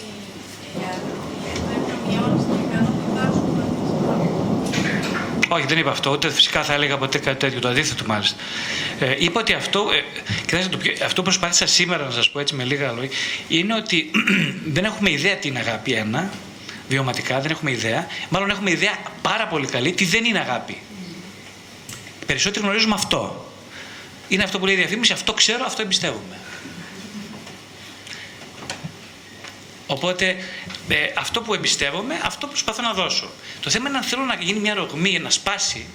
πρέπει 1.68 1.86
να 1.92 1.96
μειώνει 2.08 2.40
την 2.44 2.60
ικανότητά 2.66 3.26
σου 3.34 3.46
να 3.58 3.64
είσαι 3.64 5.10
Όχι, 5.50 5.66
δεν 5.66 5.78
είπα 5.78 5.92
αυτό. 5.92 6.12
Ούτε 6.12 6.30
φυσικά 6.30 6.64
θα 6.64 6.74
έλεγα 6.74 6.98
ποτέ 6.98 7.18
κάτι 7.18 7.38
τέτοιο. 7.38 7.60
Το 7.60 7.68
αντίθετο 7.68 8.04
μάλιστα. 8.08 8.36
Ε, 9.00 9.16
είπα 9.18 9.40
ότι 9.40 9.54
αυτό, 9.54 9.88
ε, 9.92 10.04
κοιτάξτε, 10.46 10.70
το 10.70 10.78
πιο, 10.78 10.92
αυτό 11.06 11.16
που 11.16 11.24
προσπάθησα 11.24 11.68
σήμερα 11.68 12.04
να 12.04 12.12
σας 12.12 12.30
πω 12.30 12.40
έτσι 12.40 12.56
με 12.56 12.64
λίγα 12.64 12.92
λόγια, 12.92 13.10
είναι 13.48 13.76
ότι 13.76 14.12
δεν 14.76 14.86
έχουμε 14.86 15.12
ιδέα 15.12 15.36
τι 15.36 15.48
είναι 15.48 15.60
αγάπη. 15.60 15.92
Ένα, 15.92 16.30
βιωματικά 16.90 17.40
δεν 17.40 17.52
έχουμε 17.52 17.72
ιδέα. 17.72 18.08
Μάλλον 18.30 18.50
έχουμε 18.50 18.72
ιδέα 18.72 18.98
πάρα 19.22 19.48
πολύ 19.48 19.68
καλή 19.68 19.92
τι 19.92 20.06
δεν 20.06 20.26
είναι 20.26 20.40
αγάπη. 20.40 20.82
Περισσότεροι 22.26 22.66
γνωρίζουμε 22.66 22.94
αυτό. 22.94 23.52
Είναι 24.28 24.44
αυτό 24.44 24.60
που 24.60 24.66
λέει 24.66 24.76
η 24.76 24.78
διαφήμιση, 24.78 25.14
αυτό 25.14 25.34
ξέρω, 25.34 25.64
αυτό 25.66 25.82
εμπιστεύομαι. 25.82 26.40
Οπότε 29.88 30.36
ε, 30.88 30.96
αυτό 31.18 31.42
που 31.42 31.54
εμπιστεύομαι, 31.54 32.20
αυτό 32.24 32.48
προσπαθώ 32.48 32.82
να 32.82 32.94
δώσω. 32.94 33.30
Το 33.62 33.70
θέμα 33.70 33.90
είναι 33.90 33.98
αν 33.98 34.04
θέλω 34.04 34.24
να 34.24 34.36
γίνει 34.36 34.60
μια 34.60 34.74
ρογμή, 34.74 35.20
να 35.20 35.30
σπάσει 35.30 35.86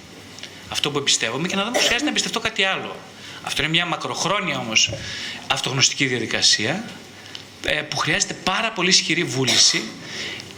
αυτό 0.69 0.91
που 0.91 0.97
εμπιστεύομαι 0.97 1.47
και 1.47 1.55
να 1.55 1.63
δω 1.63 1.71
πως 1.71 1.79
χρειάζεται 1.79 2.03
να 2.03 2.09
εμπιστευτώ 2.09 2.39
κάτι 2.39 2.63
άλλο. 2.63 2.95
Αυτό 3.43 3.61
είναι 3.61 3.71
μια 3.71 3.85
μακροχρόνια 3.85 4.57
όμως 4.57 4.93
αυτογνωστική 5.47 6.05
διαδικασία 6.05 6.83
ε, 7.65 7.81
που 7.81 7.97
χρειάζεται 7.97 8.33
πάρα 8.33 8.71
πολύ 8.71 8.89
ισχυρή 8.89 9.23
βούληση 9.23 9.83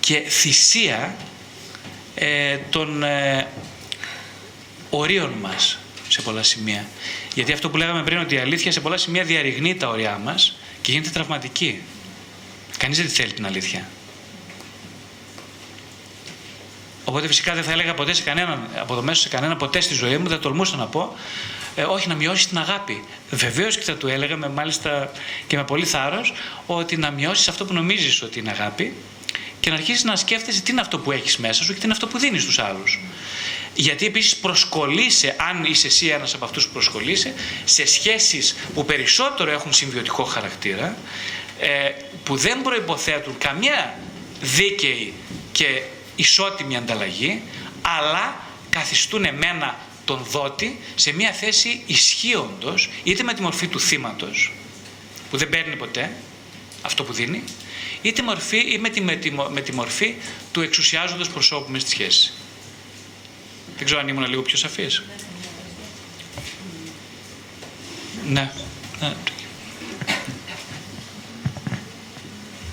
και 0.08 0.20
θυσία 0.28 1.16
ε, 2.16 2.58
των 2.70 3.04
ε, 3.04 3.48
ορίων 4.90 5.34
μας 5.42 5.78
σε 6.08 6.22
πολλά 6.22 6.44
σημεία. 6.44 6.86
Γιατί 7.34 7.52
αυτό 7.52 7.70
που 7.70 7.78
λέγαμε 7.78 8.04
πριν 8.04 8.20
ότι 8.20 8.36
η 8.36 8.38
αλήθεια 8.38 8.72
σε 8.72 8.80
πολλά 8.80 8.98
σημεία 8.98 9.24
διαρριγνύει 9.24 9.76
τα 9.76 9.88
ωριά 9.88 10.20
μας 10.24 10.58
και 10.82 10.92
γίνεται 10.92 11.10
τραυματική. 11.10 11.82
Κανείς 12.78 12.98
δεν 12.98 13.10
θέλει 13.10 13.34
την 13.34 13.46
αλήθεια. 13.46 13.90
Οπότε 17.06 17.28
φυσικά 17.28 17.54
δεν 17.54 17.64
θα 17.64 17.72
έλεγα 17.72 17.94
ποτέ 17.94 18.14
σε 18.14 18.24
κανέναν, 18.24 18.68
από 18.76 18.96
το 18.96 19.04
μέσο 19.04 19.22
σε 19.22 19.30
κανέναν 19.30 19.58
ποτέ 19.58 19.82
στη 19.82 19.94
ζωή 19.94 20.18
μου, 20.18 20.28
δεν 20.28 20.40
τολμούσα 20.40 20.76
να 20.76 20.86
πω, 20.86 21.16
ε, 21.76 21.84
όχι 21.84 22.08
να 22.08 22.16
μειώσει 22.16 22.48
την 22.48 22.58
αγάπη. 22.58 23.04
Βεβαίως 23.30 23.78
και 23.78 23.84
θα 23.84 23.96
του 23.96 24.08
έλεγα 24.08 24.38
με, 24.38 24.50
μάλιστα 24.50 25.12
και 25.48 25.56
με 25.58 25.64
πολύ 25.64 25.86
θάρρος 25.86 26.34
ότι 26.66 26.98
να 26.98 27.12
μειώσεις 27.12 27.48
αυτό 27.48 27.66
που 27.66 27.74
νομίζεις 27.74 28.22
ότι 28.22 28.40
είναι 28.40 28.50
αγάπη 28.50 28.94
και 29.60 29.70
να 29.70 29.76
αρχίσεις 29.76 30.04
να 30.04 30.16
σκέφτεσαι 30.16 30.62
τι 30.62 30.72
είναι 30.72 30.82
αυτό 30.82 30.99
που 30.99 31.12
έχεις 31.12 31.38
μέσα 31.38 31.64
σου 31.64 31.74
και 31.74 31.80
τι 31.80 31.84
είναι 31.84 31.94
αυτό 31.94 32.08
που 32.08 32.18
δίνεις 32.18 32.41
στους 32.41 32.60
άλλους. 32.60 32.99
Γιατί 33.74 34.06
επίσης 34.06 34.36
προσκολείσαι, 34.36 35.36
αν 35.49 35.64
είσαι 35.64 35.88
εσύ 35.88 36.08
ένας 36.08 36.34
από 36.34 36.45
αυτούς 36.45 36.66
που 36.66 36.74
προσκολείσαι, 36.74 37.34
σε 37.64 37.86
σχέσεις 37.86 38.56
που 38.74 38.86
περισσότερο 38.86 39.52
έχουν 39.52 39.74
συμβιωτικό 39.74 40.24
χαρακτήρα, 40.24 40.98
ε, 41.60 41.90
που 42.24 42.36
δεν 42.36 42.62
προϋποθέτουν 42.62 43.38
καμιά 43.38 43.99
δίκαιη 44.41 45.14
και 45.52 45.82
ισότιμη 46.16 46.78
ανταλλαγή, 46.78 47.41
αλλά 47.82 48.36
καθιστούν 48.70 49.26
εμένα 49.26 49.78
τον 50.06 50.26
δότη 50.32 50.80
σε 50.95 51.14
μια 51.14 51.32
θέση 51.32 51.84
ισχύοντος, 51.86 52.90
είτε 53.04 53.24
με 53.24 53.34
τη 53.34 53.41
μορφή 53.41 53.68
του 53.68 53.80
θύματος, 53.80 54.52
που 55.30 55.38
δεν 55.38 55.49
παίρνει 55.49 55.76
ποτέ 55.76 56.12
αυτό 56.82 57.04
που 57.04 57.14
δίνει, 57.14 57.44
είτε 58.02 58.22
μορφή, 58.22 58.57
ή 58.57 58.78
με 58.78 58.90
τη, 58.90 59.02
με, 59.02 59.15
τη, 59.15 59.32
με 59.32 59.61
τη 59.61 59.74
μορφή 59.74 60.15
του 60.52 60.61
εξουσιάζοντος 60.61 61.30
προσώπου 61.30 61.72
μες 61.72 61.82
στη 61.82 61.90
σχέση. 61.90 62.34
Δεν 63.78 63.86
ξέρω 63.86 63.99
αν 63.99 64.07
ήμουν 64.07 64.30
λίγο 64.30 64.41
πιο 64.41 64.57
σαφής. 64.57 65.03
Ναι. 68.30 68.52
ναι. 68.99 69.14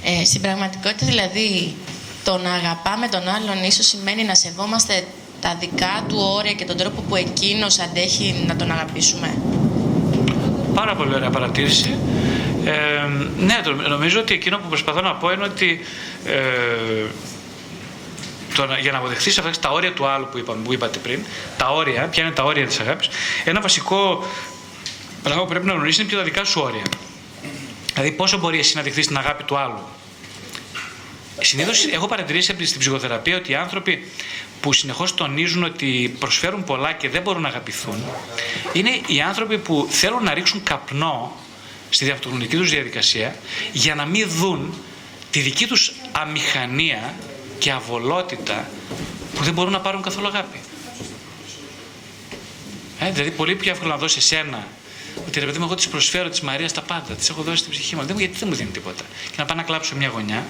Ε, 0.03 0.25
στην 0.25 0.41
πραγματικότητα 0.41 1.07
δηλαδή 1.07 1.75
το 2.25 2.39
να 2.39 2.53
αγαπάμε 2.53 3.09
τον 3.09 3.29
άλλον 3.29 3.65
ίσως 3.65 3.87
σημαίνει 3.87 4.25
να 4.25 4.35
σεβόμαστε 4.35 5.07
τα 5.41 5.57
δικά 5.61 6.05
του 6.09 6.17
όρια 6.19 6.53
και 6.53 6.65
τον 6.65 6.77
τρόπο 6.77 7.01
που 7.03 7.17
εκείνος 7.17 7.79
αντέχει 7.79 8.45
να 8.47 8.57
τον 8.57 8.71
αγαπήσουμε. 8.71 9.39
Πάρα 10.75 10.97
πολύ 10.97 11.15
ωραία 11.15 11.31
παρατήρηση. 11.31 11.99
Ε, 12.65 13.07
ναι, 13.37 13.61
νομίζω 13.89 14.21
ότι 14.21 14.35
εκείνο 14.35 14.59
που 14.59 14.69
προσπαθώ 14.69 15.01
να 15.01 15.15
πω 15.15 15.31
είναι 15.31 15.45
ότι 15.45 15.81
ε, 16.25 17.07
το, 18.55 18.67
για 18.81 18.93
να 18.93 18.99
αποδεχθείς 18.99 19.39
αυτά 19.39 19.51
τα 19.61 19.71
όρια 19.71 19.93
του 19.93 20.07
άλλου 20.07 20.29
που, 20.31 20.39
είπαμε, 20.39 20.63
που 20.63 20.73
είπατε 20.73 20.99
πριν, 20.99 21.25
τα 21.57 21.69
όρια, 21.69 22.03
ποια 22.07 22.23
είναι 22.23 22.33
τα 22.33 22.43
όρια 22.43 22.67
της 22.67 22.81
αγάπης, 22.81 23.09
ένα 23.45 23.61
βασικό 23.61 24.27
πράγμα 25.23 25.43
που 25.43 25.49
πρέπει 25.49 25.67
να 25.67 25.73
γνωρίσει 25.73 26.01
είναι 26.01 26.09
ποια 26.09 26.19
τα 26.19 26.25
δικά 26.25 26.45
σου 26.45 26.61
όρια. 26.61 26.83
Δηλαδή, 27.93 28.13
πόσο 28.13 28.39
μπορεί 28.39 28.59
εσύ 28.59 28.77
να 28.77 28.83
δεχθείς 28.83 29.07
την 29.07 29.17
αγάπη 29.17 29.43
του 29.43 29.57
άλλου. 29.57 29.81
Συνήθως 31.41 31.87
έχω 31.87 32.07
παρατηρήσει 32.07 32.67
στην 32.67 32.81
ψυχοθεραπεία 32.81 33.37
ότι 33.37 33.53
οι 33.53 33.55
άνθρωποι 33.55 34.11
που 34.61 34.73
συνεχώς 34.73 35.15
τονίζουν 35.15 35.65
ότι 35.65 36.17
προσφέρουν 36.19 36.65
πολλά 36.65 36.93
και 36.93 37.09
δεν 37.09 37.23
μπορούν 37.23 37.43
να 37.43 37.49
αγαπηθούν, 37.49 38.05
είναι 38.73 39.01
οι 39.07 39.21
άνθρωποι 39.21 39.59
που 39.59 39.87
θέλουν 39.91 40.23
να 40.23 40.35
ρίξουν 40.35 40.63
καπνό 40.63 41.37
στη 41.91 42.11
αυτογνωτική 42.11 42.57
τους 42.57 42.71
διαδικασία 42.71 43.37
για 43.73 43.95
να 43.95 44.05
μην 44.05 44.29
δουν 44.29 44.75
τη 45.31 45.41
δική 45.41 45.67
τους 45.67 45.93
αμηχανία 46.13 47.15
και 47.59 47.71
αβολότητα 47.71 48.69
που 49.35 49.43
δεν 49.45 49.53
μπορούν 49.53 49.73
να 49.73 49.81
πάρουν 49.81 50.03
καθόλου 50.03 50.27
αγάπη. 50.27 50.61
Ε, 52.99 53.11
δηλαδή, 53.11 53.31
πολύ 53.31 53.55
πιο 53.55 53.71
εύκολο 53.71 53.91
να 53.91 53.97
δώσει 53.97 54.19
εσένα 54.19 54.67
ότι 55.27 55.41
ρε 55.41 55.47
παιδί 55.47 55.59
μου, 55.59 55.65
εγώ 55.65 55.75
τη 55.75 55.89
προσφέρω 55.89 56.29
της 56.29 56.41
Μαρίας 56.41 56.73
τα 56.73 56.81
πάντα, 56.81 57.15
τη 57.15 57.27
έχω 57.31 57.43
δώσει 57.43 57.63
την 57.63 57.71
ψυχή 57.71 57.97
μου. 57.97 58.05
Δεν, 58.05 58.19
γιατί 58.19 58.39
δεν 58.39 58.49
μου 58.49 58.55
δίνει 58.55 58.71
τίποτα. 58.71 59.03
Και 59.31 59.37
να 59.37 59.45
πάω 59.45 59.57
να 59.57 59.63
κλάψω 59.63 59.89
σε 59.89 59.97
μια 59.97 60.09
γωνιά, 60.09 60.47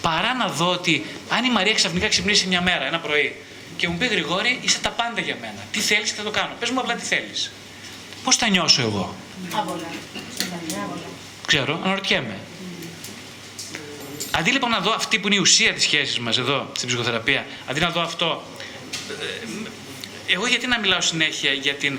παρά 0.00 0.34
να 0.34 0.48
δω 0.48 0.70
ότι 0.70 1.06
αν 1.28 1.44
η 1.44 1.50
Μαρία 1.50 1.74
ξαφνικά 1.74 2.08
ξυπνήσει 2.08 2.46
μια 2.46 2.62
μέρα, 2.62 2.86
ένα 2.86 2.98
πρωί, 2.98 3.36
και 3.76 3.88
μου 3.88 3.96
πει 3.96 4.06
Γρηγόρη, 4.06 4.58
είσαι 4.62 4.78
τα 4.78 4.90
πάντα 4.90 5.20
για 5.20 5.36
μένα. 5.40 5.64
Τι 5.72 5.80
θέλεις 5.80 6.10
και 6.10 6.16
θα 6.16 6.22
το 6.22 6.30
κάνω. 6.30 6.50
Πες 6.60 6.70
μου 6.70 6.80
απλά 6.80 6.94
τι 6.94 7.04
θέλεις. 7.04 7.50
Πώς 8.24 8.36
θα 8.36 8.48
νιώσω 8.48 8.82
εγώ; 8.82 9.14
Άβολα. 9.58 9.88
Ξέρω, 11.46 11.80
αναρωτιέμαι. 11.84 12.38
Αντί 14.30 14.50
λοιπόν 14.50 14.70
να 14.70 14.80
δω 14.80 14.92
αυτή 14.92 15.18
που 15.18 15.26
είναι 15.26 15.36
η 15.36 15.38
ουσία 15.38 15.74
της 15.74 15.82
σχέσης 15.82 16.18
μας 16.18 16.38
εδώ 16.38 16.70
στην 16.76 16.88
ψυχοθεραπεία, 16.88 17.46
αντί 17.66 17.80
να 17.80 17.90
δω 17.90 18.00
αυτό, 18.00 18.42
ε, 20.26 20.32
εγώ 20.32 20.46
γιατί 20.46 20.66
να 20.66 20.78
μιλάω 20.78 21.00
συνέχεια 21.00 21.52
για 21.52 21.74
την 21.74 21.98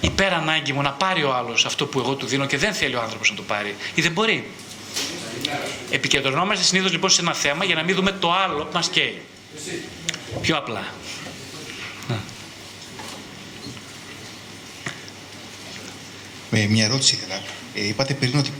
υπερανάγκη 0.00 0.72
μου 0.72 0.82
να 0.82 0.92
πάρει 0.92 1.24
ο 1.24 1.34
άλλος 1.34 1.64
αυτό 1.64 1.86
που 1.86 1.98
εγώ 1.98 2.14
του 2.14 2.26
δίνω 2.26 2.46
και 2.46 2.58
δεν 2.58 2.74
θέλει 2.74 2.94
ο 2.94 3.00
άνθρωπος 3.00 3.30
να 3.30 3.36
το 3.36 3.42
πάρει 3.42 3.76
ή 3.94 4.02
δεν 4.02 4.12
μπορεί; 4.12 4.44
Επικεντρωνόμαστε 5.90 6.64
συνήθως 6.64 6.92
λοιπόν 6.92 7.10
σε 7.10 7.20
ένα 7.20 7.34
θέμα 7.34 7.64
για 7.64 7.74
να 7.74 7.82
μην 7.82 7.94
δούμε 7.94 8.12
το 8.12 8.32
άλλο 8.32 8.64
που 8.64 8.74
μας 8.74 8.88
καίει. 8.88 9.20
Πιο 10.40 10.56
απλά. 10.56 10.84
Με 16.50 16.66
μια 16.66 16.84
ερώτηση 16.84 17.14
ήθελα. 17.14 17.42
Ε, 17.74 17.86
είπατε 17.86 18.14
πριν 18.14 18.38
ότι 18.38 18.52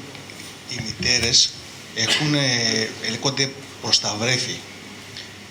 οι 0.71 0.81
μητέρες 0.87 1.51
έχουν, 1.95 2.35
ε, 2.35 2.89
ελέγχονται 3.07 3.53
προς 3.83 4.01
τα 4.01 4.17
βρέφη. 4.19 4.57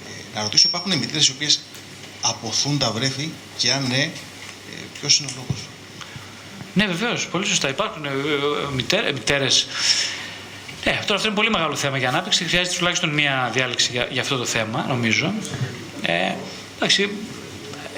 Ε, 0.07 0.37
να 0.37 0.41
ρωτήσω, 0.41 0.67
υπάρχουν 0.67 0.97
μητέρες 0.97 1.27
οι 1.27 1.31
οποίες 1.31 1.59
αποθούν 2.21 2.77
τα 2.77 2.91
βρέφη 2.91 3.29
και 3.57 3.71
αν 3.71 3.87
ναι, 3.87 4.01
ε, 4.03 4.09
ποιος 4.99 5.19
είναι 5.19 5.27
ο 5.31 5.33
λόγος; 5.35 5.63
Ναι, 6.73 6.85
βεβαίως, 6.85 7.27
πολύ 7.27 7.45
σωστά. 7.45 7.69
Υπάρχουν 7.69 8.05
ε, 8.05 8.09
ε, 8.09 8.73
μητέρε. 8.73 9.47
Ε, 10.83 10.91
τώρα 10.91 11.15
αυτό 11.15 11.27
είναι 11.27 11.35
πολύ 11.35 11.49
μεγάλο 11.49 11.75
θέμα 11.75 11.97
για 11.97 12.09
ανάπτυξη. 12.09 12.45
Χρειάζεται 12.45 12.77
τουλάχιστον 12.77 13.09
μία 13.09 13.49
διάλεξη 13.53 13.91
για, 13.91 14.07
για 14.11 14.21
αυτό 14.21 14.37
το 14.37 14.45
θέμα, 14.45 14.85
νομίζω. 14.87 15.33
Ε, 16.01 16.31
εντάξει, 16.75 17.09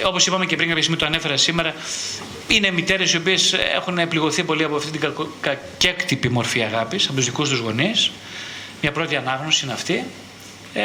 όπως 0.06 0.26
είπαμε 0.26 0.46
και 0.46 0.56
πριν, 0.56 0.68
κάποια 0.68 0.84
στιγμή 0.84 1.00
το 1.00 1.06
ανέφερα 1.06 1.38
σήμερα, 1.38 1.74
είναι 2.48 2.72
μητέρες 2.72 3.14
οι 3.14 3.18
οποίες 3.18 3.54
έχουν 3.54 4.08
πληγωθεί 4.08 4.44
πολύ 4.44 4.64
από 4.64 4.76
αυτή 4.76 4.92
την 4.92 5.14
κακέκτυπη 5.42 6.30
μορφή 6.30 6.62
αγάπης 6.62 7.06
από 7.06 7.16
τους 7.16 7.26
δικούς 7.26 7.50
τους 7.50 7.60
γονείς. 7.60 8.12
Μια 8.82 8.92
πρώτη 8.92 9.16
ανάγνωση 9.16 9.66
είναι 9.66 9.74
αυτή. 9.74 10.04
Ε, 10.74 10.82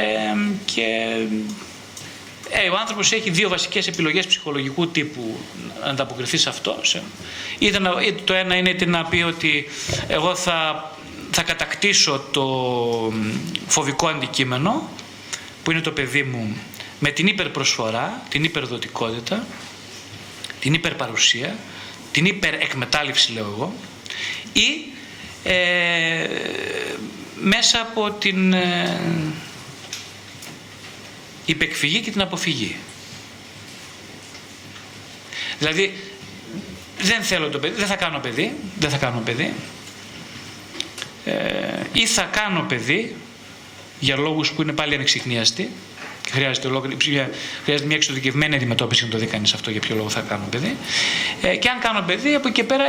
και 0.64 0.82
ε, 2.50 2.68
ο 2.68 2.76
άνθρωπος 2.80 3.12
έχει 3.12 3.30
δύο 3.30 3.48
βασικές 3.48 3.86
επιλογές 3.86 4.26
ψυχολογικού 4.26 4.88
τύπου 4.88 5.38
να 5.80 5.90
ανταποκριθεί 5.90 6.36
σε 6.36 6.48
αυτό. 6.48 6.76
Είτε, 7.58 7.78
το 8.24 8.34
ένα 8.34 8.56
είναι 8.56 8.70
είτε 8.70 8.86
να 8.86 9.04
πει 9.04 9.22
ότι 9.22 9.68
εγώ 10.08 10.34
θα, 10.34 10.90
θα 11.30 11.42
κατακτήσω 11.42 12.24
το 12.30 12.46
φοβικό 13.66 14.06
αντικείμενο 14.08 14.90
που 15.62 15.70
είναι 15.70 15.80
το 15.80 15.90
παιδί 15.90 16.22
μου 16.22 16.56
με 16.98 17.10
την 17.10 17.26
υπερπροσφορά, 17.26 18.22
την 18.28 18.44
υπερδοτικότητα, 18.44 19.46
την 20.60 20.74
υπερπαρουσία, 20.74 21.56
την 22.12 22.24
υπερεκμετάλλευση 22.24 23.32
λέω 23.32 23.44
εγώ 23.44 23.74
ή 24.52 24.92
ε, 25.44 26.28
μέσα 27.40 27.80
από 27.80 28.10
την 28.10 28.52
ε, 28.52 29.00
υπεκφυγή 31.44 32.00
και 32.00 32.10
την 32.10 32.20
αποφυγή. 32.20 32.76
Δηλαδή, 35.58 35.92
δεν 37.00 37.22
θέλω 37.22 37.48
το 37.48 37.58
παιδί, 37.58 37.74
δεν 37.74 37.86
θα 37.86 37.96
κάνω 37.96 38.18
παιδί, 38.18 38.56
δεν 38.78 38.90
θα 38.90 38.96
κάνω 38.96 39.20
παιδί 39.24 39.54
ε, 41.24 41.82
ή 41.92 42.06
θα 42.06 42.22
κάνω 42.22 42.62
παιδί 42.62 43.14
για 44.00 44.16
λόγους 44.16 44.52
που 44.52 44.62
είναι 44.62 44.72
πάλι 44.72 44.94
ανεξιχνίαστοι 44.94 45.70
χρειάζεται, 46.30 46.68
χρειάζεται 47.64 47.86
μια 47.86 47.96
εξοδικευμένη 47.96 48.54
αντιμετώπιση 48.54 49.04
να 49.04 49.10
το 49.10 49.18
δει 49.18 49.26
κανείς 49.26 49.52
αυτό 49.52 49.70
για 49.70 49.80
ποιο 49.80 49.96
λόγο 49.96 50.08
θα 50.08 50.20
κάνω 50.20 50.44
παιδί. 50.50 50.76
Ε, 51.42 51.56
και 51.56 51.68
αν 51.68 51.78
κάνω 51.78 52.02
παιδί, 52.06 52.34
από 52.34 52.48
εκεί 52.48 52.62
πέρα, 52.62 52.84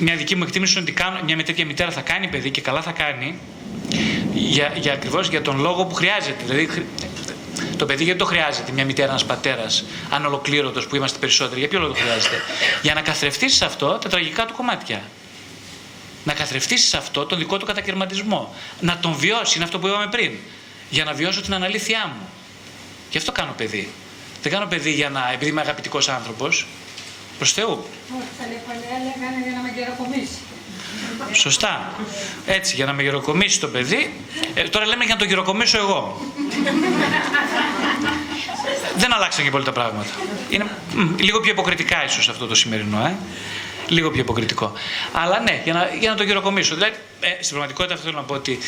μια 0.00 0.16
δική 0.16 0.36
μου 0.36 0.42
εκτίμηση 0.42 0.72
είναι 0.72 0.82
ότι 0.82 0.92
κάνω, 0.92 1.20
μια 1.24 1.44
τέτοια 1.44 1.66
μητέρα 1.66 1.90
θα 1.90 2.00
κάνει 2.00 2.28
παιδί 2.28 2.50
και 2.50 2.60
καλά 2.60 2.82
θα 2.82 2.92
κάνει 2.92 3.38
για, 4.34 4.72
για 4.76 4.92
ακριβώς 4.92 5.28
για 5.28 5.42
τον 5.42 5.60
λόγο 5.60 5.84
που 5.84 5.94
χρειάζεται. 5.94 6.44
Δηλαδή, 6.44 6.86
το 7.76 7.86
παιδί 7.86 8.04
γιατί 8.04 8.18
το 8.18 8.24
χρειάζεται, 8.24 8.72
μια 8.72 8.84
μητέρα, 8.84 9.08
ένας 9.08 9.24
πατέρας, 9.24 9.84
ανολοκλήρωτο 10.10 10.80
που 10.80 10.96
είμαστε 10.96 11.18
περισσότεροι, 11.18 11.60
για 11.60 11.68
ποιο 11.68 11.78
λόγο 11.78 11.92
το 11.92 11.98
χρειάζεται; 12.00 12.36
Για 12.82 12.94
να 12.94 13.00
καθρεφτείς 13.00 13.62
αυτό 13.62 13.98
τα 14.02 14.08
τραγικά 14.08 14.46
του 14.46 14.54
κομμάτια. 14.54 15.02
Να 16.24 16.32
καθρεφτήσει 16.32 16.96
αυτό 16.96 17.26
τον 17.26 17.38
δικό 17.38 17.56
του 17.56 17.66
κατακαιρματισμό. 17.66 18.54
Να 18.80 18.98
τον 18.98 19.14
βιώσεις, 19.14 19.54
είναι 19.54 19.64
αυτό 19.64 19.78
που 19.78 19.86
είπαμε 19.86 20.06
πριν 20.10 20.32
για 20.90 21.04
να 21.04 21.12
βιώσω 21.12 21.40
την 21.40 21.54
αναλήθειά 21.54 22.12
μου. 22.14 22.28
Γι' 23.10 23.18
αυτό 23.18 23.32
κάνω 23.32 23.52
παιδί. 23.56 23.88
Δεν 24.42 24.52
κάνω 24.52 24.66
παιδί 24.66 24.90
για 24.90 25.10
να, 25.10 25.30
επειδή 25.32 25.50
είμαι 25.50 25.60
αγαπητικός 25.60 26.08
άνθρωπος. 26.08 26.66
Προς 27.36 27.52
Θεού. 27.52 27.70
Όχι, 27.70 27.86
τα 28.38 28.44
παλιά 28.66 28.90
λέγανε 28.90 29.42
για 29.44 29.52
να 29.56 29.62
με 29.62 29.72
γεροκομίσει. 29.76 30.38
Σωστά. 31.32 31.92
Έτσι, 32.46 32.74
για 32.74 32.84
να 32.84 32.92
με 32.92 33.02
γεροκομίσει 33.02 33.60
το 33.60 33.68
παιδί. 33.68 34.20
Ε, 34.54 34.62
τώρα 34.62 34.86
λέμε 34.86 35.04
για 35.04 35.14
να 35.14 35.20
το 35.20 35.26
γεροκομίσω 35.26 35.78
εγώ. 35.78 36.16
Δεν 38.96 39.14
αλλάξαν 39.14 39.44
και 39.44 39.50
πολύ 39.50 39.64
τα 39.64 39.72
πράγματα. 39.72 40.10
Είναι 40.50 40.66
μ, 40.94 41.14
λίγο 41.18 41.40
πιο 41.40 41.50
υποκριτικά 41.50 42.04
ίσως 42.04 42.28
αυτό 42.28 42.46
το 42.46 42.54
σημερινό. 42.54 43.06
Ε. 43.06 43.16
Λίγο 43.88 44.10
πιο 44.10 44.20
υποκριτικό. 44.20 44.72
Αλλά 45.12 45.40
ναι, 45.40 45.60
για 45.64 45.72
να, 45.72 45.90
για 46.00 46.10
να 46.10 46.16
το 46.16 46.22
γυροκομίσω. 46.22 46.74
Δηλαδή, 46.74 46.94
ε, 47.20 47.28
στην 47.28 47.48
πραγματικότητα 47.48 47.94
αυτό 47.94 48.06
θέλω 48.06 48.18
να 48.20 48.24
πω 48.24 48.34
ότι 48.34 48.58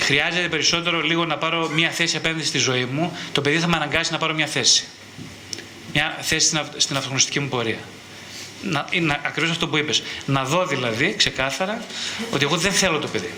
χρειάζεται 0.00 0.48
περισσότερο 0.48 1.00
λίγο 1.00 1.24
να 1.24 1.36
πάρω 1.36 1.68
μια 1.68 1.90
θέση 1.90 2.16
απέναντι 2.16 2.44
στη 2.44 2.58
ζωή 2.58 2.84
μου. 2.84 3.16
Το 3.32 3.40
παιδί 3.40 3.58
θα 3.58 3.66
με 3.66 3.76
αναγκάσει 3.76 4.12
να 4.12 4.18
πάρω 4.18 4.34
μια 4.34 4.46
θέση. 4.46 4.84
Μια 5.92 6.18
θέση 6.20 6.46
στην, 6.46 6.60
στην 6.76 6.96
αυτογνωστική 6.96 7.40
μου 7.40 7.48
πορεία. 7.48 7.78
Να, 8.62 8.86
να, 9.00 9.20
ακριβώς 9.24 9.50
αυτό 9.50 9.68
που 9.68 9.76
είπες. 9.76 10.02
Να 10.26 10.44
δω 10.44 10.66
δηλαδή 10.66 11.14
ξεκάθαρα 11.14 11.82
ότι 12.30 12.44
εγώ 12.44 12.56
δεν 12.56 12.72
θέλω 12.72 12.98
το 12.98 13.08
παιδί. 13.08 13.30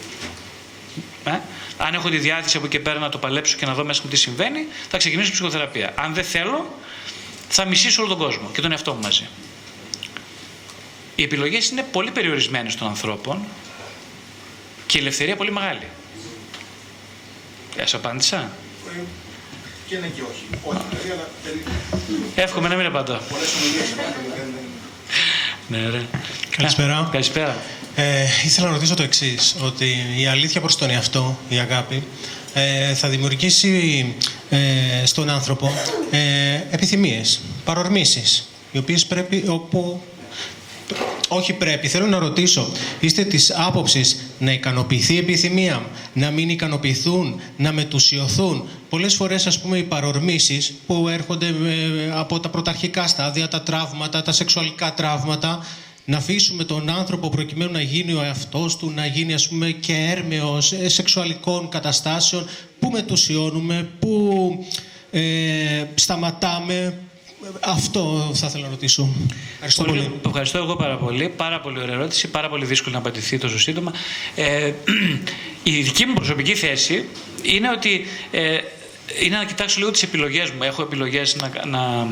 Ε; 1.24 1.40
Αν 1.76 1.94
έχω 1.94 2.09
τη 2.09 2.18
διάθεση 2.18 2.56
από 2.56 2.66
εκεί 2.66 2.78
πέρα 2.78 2.98
να 2.98 3.09
το 3.09 3.18
παλέψω 3.18 3.56
και 3.56 3.66
να 3.66 3.74
δω 3.74 3.84
μέσα 3.84 4.01
μου 4.05 4.10
τι 4.10 4.16
συμβαίνει, 4.16 4.66
θα 4.89 4.97
ξεκινήσω 4.97 5.32
ψυχοθεραπεία. 5.32 5.93
Αν 5.97 6.14
δεν 6.14 6.24
θέλω, 6.24 6.78
θα 7.48 7.64
μισήσω 7.64 8.02
όλο 8.02 8.10
τον 8.10 8.18
κόσμο 8.18 8.51
και 8.52 8.60
τον 8.60 8.70
εαυτό 8.70 8.93
μου 8.93 9.01
μαζί. 9.01 9.28
Οι 11.16 11.22
επιλογές 11.22 11.68
είναι 11.68 11.84
πολύ 11.93 12.10
περιορισμένες 12.10 12.74
των 12.74 12.89
ανθρώπων 12.89 13.39
και 14.86 14.98
η 14.98 15.01
ελευθερία 15.01 15.36
πολύ 15.36 15.52
μεγάλη. 15.52 15.86
Σας 17.76 17.94
απάντησα; 17.94 18.51
Και 19.89 19.98
ναι 19.98 20.06
και 20.06 20.20
όχι. 20.22 20.44
Όχι, 20.64 20.82
δηλαδή, 20.90 21.10
αλλά 21.10 21.28
Εύχομαι 22.34 22.68
να 22.68 22.74
μην 22.74 22.86
απαντώ. 22.86 23.20
Ναι, 25.68 25.89
ρε. 25.89 26.02
Καλησπέρα. 26.56 27.09
Καλησπέρα. 27.12 27.56
Ε, 27.94 28.22
ήθελα 28.44 28.66
να 28.66 28.72
ρωτήσω 28.72 28.94
το 28.94 29.02
εξής, 29.02 29.56
ότι 29.60 29.97
η 30.16 30.26
αλήθεια 30.26 30.60
προς 30.60 30.76
τον 30.76 30.90
εαυτό, 30.90 31.39
η 31.48 31.59
αγάπη, 31.59 32.02
ε, 32.55 32.94
θα 32.94 33.09
δημιουργήσει 33.09 34.14
ε, 34.51 34.59
στον 35.05 35.28
άνθρωπο 35.30 35.72
ε, 36.10 36.55
επιθυμίες, 36.70 37.40
παρορμήσεις, 37.64 38.48
οι 38.72 38.78
οποίες 38.78 39.06
πρέπει, 39.06 39.44
όπου 39.48 40.02
όχι 41.35 41.53
πρέπει. 41.53 41.89
Θέλω 41.89 42.07
να 42.07 42.19
ρωτήσω, 42.19 42.69
είστε 43.01 43.25
της 43.25 43.53
άποψης 43.57 44.17
να 44.39 44.53
ικανοποιηθεί 44.53 45.15
η 45.15 45.19
επιθυμία, 45.19 45.87
να 46.13 46.31
μην 46.31 46.49
ικανοποιηθούν, 46.49 47.41
να 47.57 47.73
μετουσιωθούν; 47.73 48.69
Πολλές 48.89 49.15
φορές, 49.15 49.47
ας 49.47 49.61
πούμε, 49.61 49.79
οι 49.79 49.83
παρορμήσεις 49.83 50.75
που 50.87 51.09
έρχονται 51.09 51.47
ε, 51.47 52.11
από 52.15 52.41
τα 52.41 52.49
πρωταρχικά 52.49 53.07
στάδια, 53.07 53.49
τα 53.49 53.63
τραύματα, 53.63 54.23
τα 54.23 54.33
σεξουαλικά 54.33 54.95
τραύματα, 54.95 55.67
να 56.05 56.17
αφήσουμε 56.17 56.65
τον 56.65 56.91
άνθρωπο 56.91 57.29
προκειμένου 57.29 57.73
να 57.73 57.81
γίνει 57.81 58.13
ο 58.13 58.23
εαυτός 58.23 58.77
του, 58.77 58.93
να 58.95 59.07
γίνει 59.07 59.35
ας 59.35 59.49
πούμε 59.49 59.71
και 59.71 59.95
έρμεος 60.17 60.73
ε, 60.73 60.89
σεξουαλικών 60.89 61.69
καταστάσεων, 61.69 62.47
που 62.79 62.91
μετουσιώνουμε, 62.91 63.89
που 63.99 64.67
ε, 65.11 65.21
σταματάμε, 65.95 66.99
αυτό 67.60 68.31
θα 68.35 68.47
ήθελα 68.47 68.64
να 68.64 68.70
ρωτήσω. 68.70 69.09
Ευχαριστώ 69.52 69.85
πολύ. 69.85 69.98
πολύ. 69.98 70.20
Ευχαριστώ 70.27 70.59
εγώ 70.59 70.77
πάρα 70.77 70.97
πολύ. 70.97 71.28
Πάρα 71.28 71.60
πολύ 71.60 71.81
ωραία 71.81 71.94
ερώτηση. 71.94 72.28
Πάρα 72.28 72.48
πολύ 72.48 72.64
δύσκολο 72.64 72.93
να 72.93 72.98
απαντηθεί 73.01 73.39
τόσο 73.39 73.59
σύντομα. 73.59 73.93
Ε, 74.35 74.73
η 75.62 75.81
δική 75.81 76.06
μου 76.06 76.14
προσωπική 76.14 76.55
θέση 76.55 77.09
είναι 77.43 77.70
ότι 77.70 78.06
ε, 78.31 78.59
είναι 79.23 79.36
να 79.36 79.44
κοιτάξω 79.44 79.78
λίγο 79.78 79.90
τις 79.90 80.02
επιλογές 80.02 80.51
μου. 80.51 80.62
Έχω 80.62 80.82
επιλογές 80.82 81.36
να... 81.36 81.66
να... 81.66 82.09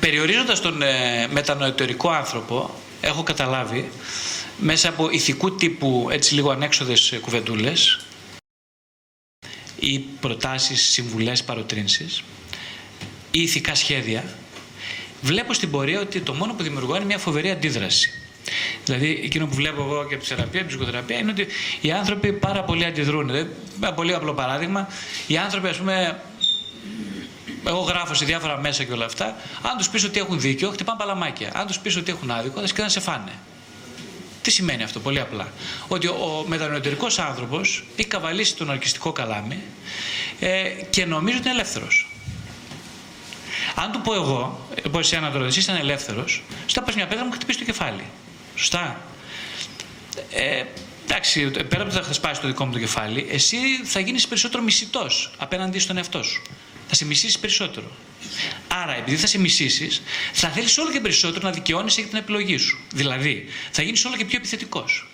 Περιορίζοντας 0.00 0.60
τον 0.60 0.82
ε, 0.82 1.26
μετανοητερικό 1.30 2.10
άνθρωπο, 2.10 2.70
έχω 3.00 3.22
καταλάβει 3.22 3.90
μέσα 4.58 4.88
από 4.88 5.10
ηθικού 5.10 5.54
τύπου 5.54 6.08
έτσι 6.10 6.34
λίγο 6.34 6.50
ανέξοδες 6.50 7.18
κουβεντούλες 7.20 7.98
ή 9.80 9.98
προτάσεις, 9.98 10.82
συμβουλές, 10.82 11.44
παροτρύνσεις 11.44 12.22
ή 13.38 13.42
ηθικά 13.42 13.74
σχέδια, 13.74 14.24
βλέπω 15.20 15.52
στην 15.52 15.70
πορεία 15.70 16.00
ότι 16.00 16.20
το 16.20 16.34
μόνο 16.34 16.54
που 16.54 16.62
δημιουργώ 16.62 16.96
είναι 16.96 17.04
μια 17.04 17.18
φοβερή 17.18 17.50
αντίδραση. 17.50 18.10
Δηλαδή, 18.84 19.20
εκείνο 19.24 19.46
που 19.46 19.54
βλέπω 19.54 19.82
εγώ 19.82 20.06
και 20.06 20.14
από 20.14 20.22
τη 20.22 20.28
θεραπεία, 20.28 20.60
από 20.60 20.68
τη 20.68 20.76
ψυχοθεραπεία, 20.76 21.18
είναι 21.18 21.30
ότι 21.30 21.46
οι 21.80 21.90
άνθρωποι 21.90 22.32
πάρα 22.32 22.62
πολύ 22.62 22.84
αντιδρούν. 22.84 23.26
Δηλαδή, 23.26 23.50
ένα 23.82 23.92
πολύ 23.92 24.14
απλό 24.14 24.34
παράδειγμα, 24.34 24.88
οι 25.26 25.36
άνθρωποι, 25.36 25.68
ας 25.68 25.76
πούμε, 25.76 26.20
εγώ 27.66 27.80
γράφω 27.80 28.14
σε 28.14 28.24
διάφορα 28.24 28.60
μέσα 28.60 28.84
και 28.84 28.92
όλα 28.92 29.04
αυτά, 29.04 29.36
αν 29.62 29.76
τους 29.76 29.88
πεις 29.88 30.04
ότι 30.04 30.18
έχουν 30.18 30.40
δίκιο, 30.40 30.70
χτυπάνε 30.70 30.98
παλαμάκια. 30.98 31.50
Αν 31.54 31.66
τους 31.66 31.78
πεις 31.78 31.96
ότι 31.96 32.10
έχουν 32.10 32.30
άδικο, 32.30 32.66
θα 32.66 32.82
να 32.82 32.88
σε 32.88 33.00
φάνε. 33.00 33.32
Τι 34.42 34.50
σημαίνει 34.50 34.82
αυτό, 34.82 35.00
πολύ 35.00 35.20
απλά. 35.20 35.52
Ότι 35.88 36.06
ο 36.06 36.44
μετανοητερικό 36.46 37.06
άνθρωπος 37.16 37.84
έχει 37.96 38.08
καβαλήσει 38.08 38.56
τον 38.56 38.70
αρκιστικό 38.70 39.12
καλάμι 39.12 39.62
ε, 40.40 40.62
και 40.90 41.04
νομίζει 41.04 41.36
ότι 41.36 41.48
είναι 41.48 41.56
ελεύθερος. 41.56 42.17
Αν 43.74 43.92
του 43.92 44.00
πω 44.00 44.14
εγώ, 44.14 44.68
πω 44.90 44.98
εσένα 44.98 45.30
τώρα, 45.30 45.46
εσύ 45.46 45.58
είσαι 45.58 45.72
ελεύθερος, 45.80 46.42
σου 46.66 46.82
πας 46.84 46.94
μια 46.94 47.06
πέτρα 47.06 47.24
μου 47.24 47.32
χτυπήσει 47.32 47.58
το 47.58 47.64
κεφάλι. 47.64 48.04
Σωστά. 48.56 49.00
Ε, 50.30 50.64
εντάξει, 51.04 51.50
πέρα 51.50 51.82
από 51.82 51.84
ότι 51.84 51.94
θα 51.94 52.02
χτυπάσεις 52.02 52.40
το 52.40 52.46
δικό 52.46 52.64
μου 52.64 52.72
το 52.72 52.78
κεφάλι, 52.78 53.26
εσύ 53.30 53.56
θα 53.84 54.00
γίνεις 54.00 54.28
περισσότερο 54.28 54.62
μισητός 54.62 55.30
απέναντι 55.36 55.78
στον 55.78 55.96
εαυτό 55.96 56.22
σου. 56.22 56.42
Θα 56.88 56.94
σε 56.94 57.04
μισήσεις 57.04 57.38
περισσότερο. 57.38 57.90
Άρα, 58.68 58.96
επειδή 58.96 59.16
θα 59.16 59.26
σε 59.26 59.38
μισήσεις, 59.38 60.02
θα 60.32 60.48
θέλεις 60.48 60.78
όλο 60.78 60.90
και 60.90 61.00
περισσότερο 61.00 61.46
να 61.46 61.52
δικαιώνει 61.52 61.90
για 61.94 62.04
την 62.04 62.18
επιλογή 62.18 62.56
σου. 62.56 62.78
Δηλαδή, 62.94 63.44
θα 63.70 63.82
γίνεις 63.82 64.04
όλο 64.04 64.16
και 64.16 64.24
πιο 64.24 64.38
επιθετικός. 64.38 65.08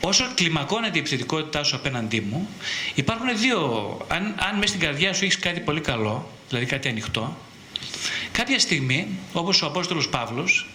Όσο 0.00 0.24
κλιμακώνεται 0.34 0.96
η 0.96 1.00
επιθετικότητά 1.00 1.62
σου 1.62 1.76
απέναντί 1.76 2.20
μου, 2.20 2.48
υπάρχουν 2.94 3.38
δύο. 3.38 3.60
Αν, 4.08 4.22
αν 4.22 4.54
μέσα 4.54 4.66
στην 4.66 4.80
καρδιά 4.80 5.12
σου 5.12 5.24
έχεις 5.24 5.38
κάτι 5.38 5.60
πολύ 5.60 5.80
καλό, 5.80 6.32
δηλαδή 6.48 6.66
κάτι 6.66 6.88
ανοιχτό, 6.88 7.38
κάποια 8.32 8.58
στιγμή, 8.58 9.08
όπως 9.32 9.62
ο 9.62 9.66
Απόστολος 9.66 10.08
Παύλος, 10.08 10.68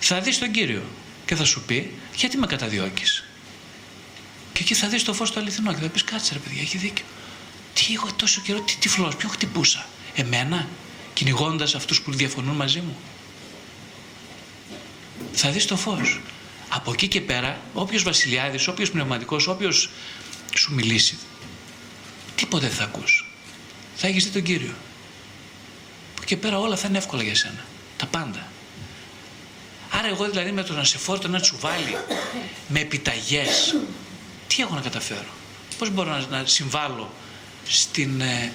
θα 0.00 0.20
δεις 0.20 0.38
τον 0.38 0.50
κύριο 0.50 0.82
και 1.26 1.34
θα 1.34 1.44
σου 1.44 1.62
πει: 1.62 1.94
Γιατί 2.16 2.36
με 2.36 2.46
καταδιώκεις; 2.46 3.24
Και 4.52 4.60
εκεί 4.62 4.74
θα 4.74 4.88
δεις 4.88 5.04
το 5.04 5.12
φως 5.14 5.32
το 5.32 5.40
αληθινό 5.40 5.74
και 5.74 5.80
θα 5.80 5.88
πεις: 5.88 6.04
Κάτσε 6.04 6.32
ρε 6.32 6.38
παιδιά, 6.38 6.62
έχει 6.62 6.78
δίκιο. 6.78 7.04
Τι 7.74 7.94
εγώ 7.94 8.08
τόσο 8.16 8.40
καιρό, 8.40 8.60
τι 8.60 8.76
τυφλό, 8.76 9.12
ποιον 9.18 9.30
χτυπούσα. 9.30 9.86
Εμένα, 10.14 10.68
κυνηγώντας 11.14 11.74
αυτούς 11.74 12.00
που 12.00 12.12
διαφωνούν 12.12 12.56
μαζί 12.56 12.80
μου; 12.80 12.96
Θα 15.32 15.50
δεις 15.50 15.66
το 15.66 15.76
φως. 15.76 16.20
Από 16.68 16.92
εκεί 16.92 17.08
και 17.08 17.20
πέρα, 17.20 17.60
όποιος 17.74 18.02
βασιλιάδης, 18.02 18.68
όποιος 18.68 18.90
πνευματικός, 18.90 19.46
όποιος 19.46 19.90
σου 20.54 20.74
μιλήσει, 20.74 21.18
τίποτε 22.34 22.66
δεν 22.66 22.76
θα 22.76 22.84
ακούς. 22.84 23.29
Θα 24.02 24.06
έχεις 24.06 24.24
δει 24.24 24.30
τον 24.30 24.42
Κύριο. 24.42 24.74
Από 26.16 26.24
και 26.24 26.36
πέρα 26.36 26.58
όλα 26.58 26.76
θα 26.76 26.88
είναι 26.88 26.98
εύκολα 26.98 27.22
για 27.22 27.34
σένα. 27.34 27.64
Τα 27.96 28.06
πάντα. 28.06 28.46
Άρα 29.90 30.08
εγώ 30.08 30.28
δηλαδή 30.28 30.52
με 30.52 30.62
το 30.62 30.72
να 30.72 30.84
σε 30.84 30.98
φόρτω 30.98 31.26
ένα 31.26 31.40
τσουβάλι 31.40 31.96
με 32.68 32.80
επιταγές, 32.80 33.76
τι 34.46 34.62
έχω 34.62 34.74
να 34.74 34.80
καταφέρω; 34.80 35.28
Πώς 35.78 35.90
μπορώ 35.90 36.10
να, 36.10 36.38
να 36.38 36.46
συμβάλλω 36.46 37.10
στην, 37.66 38.20
ε, 38.20 38.52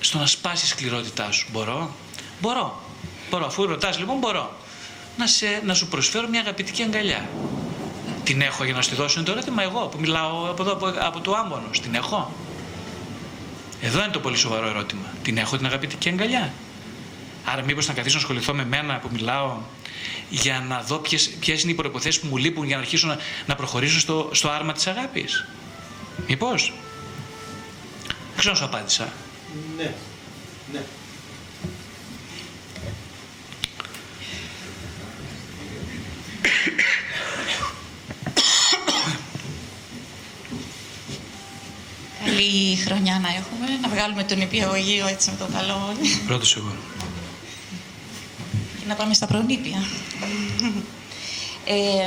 στο 0.00 0.18
να 0.18 0.26
σπάσει 0.26 0.64
η 0.64 0.68
σκληρότητά 0.68 1.32
σου; 1.32 1.46
Μπορώ; 1.52 1.94
Μπορώ. 2.40 2.82
Μπορώ. 3.30 3.46
Αφού 3.46 3.66
ρωτάς 3.66 3.98
λοιπόν 3.98 4.18
μπορώ. 4.18 4.56
Να, 5.16 5.26
σε, 5.26 5.62
να 5.64 5.74
σου 5.74 5.88
προσφέρω 5.88 6.28
μια 6.28 6.40
αγαπητική 6.40 6.82
αγκαλιά. 6.82 7.28
Την 8.24 8.40
έχω 8.40 8.64
για 8.64 8.74
να 8.74 8.82
σου 8.82 8.94
δώσω 8.94 9.22
το 9.22 9.32
ερώτημα 9.32 9.62
εγώ 9.62 9.86
που 9.86 9.98
μιλάω 10.00 10.50
από 10.50 10.62
εδώ 10.62 10.72
από, 10.72 10.86
από 10.98 11.20
το 11.20 11.32
άμπονος. 11.32 11.80
Την 11.80 11.94
έχω; 11.94 12.32
Εδώ 13.84 13.98
είναι 13.98 14.12
το 14.12 14.20
πολύ 14.20 14.36
σοβαρό 14.36 14.66
ερώτημα. 14.66 15.12
Την 15.22 15.36
έχω 15.38 15.56
την 15.56 15.66
αγαπητική 15.66 16.08
αγκαλιά. 16.08 16.52
Άρα, 17.44 17.62
μήπως 17.62 17.86
να 17.86 17.94
καθίσω 17.94 18.14
να 18.16 18.20
ασχοληθώ 18.20 18.54
με 18.54 18.64
μένα 18.64 18.98
που 18.98 19.08
μιλάω 19.12 19.58
για 20.30 20.64
να 20.68 20.80
δω 20.80 20.98
ποιες 21.40 21.62
είναι 21.62 21.72
οι 21.72 21.74
προποθέσει 21.74 22.20
που 22.20 22.26
μου 22.26 22.36
λείπουν 22.36 22.66
για 22.66 22.76
να 22.76 22.82
αρχίσω 22.82 23.06
να, 23.06 23.18
να 23.46 23.54
προχωρήσω 23.54 24.00
στο, 24.00 24.30
στο 24.32 24.48
άρμα 24.48 24.72
της 24.72 24.86
αγάπης. 24.86 25.46
Μήπως; 26.28 26.72
Δεν 28.06 28.36
ξέρω 28.36 28.52
αν 28.52 28.58
σου 28.58 28.64
απάντησα. 28.64 29.12
Ναι. 29.76 29.94
ναι. 30.72 30.80
Καλή 42.42 42.76
χρονιά 42.76 43.18
να 43.22 43.28
έχουμε, 43.28 43.78
να 43.82 43.88
βγάλουμε 43.88 44.24
τον 44.24 44.40
υπηαγωγείο 44.40 45.06
έτσι 45.06 45.30
με 45.30 45.36
το 45.36 45.46
καλό. 45.52 45.96
Πρώτος 46.26 46.56
εγώ. 46.56 46.74
Και 48.78 48.84
να 48.86 48.94
πάμε 48.94 49.14
στα 49.14 49.26
προνήπια. 49.26 49.78
Ε, 51.64 52.06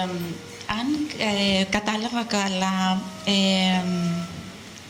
αν 0.68 0.88
ε, 1.18 1.64
κατάλαβα 1.64 2.24
καλά, 2.24 3.02
ε, 3.26 3.84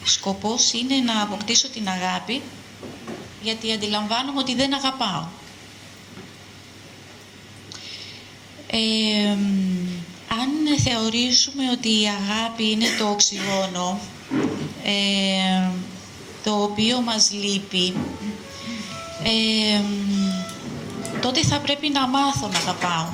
σκοπός 0.03 0.73
είναι 0.73 0.95
να 0.95 1.21
αποκτήσω 1.21 1.69
την 1.69 1.87
αγάπη, 1.87 2.41
γιατί 3.41 3.71
αντιλαμβάνομαι 3.71 4.39
ότι 4.39 4.55
δεν 4.55 4.73
αγαπάω. 4.73 5.25
Ε, 8.67 9.29
αν 10.41 10.79
θεωρήσουμε 10.83 11.63
ότι 11.71 11.89
η 11.89 12.07
αγάπη 12.07 12.71
είναι 12.71 12.85
το 12.99 13.09
οξυγόνο, 13.09 13.99
ε, 14.87 15.69
το 16.43 16.63
οποίο 16.63 17.01
μας 17.01 17.31
λείπει, 17.31 17.93
ε, 19.23 19.81
τότε 21.21 21.43
θα 21.43 21.59
πρέπει 21.59 21.89
να 21.89 22.07
μάθω 22.07 22.47
να 22.47 22.57
αγαπάω. 22.57 23.07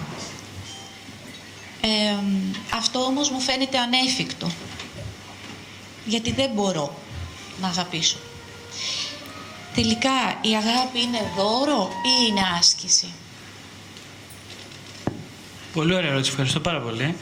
Ε, 1.82 2.16
αυτό 2.74 3.00
όμως 3.00 3.30
μου 3.30 3.40
φαίνεται 3.40 3.78
ανέφικτο, 3.78 4.52
γιατί 6.06 6.32
δεν 6.32 6.50
μπορώ 6.54 6.94
να 7.62 7.68
αγαπήσω. 7.68 8.18
Τελικά, 9.76 10.40
η 10.42 10.56
αγάπη 10.56 11.02
είναι 11.02 11.32
δώρο 11.36 11.90
ή 12.04 12.26
είναι 12.30 12.42
άσκηση; 12.60 13.14
Πολύ 15.74 15.94
ωραία 15.94 16.10
ερώτηση, 16.10 16.30
ευχαριστώ 16.30 16.60
πάρα 16.60 16.80
πολύ. 16.80 17.16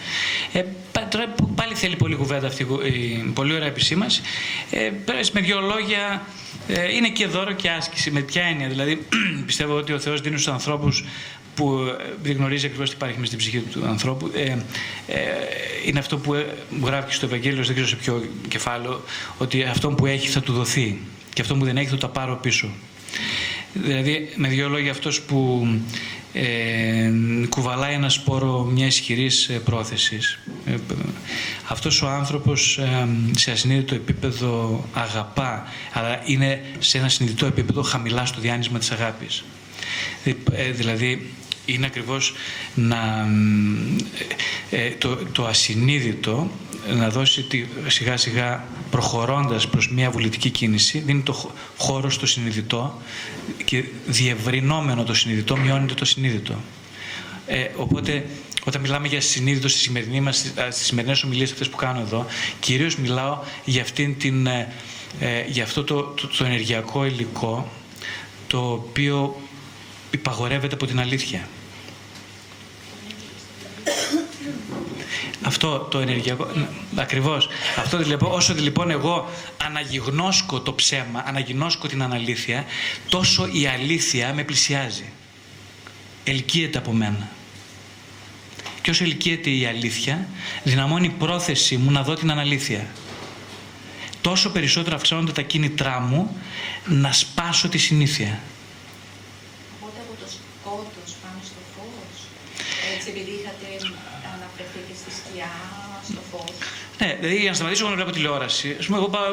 Ε, 0.54 0.64
τώρα 1.10 1.36
πάλι 1.56 1.74
θέλει 1.76 1.96
πολύ 1.96 2.16
κουβέντα 2.16 2.48
αυτή 2.48 2.64
η 2.64 3.32
πολύ 3.34 3.54
ωραία 3.54 3.68
επισήμαση. 3.68 4.22
Ε, 4.72 4.92
με 5.34 5.42
δύο 5.42 5.60
λόγια, 5.60 6.22
ε, 6.68 6.96
είναι 6.96 7.10
και 7.10 7.28
δώρο 7.28 7.52
και 7.52 7.70
άσκηση. 7.70 8.12
Με 8.12 8.20
ποια 8.20 8.44
έννοια, 8.44 8.68
δηλαδή 8.68 9.06
πιστεύω 9.46 9.76
ότι 9.76 9.94
ο 9.94 10.00
Θεός 10.00 10.22
δίνει 10.22 10.38
στους 10.38 10.54
ανθρώπους 10.54 11.04
που 11.56 11.96
ε, 12.00 12.14
δεν 12.24 12.36
γνωρίζει 12.36 12.66
ακριβώς 12.66 12.90
τι 12.90 12.96
υπάρχει 12.96 13.20
με 13.20 13.26
στην 13.26 13.38
ψυχή 13.38 13.60
του 13.60 13.86
ανθρώπου. 13.86 14.32
Ε, 14.36 14.42
ε, 14.42 14.58
είναι 15.86 16.00
αυτό 16.00 16.18
που 16.18 16.34
ε, 16.34 16.46
γράφει 16.84 17.14
στο 17.14 17.26
Ευαγγέλιο, 17.26 17.64
δεν 17.64 17.74
ξέρω 17.74 17.88
σε 17.88 17.96
ποιο 17.96 18.24
κεφάλαιο, 18.48 19.04
ότι 19.38 19.64
αυτό 19.64 19.90
που 19.90 20.06
έχει 20.06 20.28
θα 20.28 20.42
του 20.42 20.54
δοθεί 20.54 21.00
και 21.34 21.42
αυτό 21.42 21.56
που 21.56 21.66
δεν 21.66 21.78
έχει 21.78 21.88
θα 21.88 21.98
τα 21.98 22.08
πάρω 22.08 22.36
πίσω. 22.36 22.70
Δηλαδή, 23.74 24.30
με 24.36 24.48
δύο 24.48 24.70
λόγια, 24.70 24.92
αυτός 24.92 25.22
που 25.22 25.68
ε, 26.34 27.12
κουβαλάει 27.50 27.94
ένα 27.94 28.10
σπόρο 28.10 28.64
μια 28.64 28.86
ισχυρής 28.86 29.50
ε, 29.50 29.54
πρόθεσης. 29.54 30.40
Ε, 30.66 30.76
αυτός 31.68 32.02
ο 32.02 32.08
άνθρωπος 32.08 32.78
ε, 32.78 33.08
σε 33.38 33.52
ασυνείδητο 33.52 33.96
επίπεδο 33.96 34.84
αγαπά, 34.94 35.68
αλλά 35.94 36.22
είναι 36.26 36.62
σε 36.80 36.98
ένα 36.98 37.10
συνειδητό 37.10 37.46
επίπεδο 37.46 37.82
χαμηλά 37.82 38.26
στο 38.26 38.42
διάνυσμα 38.42 38.80
της 38.80 38.92
αγάπης. 38.92 39.44
δηλαδή, 40.72 41.32
είναι 41.66 41.86
ακριβώς 41.86 42.34
να, 42.76 43.28
το, 44.98 45.16
το 45.32 45.46
ασυνείδητο 45.46 46.52
να 46.88 47.10
δώσει 47.10 47.42
τη, 47.44 47.66
σιγά 47.88 48.18
σιγά 48.18 48.64
προχωρώντας 48.92 49.68
προς 49.68 49.92
μια 49.92 50.10
βουλητική 50.12 50.50
κίνηση, 50.50 51.00
δίνει 51.00 51.22
το 51.22 51.52
χώρο 51.78 52.10
στο 52.10 52.26
συνειδητό 52.26 53.02
και 53.66 53.84
διευρυνόμενο 54.06 55.04
το 55.04 55.14
συνειδητό 55.14 55.58
μειώνεται 55.58 55.94
το 55.94 56.06
συνείδητο. 56.06 56.56
Ε, 57.48 57.68
οπότε 57.76 58.26
όταν 58.66 58.82
μιλάμε 58.82 59.08
για 59.08 59.22
συνείδητο 59.22 59.68
στη 59.68 59.80
σημερινή 59.80 60.22
μας, 60.22 60.54
στις 60.70 60.86
σημερινές 60.86 61.24
ομιλίες 61.24 61.52
αυτές 61.52 61.70
που 61.70 61.76
κάνω 61.76 62.00
εδώ, 62.00 62.26
κυρίως 62.60 62.96
μιλάω 62.98 63.38
για, 63.66 63.82
αυτήν 63.82 64.18
την, 64.18 64.48
ε, 64.48 64.74
ε, 65.20 65.44
για 65.48 65.64
αυτό 65.64 65.84
το, 65.84 66.02
το, 66.02 66.28
το 66.38 66.46
ενεργειακό 66.46 67.06
υλικό 67.06 67.72
το 68.48 68.72
οποίο 68.72 69.42
υπαγορεύεται 70.12 70.74
από 70.74 70.86
την 70.86 71.00
αλήθεια. 71.00 71.48
Αυτό 75.50 75.88
το 75.92 76.00
ενεργειακό. 76.00 76.48
Ακριβώς. 76.96 77.48
Αυτό 77.78 77.98
λοιπόν, 77.98 78.32
όσο 78.32 78.54
λοιπόν 78.54 78.90
εγώ 78.90 79.30
αναγυγνώσκω 79.66 80.60
το 80.60 80.74
ψέμα, 80.74 81.24
αναγυγνώσκω 81.26 81.88
την 81.88 82.02
αναλήθεια, 82.02 82.66
τόσο 83.10 83.50
η 83.52 83.68
αλήθεια 83.68 84.34
με 84.34 84.44
πλησιάζει. 84.44 85.10
Ελκύεται 86.24 86.78
από 86.78 86.92
μένα. 86.92 87.30
Και 88.82 88.90
όσο 88.90 89.04
ελκύεται 89.04 89.50
η 89.50 89.66
αλήθεια, 89.66 90.28
δυναμώνει 90.64 91.06
η 91.06 91.16
πρόθεση 91.20 91.78
μου 91.78 91.92
να 91.92 92.04
δω 92.04 92.14
την 92.14 92.32
αναλήθεια. 92.32 92.88
Τόσο 94.22 94.50
περισσότερο 94.50 94.96
αυξάνονται 94.96 95.32
τα 95.32 95.42
κίνητρά 95.42 96.00
μου 96.00 96.38
να 96.86 97.12
σπάσω 97.12 97.70
τη 97.70 97.78
συνήθεια. 97.78 98.40
Οπότε 99.78 99.98
από 100.06 100.14
το 100.24 100.28
σκότος 100.36 101.16
πάνω 101.22 101.40
στο 101.44 101.60
φως, 101.76 102.18
έτσι 102.96 103.10
επειδή 103.10 103.32
είχατε 103.42 103.70
ναι, 107.00 107.18
δηλαδή 107.20 107.40
για 107.40 107.50
να 107.50 107.56
σταματήσω 107.56 107.88
να 107.88 107.96
βλέπω 107.96 108.12
τηλεόραση. 108.12 108.78
Α 108.82 108.86
πούμε, 108.86 108.98
εγώ 108.98 109.10
πάω 109.10 109.24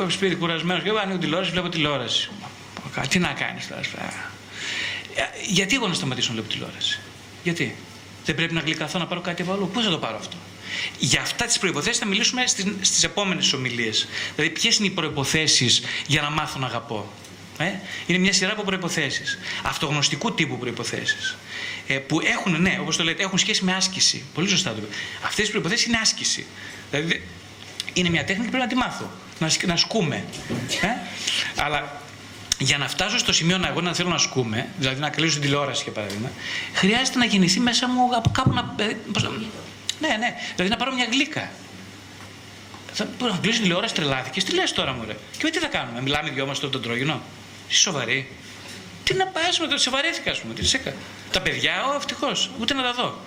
ε, 0.00 0.04
ε, 0.04 0.10
σπίτι 0.10 0.34
κουρασμένος 0.34 0.82
και 0.82 0.90
ανοίγω 1.02 1.18
τηλεόραση, 1.18 1.50
βλέπω 1.50 1.68
τηλεόραση. 1.68 2.30
Τι 3.08 3.18
να 3.18 3.28
κάνεις 3.28 3.68
τώρα. 3.68 3.80
Ε, 5.14 5.22
γιατί 5.46 5.74
εγώ 5.74 5.88
να 5.88 5.94
σταματήσω 5.94 6.28
να 6.28 6.34
βλέπω 6.34 6.52
τηλεόραση; 6.52 7.00
Γιατί; 7.42 7.76
Δεν 8.24 8.34
πρέπει 8.34 8.54
να 8.54 8.60
γλυκαθώ 8.60 8.98
να 8.98 9.06
πάρω 9.06 9.20
κάτι 9.20 9.42
από 9.42 9.52
αλλού; 9.52 9.70
Πώ 9.72 9.82
θα 9.82 9.90
το 9.90 9.98
πάρω 9.98 10.16
αυτό; 10.16 10.36
Για 10.98 11.20
αυτά 11.20 11.44
τις 11.44 11.58
προποθέσει 11.58 11.98
θα 11.98 12.06
μιλήσουμε 12.06 12.46
στις 12.80 13.02
επόμενες 13.02 13.52
ομιλίες. 13.52 14.08
Δηλαδή, 14.36 14.54
ποιες 14.54 14.76
είναι 14.76 14.86
οι 14.86 14.90
προποθέσει 14.90 15.68
για 16.06 16.22
να 16.22 16.30
μάθω 16.30 16.58
να 16.58 16.66
αγαπώ; 16.66 17.12
Ε; 17.58 17.72
Είναι 18.06 18.18
μια 18.18 18.32
σειρά 18.32 18.52
από 18.52 18.62
προποθέσει. 18.62 19.22
Αυτογνωστικού 19.62 20.34
τύπου 20.34 20.58
προποθέσει. 20.58 21.16
Ε, 21.86 21.98
που 21.98 22.20
έχουν, 22.20 22.60
ναι, 22.62 22.78
όπως 22.80 22.96
το 22.96 23.04
λέτε, 23.04 23.22
έχουν 23.22 23.38
σχέση 23.38 23.64
με 23.64 23.74
άσκηση. 23.74 24.24
Πολύ 24.34 24.48
σωστά 24.48 24.70
το 24.70 24.80
λέτε. 24.80 24.94
Αυτές 25.24 25.48
οι 25.48 25.50
προποθέσει 25.50 25.88
είναι 25.88 25.98
άσκηση. 26.02 26.46
Δηλαδή, 26.94 27.22
είναι 27.92 28.08
μια 28.08 28.24
τέχνη 28.24 28.44
και 28.44 28.50
πρέπει 28.50 28.62
να 28.62 28.68
τη 28.68 28.74
μάθω. 28.74 29.10
Να, 29.38 29.50
να 29.66 29.76
σκούμε. 29.76 30.24
Ε; 30.80 30.88
Αλλά 31.62 32.00
για 32.58 32.78
να 32.78 32.88
φτάσω 32.88 33.18
στο 33.18 33.32
σημείο 33.32 33.58
να 33.58 33.68
εγώ 33.68 33.80
να 33.80 33.94
θέλω 33.94 34.08
να 34.08 34.18
σκούμε, 34.18 34.68
δηλαδή 34.78 35.00
να 35.00 35.10
κλείσω 35.10 35.32
την 35.32 35.42
τηλεόραση 35.42 35.82
για 35.82 35.92
παράδειγμα, 35.92 36.30
χρειάζεται 36.72 37.18
να 37.18 37.24
γεννηθεί 37.24 37.60
μέσα 37.60 37.88
μου 37.88 38.16
από 38.16 38.30
κάπου 38.30 38.52
να. 38.52 38.74
Ε, 38.76 38.96
ναι, 40.00 40.08
ναι. 40.08 40.34
Δηλαδή 40.54 40.70
να 40.70 40.76
πάρω 40.76 40.94
μια 40.94 41.06
γλύκα. 41.10 41.50
Θα 42.92 43.08
να 43.18 43.38
κλείσω 43.40 43.60
τηλεόραση, 43.60 43.94
τρελάθηκε. 43.94 44.42
Τι 44.42 44.54
λες 44.54 44.72
τώρα, 44.72 44.92
μου 44.92 45.04
ρε. 45.06 45.16
Και 45.38 45.50
τι 45.50 45.58
θα 45.58 45.66
κάνουμε, 45.66 46.02
μιλάμε 46.02 46.30
δυο 46.30 46.46
μας 46.46 46.58
τον 46.58 46.82
τρόγινο; 46.82 47.22
Είσαι 47.68 47.80
σοβαρή. 47.80 48.30
Τι 49.04 49.14
να 49.14 49.32
με 49.60 49.66
το 49.66 49.78
σοβαρέθηκα, 49.78 50.30
ας 50.30 50.40
πούμε. 50.40 50.54
Τι 50.54 50.66
σε 50.66 50.94
Τα 51.30 51.40
παιδιά, 51.40 51.84
ο 51.92 51.94
ευτυχώς, 51.96 52.50
ούτε 52.60 52.74
να 52.74 52.82
τα 52.82 52.92
δω. 52.92 53.18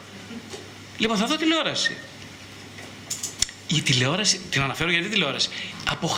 Λοιπόν, 0.97 1.17
θα 1.17 1.25
δω 1.25 1.35
τηλεόραση. 1.35 1.97
Η 3.67 3.81
τηλεόραση, 3.81 4.39
την 4.49 4.61
αναφέρω 4.61 4.91
γιατί 4.91 5.07
τηλεόραση, 5.07 5.49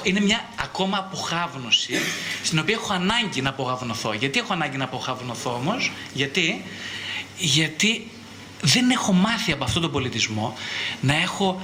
είναι 0.03 0.19
μια 0.19 0.49
ακόμα 0.55 0.97
αποχάβνωση 0.97 1.93
στην 2.43 2.59
οποία 2.59 2.75
έχω 2.75 2.93
ανάγκη 2.93 3.41
να 3.41 3.49
αποχαυνοθώ. 3.49 4.13
Γιατί 4.13 4.39
έχω 4.39 4.53
ανάγκη 4.53 4.77
να 4.77 4.83
αποχαυνοθώ 4.83 5.53
όμως, 5.53 5.91
γιατί, 6.13 6.63
γιατί 7.37 8.07
δεν 8.61 8.89
έχω 8.89 9.13
μάθει 9.13 9.51
από 9.51 9.63
αυτόν 9.63 9.81
τον 9.81 9.91
πολιτισμό 9.91 10.57
να 11.01 11.15
έχω, 11.15 11.61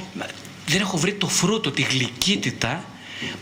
δεν 0.66 0.82
έχω 0.82 0.98
βρει 0.98 1.14
το 1.14 1.28
φρούτο, 1.28 1.72
τη 1.72 1.82
γλυκύτητα 1.82 2.86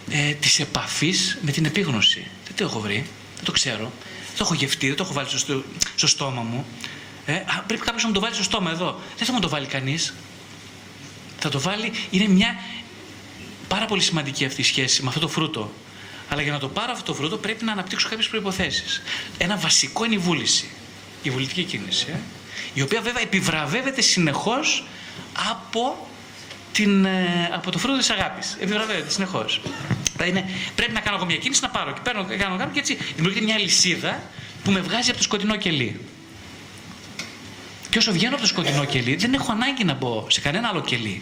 ε, 0.10 0.32
της 0.32 0.60
επαφής 0.60 1.38
με 1.41 1.52
την 1.52 1.65
επίγνωση. 1.65 2.28
Δεν 2.45 2.56
το 2.56 2.64
έχω 2.64 2.80
βρει, 2.80 3.06
δεν 3.36 3.45
το 3.45 3.52
ξέρω. 3.52 3.91
Δεν 4.28 4.38
το 4.38 4.44
έχω 4.44 4.53
γευτεί, 4.53 4.88
δεν 4.88 4.95
το 4.95 5.03
έχω 5.03 5.14
βάλει 5.14 5.30
στο, 5.30 5.64
στο 5.95 6.07
στόμα 6.07 6.41
μου. 6.41 6.65
Ε, 7.26 7.44
πρέπει 7.68 7.84
κάποιος 7.84 8.02
να 8.02 8.07
μου 8.07 8.14
το 8.14 8.20
βάλει 8.20 8.34
στο 8.34 8.44
στόμα 8.44 8.72
εδώ. 8.72 8.99
Δεν 9.18 9.28
θα 9.28 9.34
μου 9.34 9.40
το 9.40 9.49
βάλει 9.49 9.65
κανείς. 9.65 10.14
Θα 11.44 11.49
το 11.49 11.60
βάλει, 11.60 11.91
είναι 12.10 12.28
μια 12.28 12.56
πάρα 13.68 13.86
πολύ 13.86 14.02
σημαντική 14.02 14.45
αυτή 14.45 14.61
η 14.61 14.64
σχέση 14.64 15.02
με 15.02 15.07
αυτό 15.07 15.20
το 15.20 15.28
φρούτο. 15.28 15.72
Αλλά 16.30 16.41
για 16.41 16.52
να 16.52 16.60
το 16.60 16.68
πάρω 16.68 16.91
αυτό 16.91 17.03
το 17.03 17.14
φρούτο 17.14 17.38
πρέπει 17.38 17.65
να 17.65 17.72
αναπτύξω 17.72 18.10
κάποιες 18.10 18.28
προποθέσει. 18.28 18.84
Ένα 19.38 19.57
βασικό 19.57 20.06
είναι 20.06 20.14
η 20.14 20.18
βούληση. 20.18 20.70
Η 21.24 21.30
βουλητική 21.30 21.64
κίνηση. 21.64 22.06
Ε, 22.10 22.20
η 22.74 22.82
οποία 22.82 23.02
βέβαια 23.02 23.22
επιβραβεύεται 23.22 24.02
συνεχώς 24.02 24.86
από, 25.49 26.07
την, 26.72 27.06
ε, 27.06 27.49
από 27.53 27.72
το 27.72 27.78
φρούτο 27.78 27.98
της 27.98 28.10
αγάπης. 28.10 28.57
Επιβραβεύεται 28.60 29.10
συνεχώς. 29.10 29.61
Δηλαδή 30.18 30.45
πρέπει 30.76 30.91
να 30.91 30.99
κάνω 30.99 31.15
εγώ 31.15 31.26
μια 31.26 31.38
κίνηση, 31.38 31.61
να 31.61 31.70
πάρω 31.70 31.94
και 31.94 31.99
παίρνω, 32.03 32.26
κάνω, 32.26 32.57
κάνω 32.57 32.72
και 32.74 32.80
έτσι 32.80 32.98
δημιουργείται 33.15 33.45
μια 33.45 33.57
λυσίδα 33.57 34.24
που 34.64 34.72
με 34.72 34.80
βγάζει 34.80 35.10
από 35.10 35.18
το 35.18 35.24
σκοτεινό 35.24 35.56
κελί. 35.56 35.99
Και 37.90 37.98
όσο 37.98 38.11
βγαίνω 38.11 38.34
από 38.34 38.41
το 38.41 38.48
σκοτεινό 38.48 38.86
κελί, 38.86 39.15
δεν 39.15 39.34
έχω 39.34 39.52
ανάγκη 39.52 39.84
να 39.84 39.94
μπω 39.94 40.26
σε 40.30 40.41
κανένα 40.41 40.68
άλλο 40.68 40.82
κελί. 40.82 41.22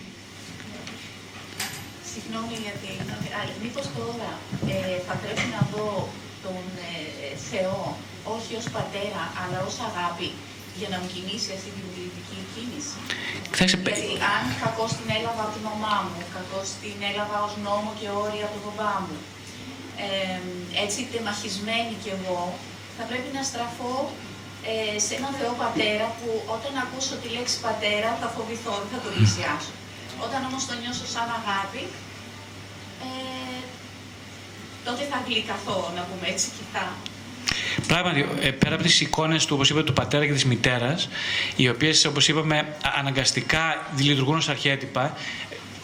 Συγγνώμη 2.34 2.60
γιατί, 2.68 2.92
αλλά 3.40 3.54
μήπως 3.64 3.86
τώρα 4.00 4.32
ε, 4.74 4.98
θα 5.08 5.16
πρέπει 5.22 5.46
να 5.56 5.62
δω 5.72 5.88
τον 6.46 6.64
ε, 6.90 6.96
Θεό 7.50 7.82
όχι 8.36 8.52
ως 8.60 8.68
πατέρα, 8.76 9.24
αλλά 9.42 9.58
ως 9.68 9.76
αγάπη 9.90 10.30
για 10.80 10.90
να 10.92 10.98
μου 11.00 11.10
κινήσει 11.14 11.50
αυτή 11.58 11.70
την 11.78 11.86
πολιτική 11.92 12.40
κίνηση; 12.54 12.98
Θα 13.58 13.64
Δηλαδή, 13.68 14.14
αν 14.36 14.44
κακώ 14.64 14.86
την 14.98 15.08
έλαβα 15.18 15.42
από 15.46 15.54
την 15.56 15.64
μαμά 15.70 15.96
μου, 16.06 16.20
κακώς 16.36 16.68
την 16.82 16.98
έλαβα 17.10 17.38
ως 17.48 17.54
νόμο 17.66 17.90
και 18.00 18.08
όρια 18.24 18.44
από 18.48 18.56
τον 18.56 18.64
μπαμπά 18.66 18.94
μου, 19.06 19.18
ε, 20.06 20.40
έτσι 20.84 21.00
τεμαχισμένη 21.12 21.94
κι 22.04 22.12
εγώ, 22.18 22.42
θα 22.98 23.04
πρέπει 23.10 23.30
να 23.38 23.42
στραφώ 23.50 23.96
ε, 24.72 24.96
σε 25.06 25.12
έναν 25.20 25.32
Θεό 25.40 25.54
Πατέρα 25.64 26.06
που 26.18 26.30
όταν 26.56 26.74
ακούσω 26.84 27.14
τη 27.22 27.28
λέξη 27.36 27.56
Πατέρα 27.68 28.10
θα 28.22 28.28
φοβηθώ, 28.36 28.74
δεν 28.82 28.90
θα 28.94 29.00
το 29.06 29.10
πλησιάσω. 29.16 29.74
Όταν 30.26 30.40
όμως 30.50 30.62
το 30.70 30.74
νιώσω 30.82 31.06
σαν 31.16 31.28
αγάπη, 31.40 31.84
ε, 33.02 33.64
τότε 34.86 35.04
θα 35.12 35.24
γλυκαθώ, 35.28 35.92
να 35.96 36.02
πούμε 36.02 36.28
έτσι, 36.32 36.48
κοιτά. 36.58 36.94
Πράγματι, 37.88 38.26
ε, 38.40 38.52
πέρα 38.52 38.76
από 38.76 38.84
τις 38.84 39.02
εικόνες 39.02 39.46
του, 39.46 39.56
όπως 39.56 39.70
είπα, 39.70 39.84
του 39.84 39.94
πατέρα 39.94 40.26
και 40.26 40.34
της 40.34 40.46
μητέρας, 40.46 41.10
οι 41.56 41.70
οποίες, 41.70 42.06
όπως 42.06 42.28
είπαμε, 42.28 42.76
αναγκαστικά 43.00 43.92
λειτουργούν 43.98 44.38
ως 44.38 44.50
αρχέτυπα, 44.50 45.18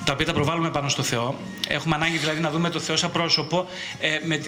τα 0.07 0.13
οποία 0.13 0.25
τα 0.25 0.33
προβάλλουμε 0.33 0.69
πάνω 0.69 0.89
στο 0.89 1.03
Θεό. 1.03 1.39
Έχουμε 1.67 1.95
ανάγκη 1.95 2.17
δηλαδή 2.17 2.39
να 2.39 2.49
δούμε 2.51 2.69
το 2.69 2.79
Θεό 2.79 2.95
σαν 2.95 3.11
πρόσωπο 3.11 3.67
ε, 3.99 4.19
με, 4.23 4.41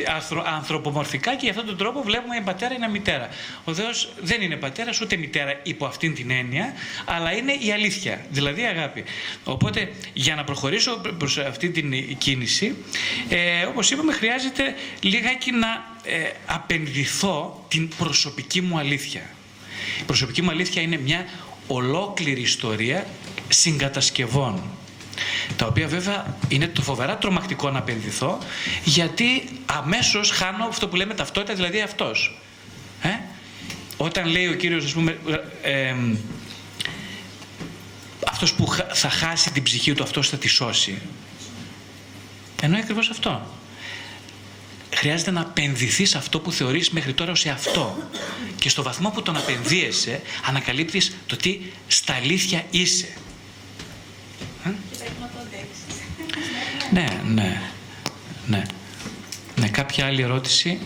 ανθρωπομορφικά 0.56 1.32
και 1.32 1.40
για 1.42 1.50
αυτόν 1.50 1.66
τον 1.66 1.78
τρόπο 1.78 2.02
βλέπουμε 2.02 2.36
η 2.36 2.42
πατέρα 2.42 2.74
είναι 2.74 2.88
μητέρα. 2.90 3.30
Ο 3.64 3.74
Θεός 3.74 4.10
δεν 4.22 4.42
είναι 4.42 4.56
πατέρας 4.56 5.02
ούτε 5.02 5.16
μητέρα 5.16 5.60
υπό 5.64 5.86
αυτήν 5.86 6.14
την 6.16 6.32
έννοια, 6.32 6.74
αλλά 7.06 7.34
είναι 7.34 7.52
η 7.52 7.72
αλήθεια, 7.72 8.26
δηλαδή 8.30 8.62
η 8.62 8.66
αγάπη. 8.66 9.04
Οπότε 9.44 9.92
για 10.14 10.36
να 10.36 10.44
προχωρήσω 10.44 11.02
προς 11.18 11.38
αυτή 11.38 11.70
την 11.70 12.18
κίνηση, 12.18 12.76
ε, 13.30 13.64
όπως 13.66 13.92
είπαμε, 13.92 14.14
χρειάζεται 14.14 14.76
λιγάκι 15.02 15.52
να 15.52 15.68
ε, 16.04 16.32
απενδυθώ 16.46 17.66
την 17.68 17.88
προσωπική 17.98 18.62
μου 18.62 18.78
αλήθεια. 18.78 19.22
Η 20.00 20.04
προσωπική 20.04 20.42
μου 20.42 20.50
αλήθεια 20.50 20.82
είναι 20.82 20.98
μια 20.98 21.26
ολόκληρη 21.68 22.42
ιστορία 22.42 23.08
συγκατασκευών 23.50 24.79
τα 25.58 25.66
οποία 25.66 25.88
βέβαια 25.88 26.38
είναι 26.48 26.68
το 26.68 26.82
φοβερά 26.82 27.18
τρομακτικό 27.18 27.70
να 27.70 27.78
επενδυθώ, 27.78 28.38
γιατί 28.84 29.50
αμέσως 29.66 30.32
χάνω 30.32 30.66
αυτό 30.66 30.88
που 30.88 30.96
λέμε 30.96 31.14
ταυτότητα, 31.14 31.54
δηλαδή 31.54 31.82
αυτός. 31.82 32.40
Ε; 33.02 33.10
Όταν 33.98 34.28
λέει 34.28 34.48
ο 34.48 34.54
Κύριος, 34.54 34.86
ας 34.86 34.92
πούμε, 34.92 35.18
ε, 35.62 35.96
αυτός 38.28 38.54
που 38.54 38.76
θα 38.94 39.10
χάσει 39.10 39.52
την 39.52 39.64
ψυχή 39.64 39.94
του, 39.94 40.04
αυτός 40.04 40.30
θα 40.30 40.38
τη 40.38 40.48
σώσει. 40.48 41.02
Εννοεί 42.62 42.80
ακριβώς 42.80 43.10
αυτό. 43.10 43.48
Χρειάζεται 44.94 45.32
να 45.32 45.40
επενδυθείς 45.40 46.10
σε 46.10 46.18
αυτό 46.18 46.40
που 46.40 46.52
θεωρείς 46.52 46.90
μέχρι 46.90 47.14
τώρα 47.14 47.32
ως 47.32 47.46
αυτό. 47.46 47.98
Και 48.56 48.70
στο 48.70 48.84
βαθμό 48.84 49.10
που 49.10 49.22
τον 49.22 49.38
απενδύεσαι, 49.38 50.22
ανακαλύπτεις 50.46 51.18
το 51.26 51.36
τι 51.36 51.60
στα 51.88 52.14
αλήθεια 52.14 52.64
είσαι. 52.70 53.08
Ναι, 56.92 57.06
ναι, 57.26 57.62
ναι. 58.48 58.64
Ναι, 59.56 59.68
κάποια 59.68 60.06
άλλη 60.06 60.22
ερώτηση. 60.22 60.80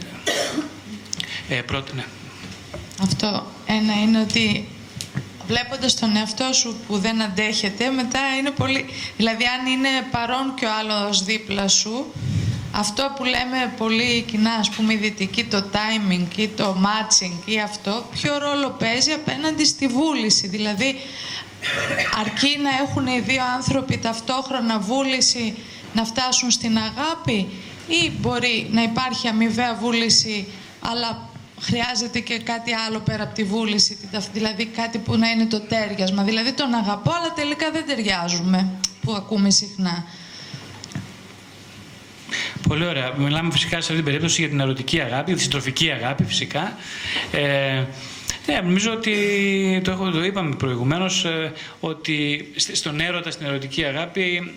Ε, 1.49 1.55
πρώτη, 1.55 1.95
ναι. 1.95 2.03
Αυτό 3.01 3.51
ένα 3.65 3.93
είναι 4.01 4.19
ότι 4.21 4.67
βλέποντας 5.47 5.95
τον 5.95 6.15
εαυτό 6.15 6.53
σου 6.53 6.75
που 6.87 6.97
δεν 6.97 7.21
αντέχεται, 7.21 7.89
μετά 7.89 8.19
είναι 8.39 8.51
πολύ... 8.51 8.85
Δηλαδή, 9.17 9.43
αν 9.59 9.71
είναι 9.71 9.89
παρόν 10.11 10.53
και 10.55 10.65
ο 10.65 10.69
άλλος 10.79 11.23
δίπλα 11.23 11.67
σου, 11.67 12.13
αυτό 12.71 13.13
που 13.15 13.23
λέμε 13.23 13.73
πολύ 13.77 14.21
κοινά, 14.21 14.51
ας 14.51 14.69
πούμε, 14.69 14.93
η 14.93 14.97
δυτική, 14.97 15.43
το 15.43 15.65
timing 15.71 16.37
ή 16.37 16.47
το 16.47 16.77
matching 16.83 17.33
ή 17.45 17.59
αυτό, 17.59 18.09
ποιο 18.11 18.37
ρόλο 18.37 18.69
παίζει 18.69 19.11
απέναντι 19.11 19.65
στη 19.65 19.87
βούληση. 19.87 20.47
Δηλαδή, 20.47 20.95
αρκεί 22.19 22.57
να 22.64 22.69
έχουν 22.84 23.07
οι 23.07 23.19
δύο 23.19 23.44
άνθρωποι 23.56 23.98
ταυτόχρονα 23.98 24.80
βούληση 24.80 25.56
να 25.94 26.03
φτάσουν 26.03 26.52
στην 26.52 26.77
αγάπη 26.77 27.49
ή 27.88 28.11
μπορεί 28.19 28.69
να 28.72 28.84
υπάρχει 28.84 29.27
αμοιβαία 29.27 29.76
βούληση 29.76 30.48
αλλά 30.80 31.30
χρειάζεται 31.60 32.19
και 32.19 32.40
κάτι 32.40 32.73
άλλο 32.88 32.99
πέρα 32.99 33.23
από 33.23 33.34
τη 33.34 33.44
βούληση, 33.44 33.98
δηλαδή 34.34 34.65
κάτι 34.65 34.98
που 34.98 35.18
να 35.18 35.30
είναι 35.30 35.45
το 35.45 35.60
τέριασμα. 35.60 36.23
Δηλαδή 36.23 36.53
τον 36.53 36.73
αγαπώ 36.73 37.11
αλλά 37.11 37.34
τελικά 37.34 37.72
δεν 37.72 37.85
ταιριάζουμε, 37.85 38.69
που 39.02 39.14
ακούμε 39.14 39.49
συχνά. 39.49 40.06
Πολύ 42.68 42.85
ωραία. 42.85 43.14
Μιλάμε 43.18 43.52
φυσικά 43.52 43.72
σε 43.72 43.77
αυτή 43.77 43.95
την 43.95 44.03
περίπτωση 44.03 44.41
για 44.41 44.49
την 44.49 44.60
ερωτική 44.60 44.99
αγάπη, 44.99 45.34
τη 45.34 45.41
συντροφική 45.41 45.91
αγάπη 45.91 46.23
φυσικά. 46.23 46.77
Ε, 47.31 47.84
ναι, 48.45 48.59
νομίζω 48.61 48.91
ότι 48.91 49.81
το, 49.83 49.91
έχω, 49.91 50.11
το 50.11 50.23
είπαμε 50.23 50.55
προηγουμένως 50.55 51.25
ε, 51.25 51.53
ότι 51.79 52.47
στον 52.55 52.99
έρωτα, 52.99 53.31
στην 53.31 53.45
ερωτική 53.45 53.83
αγάπη 53.83 54.53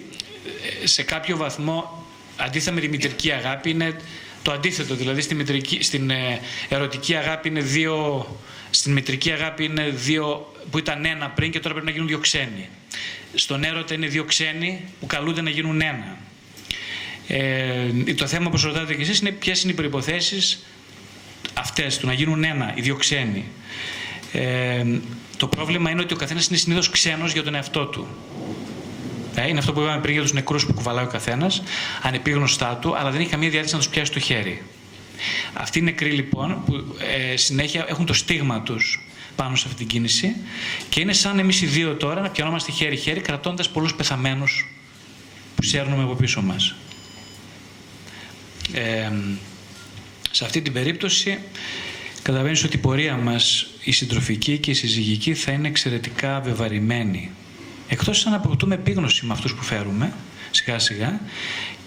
σε 0.84 1.02
κάποιο 1.02 1.36
βαθμό, 1.36 2.06
αντίθετα 2.36 2.72
με 2.72 2.80
τη 2.80 2.88
μητρική 2.88 3.30
αγάπη, 3.32 3.70
είναι 3.70 3.96
το 4.42 4.52
αντίθετο. 4.52 4.94
Δηλαδή, 4.94 5.20
στη 5.20 5.34
μητρική, 5.34 5.82
στην 5.82 6.10
ε, 6.10 6.40
ερωτική 6.68 7.14
αγάπη 7.14 7.48
είναι 7.48 7.60
δύο... 7.60 8.26
Στην 8.70 8.92
μητρική 8.92 9.30
αγάπη 9.30 9.64
είναι 9.64 9.88
δύο 9.88 10.52
που 10.70 10.78
ήταν 10.78 11.04
ένα 11.04 11.30
πριν 11.30 11.50
και 11.50 11.60
τώρα 11.60 11.70
πρέπει 11.74 11.86
να 11.86 11.92
γίνουν 11.92 12.08
δύο 12.08 12.18
ξένοι. 12.18 12.68
Στον 13.34 13.64
έρωτα 13.64 13.94
είναι 13.94 14.06
δύο 14.06 14.24
ξένοι 14.24 14.80
που 15.00 15.06
καλούνται 15.06 15.42
να 15.42 15.50
γίνουν 15.50 15.80
ένα. 15.80 16.18
Ε, 17.28 18.12
το 18.16 18.26
θέμα 18.26 18.50
που 18.50 18.58
ρωτάτε 18.62 18.94
και 18.94 19.02
εσείς 19.02 19.18
είναι 19.18 19.30
ποιες 19.30 19.62
είναι 19.62 19.72
οι 19.72 19.74
προϋποθέσεις 19.74 20.64
αυτές 21.54 21.98
του 21.98 22.06
να 22.06 22.12
γίνουν 22.12 22.44
ένα, 22.44 22.72
οι 22.74 22.80
δύο 22.80 22.96
ξένοι. 22.96 23.44
Ε, 24.32 24.84
το 25.36 25.46
πρόβλημα 25.46 25.90
είναι 25.90 26.00
ότι 26.00 26.14
ο 26.14 26.16
καθένας 26.16 26.46
είναι 26.46 26.56
συνήθως 26.56 26.90
ξένος 26.90 27.32
για 27.32 27.42
τον 27.42 27.54
εαυτό 27.54 27.86
του. 27.86 28.06
Ε, 29.34 29.48
είναι 29.48 29.58
αυτό 29.58 29.72
που 29.72 29.80
είπαμε 29.80 30.00
πριν 30.00 30.12
για 30.12 30.22
τους 30.22 30.32
νεκρούς 30.32 30.66
που 30.66 30.72
κουβαλάει 30.72 31.04
ο 31.04 31.08
καθένας, 31.08 31.62
ανεπίγνωστά 32.02 32.76
του, 32.76 32.96
αλλά 32.96 33.10
δεν 33.10 33.20
έχει 33.20 33.30
καμία 33.30 33.50
διάθεση 33.50 33.72
να 33.72 33.78
τους 33.78 33.88
πιάσει 33.88 34.12
το 34.12 34.20
χέρι. 34.20 34.62
Αυτοί 35.52 35.78
οι 35.78 35.82
νεκροί 35.82 36.10
λοιπόν 36.10 36.62
που 36.66 36.96
ε, 37.32 37.36
συνέχεια 37.36 37.84
έχουν 37.88 38.06
το 38.06 38.12
στίγμα 38.12 38.62
τους 38.62 39.00
πάνω 39.36 39.56
σε 39.56 39.64
αυτή 39.66 39.78
την 39.78 39.86
κίνηση 39.86 40.36
και 40.88 41.00
είναι 41.00 41.12
σαν 41.12 41.38
εμείς 41.38 41.62
οι 41.62 41.66
δύο 41.66 41.94
τώρα 41.94 42.20
να 42.20 42.30
πιανόμαστε 42.30 42.72
χέρι-χέρι 42.72 43.20
κρατώντας 43.20 43.70
πολλούς 43.70 43.94
πεθαμένους 43.94 44.74
που 45.56 45.62
σέρνουμε 45.62 46.02
από 46.02 46.14
πίσω 46.14 46.42
μας. 46.42 46.74
Ε, 48.72 49.10
σε 50.36 50.44
αυτή 50.44 50.62
την 50.62 50.72
περίπτωση 50.72 51.38
καταλαβαίνεις 52.22 52.64
ότι 52.64 52.76
η 52.76 52.80
πορεία 52.80 53.16
μας 53.16 53.66
η 53.84 53.92
συντροφική 53.92 54.58
και 54.58 54.70
η 54.70 54.74
συζυγική 54.74 55.34
θα 55.34 55.52
είναι 55.52 55.68
εξαιρετικά 55.68 56.40
βεβαρημένη 56.40 57.30
Εκτός 57.88 58.26
αν 58.26 58.34
αποκτούμε 58.34 58.74
επίγνωση 58.74 59.26
με 59.26 59.32
αυτούς 59.32 59.54
που 59.54 59.62
φέρουμε, 59.62 60.12
σιγά 60.50 60.78
σιγά, 60.78 61.20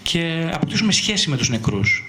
και 0.03 0.49
αποκτήσουμε 0.53 0.91
σχέση 0.91 1.29
με 1.29 1.37
τους 1.37 1.49
νεκρούς. 1.49 2.03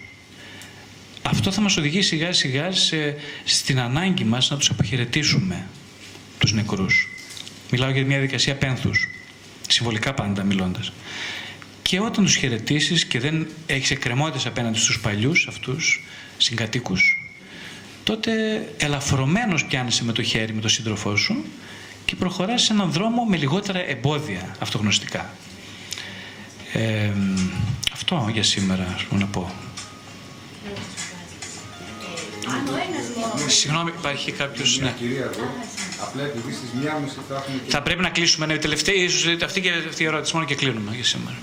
Αυτό 1.23 1.53
θα 1.53 1.61
μας 1.61 1.77
οδηγήσει 1.77 2.09
σιγά 2.09 2.33
σιγά 2.33 2.73
σε, 2.73 3.17
στην 3.45 3.81
ανάγκη 3.81 4.25
μας 4.25 4.51
να 4.51 4.57
τους 4.57 4.71
αποχαιρετήσουμε, 4.71 5.67
τους 6.39 6.53
νεκρούς. 6.53 7.09
Μιλάω 7.71 7.91
για 7.91 8.01
μια 8.01 8.17
διαδικασία 8.17 8.55
πένθους, 8.55 9.09
συμβολικά 9.69 10.15
πάντα 10.15 10.43
μιλώντας. 10.43 10.93
και 11.83 12.01
όταν 12.01 12.25
τους 12.25 12.37
χαιρετήσεις 12.37 13.05
και 13.05 13.21
δεν 13.21 13.47
έχεις 13.67 13.91
εκκρεμότητες 13.91 14.47
απέναντι 14.47 14.79
στους 14.79 15.01
παλιούς 15.01 15.47
αυτούς 15.49 16.05
συγκατοίκους, 16.43 17.25
τότε 18.05 18.33
ελαφρωμένος 18.77 19.65
πιάνεσαι 19.65 20.05
με 20.05 20.13
το 20.13 20.23
χέρι 20.23 20.55
με 20.55 20.61
τον 20.61 20.71
σύντροφό 20.71 21.17
σου 21.17 21.45
και 22.05 22.17
προχωράς 22.17 22.63
σε 22.63 22.73
έναν 22.73 22.91
δρόμο 22.91 23.25
με 23.25 23.37
λιγότερα 23.37 23.89
εμπόδια 23.89 24.57
αυτογνωστικά. 24.59 25.31
Ε, 26.73 27.11
αυτό 27.93 28.29
για 28.33 28.43
σήμερα, 28.43 28.93
ας 28.95 29.03
πούμε, 29.03 29.21
να 29.21 29.27
πω. 29.27 29.53
Συγγνώμη, 33.47 33.93
υπάρχει 33.99 34.33
κάποιος. 34.33 34.79
Ναι. 34.79 34.95
Απλά 36.01 36.23
επειδή 36.23 36.53
στις 36.53 36.69
μία 36.81 37.03
θα 37.29 37.45
Θα 37.69 37.83
πρέπει 37.83 38.03
να 38.03 38.09
κλείσουμε. 38.09 38.47
Ναι, 38.47 38.59
τελευταία, 38.59 38.95
ίσως, 38.95 39.43
αυτή 39.45 39.61
και 39.61 39.71
αυτή 39.89 40.03
η 40.03 40.07
ερώτηση 40.07 40.35
μόνο 40.35 40.47
και 40.47 40.55
κλείνουμε 40.55 40.95
για 40.95 41.05
σήμερα. 41.05 41.37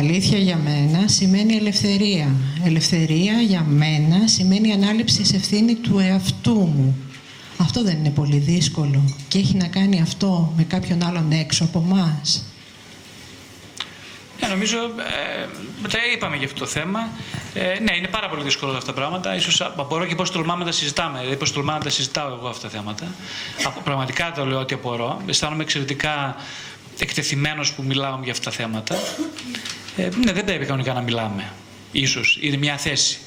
Αλήθεια 0.00 0.38
για 0.38 0.56
μένα 0.56 1.08
σημαίνει 1.08 1.54
ελευθερία. 1.54 2.34
Ελευθερία 2.64 3.40
για 3.40 3.64
μένα 3.68 4.28
σημαίνει 4.28 4.72
ανάληψη 4.72 5.24
σε 5.24 5.36
ευθύνη 5.36 5.74
του 5.74 5.98
εαυτού 5.98 6.54
μου. 6.54 6.96
Αυτό 7.56 7.82
δεν 7.82 7.96
είναι 7.96 8.10
πολύ 8.10 8.38
δύσκολο 8.38 9.14
και 9.28 9.38
έχει 9.38 9.56
να 9.56 9.66
κάνει 9.66 10.00
αυτό 10.00 10.52
με 10.56 10.62
κάποιον 10.62 11.04
άλλον 11.04 11.32
έξω 11.32 11.64
από 11.64 11.84
εμά. 11.86 12.20
Ε, 14.40 14.46
νομίζω, 14.46 14.76
ε, 14.78 15.88
τα 15.88 15.98
είπαμε 16.14 16.36
για 16.36 16.46
αυτό 16.46 16.58
το 16.58 16.66
θέμα. 16.66 17.08
Ε, 17.54 17.78
ναι, 17.80 17.96
είναι 17.96 18.08
πάρα 18.08 18.28
πολύ 18.28 18.42
δύσκολο 18.42 18.72
αυτά 18.72 18.86
τα 18.86 18.92
πράγματα. 18.92 19.34
Ίσως 19.34 19.60
απορώ 19.60 20.06
και 20.06 20.14
πώς 20.14 20.30
τολμάμε 20.30 20.58
να 20.58 20.70
τα 20.70 20.76
συζητάμε. 20.76 21.18
Δηλαδή, 21.18 21.36
πώς 21.36 21.52
τολμάμε 21.52 21.78
να 21.78 21.84
τα 21.84 21.90
συζητάω 21.90 22.34
εγώ 22.34 22.48
αυτά 22.48 22.68
τα 22.68 22.76
θέματα. 22.76 23.06
Πραγματικά 23.84 24.32
το 24.36 24.44
λέω 24.44 24.58
ότι 24.60 24.74
απορώ. 24.74 25.22
Αισθάνομαι 25.26 25.62
εξαιρετικά 25.62 26.36
εκτεθειμένος 26.98 27.72
που 27.72 27.82
μιλάω 27.82 28.18
για 28.22 28.32
αυτά 28.32 28.50
τα 28.50 28.56
θέματα. 28.56 28.96
Ε, 30.00 30.10
ναι, 30.24 30.32
δεν 30.32 30.44
πρέπει 30.44 30.64
κανονικά 30.64 30.92
να 30.92 31.00
μιλάμε. 31.00 31.52
Ίσως 31.92 32.38
είναι 32.40 32.56
μια 32.56 32.76
θέση. 32.76 33.18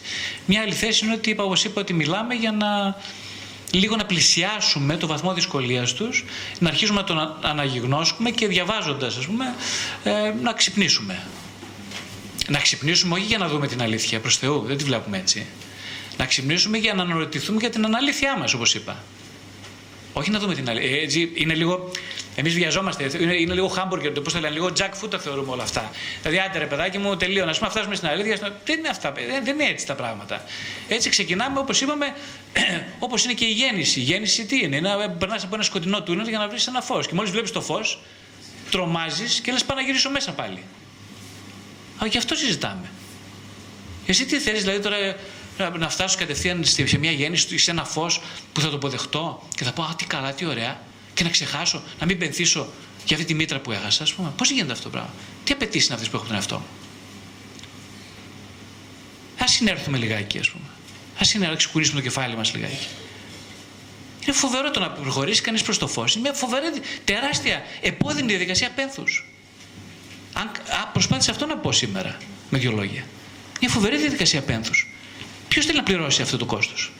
Μια 0.46 0.62
άλλη 0.62 0.74
θέση 0.74 1.06
είναι 1.06 1.14
ότι 1.14 1.30
είπα, 1.30 1.44
όπως 1.44 1.64
είπα, 1.64 1.82
ότι 1.82 1.94
μιλάμε 1.94 2.34
για 2.34 2.52
να 2.52 2.98
λίγο 3.72 3.96
να 3.96 4.06
πλησιάσουμε 4.06 4.98
το 4.98 5.08
βαθμό 5.08 5.34
δυσκολίας 5.34 5.94
τους, 5.94 6.26
να 6.60 6.70
αρχίσουμε 6.70 7.00
να 7.00 7.06
τον 7.06 7.38
αναγυγνώσουμε 7.42 8.30
και 8.30 8.48
διαβάζοντας, 8.48 9.18
ας 9.18 9.26
πούμε, 9.26 9.56
ε, 10.04 10.34
να 10.42 10.54
ξυπνήσουμε. 10.54 11.24
Να 12.48 12.60
ξυπνήσουμε 12.60 13.16
όχι 13.16 13.26
για 13.26 13.38
να 13.38 13.48
δούμε 13.48 13.68
την 13.68 13.82
αλήθεια, 13.82 14.20
προς 14.20 14.38
Θεού, 14.38 14.64
δεν 14.68 14.78
τη 14.78 14.84
βλέπουμε 14.84 15.18
έτσι. 15.18 15.46
Να 16.18 16.26
ξυπνήσουμε 16.26 16.78
για 16.78 16.94
να 16.94 17.02
αναρωτηθούμε 17.02 17.60
για 17.60 17.70
την 17.70 17.86
αναλήθειά 17.86 18.38
μας, 18.38 18.54
όπως 18.54 18.76
είπα. 18.76 19.04
Όχι 20.14 20.32
να 20.32 20.40
δούμε 20.40 20.56
την 20.56 20.70
αλήθεια. 20.70 21.02
Έτσι, 21.02 21.32
είναι 21.34 21.54
λίγο. 21.54 21.92
Εμείς 22.36 22.54
βιαζόμαστε. 22.54 23.12
Είναι, 23.20 23.34
είναι 23.34 23.54
λίγο 23.54 23.76
hamburger, 23.78 24.24
πώς 24.24 24.34
θα 24.34 24.40
λένε, 24.40 24.54
λίγο 24.54 24.72
jack 24.78 25.04
food 25.04 25.10
τα 25.10 25.20
θεωρούμε 25.20 25.52
όλα 25.52 25.64
αυτά. 25.64 25.92
Δηλαδή, 26.22 26.40
άντε 26.40 26.58
ρε 26.58 26.66
παιδάκι 26.66 26.98
μου, 26.98 27.18
τελείω. 27.18 27.46
Να 27.46 27.54
φτάσουμε 27.54 27.96
στην 27.96 28.08
αλήθεια. 28.08 28.38
Δεν 28.66 28.80
είναι, 28.80 28.88
αυτά, 28.88 29.12
δεν, 29.12 29.44
δεν 29.44 29.60
είναι 29.60 29.70
έτσι 29.70 29.86
τα 29.86 29.96
πράγματα. 29.96 30.44
Έτσι 30.88 31.10
ξεκινάμε, 31.10 31.60
όπως 31.60 31.82
είπαμε, 31.82 32.16
όπως 33.00 33.24
είναι 33.24 33.34
και 33.34 33.46
η 33.46 33.52
γέννηση. 33.52 34.00
Η 34.00 34.04
γέννηση 34.04 34.46
τι 34.46 34.60
είναι, 34.64 34.80
να 34.80 35.10
περνάς 35.10 35.44
από 35.44 35.56
ένα 35.56 35.64
σκοτεινό 35.64 36.04
τούνελ 36.04 36.28
για 36.28 36.38
να 36.38 36.48
βρεις 36.48 36.68
ένα 36.68 36.82
φως. 36.82 37.08
Και 37.08 37.14
μόλις 37.14 37.32
βλέπεις 37.32 37.52
το 37.52 37.62
φως, 37.62 38.02
τρομάζεις 38.72 39.40
και 39.40 39.52
λες 39.52 39.64
πάω 39.64 39.78
να 39.78 39.84
γυρίσω 39.84 40.10
μέσα 40.10 40.32
πάλι. 40.32 40.64
Αλλά 41.98 42.10
γι' 42.10 42.18
αυτό 42.18 42.36
συζητάμε. 42.36 42.92
Εσύ 44.06 44.26
τι 44.26 44.40
θέλεις, 44.40 44.62
δηλαδή 44.64 44.80
τώρα 44.80 44.98
να 45.78 45.90
φτάσω 45.90 46.18
κατευθείαν 46.18 46.64
σε 46.64 46.98
μια 46.98 47.12
γέννηση, 47.12 47.58
σε 47.58 47.72
ένα 47.72 47.86
φως 47.86 48.22
που 48.54 48.62
θα 48.62 48.70
το 48.70 48.76
αποδεχτώ 48.76 49.48
και 49.56 49.64
θα 49.64 49.72
πω 49.74 49.84
Α, 49.84 49.96
τι 49.98 50.06
καλά, 50.06 50.34
τι 50.34 50.46
ωραία, 50.46 50.80
και 51.14 51.24
να 51.24 51.30
ξεχάσω, 51.30 51.84
να 52.00 52.06
μην 52.06 52.18
πενθήσω 52.18 52.68
για 53.06 53.16
αυτή 53.16 53.28
τη 53.28 53.34
μήτρα 53.34 53.60
που 53.60 53.72
έχασα, 53.72 54.04
ας 54.04 54.14
πούμε. 54.14 54.34
Πώς 54.38 54.52
γίνεται 54.52 54.72
αυτό 54.72 54.84
το 54.84 54.90
πράγμα, 54.90 55.14
Τι 55.44 55.54
απαιτήσεις 55.54 55.86
είναι 55.86 55.96
αυτές 55.96 56.10
που 56.10 56.16
έχω 56.16 56.26
τον 56.26 56.36
εαυτό 56.36 56.56
μου; 56.56 56.66
Α 59.44 59.48
συνέρθουμε 59.48 59.98
λιγάκι, 59.98 60.40
ας 60.40 60.50
πούμε. 60.50 60.66
Α 61.16 61.24
συνέρθουμε, 61.24 61.48
να 61.48 61.56
ξεκουρίσουμε 61.56 62.00
το 62.00 62.08
κεφάλι 62.08 62.36
μας 62.36 62.54
λιγάκι. 62.54 62.88
Είναι 64.24 64.36
φοβερό 64.36 64.72
το 64.72 64.80
να 64.80 64.90
προχωρήσει 64.92 65.42
κανείς 65.42 65.62
προς 65.62 65.78
το 65.78 65.88
φως. 65.88 66.14
Είναι 66.14 66.22
μια 66.22 66.34
φοβερή, 66.34 66.66
τεράστια, 67.06 67.64
επώδυνη 67.82 68.28
διαδικασία 68.28 68.70
πένθους. 68.70 69.26
Αν, 70.34 70.52
προσπάθησα 70.94 71.32
αυτό 71.32 71.46
να 71.46 71.58
πω 71.58 71.72
σήμερα 71.72 72.18
με 72.50 72.58
δύο 72.58 72.72
λόγια. 72.72 73.06
Μια 73.60 73.70
φοβερή 73.70 73.98
διαδικασία 73.98 74.42
πένθους. 74.42 74.88
Ποιος 75.48 75.66
θέλει 75.66 75.78
να 75.78 75.84
πληρώσει 75.84 76.22
αυτό 76.22 76.38
το 76.38 76.46
κόστος; 76.46 76.92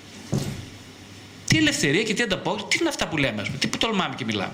Τι 1.54 1.60
ελευθερία 1.60 2.04
και 2.04 2.14
τι 2.14 2.24
ανταπόκριση, 2.24 2.68
τι 2.68 2.78
είναι 2.80 2.90
αυτά 2.90 3.08
που 3.08 3.18
λέμε, 3.18 3.42
πούμε, 3.42 3.58
τι 3.58 3.68
που 3.68 3.78
τολμάμε 3.78 4.16
και 4.16 4.26
μιλάμε. 4.26 4.54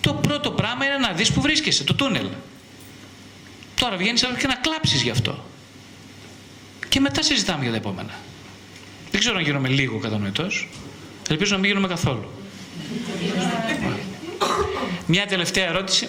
Το 0.00 0.14
πρώτο 0.14 0.50
πράγμα 0.50 0.84
είναι 0.84 0.96
να 0.96 1.12
δεις 1.12 1.32
που 1.32 1.40
βρίσκεσαι, 1.40 1.84
το 1.84 1.94
τούνελ. 1.94 2.28
Τώρα 3.74 3.96
βγαίνεις 3.96 4.20
και 4.38 4.46
να 4.46 4.54
κλάψεις 4.54 5.02
γι' 5.02 5.10
αυτό. 5.10 5.44
Και 6.88 7.00
μετά 7.00 7.22
συζητάμε 7.22 7.62
για 7.62 7.70
τα 7.70 7.76
επόμενα. 7.76 8.14
Δεν 9.10 9.20
ξέρω 9.20 9.36
αν 9.36 9.42
γίνομαι 9.42 9.68
λίγο 9.68 9.98
κατανοητός. 9.98 10.68
Ελπίζω 11.28 11.52
να 11.52 11.58
μην 11.58 11.68
γίνομαι 11.68 11.88
καθόλου. 11.88 12.30
Μια 15.06 15.26
τελευταία 15.26 15.68
ερώτηση. 15.68 16.08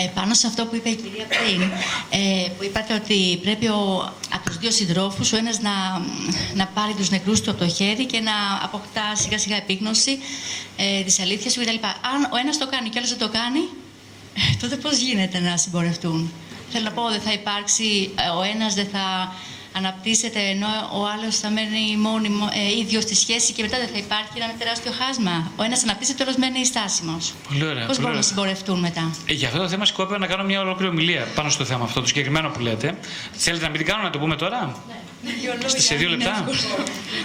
Ε, 0.00 0.10
πάνω 0.14 0.34
σε 0.34 0.46
αυτό 0.46 0.66
που 0.66 0.74
είπε 0.76 0.88
η 0.88 0.94
κυρία 0.94 1.26
πριν, 1.26 1.62
ε, 2.10 2.48
που 2.56 2.64
είπατε 2.64 2.94
ότι 2.94 3.38
πρέπει 3.42 3.66
ο, 3.66 4.12
από 4.34 4.44
τους 4.44 4.58
δύο 4.58 4.70
συντρόφους 4.70 5.32
ο 5.32 5.36
ένας 5.36 5.60
να, 5.60 5.70
να 6.54 6.66
πάρει 6.66 6.94
τους 6.94 7.10
νεκρούς 7.10 7.40
του 7.40 7.50
από 7.50 7.58
το 7.58 7.68
χέρι 7.68 8.06
και 8.06 8.20
να 8.20 8.32
αποκτά 8.62 9.14
σιγά 9.14 9.38
σιγά 9.38 9.56
επίγνωση 9.56 10.18
ε, 10.76 11.02
της 11.02 11.20
αλήθειας 11.20 11.54
του 11.54 11.60
κτλ. 11.60 11.74
Αν 12.14 12.28
ο 12.32 12.36
ένας 12.36 12.58
το 12.58 12.66
κάνει 12.68 12.88
και 12.88 12.98
ο 12.98 13.00
άλλος 13.00 13.10
δεν 13.16 13.18
το 13.18 13.28
κάνει, 13.38 13.58
ε, 14.34 14.56
τότε 14.60 14.76
πώς 14.76 14.98
γίνεται 14.98 15.38
να 15.38 15.56
συμπορευτούν; 15.56 16.32
Θέλω 16.70 16.84
να 16.84 16.92
πω, 16.92 17.08
δεν 17.08 17.20
θα 17.20 17.32
υπάρξει, 17.32 18.10
ε, 18.14 18.28
ο 18.38 18.42
ένας 18.42 18.74
δεν 18.74 18.88
θα 18.92 19.34
αναπτύσσεται 19.78 20.40
ενώ 20.54 20.66
ο 20.98 21.00
άλλος 21.12 21.34
θα 21.42 21.48
μένει 21.50 21.96
μόνιμο, 21.96 22.48
ε, 22.52 22.78
ίδιος 22.78 23.02
στη 23.02 23.14
σχέση 23.14 23.52
και 23.52 23.62
μετά 23.62 23.76
δεν 23.78 23.88
θα 23.88 23.98
υπάρχει 23.98 24.30
ένα 24.36 24.52
τεράστιο 24.58 24.92
χάσμα. 25.00 25.50
Ο 25.56 25.62
ένας 25.62 25.82
αναπτύσσεται, 25.82 26.22
ο 26.22 26.26
άλλος 26.26 26.38
μένει 26.42 26.66
στάσιμος. 26.66 27.34
Πολύ 27.48 27.64
ωραία. 27.66 27.86
Πώς 27.86 27.98
μπορούν 28.00 28.16
να 28.16 28.22
συμπορευτούν 28.22 28.78
μετά; 28.78 29.04
Ε, 29.26 29.32
για 29.32 29.46
αυτό 29.48 29.58
το 29.60 29.68
θέμα 29.68 29.84
σκόπευα 29.84 30.18
να 30.18 30.26
κάνω 30.26 30.44
μια 30.44 30.60
ολόκληρη 30.60 30.90
ομιλία 30.90 31.26
πάνω 31.34 31.48
στο 31.50 31.64
θέμα 31.64 31.84
αυτό, 31.84 32.00
το 32.00 32.06
συγκεκριμένο 32.06 32.48
που 32.48 32.60
λέτε. 32.60 32.98
Θέλετε 33.32 33.64
να 33.64 33.70
μην 33.70 33.78
την 33.80 33.86
κάνω, 33.90 34.02
να 34.02 34.10
το 34.10 34.18
πούμε 34.18 34.36
τώρα; 34.36 34.60
Ναι. 34.88 34.94
Σε 35.66 35.94
δύο 35.94 36.08
λεπτά; 36.08 36.44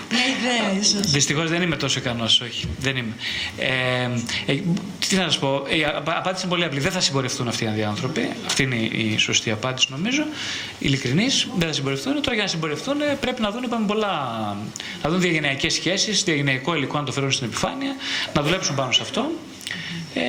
Μια 0.09 0.21
ιδέα, 0.37 0.79
ίσως. 0.81 1.11
Δυστυχώς 1.11 1.49
δεν 1.49 1.61
είμαι 1.61 1.75
τόσο 1.75 1.99
ικανός, 1.99 2.41
όχι. 2.41 2.67
Δεν 2.79 2.95
είμαι. 2.95 3.13
Ε, 3.57 4.03
ε, 4.45 4.59
τι 5.07 5.15
να 5.15 5.23
σας 5.23 5.39
πω, 5.39 5.63
η 5.69 5.85
απάντηση 6.05 6.45
είναι 6.45 6.53
πολύ 6.53 6.63
απλή. 6.63 6.79
Δεν 6.79 6.91
θα 6.91 6.99
συμπορευτούν 6.99 7.47
αυτοί 7.47 7.73
οι 7.77 7.83
άνθρωποι. 7.83 8.29
Αυτή 8.45 8.63
είναι 8.63 8.75
η 8.75 9.17
σωστή 9.17 9.51
απάντηση, 9.51 9.87
νομίζω. 9.89 10.23
Ειλικρινής, 10.79 11.47
δεν 11.57 11.67
θα 11.67 11.73
συμπορευτούν. 11.73 12.13
Τώρα 12.13 12.33
για 12.33 12.43
να 12.43 12.49
συμπορευτούν 12.49 12.97
πρέπει 13.19 13.41
να 13.41 13.51
δουν, 13.51 13.63
είπαμε, 13.63 13.85
πολλά. 13.85 14.57
Να 15.03 15.09
δουν 15.09 15.21
διαγενειακές 15.21 15.73
σχέσεις, 15.73 16.23
διαγενειακό 16.23 16.75
υλικό 16.75 16.97
να 16.97 17.03
το 17.03 17.11
φέρουν 17.11 17.31
στην 17.31 17.47
επιφάνεια, 17.47 17.95
να 18.33 18.41
δουλέψουν 18.41 18.75
πάνω 18.75 18.91
σε 18.91 19.01
αυτό. 19.01 19.31
Ε, 20.13 20.21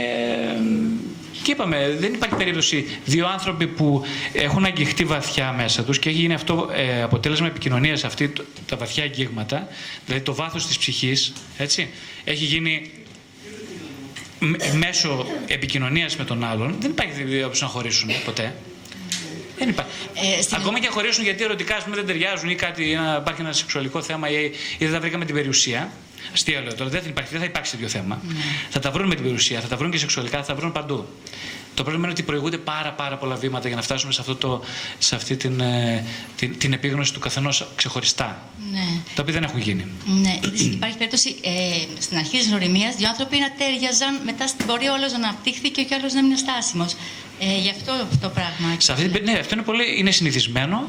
και 1.45 1.51
είπαμε, 1.51 1.97
δεν 1.99 2.15
υπάρχει 2.15 2.35
περίπτωση 2.37 2.87
δύο 3.05 3.27
άνθρωποι 3.27 3.67
που 3.67 4.03
έχουν 4.33 4.65
αγγιχτεί 4.65 5.05
βαθιά 5.05 5.53
μέσα 5.53 5.85
τους 5.85 5.99
και 5.99 6.09
έχει 6.09 6.19
γίνει 6.19 6.35
αυτό 6.35 6.71
ε, 6.73 7.03
αποτέλεσμα 7.03 7.47
επικοινωνίας 7.47 8.05
αυτή, 8.05 8.33
τα 8.67 8.77
βαθιά 8.77 9.03
αγγίγματα, 9.03 9.69
δηλαδή 10.07 10.25
το 10.25 10.35
βάθος 10.35 10.67
της 10.67 10.79
ψυχής, 10.79 11.33
έτσι, 11.57 11.89
έχει 12.25 12.45
γίνει 12.45 12.91
μέσω 14.79 15.27
επικοινωνίας 15.47 16.17
με 16.17 16.25
τον 16.25 16.45
άλλον. 16.45 16.77
Δεν 16.81 16.91
υπάρχει 16.91 17.23
δύο 17.23 17.51
να 17.61 17.67
χωρίσουν 17.67 18.11
ποτέ. 18.25 18.55
Δεν 19.59 19.69
υπάρχει. 19.69 19.91
Ε, 20.39 20.43
στην... 20.43 20.57
Ακόμα 20.57 20.79
και 20.81 20.89
χωρίσουν 20.89 21.25
γιατί 21.25 21.45
ερωτικά 21.45 21.77
πούμε, 21.85 21.97
δεν 21.97 22.07
ταιριάζουν 22.07 22.51
ή 22.51 22.55
κάτι, 22.55 22.99
υπάρχει 23.21 23.41
ένα 23.41 23.53
σεξουαλικό 23.53 24.03
θέμα 24.03 24.31
ή, 24.31 24.45
ή 24.79 24.85
δεν 24.85 24.93
τα 24.93 25.01
βρήκαμε 25.01 25.25
την 25.25 25.35
περιουσία. 25.35 25.93
Αστεία 26.33 26.61
λέω 26.61 26.75
τώρα, 26.75 26.91
δεν 26.91 27.03
θα 27.03 27.09
υπάρξει, 27.09 27.33
δεν 27.33 27.41
θα 27.41 27.47
υπάρξει 27.47 27.71
τέτοιο 27.71 27.89
θέμα. 27.89 28.21
Ναι. 28.27 28.35
Θα 28.71 28.79
τα 28.79 28.91
βρουν 28.91 29.07
με 29.07 29.15
την 29.15 29.25
περιουσία, 29.25 29.61
θα 29.61 29.69
τα 29.69 29.77
βρουν 29.77 29.91
και 29.91 29.99
σεξουαλικά, 29.99 30.39
θα 30.39 30.45
τα 30.45 30.55
βρουν 30.55 30.73
παντού. 30.73 31.07
Το 31.75 31.83
πρόβλημα 31.83 32.07
είναι 32.07 32.13
ότι 32.13 32.23
προηγούνται 32.23 32.59
πάρα, 32.59 32.93
πάρα 32.93 33.17
πολλά 33.17 33.35
βήματα 33.35 33.67
για 33.67 33.77
να 33.77 33.83
φτάσουμε 33.83 34.13
σε, 34.13 34.21
αυτό 34.21 34.37
το, 34.37 34.63
σε 34.99 35.15
αυτή 35.15 35.37
την, 35.37 35.61
ε, 35.61 36.05
την, 36.37 36.59
την 36.59 36.73
επίγνωση 36.73 37.13
του 37.13 37.21
καθενός 37.21 37.67
ξεχωριστά. 37.77 38.43
Ναι. 38.73 39.01
Τα 39.15 39.23
οποία 39.23 39.35
δεν 39.35 39.43
έχουν 39.43 39.61
γίνει. 39.61 39.87
Ναι. 40.07 40.39
Υπάρχει 40.59 40.97
περίπτωση 40.97 41.37
ε, 41.43 42.01
στην 42.01 42.17
αρχή 42.17 42.39
της 42.39 42.49
γνωριμία 42.49 42.95
δύο 42.97 43.09
άνθρωποι 43.09 43.39
να 43.39 43.53
τέριαζαν, 43.53 44.21
μετά 44.25 44.47
στην 44.47 44.67
πορεία 44.67 44.93
όλος 44.93 45.13
να 45.13 45.19
αναπτύχθηκε 45.19 45.83
και 45.83 45.95
ο 45.95 45.97
άλλος 45.97 46.13
να 46.13 46.19
είναι 46.19 46.37
στάσιμος. 46.37 46.97
Ε, 47.47 47.53
Ε, 47.55 47.59
γι' 47.59 47.71
αυτό 47.71 47.93
αυτό 47.93 48.17
το 48.21 48.29
πράγμα. 48.29 48.77
Σε 48.79 48.93
αυτή 48.93 49.05
την, 49.05 49.13
περί- 49.13 49.25
ναι, 49.27 49.39
αυτό 49.39 49.55
είναι 49.55 49.63
πολύ 49.63 49.99
είναι 49.99 50.11
συνηθισμένο. 50.11 50.89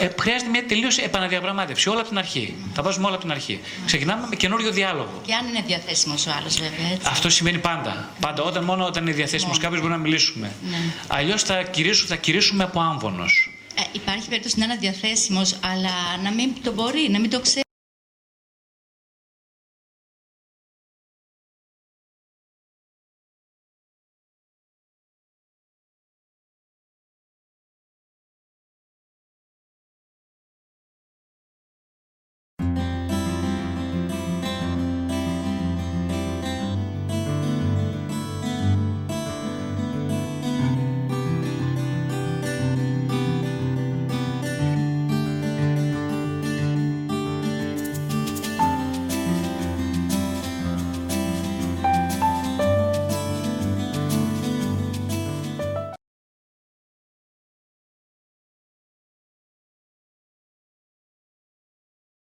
Ε, 0.00 0.08
χρειάζεται 0.20 0.50
μια 0.50 0.66
τελείως 0.66 0.98
επαναδιαπραγμάτευση. 0.98 1.88
Όλα 1.88 2.00
από 2.00 2.08
την 2.08 2.18
αρχή. 2.18 2.54
Τα 2.74 2.82
βάζουμε 2.82 3.04
όλα 3.06 3.14
από 3.14 3.24
την 3.24 3.32
αρχή. 3.32 3.60
Ξεκινάμε 3.86 4.26
με 4.30 4.36
καινούριο 4.36 4.70
διάλογο. 4.70 5.20
Και 5.26 5.34
αν 5.34 5.46
είναι 5.46 5.62
διαθέσιμος 5.66 6.26
ο 6.26 6.30
άλλος, 6.38 6.54
βέβαια. 6.54 6.86
Έτσι. 6.92 7.06
Αυτό 7.10 7.30
σημαίνει 7.30 7.58
πάντα. 7.58 8.08
Πάντα. 8.20 8.42
Όταν 8.42 8.64
μόνο 8.64 8.84
όταν 8.86 9.02
είναι 9.02 9.12
διαθέσιμος 9.14 9.52
Μόνο. 9.56 9.62
κάποιος 9.62 9.80
μπορούμε 9.80 9.96
να 9.98 10.02
μιλήσουμε. 10.02 10.52
Ναι. 10.70 10.76
Αλλιώς 11.06 11.42
θα, 11.42 11.62
κηρύσουμε- 11.62 12.08
θα 12.08 12.16
κηρύσουμε 12.16 12.64
από 12.64 12.80
άμβονος. 12.80 13.50
Ε, 13.78 13.82
υπάρχει 13.92 14.28
περίπτωση 14.28 14.58
να 14.58 14.64
είναι 14.64 14.76
διαθέσιμος, 14.80 15.56
αλλά 15.72 15.90
να 16.22 16.30
μην 16.32 16.50
το 16.62 16.72
μπορεί, 16.72 17.08
να 17.10 17.20
μην 17.20 17.30
το 17.30 17.40
ξέρει. 17.40 17.63